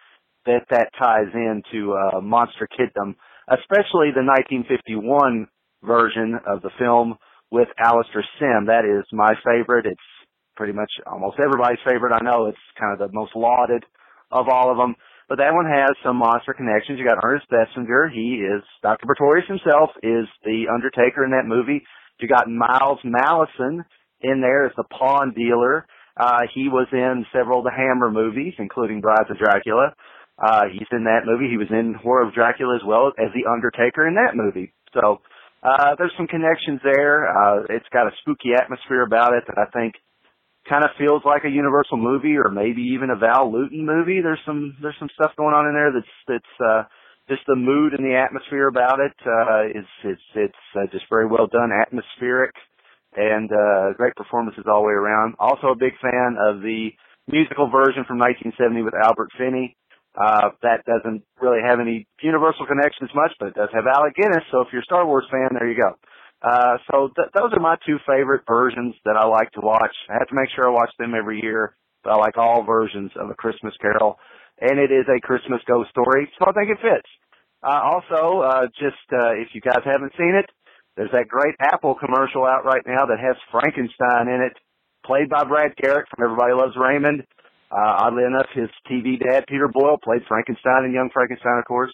that 0.46 0.66
that 0.70 0.90
ties 0.98 1.34
into 1.34 1.94
uh, 1.94 2.22
Monster 2.22 2.68
Kiddom, 2.70 3.16
especially 3.50 4.14
the 4.14 4.22
1951 4.22 5.48
version 5.84 6.40
of 6.46 6.62
the 6.62 6.70
film 6.78 7.16
with 7.52 7.68
Alastair 7.80 8.24
Sim. 8.40 8.68
That 8.68 8.86
is 8.86 9.06
my 9.12 9.34
favorite. 9.44 9.86
It's 9.86 10.10
pretty 10.56 10.74
much 10.74 10.92
almost 11.06 11.38
everybody's 11.40 11.82
favorite. 11.86 12.14
I 12.14 12.24
know 12.24 12.46
it's 12.48 12.58
kind 12.80 12.94
of 12.94 13.00
the 13.00 13.14
most 13.14 13.36
lauded 13.36 13.84
of 14.32 14.48
all 14.50 14.72
of 14.72 14.78
them. 14.78 14.96
But 15.28 15.40
that 15.40 15.54
one 15.54 15.66
has 15.66 15.98
some 16.04 16.18
monster 16.18 16.54
connections. 16.54 17.00
You 17.00 17.06
got 17.06 17.24
Ernest 17.24 17.50
Thesiger. 17.50 18.12
He 18.14 18.46
is 18.46 18.62
Dr. 18.84 19.08
Pretorius 19.08 19.48
himself 19.48 19.90
is 20.04 20.28
the 20.44 20.66
Undertaker 20.72 21.26
in 21.26 21.32
that 21.32 21.48
movie. 21.48 21.84
You 22.20 22.28
got 22.28 22.48
Miles 22.48 23.00
Malleson 23.04 23.84
in 24.22 24.42
there 24.42 24.66
as 24.66 24.72
the 24.78 24.84
pawn 24.84 25.34
dealer. 25.36 25.86
Uh, 26.18 26.42
he 26.54 26.70
was 26.70 26.88
in 26.92 27.26
several 27.34 27.60
of 27.60 27.66
the 27.66 27.76
Hammer 27.76 28.10
movies, 28.10 28.54
including 28.58 29.02
Brides 29.02 29.30
of 29.30 29.38
Dracula. 29.38 29.94
Uh, 30.40 30.64
he's 30.72 30.88
in 30.92 31.06
that 31.06 31.26
movie. 31.26 31.50
He 31.50 31.58
was 31.58 31.72
in 31.72 31.94
Horror 31.94 32.28
of 32.28 32.34
Dracula 32.34 32.76
as 32.76 32.82
well 32.86 33.12
as 33.18 33.32
the 33.34 33.50
Undertaker 33.50 34.08
in 34.08 34.16
that 34.16 34.36
movie. 34.36 34.74
So, 34.94 35.22
uh, 35.64 35.96
there's 35.98 36.14
some 36.18 36.28
connections 36.28 36.80
there. 36.84 37.28
Uh, 37.28 37.64
it's 37.70 37.88
got 37.92 38.08
a 38.08 38.12
spooky 38.22 38.54
atmosphere 38.56 39.02
about 39.02 39.34
it 39.34 39.44
that 39.48 39.58
I 39.58 39.66
think 39.72 39.96
kind 40.70 40.84
of 40.84 40.92
feels 40.98 41.22
like 41.26 41.44
a 41.44 41.50
Universal 41.50 41.98
movie 41.98 42.38
or 42.38 42.50
maybe 42.50 42.82
even 42.94 43.10
a 43.10 43.16
Val 43.16 43.52
Lewton 43.52 43.86
movie. 43.86 44.22
There's 44.22 44.42
some, 44.46 44.76
there's 44.82 44.96
some 45.00 45.10
stuff 45.14 45.32
going 45.38 45.54
on 45.54 45.68
in 45.68 45.74
there 45.74 45.92
that's, 45.94 46.16
that's, 46.28 46.54
uh, 46.60 46.84
just 47.28 47.42
the 47.48 47.56
mood 47.56 47.94
and 47.94 48.06
the 48.06 48.16
atmosphere 48.16 48.68
about 48.68 49.00
it, 49.00 49.16
uh, 49.26 49.66
is, 49.66 49.88
it's, 50.04 50.22
it's, 50.36 50.64
uh, 50.78 50.86
just 50.92 51.06
very 51.10 51.26
well 51.26 51.48
done, 51.48 51.72
atmospheric 51.74 52.54
and 53.16 53.52
uh, 53.52 53.94
great 53.98 54.16
performances 54.16 54.66
all 54.68 54.82
the 54.82 54.88
way 54.88 54.94
around. 54.94 55.36
Also 55.40 55.68
a 55.68 55.76
big 55.76 55.94
fan 56.02 56.38
of 56.40 56.62
the 56.62 56.92
musical 57.28 57.70
version 57.70 58.06
from 58.08 58.20
1970 58.20 58.84
with 58.84 58.94
Albert 58.94 59.32
Finney. 59.38 59.76
Uh, 60.16 60.56
that 60.64 60.86
doesn't 60.86 61.24
really 61.42 61.60
have 61.60 61.80
any 61.80 62.08
universal 62.22 62.66
connections 62.66 63.10
much, 63.14 63.32
but 63.40 63.50
it 63.50 63.56
does 63.56 63.70
have 63.74 63.84
Alec 63.88 64.16
Guinness. 64.16 64.44
So 64.52 64.62
if 64.62 64.68
you're 64.72 64.82
a 64.82 64.86
Star 64.86 65.06
Wars 65.06 65.28
fan, 65.30 65.50
there 65.52 65.68
you 65.68 65.76
go. 65.76 65.92
Uh, 66.42 66.78
so 66.92 67.10
th- 67.16 67.32
those 67.34 67.52
are 67.52 67.60
my 67.60 67.76
two 67.86 67.98
favorite 68.08 68.44
versions 68.48 68.96
that 69.04 69.18
I 69.18 69.26
like 69.26 69.52
to 69.54 69.62
watch. 69.62 69.96
I 70.10 70.14
have 70.14 70.28
to 70.30 70.36
make 70.36 70.50
sure 70.56 70.68
I 70.68 70.72
watch 70.72 70.92
them 71.00 71.16
every 71.16 71.42
year, 71.42 71.76
but 72.04 72.14
I 72.14 72.16
like 72.18 72.38
all 72.38 72.64
versions 72.64 73.12
of 73.20 73.30
A 73.30 73.34
Christmas 73.36 73.74
Carol. 73.82 74.20
And 74.62 74.80
it 74.80 74.92
is 74.92 75.06
a 75.10 75.20
Christmas 75.20 75.60
ghost 75.68 75.90
story, 75.90 76.32
so 76.40 76.46
I 76.48 76.54
think 76.54 76.72
it 76.72 76.80
fits. 76.80 77.10
Uh, 77.64 77.82
also, 77.84 78.40
uh, 78.40 78.68
just, 78.80 79.04
uh, 79.12 79.34
if 79.36 79.50
you 79.54 79.60
guys 79.60 79.84
haven't 79.84 80.14
seen 80.18 80.36
it, 80.38 80.48
there's 80.96 81.12
that 81.12 81.28
great 81.28 81.56
Apple 81.60 81.96
commercial 81.96 82.46
out 82.46 82.64
right 82.64 82.84
now 82.88 83.06
that 83.06 83.20
has 83.20 83.36
Frankenstein 83.52 84.28
in 84.28 84.42
it, 84.42 84.56
played 85.06 85.30
by 85.30 85.44
Brad 85.44 85.76
Garrett 85.76 86.08
from 86.10 86.24
Everybody 86.24 86.54
Loves 86.54 86.76
Raymond. 86.80 87.24
Uh, 87.72 88.08
oddly 88.08 88.24
enough, 88.24 88.48
his 88.54 88.70
TV 88.90 89.20
dad, 89.20 89.44
Peter 89.48 89.68
Boyle, 89.68 89.98
played 90.02 90.22
Frankenstein 90.28 90.86
in 90.86 90.94
Young 90.94 91.10
Frankenstein, 91.12 91.60
of 91.60 91.66
course. 91.66 91.92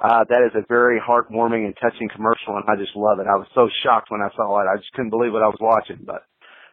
Uh, 0.00 0.24
that 0.28 0.42
is 0.42 0.56
a 0.56 0.64
very 0.66 0.98
heartwarming 0.98 1.66
and 1.68 1.76
touching 1.76 2.08
commercial, 2.08 2.56
and 2.56 2.64
I 2.66 2.74
just 2.74 2.96
love 2.96 3.20
it. 3.20 3.28
I 3.28 3.36
was 3.36 3.46
so 3.54 3.68
shocked 3.84 4.10
when 4.10 4.22
I 4.22 4.32
saw 4.34 4.58
it. 4.58 4.66
I 4.66 4.76
just 4.76 4.90
couldn't 4.92 5.10
believe 5.10 5.32
what 5.32 5.44
I 5.44 5.52
was 5.52 5.60
watching. 5.60 6.00
But 6.02 6.24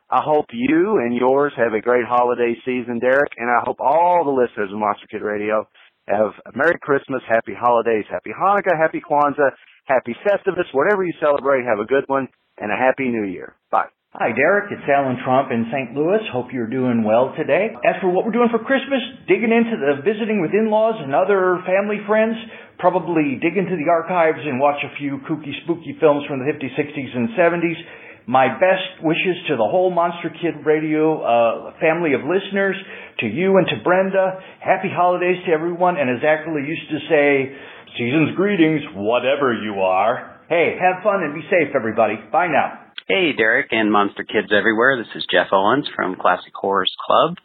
I 0.09 0.23
hope 0.23 0.45
you 0.53 0.97
and 0.97 1.13
yours 1.13 1.51
have 1.57 1.73
a 1.73 1.81
great 1.81 2.05
holiday 2.07 2.55
season, 2.63 2.99
Derek, 2.99 3.33
and 3.35 3.51
I 3.51 3.59
hope 3.65 3.77
all 3.81 4.23
the 4.23 4.31
listeners 4.31 4.71
of 4.71 4.79
Monster 4.79 5.07
Kid 5.11 5.21
Radio 5.21 5.67
have 6.07 6.31
a 6.47 6.55
Merry 6.55 6.79
Christmas, 6.81 7.21
Happy 7.27 7.51
Holidays, 7.53 8.05
Happy 8.09 8.31
Hanukkah, 8.31 8.79
Happy 8.79 9.01
Kwanzaa, 9.03 9.51
Happy 9.87 10.11
Festivus, 10.19 10.67
whatever 10.75 11.07
you 11.07 11.15
celebrate, 11.23 11.63
have 11.63 11.79
a 11.79 11.87
good 11.87 12.03
one, 12.07 12.27
and 12.59 12.71
a 12.71 12.75
Happy 12.75 13.07
New 13.07 13.23
Year. 13.23 13.55
Bye. 13.71 13.87
Hi, 14.11 14.35
Derek. 14.35 14.67
It's 14.67 14.83
Alan 14.83 15.15
Trump 15.23 15.47
in 15.47 15.71
St. 15.71 15.95
Louis. 15.95 16.19
Hope 16.27 16.51
you're 16.51 16.67
doing 16.67 17.07
well 17.07 17.31
today. 17.39 17.71
As 17.87 17.95
for 18.03 18.11
what 18.11 18.27
we're 18.27 18.35
doing 18.35 18.51
for 18.51 18.59
Christmas, 18.59 18.99
digging 19.31 19.55
into 19.55 19.79
the 19.79 20.03
visiting 20.03 20.43
with 20.43 20.51
in-laws 20.51 20.99
and 20.99 21.15
other 21.15 21.63
family 21.63 22.03
friends, 22.03 22.35
probably 22.83 23.39
dig 23.39 23.55
into 23.55 23.79
the 23.79 23.87
archives 23.87 24.43
and 24.43 24.59
watch 24.59 24.83
a 24.83 24.91
few 24.99 25.23
kooky, 25.23 25.55
spooky 25.63 25.95
films 26.03 26.27
from 26.27 26.43
the 26.43 26.51
50s, 26.51 26.75
60s, 26.75 27.11
and 27.15 27.31
70s. 27.39 27.79
My 28.27 28.51
best 28.59 28.99
wishes 29.07 29.39
to 29.47 29.55
the 29.55 29.63
whole 29.63 29.87
Monster 29.87 30.27
Kid 30.35 30.67
Radio 30.67 31.23
uh, 31.23 31.79
family 31.79 32.11
of 32.11 32.27
listeners, 32.27 32.75
to 33.23 33.25
you 33.25 33.55
and 33.55 33.63
to 33.71 33.79
Brenda. 33.87 34.43
Happy 34.59 34.91
holidays 34.91 35.39
to 35.47 35.55
everyone, 35.55 35.95
and 35.95 36.11
as 36.11 36.19
Ackley 36.27 36.67
used 36.67 36.91
to 36.91 36.99
say, 37.07 37.55
season's 37.97 38.35
greetings, 38.35 38.81
whatever 38.93 39.53
you 39.53 39.81
are. 39.81 40.39
Hey, 40.49 40.77
have 40.79 41.03
fun 41.03 41.23
and 41.23 41.33
be 41.33 41.41
safe, 41.49 41.73
everybody. 41.75 42.15
Bye 42.31 42.47
now. 42.47 42.79
Hey, 43.07 43.33
Derek 43.35 43.67
and 43.71 43.91
Monster 43.91 44.23
Kids 44.23 44.53
everywhere. 44.53 44.97
This 44.97 45.11
is 45.15 45.25
Jeff 45.31 45.47
Owens 45.51 45.87
from 45.95 46.15
Classic 46.15 46.53
Horrors 46.53 46.93
Club. 47.05 47.35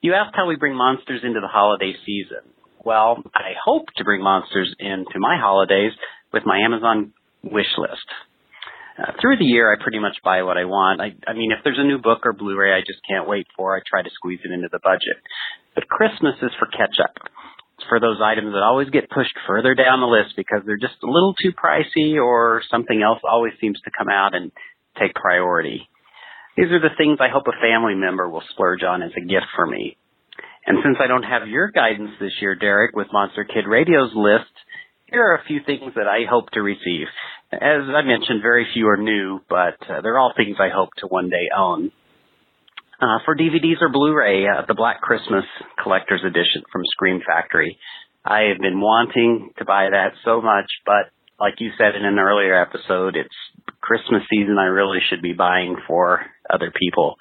You 0.00 0.14
asked 0.14 0.34
how 0.34 0.48
we 0.48 0.56
bring 0.56 0.74
monsters 0.74 1.20
into 1.22 1.40
the 1.40 1.48
holiday 1.48 1.92
season. 2.04 2.42
Well, 2.84 3.22
I 3.34 3.54
hope 3.64 3.86
to 3.96 4.04
bring 4.04 4.22
monsters 4.22 4.74
into 4.78 5.18
my 5.18 5.38
holidays 5.38 5.92
with 6.32 6.42
my 6.44 6.58
Amazon 6.58 7.12
wish 7.42 7.72
list. 7.78 8.08
Uh, 8.98 9.12
through 9.20 9.38
the 9.38 9.44
year, 9.44 9.72
I 9.72 9.82
pretty 9.82 10.00
much 10.00 10.16
buy 10.24 10.42
what 10.42 10.58
I 10.58 10.64
want. 10.66 11.00
I, 11.00 11.14
I 11.26 11.34
mean, 11.34 11.50
if 11.52 11.64
there's 11.64 11.78
a 11.78 11.86
new 11.86 11.98
book 11.98 12.26
or 12.26 12.32
Blu-ray 12.32 12.72
I 12.72 12.80
just 12.80 13.00
can't 13.08 13.28
wait 13.28 13.46
for, 13.56 13.76
I 13.76 13.80
try 13.88 14.02
to 14.02 14.10
squeeze 14.14 14.40
it 14.44 14.52
into 14.52 14.68
the 14.70 14.80
budget. 14.82 15.22
But 15.74 15.88
Christmas 15.88 16.34
is 16.42 16.52
for 16.58 16.66
catch-up. 16.66 17.14
For 17.88 18.00
those 18.00 18.18
items 18.22 18.52
that 18.52 18.62
always 18.62 18.90
get 18.90 19.10
pushed 19.10 19.36
further 19.46 19.74
down 19.74 20.00
the 20.00 20.06
list 20.06 20.36
because 20.36 20.62
they're 20.64 20.80
just 20.80 21.02
a 21.02 21.10
little 21.10 21.34
too 21.34 21.52
pricey 21.52 22.16
or 22.16 22.62
something 22.70 23.02
else 23.02 23.20
always 23.28 23.52
seems 23.60 23.80
to 23.82 23.90
come 23.96 24.08
out 24.08 24.34
and 24.34 24.52
take 24.98 25.14
priority. 25.14 25.88
These 26.56 26.70
are 26.70 26.80
the 26.80 26.94
things 26.96 27.18
I 27.20 27.32
hope 27.32 27.44
a 27.48 27.60
family 27.60 27.94
member 27.94 28.28
will 28.28 28.42
splurge 28.50 28.82
on 28.82 29.02
as 29.02 29.10
a 29.16 29.20
gift 29.20 29.46
for 29.56 29.66
me. 29.66 29.96
And 30.66 30.78
since 30.82 30.96
I 31.02 31.08
don't 31.08 31.24
have 31.24 31.48
your 31.48 31.70
guidance 31.70 32.12
this 32.20 32.32
year, 32.40 32.54
Derek, 32.54 32.96
with 32.96 33.08
Monster 33.12 33.44
Kid 33.44 33.66
Radio's 33.68 34.12
list, 34.14 34.52
here 35.06 35.22
are 35.22 35.36
a 35.36 35.44
few 35.44 35.60
things 35.66 35.92
that 35.96 36.06
I 36.06 36.24
hope 36.28 36.50
to 36.50 36.62
receive. 36.62 37.06
As 37.52 37.82
I 37.94 38.02
mentioned, 38.02 38.40
very 38.40 38.66
few 38.72 38.88
are 38.88 38.96
new, 38.96 39.40
but 39.48 39.76
uh, 39.88 40.00
they're 40.00 40.18
all 40.18 40.32
things 40.36 40.56
I 40.58 40.74
hope 40.74 40.90
to 40.98 41.06
one 41.06 41.28
day 41.28 41.48
own. 41.56 41.92
Uh, 43.00 43.18
for 43.24 43.36
DVDs 43.36 43.82
or 43.82 43.88
Blu-ray, 43.88 44.46
uh, 44.46 44.62
the 44.66 44.74
Black 44.74 45.00
Christmas 45.00 45.44
Collector's 45.82 46.22
Edition 46.24 46.62
from 46.72 46.82
Scream 46.92 47.20
Factory. 47.26 47.78
I 48.24 48.50
have 48.52 48.58
been 48.58 48.80
wanting 48.80 49.50
to 49.58 49.64
buy 49.64 49.88
that 49.90 50.12
so 50.24 50.40
much, 50.40 50.70
but 50.86 51.10
like 51.38 51.54
you 51.58 51.70
said 51.76 51.96
in 51.96 52.04
an 52.04 52.18
earlier 52.18 52.54
episode, 52.60 53.16
it's 53.16 53.34
Christmas 53.80 54.22
season. 54.30 54.56
I 54.58 54.66
really 54.66 55.00
should 55.08 55.20
be 55.20 55.32
buying 55.32 55.76
for 55.86 56.20
other 56.48 56.70
people. 56.70 57.16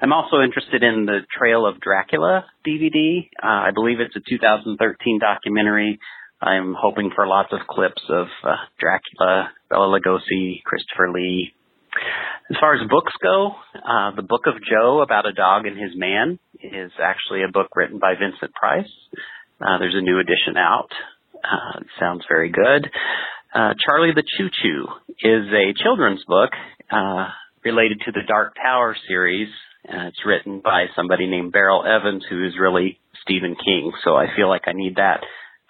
I'm 0.00 0.12
also 0.12 0.40
interested 0.40 0.82
in 0.82 1.06
the 1.06 1.20
Trail 1.38 1.66
of 1.66 1.80
Dracula 1.80 2.44
DVD. 2.66 3.28
Uh, 3.42 3.46
I 3.46 3.70
believe 3.72 4.00
it's 4.00 4.16
a 4.16 4.20
2013 4.28 5.20
documentary. 5.20 6.00
I'm 6.40 6.74
hoping 6.76 7.12
for 7.14 7.26
lots 7.26 7.52
of 7.52 7.60
clips 7.70 8.02
of 8.08 8.26
uh, 8.42 8.56
Dracula, 8.78 9.50
Bela 9.70 10.00
Lugosi, 10.00 10.62
Christopher 10.64 11.12
Lee. 11.12 11.54
As 12.50 12.56
far 12.60 12.74
as 12.74 12.88
books 12.88 13.12
go, 13.22 13.52
uh, 13.74 14.14
the 14.16 14.22
Book 14.22 14.42
of 14.46 14.54
Joe 14.68 15.02
about 15.02 15.26
a 15.26 15.32
dog 15.32 15.66
and 15.66 15.78
his 15.78 15.92
man 15.94 16.38
is 16.62 16.90
actually 17.02 17.42
a 17.42 17.52
book 17.52 17.68
written 17.74 17.98
by 17.98 18.14
Vincent 18.14 18.52
Price. 18.54 18.90
Uh, 19.60 19.78
there's 19.78 19.94
a 19.96 20.00
new 20.00 20.18
edition 20.18 20.56
out. 20.56 20.88
Uh, 21.36 21.80
it 21.80 21.86
sounds 21.98 22.24
very 22.28 22.50
good. 22.50 22.90
Uh, 23.54 23.74
Charlie 23.84 24.12
the 24.14 24.24
Choo 24.36 24.48
Choo 24.62 24.86
is 25.20 25.46
a 25.52 25.74
children's 25.82 26.24
book 26.26 26.50
uh, 26.90 27.28
related 27.64 28.00
to 28.06 28.12
the 28.12 28.22
Dark 28.26 28.54
Tower 28.56 28.96
series. 29.06 29.48
Uh, 29.88 30.08
it's 30.08 30.24
written 30.24 30.60
by 30.60 30.86
somebody 30.96 31.26
named 31.26 31.52
Beryl 31.52 31.84
Evans, 31.84 32.24
who 32.28 32.46
is 32.46 32.54
really 32.58 32.98
Stephen 33.22 33.56
King. 33.56 33.92
So 34.04 34.14
I 34.14 34.26
feel 34.36 34.48
like 34.48 34.62
I 34.66 34.72
need 34.72 34.96
that 34.96 35.20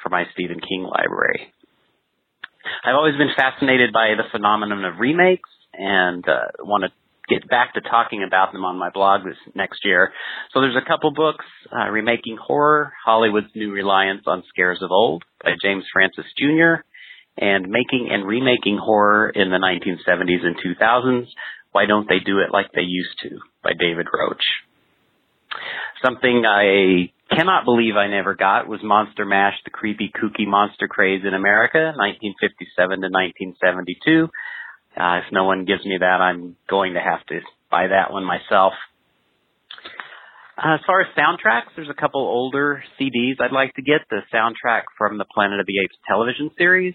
for 0.02 0.08
my 0.08 0.24
Stephen 0.32 0.60
King 0.60 0.82
library. 0.82 1.52
I've 2.84 2.94
always 2.94 3.16
been 3.16 3.32
fascinated 3.36 3.92
by 3.92 4.14
the 4.16 4.28
phenomenon 4.30 4.84
of 4.84 5.00
remakes 5.00 5.48
and 5.74 6.26
uh, 6.28 6.48
want 6.60 6.84
to 6.84 6.90
get 7.28 7.48
back 7.48 7.74
to 7.74 7.80
talking 7.80 8.24
about 8.26 8.52
them 8.52 8.64
on 8.64 8.78
my 8.78 8.90
blog 8.90 9.24
this 9.24 9.36
next 9.54 9.80
year. 9.84 10.12
So 10.52 10.60
there's 10.60 10.76
a 10.76 10.86
couple 10.86 11.12
books, 11.12 11.44
uh, 11.72 11.88
Remaking 11.90 12.36
Horror, 12.36 12.92
Hollywood's 13.04 13.54
New 13.54 13.72
Reliance 13.72 14.22
on 14.26 14.42
Scares 14.48 14.82
of 14.82 14.90
Old 14.90 15.24
by 15.42 15.52
James 15.62 15.84
Francis 15.92 16.26
Jr., 16.36 16.84
and 17.38 17.70
Making 17.70 18.10
and 18.12 18.26
Remaking 18.26 18.78
Horror 18.78 19.30
in 19.30 19.50
the 19.50 19.56
1970s 19.56 20.44
and 20.44 20.56
2000s. 20.56 21.26
Why 21.70 21.86
don't 21.86 22.06
they 22.06 22.18
do 22.18 22.40
it 22.40 22.52
like 22.52 22.72
they 22.74 22.82
used 22.82 23.18
to 23.22 23.38
by 23.62 23.70
David 23.78 24.06
Roche? 24.12 24.36
Something 26.04 26.44
I 26.44 27.12
cannot 27.34 27.64
believe 27.64 27.96
I 27.96 28.08
never 28.08 28.34
got 28.34 28.68
was 28.68 28.80
Monster 28.82 29.24
Mash, 29.24 29.54
the 29.64 29.70
creepy, 29.70 30.12
kooky 30.12 30.46
monster 30.46 30.88
craze 30.88 31.22
in 31.26 31.32
America, 31.32 31.94
1957 31.96 33.00
to 33.00 33.08
1972. 33.08 34.28
Uh, 34.96 35.20
if 35.24 35.32
no 35.32 35.44
one 35.44 35.64
gives 35.64 35.84
me 35.84 35.96
that, 35.98 36.20
I'm 36.20 36.56
going 36.68 36.94
to 36.94 37.00
have 37.00 37.24
to 37.26 37.40
buy 37.70 37.86
that 37.88 38.12
one 38.12 38.24
myself. 38.24 38.74
Uh, 40.56 40.74
as 40.74 40.80
far 40.86 41.00
as 41.00 41.08
soundtracks, 41.16 41.72
there's 41.76 41.88
a 41.88 41.98
couple 41.98 42.20
older 42.20 42.84
CDs 43.00 43.40
I'd 43.40 43.52
like 43.52 43.74
to 43.74 43.82
get. 43.82 44.02
The 44.10 44.20
soundtrack 44.32 44.82
from 44.98 45.18
the 45.18 45.24
Planet 45.34 45.60
of 45.60 45.66
the 45.66 45.78
Apes 45.82 45.96
television 46.06 46.50
series. 46.58 46.94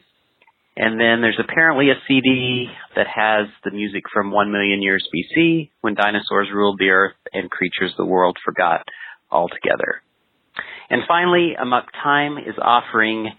And 0.75 0.99
then 0.99 1.21
there's 1.21 1.39
apparently 1.39 1.89
a 1.89 1.95
CD 2.07 2.67
that 2.95 3.07
has 3.07 3.47
the 3.63 3.71
music 3.71 4.03
from 4.13 4.31
1 4.31 4.51
million 4.51 4.83
years 4.83 5.07
BC, 5.11 5.71
when 5.81 5.95
dinosaurs 5.95 6.49
ruled 6.53 6.77
the 6.77 6.89
earth 6.89 7.15
and 7.33 7.49
creatures 7.49 7.93
the 7.97 8.05
world 8.05 8.37
forgot 8.45 8.85
altogether. 9.31 10.03
And 10.91 11.01
finally, 11.07 11.55
Amok 11.59 11.85
Time 12.03 12.37
is 12.37 12.55
offering 12.61 13.31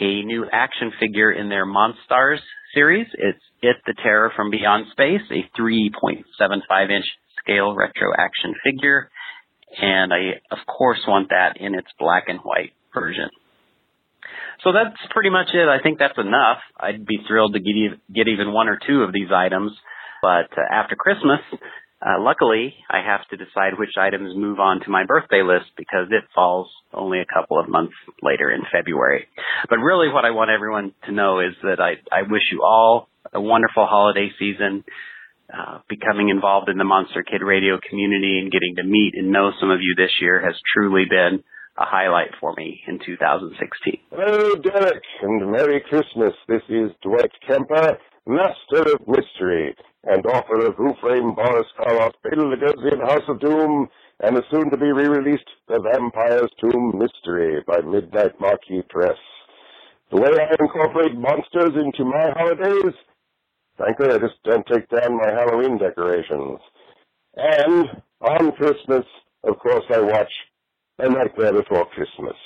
a 0.00 0.22
new 0.22 0.46
action 0.50 0.90
figure 0.98 1.30
in 1.30 1.50
their 1.50 1.66
Monstars 1.66 2.40
series. 2.74 3.06
It's 3.14 3.42
It 3.62 3.76
the 3.86 3.94
Terror 4.02 4.32
from 4.34 4.50
Beyond 4.50 4.86
Space, 4.92 5.22
a 5.30 5.60
3.75 5.60 6.90
inch 6.90 7.04
scale 7.42 7.74
retro 7.74 8.12
action 8.16 8.54
figure. 8.64 9.10
And 9.80 10.12
I, 10.12 10.40
of 10.50 10.58
course, 10.66 11.00
want 11.06 11.28
that 11.30 11.56
in 11.60 11.74
its 11.74 11.88
black 11.98 12.24
and 12.28 12.40
white 12.40 12.72
version. 12.92 13.30
So 14.64 14.72
that's 14.72 14.96
pretty 15.10 15.30
much 15.30 15.48
it. 15.54 15.68
I 15.68 15.82
think 15.82 15.98
that's 15.98 16.18
enough. 16.18 16.58
I'd 16.78 17.06
be 17.06 17.18
thrilled 17.26 17.54
to 17.54 17.60
get, 17.60 17.74
get 18.12 18.28
even 18.28 18.52
one 18.52 18.68
or 18.68 18.78
two 18.86 19.02
of 19.02 19.12
these 19.12 19.30
items. 19.34 19.72
But 20.22 20.52
uh, 20.52 20.66
after 20.70 20.96
Christmas, 20.96 21.40
uh, 22.00 22.18
luckily, 22.18 22.74
I 22.88 23.02
have 23.04 23.28
to 23.28 23.36
decide 23.36 23.78
which 23.78 23.90
items 24.00 24.34
move 24.34 24.58
on 24.58 24.80
to 24.80 24.90
my 24.90 25.04
birthday 25.04 25.42
list 25.42 25.70
because 25.76 26.08
it 26.10 26.24
falls 26.34 26.68
only 26.94 27.20
a 27.20 27.26
couple 27.26 27.60
of 27.60 27.68
months 27.68 27.92
later 28.22 28.50
in 28.50 28.62
February. 28.72 29.28
But 29.68 29.80
really 29.80 30.08
what 30.08 30.24
I 30.24 30.30
want 30.30 30.50
everyone 30.50 30.92
to 31.04 31.12
know 31.12 31.40
is 31.40 31.52
that 31.62 31.78
I, 31.78 32.00
I 32.10 32.22
wish 32.22 32.42
you 32.50 32.62
all 32.64 33.08
a 33.34 33.40
wonderful 33.40 33.86
holiday 33.86 34.30
season. 34.38 34.84
Uh, 35.52 35.80
becoming 35.88 36.28
involved 36.28 36.68
in 36.68 36.78
the 36.78 36.84
Monster 36.84 37.24
Kid 37.24 37.42
radio 37.42 37.76
community 37.90 38.38
and 38.38 38.52
getting 38.52 38.76
to 38.76 38.84
meet 38.84 39.14
and 39.16 39.32
know 39.32 39.50
some 39.60 39.72
of 39.72 39.80
you 39.82 39.96
this 39.96 40.12
year 40.20 40.40
has 40.40 40.54
truly 40.72 41.06
been 41.10 41.42
a 41.76 41.84
highlight 41.84 42.30
for 42.40 42.54
me 42.56 42.80
in 42.86 43.00
2016. 43.04 43.98
Hello, 44.12 44.54
Derek, 44.54 45.02
and 45.22 45.50
Merry 45.50 45.80
Christmas. 45.80 46.34
This 46.46 46.62
is 46.68 46.92
Dwight 47.02 47.32
Kemper, 47.48 47.98
Master 48.26 48.94
of 48.94 49.08
Mystery 49.08 49.74
and 50.04 50.24
author 50.26 50.66
of 50.66 50.76
Who 50.76 50.94
Framed 51.00 51.36
Boris 51.36 51.66
Karloff, 51.78 52.12
Bela 52.22 52.56
Lugosi 52.56 52.92
and 52.92 53.02
House 53.02 53.28
of 53.28 53.40
Doom, 53.40 53.88
and 54.20 54.36
the 54.36 54.42
soon-to-be 54.50 54.92
re-released 54.92 55.48
The 55.68 55.80
Vampire's 55.80 56.50
Tomb 56.60 56.98
Mystery 56.98 57.62
by 57.66 57.80
Midnight 57.80 58.40
Marquee 58.40 58.82
Press. 58.88 59.18
The 60.10 60.20
way 60.20 60.30
I 60.30 60.56
incorporate 60.58 61.16
monsters 61.16 61.72
into 61.76 62.04
my 62.04 62.30
holidays, 62.34 62.94
frankly, 63.76 64.08
I 64.08 64.18
just 64.18 64.42
don't 64.44 64.66
take 64.66 64.88
down 64.88 65.18
my 65.18 65.30
Halloween 65.30 65.78
decorations. 65.78 66.58
And 67.36 67.88
on 68.20 68.52
Christmas, 68.52 69.04
of 69.44 69.58
course, 69.58 69.84
I 69.94 70.00
watch 70.00 70.32
A 70.98 71.08
Nightmare 71.08 71.52
Before 71.52 71.86
Christmas. 71.86 72.36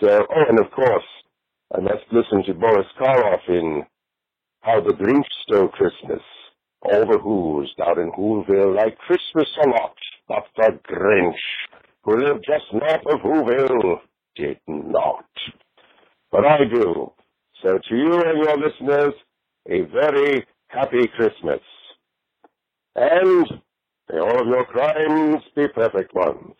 So, 0.00 0.26
oh, 0.30 0.44
and 0.48 0.58
of 0.58 0.70
course, 0.70 1.04
I 1.76 1.80
must 1.80 2.04
listen 2.10 2.42
to 2.46 2.54
Boris 2.54 2.86
Karloff 2.98 3.48
in 3.48 3.82
How 4.62 4.80
the 4.80 4.94
Grinch 4.94 5.26
Stole 5.46 5.68
Christmas 5.68 6.22
the 6.82 7.18
Who's 7.22 7.72
down 7.76 7.98
in 7.98 8.10
Whoville 8.12 8.76
like 8.76 8.96
Christmas 8.98 9.48
a 9.64 9.68
lot, 9.68 9.94
but 10.28 10.44
the 10.56 10.78
Grinch, 10.88 11.34
who 12.04 12.16
lived 12.16 12.44
just 12.46 12.72
north 12.72 13.06
of 13.06 13.20
Whoville, 13.20 14.00
did 14.36 14.58
not. 14.66 15.26
But 16.30 16.46
I 16.46 16.58
do. 16.72 17.12
So 17.62 17.78
to 17.78 17.94
you 17.94 18.14
and 18.14 18.38
your 18.38 18.56
listeners, 18.56 19.14
a 19.68 19.82
very 19.92 20.46
happy 20.68 21.06
Christmas. 21.16 21.60
And 22.96 23.46
may 24.10 24.18
all 24.18 24.40
of 24.40 24.46
your 24.46 24.64
crimes 24.64 25.42
be 25.54 25.68
perfect 25.74 26.14
ones. 26.14 26.54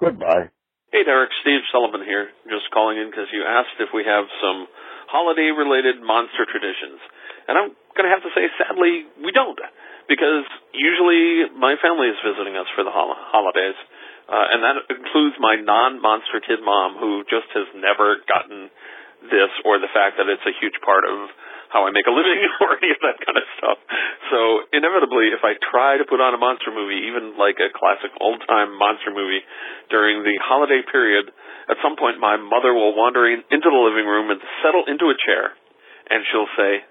Goodbye. 0.00 0.50
Hey, 0.92 1.04
Derek. 1.04 1.30
Steve 1.42 1.60
Sullivan 1.72 2.02
here. 2.04 2.28
Just 2.44 2.70
calling 2.72 2.98
in 2.98 3.10
because 3.10 3.30
you 3.32 3.44
asked 3.46 3.78
if 3.78 3.88
we 3.94 4.04
have 4.06 4.24
some 4.42 4.66
holiday 5.08 5.50
related 5.54 6.02
monster 6.02 6.46
traditions. 6.46 6.98
And 7.48 7.54
I'm 7.58 7.70
going 7.96 8.06
to 8.08 8.14
have 8.14 8.24
to 8.24 8.32
say, 8.32 8.48
sadly, 8.60 9.06
we 9.20 9.30
don't. 9.32 9.58
Because 10.08 10.44
usually 10.76 11.48
my 11.56 11.80
family 11.80 12.12
is 12.12 12.18
visiting 12.20 12.56
us 12.60 12.68
for 12.76 12.84
the 12.84 12.92
hol- 12.92 13.16
holidays. 13.16 13.78
Uh, 14.24 14.52
and 14.56 14.60
that 14.64 14.76
includes 14.88 15.36
my 15.40 15.56
non 15.60 16.00
monster 16.00 16.40
kid 16.40 16.60
mom, 16.64 16.96
who 16.96 17.24
just 17.28 17.48
has 17.52 17.68
never 17.76 18.20
gotten 18.24 18.72
this 19.28 19.52
or 19.64 19.80
the 19.80 19.88
fact 19.92 20.20
that 20.20 20.28
it's 20.28 20.44
a 20.44 20.54
huge 20.60 20.76
part 20.84 21.04
of 21.08 21.32
how 21.72 21.82
I 21.82 21.90
make 21.90 22.06
a 22.06 22.14
living 22.14 22.38
or 22.62 22.78
any 22.78 22.94
of 22.94 23.00
that 23.02 23.18
kind 23.18 23.34
of 23.34 23.46
stuff. 23.58 23.78
So 24.30 24.38
inevitably, 24.70 25.34
if 25.34 25.42
I 25.42 25.58
try 25.58 25.98
to 25.98 26.06
put 26.06 26.22
on 26.22 26.30
a 26.36 26.40
monster 26.40 26.70
movie, 26.70 27.10
even 27.10 27.34
like 27.34 27.58
a 27.58 27.72
classic 27.74 28.14
old 28.22 28.38
time 28.46 28.76
monster 28.78 29.10
movie 29.10 29.42
during 29.90 30.22
the 30.22 30.38
holiday 30.38 30.86
period, 30.86 31.34
at 31.66 31.80
some 31.82 31.96
point 31.96 32.22
my 32.22 32.38
mother 32.38 32.70
will 32.70 32.94
wander 32.94 33.26
in, 33.26 33.42
into 33.50 33.68
the 33.68 33.82
living 33.82 34.06
room 34.06 34.30
and 34.30 34.38
settle 34.62 34.86
into 34.86 35.10
a 35.10 35.16
chair, 35.18 35.56
and 36.14 36.22
she'll 36.30 36.52
say, 36.54 36.86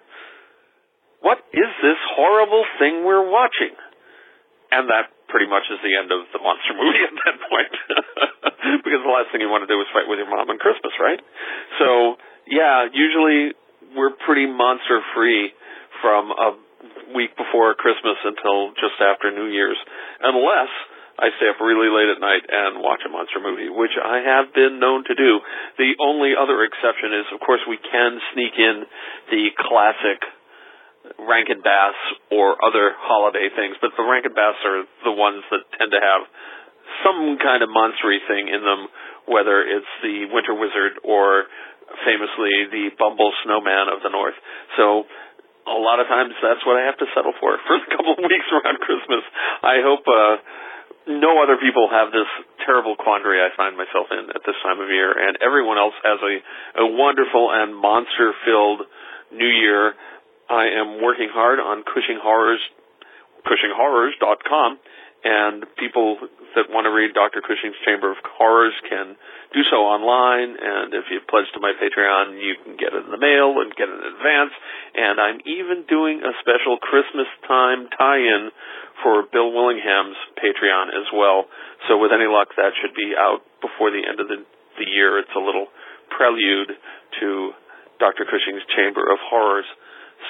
"What 1.23 1.39
is 1.55 1.71
this 1.81 1.99
horrible 2.13 2.67
thing 2.77 3.07
we're 3.07 3.25
watching?" 3.25 3.73
And 4.71 4.89
that 4.89 5.09
pretty 5.33 5.49
much 5.49 5.65
is 5.71 5.81
the 5.81 5.97
end 5.97 6.13
of 6.13 6.29
the 6.29 6.41
monster 6.43 6.77
movie 6.81 7.03
at 7.07 7.15
that 7.25 7.37
point. 7.49 7.73
because 8.85 9.01
the 9.01 9.09
last 9.09 9.33
thing 9.33 9.41
you 9.41 9.49
want 9.49 9.65
to 9.65 9.71
do 9.71 9.79
is 9.81 9.89
fight 9.89 10.05
with 10.05 10.21
your 10.21 10.29
mom 10.29 10.45
on 10.49 10.61
Christmas, 10.61 10.93
right? 11.01 11.21
So, 11.81 12.21
yeah, 12.45 12.85
usually 12.93 13.57
we're 13.97 14.13
pretty 14.25 14.45
monster 14.45 15.01
free 15.17 15.51
from 16.01 16.29
a 16.31 16.49
week 17.15 17.33
before 17.37 17.73
Christmas 17.75 18.17
until 18.23 18.75
just 18.75 18.97
after 18.99 19.31
New 19.31 19.47
Year's, 19.49 19.77
unless 20.21 20.71
I 21.13 21.29
stay 21.37 21.45
up 21.53 21.61
really 21.61 21.93
late 21.93 22.09
at 22.09 22.17
night 22.17 22.41
and 22.49 22.81
watch 22.81 23.05
a 23.05 23.11
monster 23.13 23.37
movie, 23.37 23.69
which 23.69 23.93
I 24.01 24.25
have 24.25 24.49
been 24.49 24.81
known 24.81 25.05
to 25.05 25.13
do. 25.13 25.31
The 25.77 25.93
only 26.01 26.33
other 26.33 26.65
exception 26.65 27.13
is, 27.13 27.29
of 27.29 27.39
course, 27.39 27.61
we 27.69 27.77
can 27.77 28.17
sneak 28.33 28.57
in 28.57 28.75
the 29.29 29.53
classic 29.61 30.25
Rankin 31.19 31.61
Bass 31.61 31.97
or 32.31 32.57
other 32.59 32.93
holiday 32.97 33.49
things, 33.53 33.77
but 33.81 33.93
the 33.97 34.03
Rankin 34.03 34.33
Bass 34.33 34.57
are 34.65 34.83
the 35.05 35.15
ones 35.15 35.43
that 35.51 35.63
tend 35.77 35.91
to 35.93 36.01
have 36.01 36.23
some 37.01 37.37
kind 37.41 37.63
of 37.63 37.69
monstery 37.69 38.21
thing 38.27 38.47
in 38.51 38.61
them, 38.61 38.87
whether 39.25 39.63
it's 39.63 39.89
the 40.03 40.29
Winter 40.29 40.53
Wizard 40.53 40.99
or 41.03 41.47
famously 42.05 42.69
the 42.71 42.85
Bumble 42.97 43.31
Snowman 43.43 43.91
of 43.91 44.01
the 44.01 44.09
North. 44.09 44.37
So 44.77 45.05
a 45.67 45.79
lot 45.79 45.99
of 45.99 46.07
times 46.11 46.35
that's 46.43 46.63
what 46.67 46.75
I 46.79 46.83
have 46.87 46.99
to 46.99 47.07
settle 47.15 47.33
for 47.39 47.55
for 47.67 47.75
a 47.79 47.89
couple 47.93 48.13
of 48.19 48.23
weeks 48.23 48.49
around 48.51 48.77
Christmas. 48.83 49.23
I 49.63 49.79
hope 49.83 50.03
uh 50.07 50.35
no 51.03 51.43
other 51.43 51.59
people 51.59 51.91
have 51.91 52.15
this 52.15 52.29
terrible 52.63 52.95
quandary 52.95 53.43
I 53.43 53.51
find 53.59 53.75
myself 53.75 54.07
in 54.07 54.31
at 54.31 54.39
this 54.47 54.55
time 54.63 54.79
of 54.79 54.87
year 54.87 55.11
and 55.11 55.35
everyone 55.43 55.75
else 55.75 55.95
has 55.99 56.19
a, 56.23 56.33
a 56.79 56.85
wonderful 56.87 57.51
and 57.51 57.75
monster 57.75 58.31
filled 58.47 58.87
new 59.35 59.51
year. 59.51 59.99
I 60.49 60.67
am 60.79 61.01
working 61.01 61.29
hard 61.31 61.59
on 61.59 61.83
Cushing 61.83 62.19
Horrors 62.21 62.59
CushingHorrors.com 63.43 64.79
and 65.23 65.63
people 65.79 66.19
that 66.55 66.67
want 66.67 66.83
to 66.83 66.91
read 66.91 67.15
Dr. 67.15 67.39
Cushing's 67.39 67.79
Chamber 67.87 68.11
of 68.11 68.19
Horrors 68.35 68.75
can 68.91 69.15
do 69.55 69.63
so 69.71 69.87
online. 69.87 70.59
And 70.59 70.91
if 70.91 71.07
you 71.07 71.23
pledge 71.23 71.47
to 71.55 71.63
my 71.63 71.71
Patreon, 71.79 72.43
you 72.43 72.59
can 72.59 72.75
get 72.75 72.91
it 72.91 73.07
in 73.07 73.11
the 73.11 73.19
mail 73.19 73.55
and 73.63 73.71
get 73.71 73.87
it 73.87 73.95
in 73.95 74.03
advance. 74.03 74.51
And 74.99 75.15
I'm 75.23 75.39
even 75.47 75.87
doing 75.87 76.19
a 76.19 76.35
special 76.43 76.75
Christmas 76.75 77.31
time 77.47 77.87
tie-in 77.95 78.51
for 78.99 79.23
Bill 79.31 79.47
Willingham's 79.47 80.19
Patreon 80.35 80.91
as 80.91 81.07
well. 81.15 81.47
So 81.87 81.95
with 82.03 82.11
any 82.11 82.27
luck, 82.27 82.51
that 82.59 82.75
should 82.83 82.91
be 82.91 83.15
out 83.15 83.47
before 83.63 83.95
the 83.95 84.03
end 84.03 84.19
of 84.19 84.27
the, 84.27 84.43
the 84.75 84.87
year. 84.91 85.23
It's 85.23 85.33
a 85.39 85.43
little 85.43 85.71
prelude 86.11 86.75
to 87.23 87.27
Dr. 88.03 88.27
Cushing's 88.27 88.67
Chamber 88.75 89.07
of 89.07 89.23
Horrors. 89.23 89.67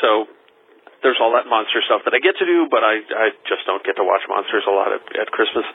So 0.02 0.26
there's 1.03 1.20
all 1.20 1.36
that 1.36 1.45
monster 1.45 1.84
stuff 1.84 2.07
that 2.07 2.15
I 2.15 2.20
get 2.24 2.40
to 2.40 2.48
do, 2.48 2.72
but 2.72 2.82
I 2.82 3.03
I 3.03 3.28
just 3.45 3.68
don't 3.68 3.84
get 3.84 3.99
to 3.99 4.06
watch 4.07 4.24
monsters 4.32 4.64
a 4.65 4.74
lot 4.74 4.95
at, 4.95 5.03
at 5.20 5.28
Christmas. 5.30 5.68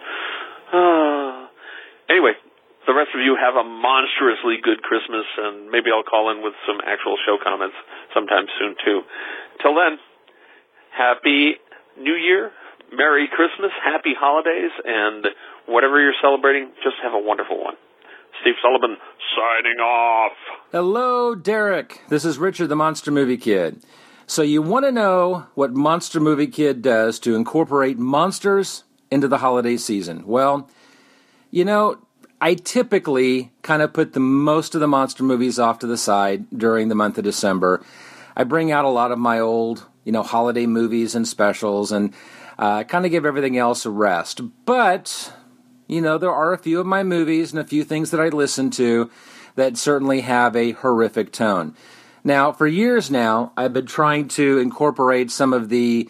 Uh, 0.72 1.46
anyway, 2.12 2.32
the 2.88 2.96
rest 2.96 3.12
of 3.12 3.20
you 3.20 3.36
have 3.36 3.54
a 3.54 3.62
monstrously 3.62 4.56
good 4.64 4.80
Christmas, 4.80 5.28
and 5.36 5.68
maybe 5.68 5.92
I'll 5.92 6.06
call 6.06 6.32
in 6.32 6.40
with 6.40 6.56
some 6.64 6.80
actual 6.80 7.20
show 7.28 7.36
comments 7.36 7.76
sometime 8.16 8.48
soon 8.56 8.74
too. 8.80 9.04
Till 9.60 9.76
then, 9.76 10.00
happy 10.96 11.60
New 12.00 12.16
Year, 12.16 12.50
Merry 12.92 13.28
Christmas, 13.28 13.70
Happy 13.84 14.16
Holidays, 14.16 14.72
and 14.84 15.28
whatever 15.66 16.00
you're 16.00 16.16
celebrating, 16.22 16.72
just 16.82 16.96
have 17.04 17.12
a 17.12 17.20
wonderful 17.20 17.62
one. 17.62 17.76
Steve 18.40 18.54
Sullivan 18.62 18.96
signing 19.36 19.78
off. 19.80 20.32
Hello, 20.72 21.34
Derek. 21.34 22.00
This 22.08 22.24
is 22.24 22.38
Richard, 22.38 22.68
the 22.68 22.76
Monster 22.76 23.10
Movie 23.10 23.36
Kid. 23.36 23.82
So 24.30 24.42
you 24.42 24.60
want 24.60 24.84
to 24.84 24.92
know 24.92 25.46
what 25.54 25.72
Monster 25.72 26.20
Movie 26.20 26.48
Kid 26.48 26.82
does 26.82 27.18
to 27.20 27.34
incorporate 27.34 27.98
monsters 27.98 28.84
into 29.10 29.26
the 29.26 29.38
holiday 29.38 29.78
season? 29.78 30.26
Well, 30.26 30.68
you 31.50 31.64
know, 31.64 31.96
I 32.38 32.52
typically 32.52 33.52
kind 33.62 33.80
of 33.80 33.94
put 33.94 34.12
the 34.12 34.20
most 34.20 34.74
of 34.74 34.82
the 34.82 34.86
monster 34.86 35.24
movies 35.24 35.58
off 35.58 35.78
to 35.78 35.86
the 35.86 35.96
side 35.96 36.44
during 36.50 36.88
the 36.88 36.94
month 36.94 37.16
of 37.16 37.24
December. 37.24 37.82
I 38.36 38.44
bring 38.44 38.70
out 38.70 38.84
a 38.84 38.90
lot 38.90 39.12
of 39.12 39.18
my 39.18 39.40
old, 39.40 39.86
you 40.04 40.12
know, 40.12 40.22
holiday 40.22 40.66
movies 40.66 41.14
and 41.14 41.26
specials 41.26 41.90
and 41.90 42.12
uh, 42.58 42.84
kind 42.84 43.06
of 43.06 43.10
give 43.10 43.24
everything 43.24 43.56
else 43.56 43.86
a 43.86 43.90
rest. 43.90 44.42
But, 44.66 45.32
you 45.86 46.02
know, 46.02 46.18
there 46.18 46.34
are 46.34 46.52
a 46.52 46.58
few 46.58 46.80
of 46.80 46.86
my 46.86 47.02
movies 47.02 47.52
and 47.52 47.60
a 47.60 47.66
few 47.66 47.82
things 47.82 48.10
that 48.10 48.20
I 48.20 48.28
listen 48.28 48.68
to 48.72 49.10
that 49.54 49.78
certainly 49.78 50.20
have 50.20 50.54
a 50.54 50.72
horrific 50.72 51.32
tone. 51.32 51.74
Now, 52.24 52.52
for 52.52 52.66
years 52.66 53.10
now, 53.10 53.52
I've 53.56 53.72
been 53.72 53.86
trying 53.86 54.28
to 54.28 54.58
incorporate 54.58 55.30
some 55.30 55.52
of 55.52 55.68
the 55.68 56.08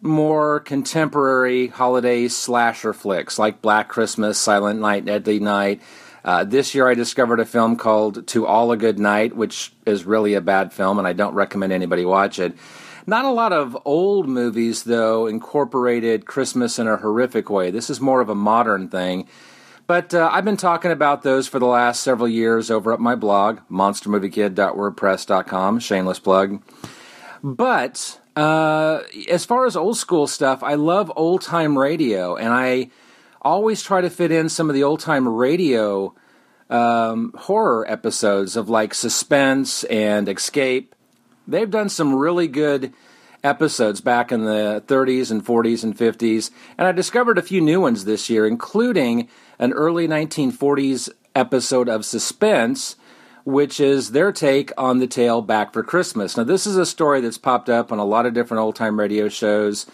more 0.00 0.60
contemporary 0.60 1.68
holiday 1.68 2.28
slasher 2.28 2.92
flicks 2.92 3.38
like 3.38 3.60
Black 3.60 3.88
Christmas, 3.88 4.38
Silent 4.38 4.80
Night, 4.80 5.04
Deadly 5.04 5.40
Night. 5.40 5.82
Uh, 6.24 6.44
this 6.44 6.74
year 6.74 6.88
I 6.88 6.94
discovered 6.94 7.40
a 7.40 7.44
film 7.44 7.76
called 7.76 8.26
To 8.28 8.46
All 8.46 8.72
a 8.72 8.76
Good 8.76 8.98
Night, 8.98 9.34
which 9.34 9.72
is 9.86 10.04
really 10.04 10.34
a 10.34 10.40
bad 10.40 10.72
film, 10.72 10.98
and 10.98 11.08
I 11.08 11.12
don't 11.12 11.34
recommend 11.34 11.72
anybody 11.72 12.04
watch 12.04 12.38
it. 12.38 12.56
Not 13.06 13.24
a 13.24 13.30
lot 13.30 13.52
of 13.52 13.76
old 13.84 14.28
movies, 14.28 14.82
though, 14.82 15.26
incorporated 15.26 16.26
Christmas 16.26 16.78
in 16.78 16.86
a 16.86 16.98
horrific 16.98 17.48
way. 17.48 17.70
This 17.70 17.88
is 17.88 18.00
more 18.00 18.20
of 18.20 18.28
a 18.28 18.34
modern 18.34 18.88
thing. 18.88 19.26
But 19.88 20.12
uh, 20.12 20.28
I've 20.30 20.44
been 20.44 20.58
talking 20.58 20.92
about 20.92 21.22
those 21.22 21.48
for 21.48 21.58
the 21.58 21.66
last 21.66 22.02
several 22.02 22.28
years 22.28 22.70
over 22.70 22.92
at 22.92 23.00
my 23.00 23.14
blog, 23.14 23.60
monstermoviekid.wordpress.com. 23.70 25.80
Shameless 25.80 26.18
plug. 26.18 26.62
But 27.42 28.20
uh, 28.36 29.00
as 29.30 29.46
far 29.46 29.64
as 29.64 29.76
old 29.76 29.96
school 29.96 30.26
stuff, 30.26 30.62
I 30.62 30.74
love 30.74 31.10
old 31.16 31.40
time 31.40 31.78
radio, 31.78 32.36
and 32.36 32.52
I 32.52 32.90
always 33.40 33.82
try 33.82 34.02
to 34.02 34.10
fit 34.10 34.30
in 34.30 34.50
some 34.50 34.68
of 34.68 34.74
the 34.74 34.84
old 34.84 35.00
time 35.00 35.26
radio 35.26 36.14
um, 36.68 37.32
horror 37.34 37.90
episodes 37.90 38.56
of 38.56 38.68
like 38.68 38.92
Suspense 38.92 39.84
and 39.84 40.28
Escape. 40.28 40.94
They've 41.46 41.70
done 41.70 41.88
some 41.88 42.14
really 42.14 42.46
good 42.46 42.92
episodes 43.44 44.00
back 44.00 44.32
in 44.32 44.44
the 44.44 44.82
30s 44.86 45.30
and 45.30 45.44
40s 45.44 45.84
and 45.84 45.96
50s, 45.96 46.50
and 46.76 46.86
I 46.86 46.92
discovered 46.92 47.38
a 47.38 47.42
few 47.42 47.60
new 47.60 47.80
ones 47.80 48.04
this 48.04 48.28
year, 48.28 48.46
including 48.46 49.28
an 49.58 49.72
early 49.72 50.08
1940s 50.08 51.08
episode 51.34 51.88
of 51.88 52.04
Suspense, 52.04 52.96
which 53.44 53.80
is 53.80 54.10
their 54.10 54.32
take 54.32 54.72
on 54.76 54.98
the 54.98 55.06
tale 55.06 55.40
Back 55.40 55.72
for 55.72 55.82
Christmas. 55.82 56.36
Now, 56.36 56.44
this 56.44 56.66
is 56.66 56.76
a 56.76 56.84
story 56.84 57.20
that's 57.20 57.38
popped 57.38 57.70
up 57.70 57.90
on 57.92 57.98
a 57.98 58.04
lot 58.04 58.26
of 58.26 58.34
different 58.34 58.60
old 58.60 58.76
time 58.76 58.98
radio 58.98 59.28
shows. 59.28 59.86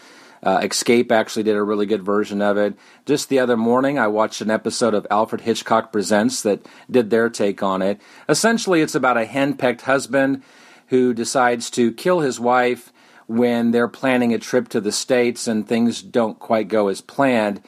Uh, 0.43 0.59
Escape 0.63 1.11
actually 1.11 1.43
did 1.43 1.55
a 1.55 1.63
really 1.63 1.85
good 1.85 2.03
version 2.03 2.41
of 2.41 2.57
it. 2.57 2.75
Just 3.05 3.29
the 3.29 3.39
other 3.39 3.57
morning, 3.57 3.97
I 3.97 4.07
watched 4.07 4.41
an 4.41 4.51
episode 4.51 4.93
of 4.93 5.07
Alfred 5.09 5.41
Hitchcock 5.41 5.91
Presents 5.91 6.41
that 6.43 6.65
did 6.89 7.09
their 7.09 7.29
take 7.29 7.63
on 7.63 7.81
it. 7.81 7.99
Essentially, 8.29 8.81
it's 8.81 8.93
about 8.93 9.17
a 9.17 9.25
henpecked 9.25 9.81
husband 9.81 10.43
who 10.87 11.13
decides 11.13 11.69
to 11.71 11.91
kill 11.93 12.19
his 12.19 12.39
wife 12.39 12.91
when 13.27 13.71
they're 13.71 13.87
planning 13.87 14.33
a 14.33 14.39
trip 14.39 14.69
to 14.69 14.81
the 14.81 14.91
States 14.91 15.47
and 15.47 15.67
things 15.67 16.01
don't 16.01 16.39
quite 16.39 16.67
go 16.67 16.87
as 16.87 17.01
planned. 17.01 17.61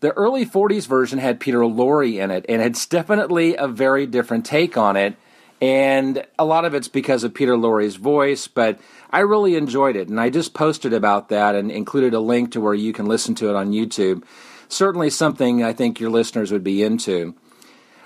The 0.00 0.12
early 0.12 0.44
40s 0.44 0.86
version 0.86 1.18
had 1.18 1.40
Peter 1.40 1.60
Lorre 1.60 2.18
in 2.18 2.30
it, 2.30 2.44
and 2.48 2.60
it's 2.60 2.86
definitely 2.86 3.56
a 3.56 3.68
very 3.68 4.06
different 4.06 4.44
take 4.44 4.76
on 4.76 4.96
it. 4.96 5.16
And 5.60 6.26
a 6.40 6.44
lot 6.44 6.64
of 6.64 6.74
it's 6.74 6.88
because 6.88 7.22
of 7.22 7.34
Peter 7.34 7.54
Lorre's 7.54 7.94
voice, 7.94 8.48
but 8.48 8.80
I 9.10 9.20
really 9.20 9.54
enjoyed 9.54 9.94
it. 9.94 10.08
And 10.08 10.20
I 10.20 10.28
just 10.28 10.54
posted 10.54 10.92
about 10.92 11.28
that 11.28 11.54
and 11.54 11.70
included 11.70 12.14
a 12.14 12.20
link 12.20 12.50
to 12.52 12.60
where 12.60 12.74
you 12.74 12.92
can 12.92 13.06
listen 13.06 13.36
to 13.36 13.48
it 13.48 13.54
on 13.54 13.70
YouTube. 13.70 14.24
Certainly 14.68 15.10
something 15.10 15.62
I 15.62 15.72
think 15.72 16.00
your 16.00 16.10
listeners 16.10 16.50
would 16.50 16.64
be 16.64 16.82
into. 16.82 17.36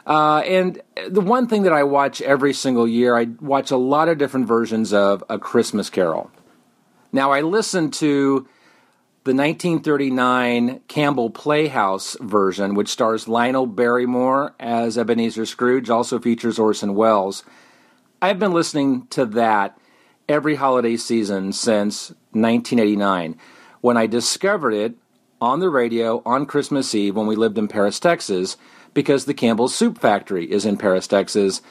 Uh, 0.07 0.41
and 0.41 0.83
the 1.09 1.23
one 1.23 1.49
thing 1.49 1.63
that 1.63 1.73
I 1.73 1.83
watch 1.83 2.21
every 2.21 2.53
single 2.53 2.87
year, 2.87 3.17
I 3.17 3.25
watch 3.41 3.71
a 3.71 3.77
lot 3.77 4.09
of 4.11 4.19
different 4.19 4.47
versions 4.47 4.93
of 4.93 5.25
A 5.31 5.39
Christmas 5.39 5.89
Carol. 5.89 6.31
Now, 7.17 7.33
I 7.33 7.41
listen 7.41 7.91
to 7.93 8.47
the 9.25 9.33
1939 9.33 10.81
Campbell 10.87 11.31
Playhouse 11.31 12.15
version, 12.21 12.75
which 12.75 12.91
stars 12.91 13.27
Lionel 13.27 13.67
Barrymore 13.67 14.55
as 14.61 14.99
Ebenezer 14.99 15.47
Scrooge, 15.47 15.89
also 15.89 16.19
features 16.19 16.59
Orson 16.59 16.95
Welles. 16.95 17.43
I've 18.21 18.39
been 18.39 18.53
listening 18.53 19.07
to 19.07 19.25
that 19.25 19.79
every 20.29 20.57
holiday 20.57 20.99
season 20.99 21.55
since 21.55 22.11
1989 22.33 23.39
when 23.81 23.97
I 23.97 24.07
discovered 24.07 24.75
it 24.75 24.97
on 25.41 25.61
the 25.61 25.71
radio 25.71 26.21
on 26.27 26.45
Christmas 26.45 26.95
Eve 26.95 27.17
when 27.17 27.27
we 27.27 27.35
lived 27.35 27.57
in 27.57 27.67
Paris, 27.67 27.99
Texas, 27.99 28.59
because 28.93 29.25
the 29.25 29.33
Campbell 29.33 29.69
Soup 29.69 29.97
Factory 29.97 30.53
is 30.53 30.67
in 30.67 30.77
Paris, 30.77 31.07
Texas, 31.07 31.63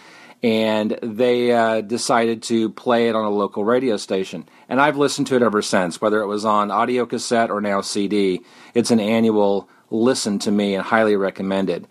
and 0.46 1.00
they 1.02 1.52
uh, 1.52 1.82
decided 1.82 2.44
to 2.44 2.70
play 2.70 3.10
it 3.10 3.16
on 3.16 3.26
a 3.26 3.32
local 3.32 3.66
radio 3.66 3.98
station. 3.98 4.48
And 4.70 4.80
I've 4.80 4.96
listened 4.96 5.26
to 5.28 5.36
it 5.36 5.42
ever 5.42 5.64
since, 5.64 6.00
whether 6.00 6.22
it 6.22 6.28
was 6.28 6.46
on 6.46 6.70
audio 6.70 7.08
cassette 7.08 7.50
or 7.50 7.62
now 7.62 7.82
CD. 7.82 8.42
It's 8.76 8.92
an 8.92 9.00
annual 9.00 9.68
listen 9.90 10.38
to 10.38 10.52
me 10.52 10.76
and 10.76 10.86
highly 10.86 11.16
recommended. 11.16 11.88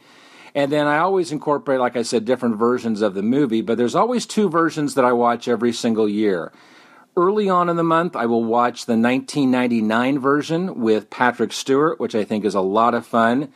And 0.54 0.70
then 0.70 0.86
I 0.86 0.98
always 0.98 1.32
incorporate, 1.32 1.80
like 1.80 1.96
I 1.96 2.02
said, 2.02 2.24
different 2.24 2.56
versions 2.56 3.02
of 3.02 3.14
the 3.14 3.24
movie, 3.24 3.60
but 3.60 3.76
there's 3.76 3.96
always 3.96 4.24
two 4.24 4.48
versions 4.48 4.94
that 4.94 5.04
I 5.04 5.12
watch 5.12 5.48
every 5.48 5.72
single 5.72 6.08
year. 6.08 6.52
Early 7.16 7.48
on 7.48 7.68
in 7.68 7.74
the 7.74 7.82
month, 7.82 8.14
I 8.14 8.26
will 8.26 8.44
watch 8.44 8.86
the 8.86 8.96
1999 8.96 10.20
version 10.20 10.80
with 10.80 11.10
Patrick 11.10 11.52
Stewart, 11.52 11.98
which 11.98 12.14
I 12.14 12.22
think 12.22 12.44
is 12.44 12.54
a 12.54 12.60
lot 12.60 12.94
of 12.94 13.04
fun. 13.04 13.52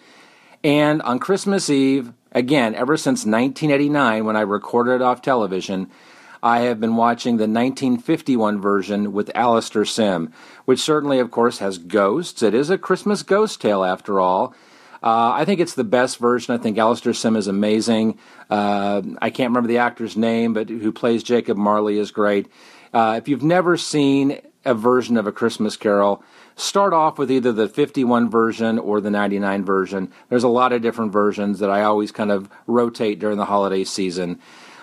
And 0.64 1.02
on 1.02 1.18
Christmas 1.18 1.70
Eve, 1.70 2.12
again, 2.32 2.74
ever 2.74 2.96
since 2.96 3.20
1989 3.20 4.24
when 4.24 4.36
I 4.36 4.40
recorded 4.40 4.96
it 4.96 5.02
off 5.02 5.22
television, 5.22 5.88
I 6.42 6.60
have 6.60 6.80
been 6.80 6.96
watching 6.96 7.36
the 7.36 7.48
1951 7.48 8.60
version 8.60 9.12
with 9.12 9.30
Alastair 9.34 9.84
Sim, 9.84 10.32
which 10.64 10.80
certainly, 10.80 11.18
of 11.18 11.30
course, 11.30 11.58
has 11.58 11.78
ghosts. 11.78 12.42
It 12.42 12.54
is 12.54 12.70
a 12.70 12.78
Christmas 12.78 13.22
ghost 13.22 13.60
tale, 13.60 13.84
after 13.84 14.20
all. 14.20 14.54
Uh, 15.02 15.32
I 15.32 15.44
think 15.44 15.60
it's 15.60 15.74
the 15.74 15.84
best 15.84 16.18
version. 16.18 16.54
I 16.54 16.58
think 16.58 16.76
Alastair 16.76 17.12
Sim 17.12 17.36
is 17.36 17.46
amazing. 17.46 18.18
Uh, 18.50 19.02
I 19.20 19.30
can't 19.30 19.50
remember 19.50 19.68
the 19.68 19.78
actor's 19.78 20.16
name, 20.16 20.54
but 20.54 20.68
who 20.68 20.92
plays 20.92 21.22
Jacob 21.22 21.56
Marley 21.56 21.98
is 21.98 22.10
great. 22.10 22.48
Uh, 22.92 23.14
if 23.16 23.28
you've 23.28 23.42
never 23.42 23.76
seen 23.76 24.40
a 24.64 24.74
version 24.74 25.16
of 25.16 25.26
A 25.26 25.32
Christmas 25.32 25.76
Carol, 25.76 26.22
start 26.58 26.92
off 26.92 27.18
with 27.18 27.30
either 27.30 27.52
the 27.52 27.68
51 27.68 28.28
version 28.28 28.78
or 28.78 29.00
the 29.00 29.10
99 29.10 29.64
version. 29.64 30.12
There's 30.28 30.44
a 30.44 30.48
lot 30.48 30.72
of 30.72 30.82
different 30.82 31.12
versions 31.12 31.60
that 31.60 31.70
I 31.70 31.82
always 31.82 32.12
kind 32.12 32.32
of 32.32 32.50
rotate 32.66 33.20
during 33.20 33.38
the 33.38 33.44
holiday 33.44 33.84
season. 33.84 34.40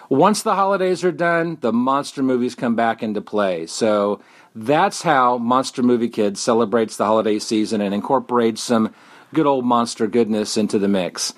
Once 0.10 0.41
the 0.41 0.56
holidays 0.56 1.03
are 1.03 1.11
done, 1.11 1.57
the 1.61 1.73
monster 1.73 2.23
movies 2.23 2.56
come 2.56 2.76
back 2.76 3.03
into 3.03 3.22
play. 3.22 3.65
So 3.65 4.22
that's 4.56 5.02
how 5.02 5.38
Monster 5.38 5.84
Movie 5.84 6.10
Kids 6.10 6.39
celebrates 6.39 6.95
the 6.95 7.06
holiday 7.06 7.39
season 7.39 7.81
and 7.81 7.93
incorporates 7.93 8.61
some 8.61 8.93
good 9.34 9.45
old 9.45 9.65
monster 9.65 10.07
goodness 10.07 10.56
into 10.56 10.80
the 10.80 10.88
mix. 10.88 11.34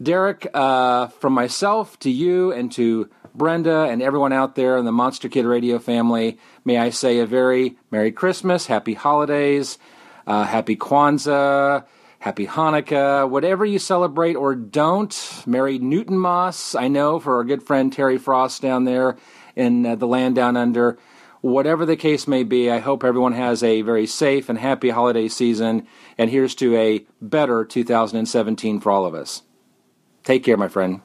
Derek, 0.00 0.46
uh, 0.54 1.08
from 1.08 1.32
myself 1.32 1.98
to 2.00 2.10
you 2.10 2.52
and 2.52 2.70
to 2.72 3.10
Brenda 3.38 3.84
and 3.84 4.02
everyone 4.02 4.32
out 4.32 4.56
there 4.56 4.76
in 4.76 4.84
the 4.84 4.92
Monster 4.92 5.28
Kid 5.28 5.46
Radio 5.46 5.78
family, 5.78 6.38
may 6.64 6.76
I 6.76 6.90
say 6.90 7.20
a 7.20 7.26
very 7.26 7.78
Merry 7.90 8.12
Christmas, 8.12 8.66
Happy 8.66 8.94
Holidays, 8.94 9.78
uh, 10.26 10.44
Happy 10.44 10.76
Kwanzaa, 10.76 11.86
Happy 12.18 12.46
Hanukkah, 12.48 13.30
whatever 13.30 13.64
you 13.64 13.78
celebrate 13.78 14.34
or 14.34 14.56
don't. 14.56 15.42
Merry 15.46 15.78
Newton 15.78 16.18
Moss, 16.18 16.74
I 16.74 16.88
know, 16.88 17.20
for 17.20 17.36
our 17.36 17.44
good 17.44 17.62
friend 17.62 17.92
Terry 17.92 18.18
Frost 18.18 18.60
down 18.60 18.84
there 18.84 19.16
in 19.54 19.86
uh, 19.86 19.94
the 19.94 20.06
land 20.06 20.34
down 20.34 20.56
under. 20.56 20.98
Whatever 21.40 21.86
the 21.86 21.96
case 21.96 22.26
may 22.26 22.42
be, 22.42 22.68
I 22.68 22.80
hope 22.80 23.04
everyone 23.04 23.34
has 23.34 23.62
a 23.62 23.82
very 23.82 24.06
safe 24.06 24.48
and 24.48 24.58
happy 24.58 24.90
holiday 24.90 25.28
season. 25.28 25.86
And 26.18 26.28
here's 26.28 26.56
to 26.56 26.76
a 26.76 27.06
better 27.22 27.64
2017 27.64 28.80
for 28.80 28.90
all 28.90 29.06
of 29.06 29.14
us. 29.14 29.42
Take 30.24 30.42
care, 30.42 30.56
my 30.56 30.68
friend. 30.68 31.00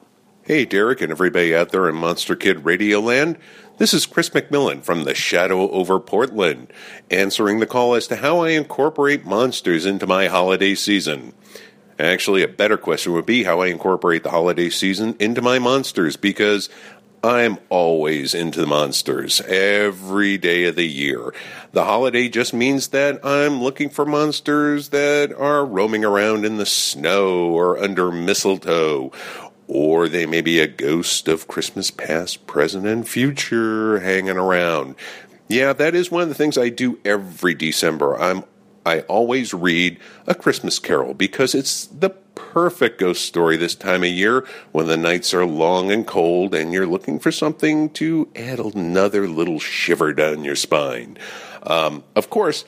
Hey, 0.46 0.66
Derek, 0.66 1.00
and 1.00 1.10
everybody 1.10 1.56
out 1.56 1.70
there 1.70 1.88
in 1.88 1.94
Monster 1.94 2.36
Kid 2.36 2.66
Radio 2.66 3.00
Land. 3.00 3.38
This 3.78 3.94
is 3.94 4.04
Chris 4.04 4.28
McMillan 4.28 4.82
from 4.82 5.04
the 5.04 5.14
Shadow 5.14 5.70
over 5.70 5.98
Portland, 5.98 6.70
answering 7.10 7.60
the 7.60 7.66
call 7.66 7.94
as 7.94 8.06
to 8.08 8.16
how 8.16 8.40
I 8.40 8.50
incorporate 8.50 9.24
monsters 9.24 9.86
into 9.86 10.06
my 10.06 10.26
holiday 10.26 10.74
season. 10.74 11.32
Actually, 11.98 12.42
a 12.42 12.48
better 12.48 12.76
question 12.76 13.14
would 13.14 13.24
be 13.24 13.44
how 13.44 13.62
I 13.62 13.68
incorporate 13.68 14.22
the 14.22 14.32
holiday 14.32 14.68
season 14.68 15.16
into 15.18 15.40
my 15.40 15.58
monsters, 15.58 16.18
because 16.18 16.68
I'm 17.22 17.56
always 17.70 18.34
into 18.34 18.60
the 18.60 18.66
monsters 18.66 19.40
every 19.40 20.36
day 20.36 20.64
of 20.64 20.76
the 20.76 20.86
year. 20.86 21.32
The 21.72 21.86
holiday 21.86 22.28
just 22.28 22.52
means 22.52 22.88
that 22.88 23.24
I'm 23.24 23.62
looking 23.62 23.88
for 23.88 24.04
monsters 24.04 24.90
that 24.90 25.32
are 25.32 25.64
roaming 25.64 26.04
around 26.04 26.44
in 26.44 26.58
the 26.58 26.66
snow 26.66 27.46
or 27.46 27.82
under 27.82 28.12
mistletoe. 28.12 29.10
Or 29.66 30.08
they 30.08 30.26
may 30.26 30.40
be 30.40 30.60
a 30.60 30.66
ghost 30.66 31.26
of 31.28 31.48
Christmas 31.48 31.90
past, 31.90 32.46
present, 32.46 32.86
and 32.86 33.08
future 33.08 34.00
hanging 34.00 34.36
around. 34.36 34.94
Yeah, 35.48 35.72
that 35.72 35.94
is 35.94 36.10
one 36.10 36.22
of 36.22 36.28
the 36.28 36.34
things 36.34 36.58
I 36.58 36.68
do 36.68 36.98
every 37.04 37.54
December. 37.54 38.18
I'm 38.20 38.44
I 38.86 39.00
always 39.00 39.54
read 39.54 39.98
A 40.26 40.34
Christmas 40.34 40.78
Carol 40.78 41.14
because 41.14 41.54
it's 41.54 41.86
the 41.86 42.10
perfect 42.10 43.00
ghost 43.00 43.24
story 43.24 43.56
this 43.56 43.74
time 43.74 44.02
of 44.02 44.10
year 44.10 44.46
when 44.72 44.86
the 44.86 44.96
nights 44.96 45.32
are 45.32 45.46
long 45.46 45.90
and 45.90 46.06
cold 46.06 46.54
and 46.54 46.72
you're 46.72 46.86
looking 46.86 47.18
for 47.18 47.32
something 47.32 47.88
to 47.90 48.28
add 48.36 48.58
another 48.58 49.26
little 49.26 49.58
shiver 49.58 50.12
down 50.12 50.44
your 50.44 50.56
spine. 50.56 51.16
Um, 51.62 52.04
of 52.14 52.28
course, 52.28 52.64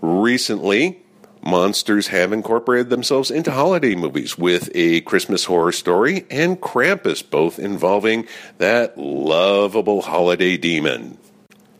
recently, 0.00 1.02
monsters 1.46 2.08
have 2.08 2.32
incorporated 2.32 2.90
themselves 2.90 3.30
into 3.30 3.52
holiday 3.52 3.94
movies 3.94 4.36
with 4.36 4.68
a 4.74 5.00
Christmas 5.02 5.44
horror 5.44 5.72
story 5.72 6.26
and 6.30 6.60
Krampus, 6.60 7.22
both 7.28 7.58
involving 7.58 8.26
that 8.58 8.98
lovable 8.98 10.02
holiday 10.02 10.56
demon. 10.56 11.18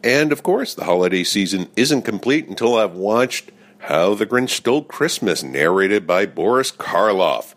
And 0.04 0.30
of 0.30 0.44
course, 0.44 0.74
the 0.74 0.84
holiday 0.84 1.24
season 1.24 1.68
isn't 1.74 2.02
complete 2.02 2.46
until 2.46 2.76
I've 2.76 2.94
watched 2.94 3.50
how 3.78 4.14
the 4.14 4.26
Grinch 4.26 4.50
Stole 4.50 4.84
Christmas, 4.84 5.42
narrated 5.42 6.06
by 6.06 6.26
Boris 6.26 6.70
Karloff. 6.70 7.54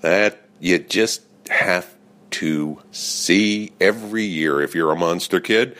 That 0.00 0.40
you 0.60 0.78
just 0.78 1.22
have 1.50 1.92
to 2.30 2.80
see 2.92 3.72
every 3.80 4.22
year 4.22 4.60
if 4.60 4.74
you're 4.74 4.92
a 4.92 4.96
monster 4.96 5.40
kid. 5.40 5.76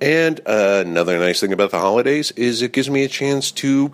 And 0.00 0.40
uh, 0.46 0.84
another 0.86 1.18
nice 1.18 1.40
thing 1.40 1.52
about 1.52 1.70
the 1.70 1.80
holidays 1.80 2.30
is 2.32 2.62
it 2.62 2.72
gives 2.72 2.90
me 2.90 3.04
a 3.04 3.08
chance 3.08 3.50
to 3.52 3.92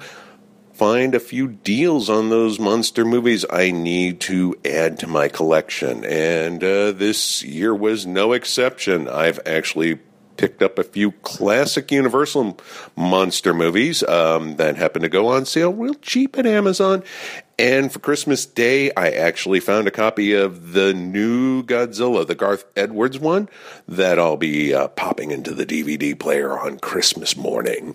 find 0.74 1.14
a 1.14 1.20
few 1.20 1.48
deals 1.48 2.10
on 2.10 2.30
those 2.30 2.58
monster 2.58 3.04
movies 3.04 3.44
I 3.48 3.70
need 3.70 4.20
to 4.22 4.56
add 4.64 4.98
to 4.98 5.06
my 5.06 5.28
collection. 5.28 6.04
And 6.04 6.62
uh, 6.62 6.92
this 6.92 7.42
year 7.44 7.74
was 7.74 8.04
no 8.04 8.32
exception. 8.32 9.08
I've 9.08 9.40
actually 9.46 10.00
picked 10.36 10.62
up 10.62 10.78
a 10.78 10.84
few 10.84 11.12
classic 11.12 11.92
Universal 11.92 12.58
monster 12.96 13.54
movies 13.54 14.02
um, 14.02 14.56
that 14.56 14.76
happened 14.76 15.04
to 15.04 15.08
go 15.08 15.28
on 15.28 15.46
sale 15.46 15.72
real 15.72 15.94
cheap 15.94 16.36
at 16.36 16.44
Amazon. 16.44 17.04
And 17.56 17.92
for 17.92 18.00
Christmas 18.00 18.44
Day, 18.44 18.90
I 18.96 19.10
actually 19.10 19.60
found 19.60 19.86
a 19.86 19.92
copy 19.92 20.32
of 20.32 20.72
the 20.72 20.92
new 20.92 21.62
Godzilla, 21.62 22.26
the 22.26 22.34
Gareth 22.34 22.64
Edwards 22.74 23.18
one, 23.20 23.48
that 23.86 24.18
I'll 24.18 24.36
be 24.36 24.74
uh, 24.74 24.88
popping 24.88 25.30
into 25.30 25.54
the 25.54 25.64
DVD 25.64 26.18
player 26.18 26.58
on 26.58 26.80
Christmas 26.80 27.36
morning. 27.36 27.94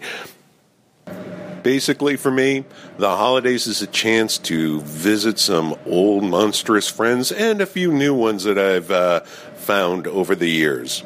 Basically, 1.63 2.15
for 2.15 2.31
me, 2.31 2.65
the 2.97 3.15
holidays 3.15 3.67
is 3.67 3.81
a 3.81 3.87
chance 3.87 4.37
to 4.39 4.81
visit 4.81 5.39
some 5.39 5.75
old 5.85 6.23
monstrous 6.23 6.87
friends 6.87 7.31
and 7.31 7.61
a 7.61 7.65
few 7.65 7.91
new 7.91 8.13
ones 8.13 8.43
that 8.43 8.57
I've 8.57 8.91
uh, 8.91 9.21
found 9.55 10.07
over 10.07 10.35
the 10.35 10.49
years. 10.49 11.03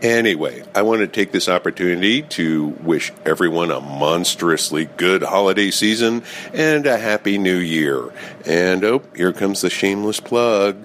Anyway, 0.00 0.62
I 0.76 0.82
want 0.82 1.00
to 1.00 1.08
take 1.08 1.32
this 1.32 1.48
opportunity 1.48 2.22
to 2.22 2.68
wish 2.82 3.12
everyone 3.26 3.72
a 3.72 3.80
monstrously 3.80 4.84
good 4.96 5.24
holiday 5.24 5.72
season 5.72 6.22
and 6.52 6.86
a 6.86 6.98
happy 6.98 7.36
new 7.36 7.56
year. 7.56 8.12
And 8.46 8.84
oh, 8.84 9.02
here 9.16 9.32
comes 9.32 9.62
the 9.62 9.70
shameless 9.70 10.20
plug. 10.20 10.76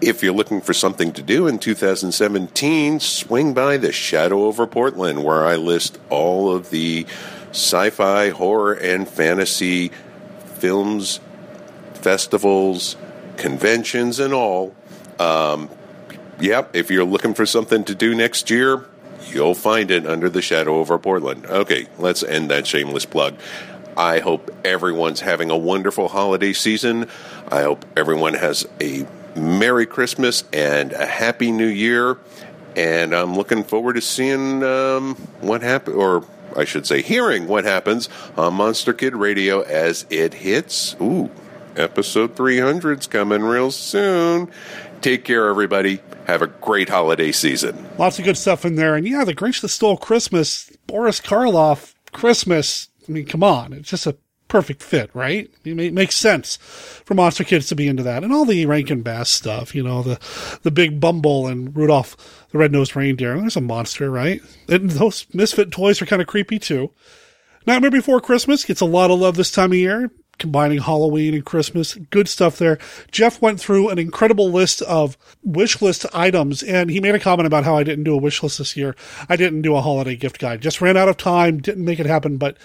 If 0.00 0.22
you're 0.22 0.34
looking 0.34 0.60
for 0.60 0.72
something 0.72 1.12
to 1.14 1.22
do 1.22 1.48
in 1.48 1.58
2017, 1.58 3.00
swing 3.00 3.54
by 3.54 3.76
the 3.76 3.90
Shadow 3.90 4.44
over 4.44 4.68
Portland, 4.68 5.24
where 5.24 5.44
I 5.44 5.56
list 5.56 5.98
all 6.08 6.54
of 6.54 6.70
the 6.70 7.06
sci 7.54 7.90
fi, 7.90 8.30
horror, 8.30 8.74
and 8.74 9.08
fantasy 9.08 9.92
films, 10.56 11.20
festivals, 11.94 12.96
conventions, 13.36 14.18
and 14.18 14.34
all. 14.34 14.74
Um, 15.20 15.70
yep, 16.40 16.74
if 16.74 16.90
you're 16.90 17.04
looking 17.04 17.32
for 17.32 17.46
something 17.46 17.84
to 17.84 17.94
do 17.94 18.14
next 18.14 18.50
year, 18.50 18.84
you'll 19.30 19.54
find 19.54 19.92
it 19.92 20.04
under 20.04 20.28
the 20.28 20.42
shadow 20.42 20.78
over 20.78 20.98
Portland. 20.98 21.46
Okay, 21.46 21.86
let's 21.98 22.24
end 22.24 22.50
that 22.50 22.66
shameless 22.66 23.04
plug. 23.04 23.36
I 23.96 24.18
hope 24.18 24.50
everyone's 24.64 25.20
having 25.20 25.50
a 25.50 25.56
wonderful 25.56 26.08
holiday 26.08 26.52
season. 26.52 27.08
I 27.48 27.62
hope 27.62 27.84
everyone 27.96 28.34
has 28.34 28.66
a 28.80 29.06
Merry 29.36 29.86
Christmas 29.86 30.42
and 30.52 30.92
a 30.92 31.06
Happy 31.06 31.52
New 31.52 31.68
Year. 31.68 32.18
And 32.74 33.14
I'm 33.14 33.36
looking 33.36 33.62
forward 33.62 33.92
to 33.92 34.00
seeing 34.00 34.64
um, 34.64 35.14
what 35.40 35.62
happen 35.62 35.94
or 35.94 36.26
I 36.56 36.64
should 36.64 36.86
say, 36.86 37.02
hearing 37.02 37.46
what 37.46 37.64
happens 37.64 38.08
on 38.36 38.54
Monster 38.54 38.92
Kid 38.92 39.14
Radio 39.14 39.62
as 39.62 40.06
it 40.10 40.34
hits. 40.34 40.96
Ooh, 41.00 41.30
episode 41.76 42.34
300's 42.34 43.06
coming 43.06 43.42
real 43.42 43.70
soon. 43.70 44.50
Take 45.00 45.24
care, 45.24 45.48
everybody. 45.48 46.00
Have 46.26 46.40
a 46.40 46.46
great 46.46 46.88
holiday 46.88 47.30
season. 47.32 47.86
Lots 47.98 48.18
of 48.18 48.24
good 48.24 48.38
stuff 48.38 48.64
in 48.64 48.76
there. 48.76 48.94
And 48.94 49.06
yeah, 49.06 49.24
The 49.24 49.34
Grinch 49.34 49.60
That 49.60 49.68
Stole 49.68 49.98
Christmas, 49.98 50.70
Boris 50.86 51.20
Karloff, 51.20 51.94
Christmas. 52.12 52.88
I 53.06 53.12
mean, 53.12 53.26
come 53.26 53.42
on. 53.42 53.74
It's 53.74 53.90
just 53.90 54.06
a 54.06 54.16
perfect 54.54 54.84
fit, 54.84 55.10
right? 55.14 55.50
It 55.64 55.92
makes 55.92 56.14
sense 56.14 56.58
for 57.04 57.14
Monster 57.14 57.42
Kids 57.42 57.66
to 57.66 57.74
be 57.74 57.88
into 57.88 58.04
that. 58.04 58.22
And 58.22 58.32
all 58.32 58.44
the 58.44 58.66
Rankin 58.66 59.02
Bass 59.02 59.28
stuff, 59.28 59.74
you 59.74 59.82
know, 59.82 60.04
the, 60.04 60.20
the 60.62 60.70
big 60.70 61.00
Bumble 61.00 61.48
and 61.48 61.76
Rudolph 61.76 62.16
the 62.52 62.58
Red-Nosed 62.58 62.94
Reindeer. 62.94 63.36
There's 63.36 63.56
a 63.56 63.60
monster, 63.60 64.12
right? 64.12 64.40
And 64.68 64.90
those 64.90 65.26
Misfit 65.34 65.72
toys 65.72 66.00
are 66.00 66.06
kind 66.06 66.22
of 66.22 66.28
creepy 66.28 66.60
too. 66.60 66.92
Nightmare 67.66 67.90
Before 67.90 68.20
Christmas 68.20 68.64
gets 68.64 68.80
a 68.80 68.84
lot 68.84 69.10
of 69.10 69.18
love 69.18 69.34
this 69.34 69.50
time 69.50 69.72
of 69.72 69.78
year 69.78 70.12
combining 70.38 70.78
Halloween 70.78 71.34
and 71.34 71.44
Christmas. 71.44 71.94
Good 71.94 72.28
stuff 72.28 72.56
there. 72.56 72.78
Jeff 73.10 73.42
went 73.42 73.58
through 73.58 73.88
an 73.88 73.98
incredible 73.98 74.52
list 74.52 74.82
of 74.82 75.18
wish 75.42 75.82
list 75.82 76.06
items 76.14 76.62
and 76.62 76.90
he 76.90 77.00
made 77.00 77.16
a 77.16 77.20
comment 77.20 77.48
about 77.48 77.64
how 77.64 77.76
I 77.76 77.82
didn't 77.82 78.04
do 78.04 78.14
a 78.14 78.20
wish 78.20 78.40
list 78.40 78.58
this 78.58 78.76
year. 78.76 78.94
I 79.28 79.34
didn't 79.34 79.62
do 79.62 79.74
a 79.74 79.80
holiday 79.80 80.14
gift 80.14 80.38
guide. 80.38 80.60
Just 80.60 80.80
ran 80.80 80.96
out 80.96 81.08
of 81.08 81.16
time, 81.16 81.60
didn't 81.60 81.84
make 81.84 81.98
it 81.98 82.06
happen. 82.06 82.36
But 82.36 82.56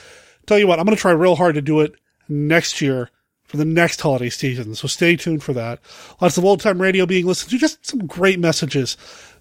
tell 0.49 0.59
you 0.59 0.67
what, 0.67 0.79
I'm 0.79 0.85
going 0.85 0.95
to 0.95 1.01
try 1.01 1.11
real 1.11 1.35
hard 1.35 1.55
to 1.55 1.61
do 1.61 1.79
it 1.79 1.93
next 2.27 2.81
year 2.81 3.09
for 3.45 3.57
the 3.57 3.65
next 3.65 4.01
holiday 4.01 4.29
season. 4.29 4.75
So 4.75 4.87
stay 4.87 5.15
tuned 5.15 5.43
for 5.43 5.53
that. 5.53 5.79
Lots 6.19 6.37
of 6.37 6.45
old 6.45 6.59
time 6.59 6.81
radio 6.81 7.05
being 7.05 7.25
listened 7.25 7.51
to. 7.51 7.57
Just 7.57 7.85
some 7.85 8.05
great 8.05 8.39
messages. 8.39 8.97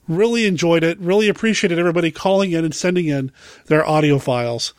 Really 0.06 0.46
enjoyed 0.46 0.84
it. 0.84 0.98
Really 0.98 1.28
appreciated 1.28 1.78
everybody 1.78 2.10
calling 2.10 2.52
in 2.52 2.64
and 2.64 2.74
sending 2.74 3.06
in 3.06 3.32
their 3.66 3.86
audio 3.86 4.18
files. 4.18 4.74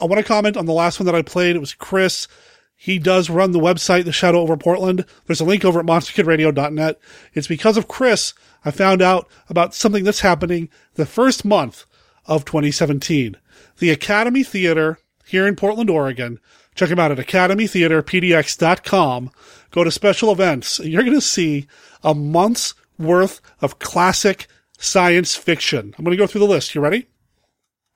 I 0.00 0.04
want 0.04 0.18
to 0.18 0.24
comment 0.24 0.56
on 0.56 0.66
the 0.66 0.72
last 0.72 1.00
one 1.00 1.06
that 1.06 1.14
I 1.14 1.22
played. 1.22 1.56
It 1.56 1.60
was 1.60 1.74
Chris. 1.74 2.28
He 2.76 3.00
does 3.00 3.28
run 3.28 3.50
the 3.50 3.58
website, 3.58 4.04
The 4.04 4.12
Shadow 4.12 4.40
Over 4.40 4.56
Portland. 4.56 5.04
There's 5.26 5.40
a 5.40 5.44
link 5.44 5.64
over 5.64 5.80
at 5.80 5.86
monsterkidradio.net. 5.86 7.00
It's 7.34 7.48
because 7.48 7.76
of 7.76 7.88
Chris 7.88 8.34
I 8.64 8.70
found 8.70 9.02
out 9.02 9.28
about 9.48 9.74
something 9.74 10.04
that's 10.04 10.20
happening 10.20 10.68
the 10.94 11.06
first 11.06 11.44
month 11.44 11.86
of 12.26 12.44
2017. 12.44 13.36
The 13.78 13.90
Academy 13.90 14.44
Theater 14.44 14.98
here 15.28 15.46
in 15.46 15.54
Portland, 15.56 15.90
Oregon. 15.90 16.40
Check 16.74 16.88
them 16.88 16.98
out 16.98 17.12
at 17.12 17.18
academytheaterpdx.com. 17.18 19.30
Go 19.70 19.84
to 19.84 19.90
special 19.90 20.32
events. 20.32 20.78
and 20.78 20.90
You're 20.90 21.02
going 21.02 21.12
to 21.14 21.20
see 21.20 21.66
a 22.02 22.14
month's 22.14 22.72
worth 22.98 23.42
of 23.60 23.78
classic 23.78 24.46
science 24.78 25.36
fiction. 25.36 25.94
I'm 25.98 26.04
going 26.04 26.16
to 26.16 26.20
go 26.20 26.26
through 26.26 26.40
the 26.40 26.46
list. 26.46 26.74
You 26.74 26.80
ready? 26.80 27.08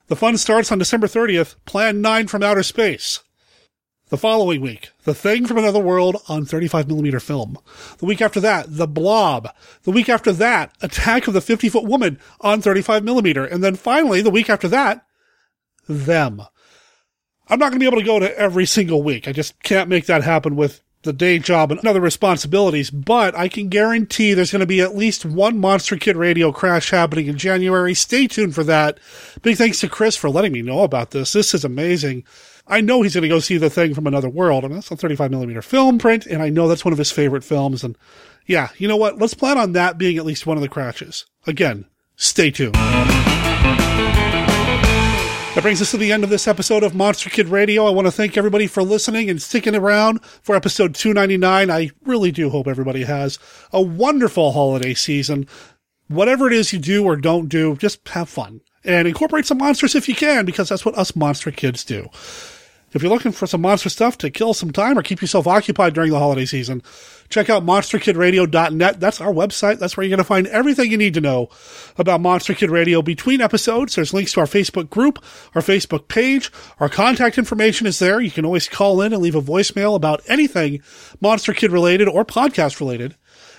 The 0.07 0.15
fun 0.15 0.37
starts 0.37 0.71
on 0.71 0.77
December 0.79 1.07
30th, 1.07 1.55
Plan 1.65 2.01
9 2.01 2.27
from 2.27 2.43
Outer 2.43 2.63
Space. 2.63 3.21
The 4.09 4.17
following 4.17 4.59
week, 4.61 4.91
The 5.05 5.15
Thing 5.15 5.47
from 5.47 5.57
Another 5.57 5.79
World 5.79 6.17
on 6.27 6.45
35mm 6.45 7.21
film. 7.21 7.57
The 7.97 8.05
week 8.05 8.21
after 8.21 8.39
that, 8.41 8.65
The 8.67 8.85
Blob. 8.85 9.47
The 9.83 9.91
week 9.91 10.09
after 10.09 10.31
that, 10.33 10.75
Attack 10.81 11.27
of 11.27 11.33
the 11.33 11.41
50 11.41 11.69
Foot 11.69 11.85
Woman 11.85 12.19
on 12.41 12.61
35mm. 12.61 13.51
And 13.51 13.63
then 13.63 13.75
finally, 13.75 14.21
the 14.21 14.29
week 14.29 14.49
after 14.49 14.67
that, 14.67 15.05
Them. 15.87 16.43
I'm 17.53 17.59
not 17.59 17.69
going 17.69 17.73
to 17.73 17.83
be 17.83 17.85
able 17.85 17.99
to 17.99 18.03
go 18.03 18.17
to 18.17 18.35
every 18.35 18.65
single 18.65 19.03
week. 19.03 19.27
I 19.27 19.31
just 19.31 19.61
can't 19.61 19.87
make 19.87 20.07
that 20.07 20.23
happen 20.23 20.55
with 20.55 20.81
the 21.03 21.13
day 21.13 21.37
job 21.37 21.71
and 21.71 21.85
other 21.85 22.01
responsibilities, 22.01 22.89
but 22.89 23.37
I 23.37 23.47
can 23.47 23.69
guarantee 23.69 24.33
there's 24.33 24.51
going 24.51 24.61
to 24.61 24.65
be 24.65 24.81
at 24.81 24.95
least 24.95 25.23
one 25.23 25.59
Monster 25.59 25.95
Kid 25.97 26.17
Radio 26.17 26.51
crash 26.51 26.89
happening 26.89 27.27
in 27.27 27.37
January. 27.37 27.93
Stay 27.93 28.25
tuned 28.25 28.55
for 28.55 28.63
that. 28.63 28.99
Big 29.43 29.55
thanks 29.55 29.79
to 29.81 29.87
Chris 29.87 30.15
for 30.15 30.31
letting 30.31 30.51
me 30.51 30.63
know 30.63 30.79
about 30.79 31.11
this. 31.11 31.33
This 31.33 31.53
is 31.53 31.63
amazing. 31.63 32.23
I 32.65 32.81
know 32.81 33.03
he's 33.03 33.13
going 33.13 33.21
to 33.21 33.29
go 33.29 33.37
see 33.37 33.57
the 33.57 33.69
thing 33.69 33.93
from 33.93 34.07
another 34.07 34.29
world, 34.29 34.63
and 34.63 34.73
that's 34.73 34.89
a 34.89 34.95
35 34.95 35.29
millimeter 35.29 35.61
film 35.61 35.99
print, 35.99 36.25
and 36.25 36.41
I 36.41 36.49
know 36.49 36.67
that's 36.67 36.83
one 36.83 36.93
of 36.93 36.97
his 36.97 37.11
favorite 37.11 37.43
films. 37.43 37.83
And 37.83 37.95
yeah, 38.47 38.69
you 38.79 38.87
know 38.87 38.97
what? 38.97 39.19
Let's 39.19 39.35
plan 39.35 39.59
on 39.59 39.73
that 39.73 39.99
being 39.99 40.17
at 40.17 40.25
least 40.25 40.47
one 40.47 40.57
of 40.57 40.61
the 40.63 40.69
crashes. 40.69 41.27
Again, 41.45 41.85
stay 42.15 42.49
tuned. 42.49 42.73
That 45.53 45.61
brings 45.61 45.83
us 45.83 45.91
to 45.91 45.97
the 45.97 46.11
end 46.11 46.23
of 46.23 46.31
this 46.31 46.47
episode 46.47 46.81
of 46.81 46.95
Monster 46.95 47.29
Kid 47.29 47.47
Radio. 47.47 47.85
I 47.85 47.91
want 47.91 48.07
to 48.07 48.11
thank 48.11 48.37
everybody 48.37 48.65
for 48.65 48.81
listening 48.81 49.29
and 49.29 49.39
sticking 49.39 49.75
around 49.75 50.25
for 50.25 50.55
episode 50.55 50.95
299. 50.95 51.69
I 51.69 51.91
really 52.05 52.31
do 52.31 52.49
hope 52.49 52.67
everybody 52.67 53.03
has 53.03 53.37
a 53.71 53.79
wonderful 53.79 54.53
holiday 54.53 54.95
season. 54.95 55.47
Whatever 56.07 56.47
it 56.47 56.53
is 56.53 56.73
you 56.73 56.79
do 56.79 57.05
or 57.05 57.15
don't 57.15 57.49
do, 57.49 57.75
just 57.75 58.07
have 58.09 58.29
fun 58.29 58.61
and 58.83 59.07
incorporate 59.07 59.45
some 59.45 59.59
monsters 59.59 59.93
if 59.93 60.09
you 60.09 60.15
can, 60.15 60.43
because 60.43 60.69
that's 60.69 60.85
what 60.85 60.97
us 60.97 61.15
monster 61.15 61.51
kids 61.51 61.83
do. 61.83 62.09
If 62.93 63.03
you're 63.03 63.11
looking 63.11 63.31
for 63.31 63.45
some 63.45 63.61
monster 63.61 63.89
stuff 63.89 64.17
to 64.19 64.31
kill 64.31 64.55
some 64.55 64.71
time 64.71 64.97
or 64.97 65.03
keep 65.03 65.21
yourself 65.21 65.45
occupied 65.45 65.93
during 65.93 66.09
the 66.09 66.19
holiday 66.19 66.45
season, 66.45 66.81
check 67.29 67.49
out 67.49 67.65
monsterkidradio.net. 67.65 68.99
That's 68.99 69.21
our 69.21 69.33
website. 69.33 69.79
That's 69.79 69.97
where 69.97 70.03
you're 70.03 70.09
going 70.09 70.17
to 70.19 70.23
find 70.23 70.45
everything 70.47 70.91
you 70.91 70.97
need 70.97 71.13
to 71.15 71.21
know 71.21 71.49
about 71.97 72.21
Monster 72.21 72.53
Kid 72.53 72.69
Radio 72.69 73.01
between 73.01 73.41
episodes. 73.41 73.95
There's 73.95 74.13
links 74.13 74.33
to 74.33 74.41
our 74.41 74.45
Facebook 74.45 74.89
group, 74.89 75.23
our 75.55 75.61
Facebook 75.61 76.07
page. 76.07 76.51
Our 76.79 76.89
contact 76.89 77.37
information 77.37 77.87
is 77.87 77.99
there. 77.99 78.21
You 78.21 78.31
can 78.31 78.45
always 78.45 78.67
call 78.67 79.01
in 79.01 79.13
and 79.13 79.21
leave 79.21 79.35
a 79.35 79.41
voicemail 79.41 79.95
about 79.95 80.21
anything 80.27 80.81
Monster 81.21 81.53
Kid 81.53 81.71
related 81.71 82.07
or 82.07 82.25
podcast 82.25 82.79
related 82.79 83.15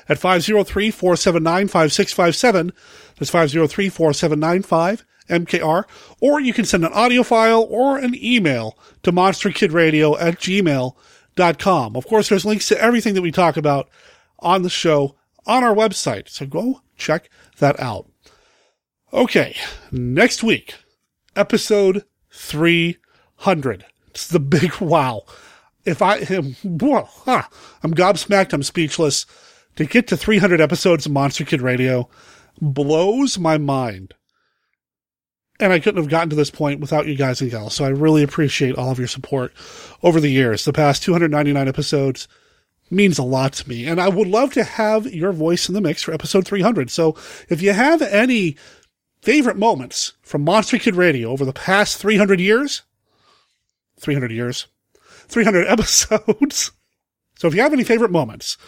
at 0.08 0.18
503-479-5657. 0.18 2.72
That's 3.18 3.30
503-479-5 3.30 5.04
MKR, 5.28 5.84
or 6.20 6.38
you 6.38 6.52
can 6.52 6.66
send 6.66 6.84
an 6.84 6.92
audio 6.92 7.22
file 7.22 7.66
or 7.70 7.96
an 7.96 8.14
email 8.14 8.76
to 9.02 9.10
monsterkidradio 9.10 10.20
at 10.20 10.38
gmail.com. 10.38 10.92
Of 11.36 12.06
course, 12.06 12.28
there's 12.28 12.44
links 12.44 12.68
to 12.68 12.80
everything 12.80 13.14
that 13.14 13.22
we 13.22 13.32
talk 13.32 13.56
about 13.56 13.88
on 14.38 14.62
the 14.62 14.70
show 14.70 15.16
on 15.46 15.64
our 15.64 15.74
website. 15.74 16.28
So 16.28 16.46
go 16.46 16.82
check 16.96 17.28
that 17.58 17.78
out. 17.80 18.08
Okay. 19.12 19.56
Next 19.90 20.42
week, 20.42 20.74
episode 21.36 22.04
300. 22.32 23.84
It's 24.08 24.28
the 24.28 24.40
big 24.40 24.74
wow. 24.80 25.22
If 25.84 26.00
I 26.00 26.18
am, 26.30 26.56
well, 26.64 27.10
huh, 27.24 27.42
I'm 27.82 27.94
gobsmacked. 27.94 28.52
I'm 28.52 28.62
speechless. 28.62 29.26
To 29.76 29.84
get 29.84 30.06
to 30.08 30.16
300 30.16 30.60
episodes 30.60 31.04
of 31.04 31.12
Monster 31.12 31.44
Kid 31.44 31.60
Radio 31.60 32.08
blows 32.60 33.38
my 33.38 33.58
mind 33.58 34.14
and 35.60 35.72
I 35.72 35.78
couldn't 35.78 36.02
have 36.02 36.10
gotten 36.10 36.30
to 36.30 36.36
this 36.36 36.50
point 36.50 36.80
without 36.80 37.06
you 37.06 37.14
guys 37.14 37.40
and 37.40 37.50
gals. 37.50 37.74
So 37.74 37.84
I 37.84 37.88
really 37.88 38.22
appreciate 38.22 38.76
all 38.76 38.90
of 38.90 38.98
your 38.98 39.08
support 39.08 39.52
over 40.02 40.20
the 40.20 40.30
years. 40.30 40.64
The 40.64 40.72
past 40.72 41.02
299 41.02 41.68
episodes 41.68 42.26
means 42.90 43.18
a 43.18 43.22
lot 43.22 43.52
to 43.54 43.68
me. 43.68 43.86
And 43.86 44.00
I 44.00 44.08
would 44.08 44.28
love 44.28 44.52
to 44.54 44.64
have 44.64 45.12
your 45.12 45.32
voice 45.32 45.68
in 45.68 45.74
the 45.74 45.80
mix 45.80 46.02
for 46.02 46.12
episode 46.12 46.46
300. 46.46 46.90
So 46.90 47.16
if 47.48 47.62
you 47.62 47.72
have 47.72 48.02
any 48.02 48.56
favorite 49.22 49.56
moments 49.56 50.12
from 50.22 50.42
Monster 50.42 50.78
Kid 50.78 50.96
Radio 50.96 51.30
over 51.30 51.44
the 51.44 51.52
past 51.52 51.98
300 51.98 52.40
years, 52.40 52.82
300 53.98 54.32
years, 54.32 54.66
300 55.28 55.66
episodes. 55.68 56.72
so 57.36 57.48
if 57.48 57.54
you 57.54 57.62
have 57.62 57.72
any 57.72 57.84
favorite 57.84 58.10
moments 58.10 58.58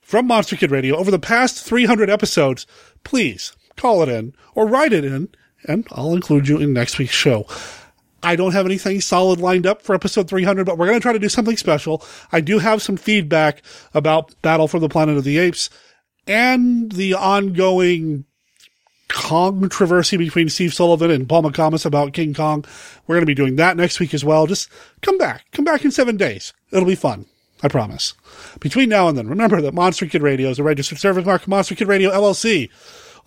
from 0.00 0.26
Monster 0.26 0.56
Kid 0.56 0.70
Radio 0.70 0.96
over 0.96 1.10
the 1.10 1.18
past 1.18 1.62
300 1.62 2.08
episodes, 2.08 2.66
please 3.04 3.52
call 3.76 4.02
it 4.02 4.08
in 4.08 4.34
or 4.54 4.66
write 4.66 4.92
it 4.92 5.04
in 5.04 5.28
and 5.64 5.86
I'll 5.92 6.14
include 6.14 6.48
you 6.48 6.58
in 6.58 6.72
next 6.72 6.98
week's 6.98 7.14
show. 7.14 7.46
I 8.22 8.34
don't 8.36 8.52
have 8.52 8.66
anything 8.66 9.00
solid 9.00 9.40
lined 9.40 9.66
up 9.66 9.82
for 9.82 9.94
episode 9.94 10.28
300, 10.28 10.64
but 10.64 10.76
we're 10.76 10.86
going 10.86 10.98
to 10.98 11.02
try 11.02 11.12
to 11.12 11.18
do 11.18 11.28
something 11.28 11.56
special. 11.56 12.04
I 12.32 12.40
do 12.40 12.58
have 12.58 12.82
some 12.82 12.96
feedback 12.96 13.62
about 13.94 14.34
Battle 14.42 14.66
for 14.66 14.80
the 14.80 14.88
Planet 14.88 15.16
of 15.16 15.24
the 15.24 15.38
Apes 15.38 15.70
and 16.26 16.90
the 16.92 17.14
ongoing 17.14 18.24
controversy 19.08 20.16
between 20.16 20.48
Steve 20.48 20.74
Sullivan 20.74 21.10
and 21.10 21.28
Paul 21.28 21.44
McComas 21.44 21.86
about 21.86 22.12
King 22.12 22.34
Kong. 22.34 22.64
We're 23.06 23.16
going 23.16 23.22
to 23.22 23.26
be 23.26 23.34
doing 23.34 23.56
that 23.56 23.76
next 23.76 24.00
week 24.00 24.12
as 24.12 24.24
well. 24.24 24.46
Just 24.46 24.68
come 25.00 25.16
back. 25.16 25.46
Come 25.52 25.64
back 25.64 25.84
in 25.84 25.90
seven 25.90 26.16
days. 26.16 26.52
It'll 26.72 26.88
be 26.88 26.94
fun. 26.94 27.26
I 27.62 27.68
promise. 27.68 28.14
Between 28.60 28.88
now 28.88 29.08
and 29.08 29.18
then, 29.18 29.26
remember 29.26 29.60
that 29.60 29.74
Monster 29.74 30.06
Kid 30.06 30.22
Radio 30.22 30.48
is 30.48 30.60
a 30.60 30.62
registered 30.62 30.98
service 30.98 31.24
mark 31.24 31.48
Monster 31.48 31.74
Kid 31.74 31.88
Radio 31.88 32.10
LLC. 32.10 32.70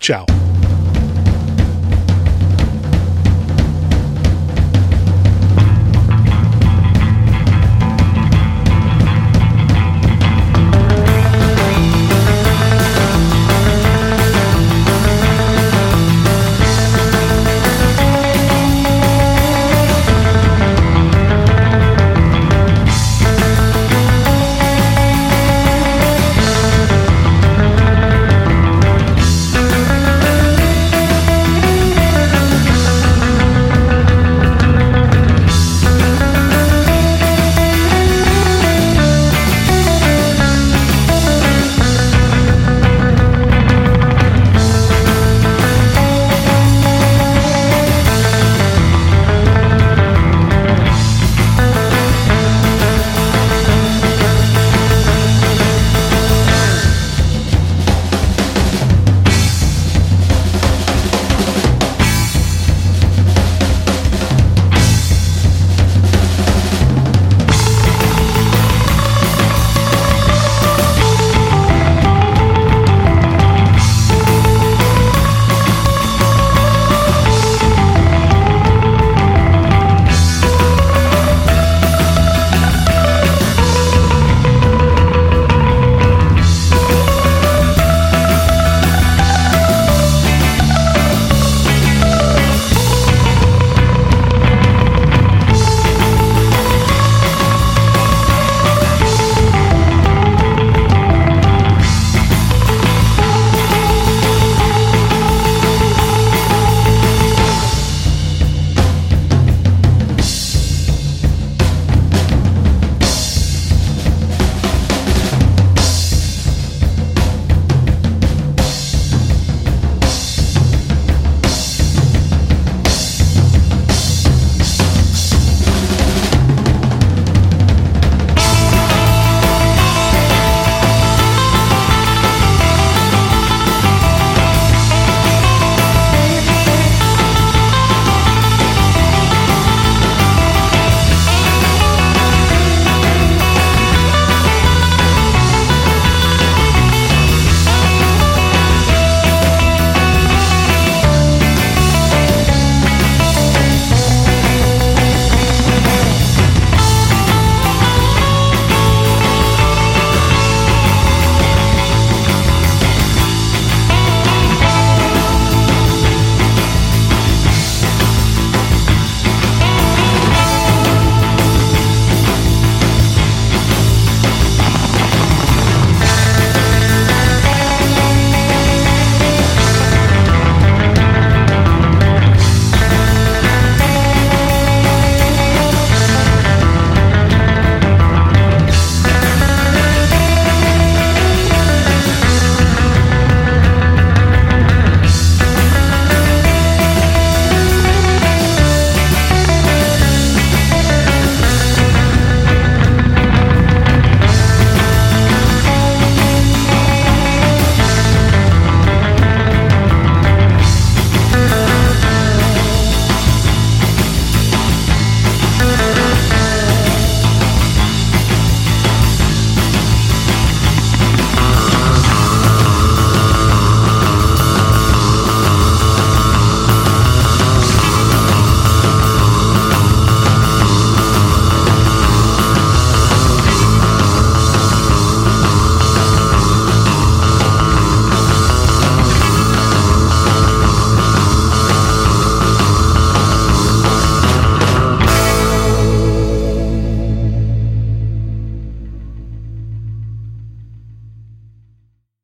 Ciao. 0.00 0.26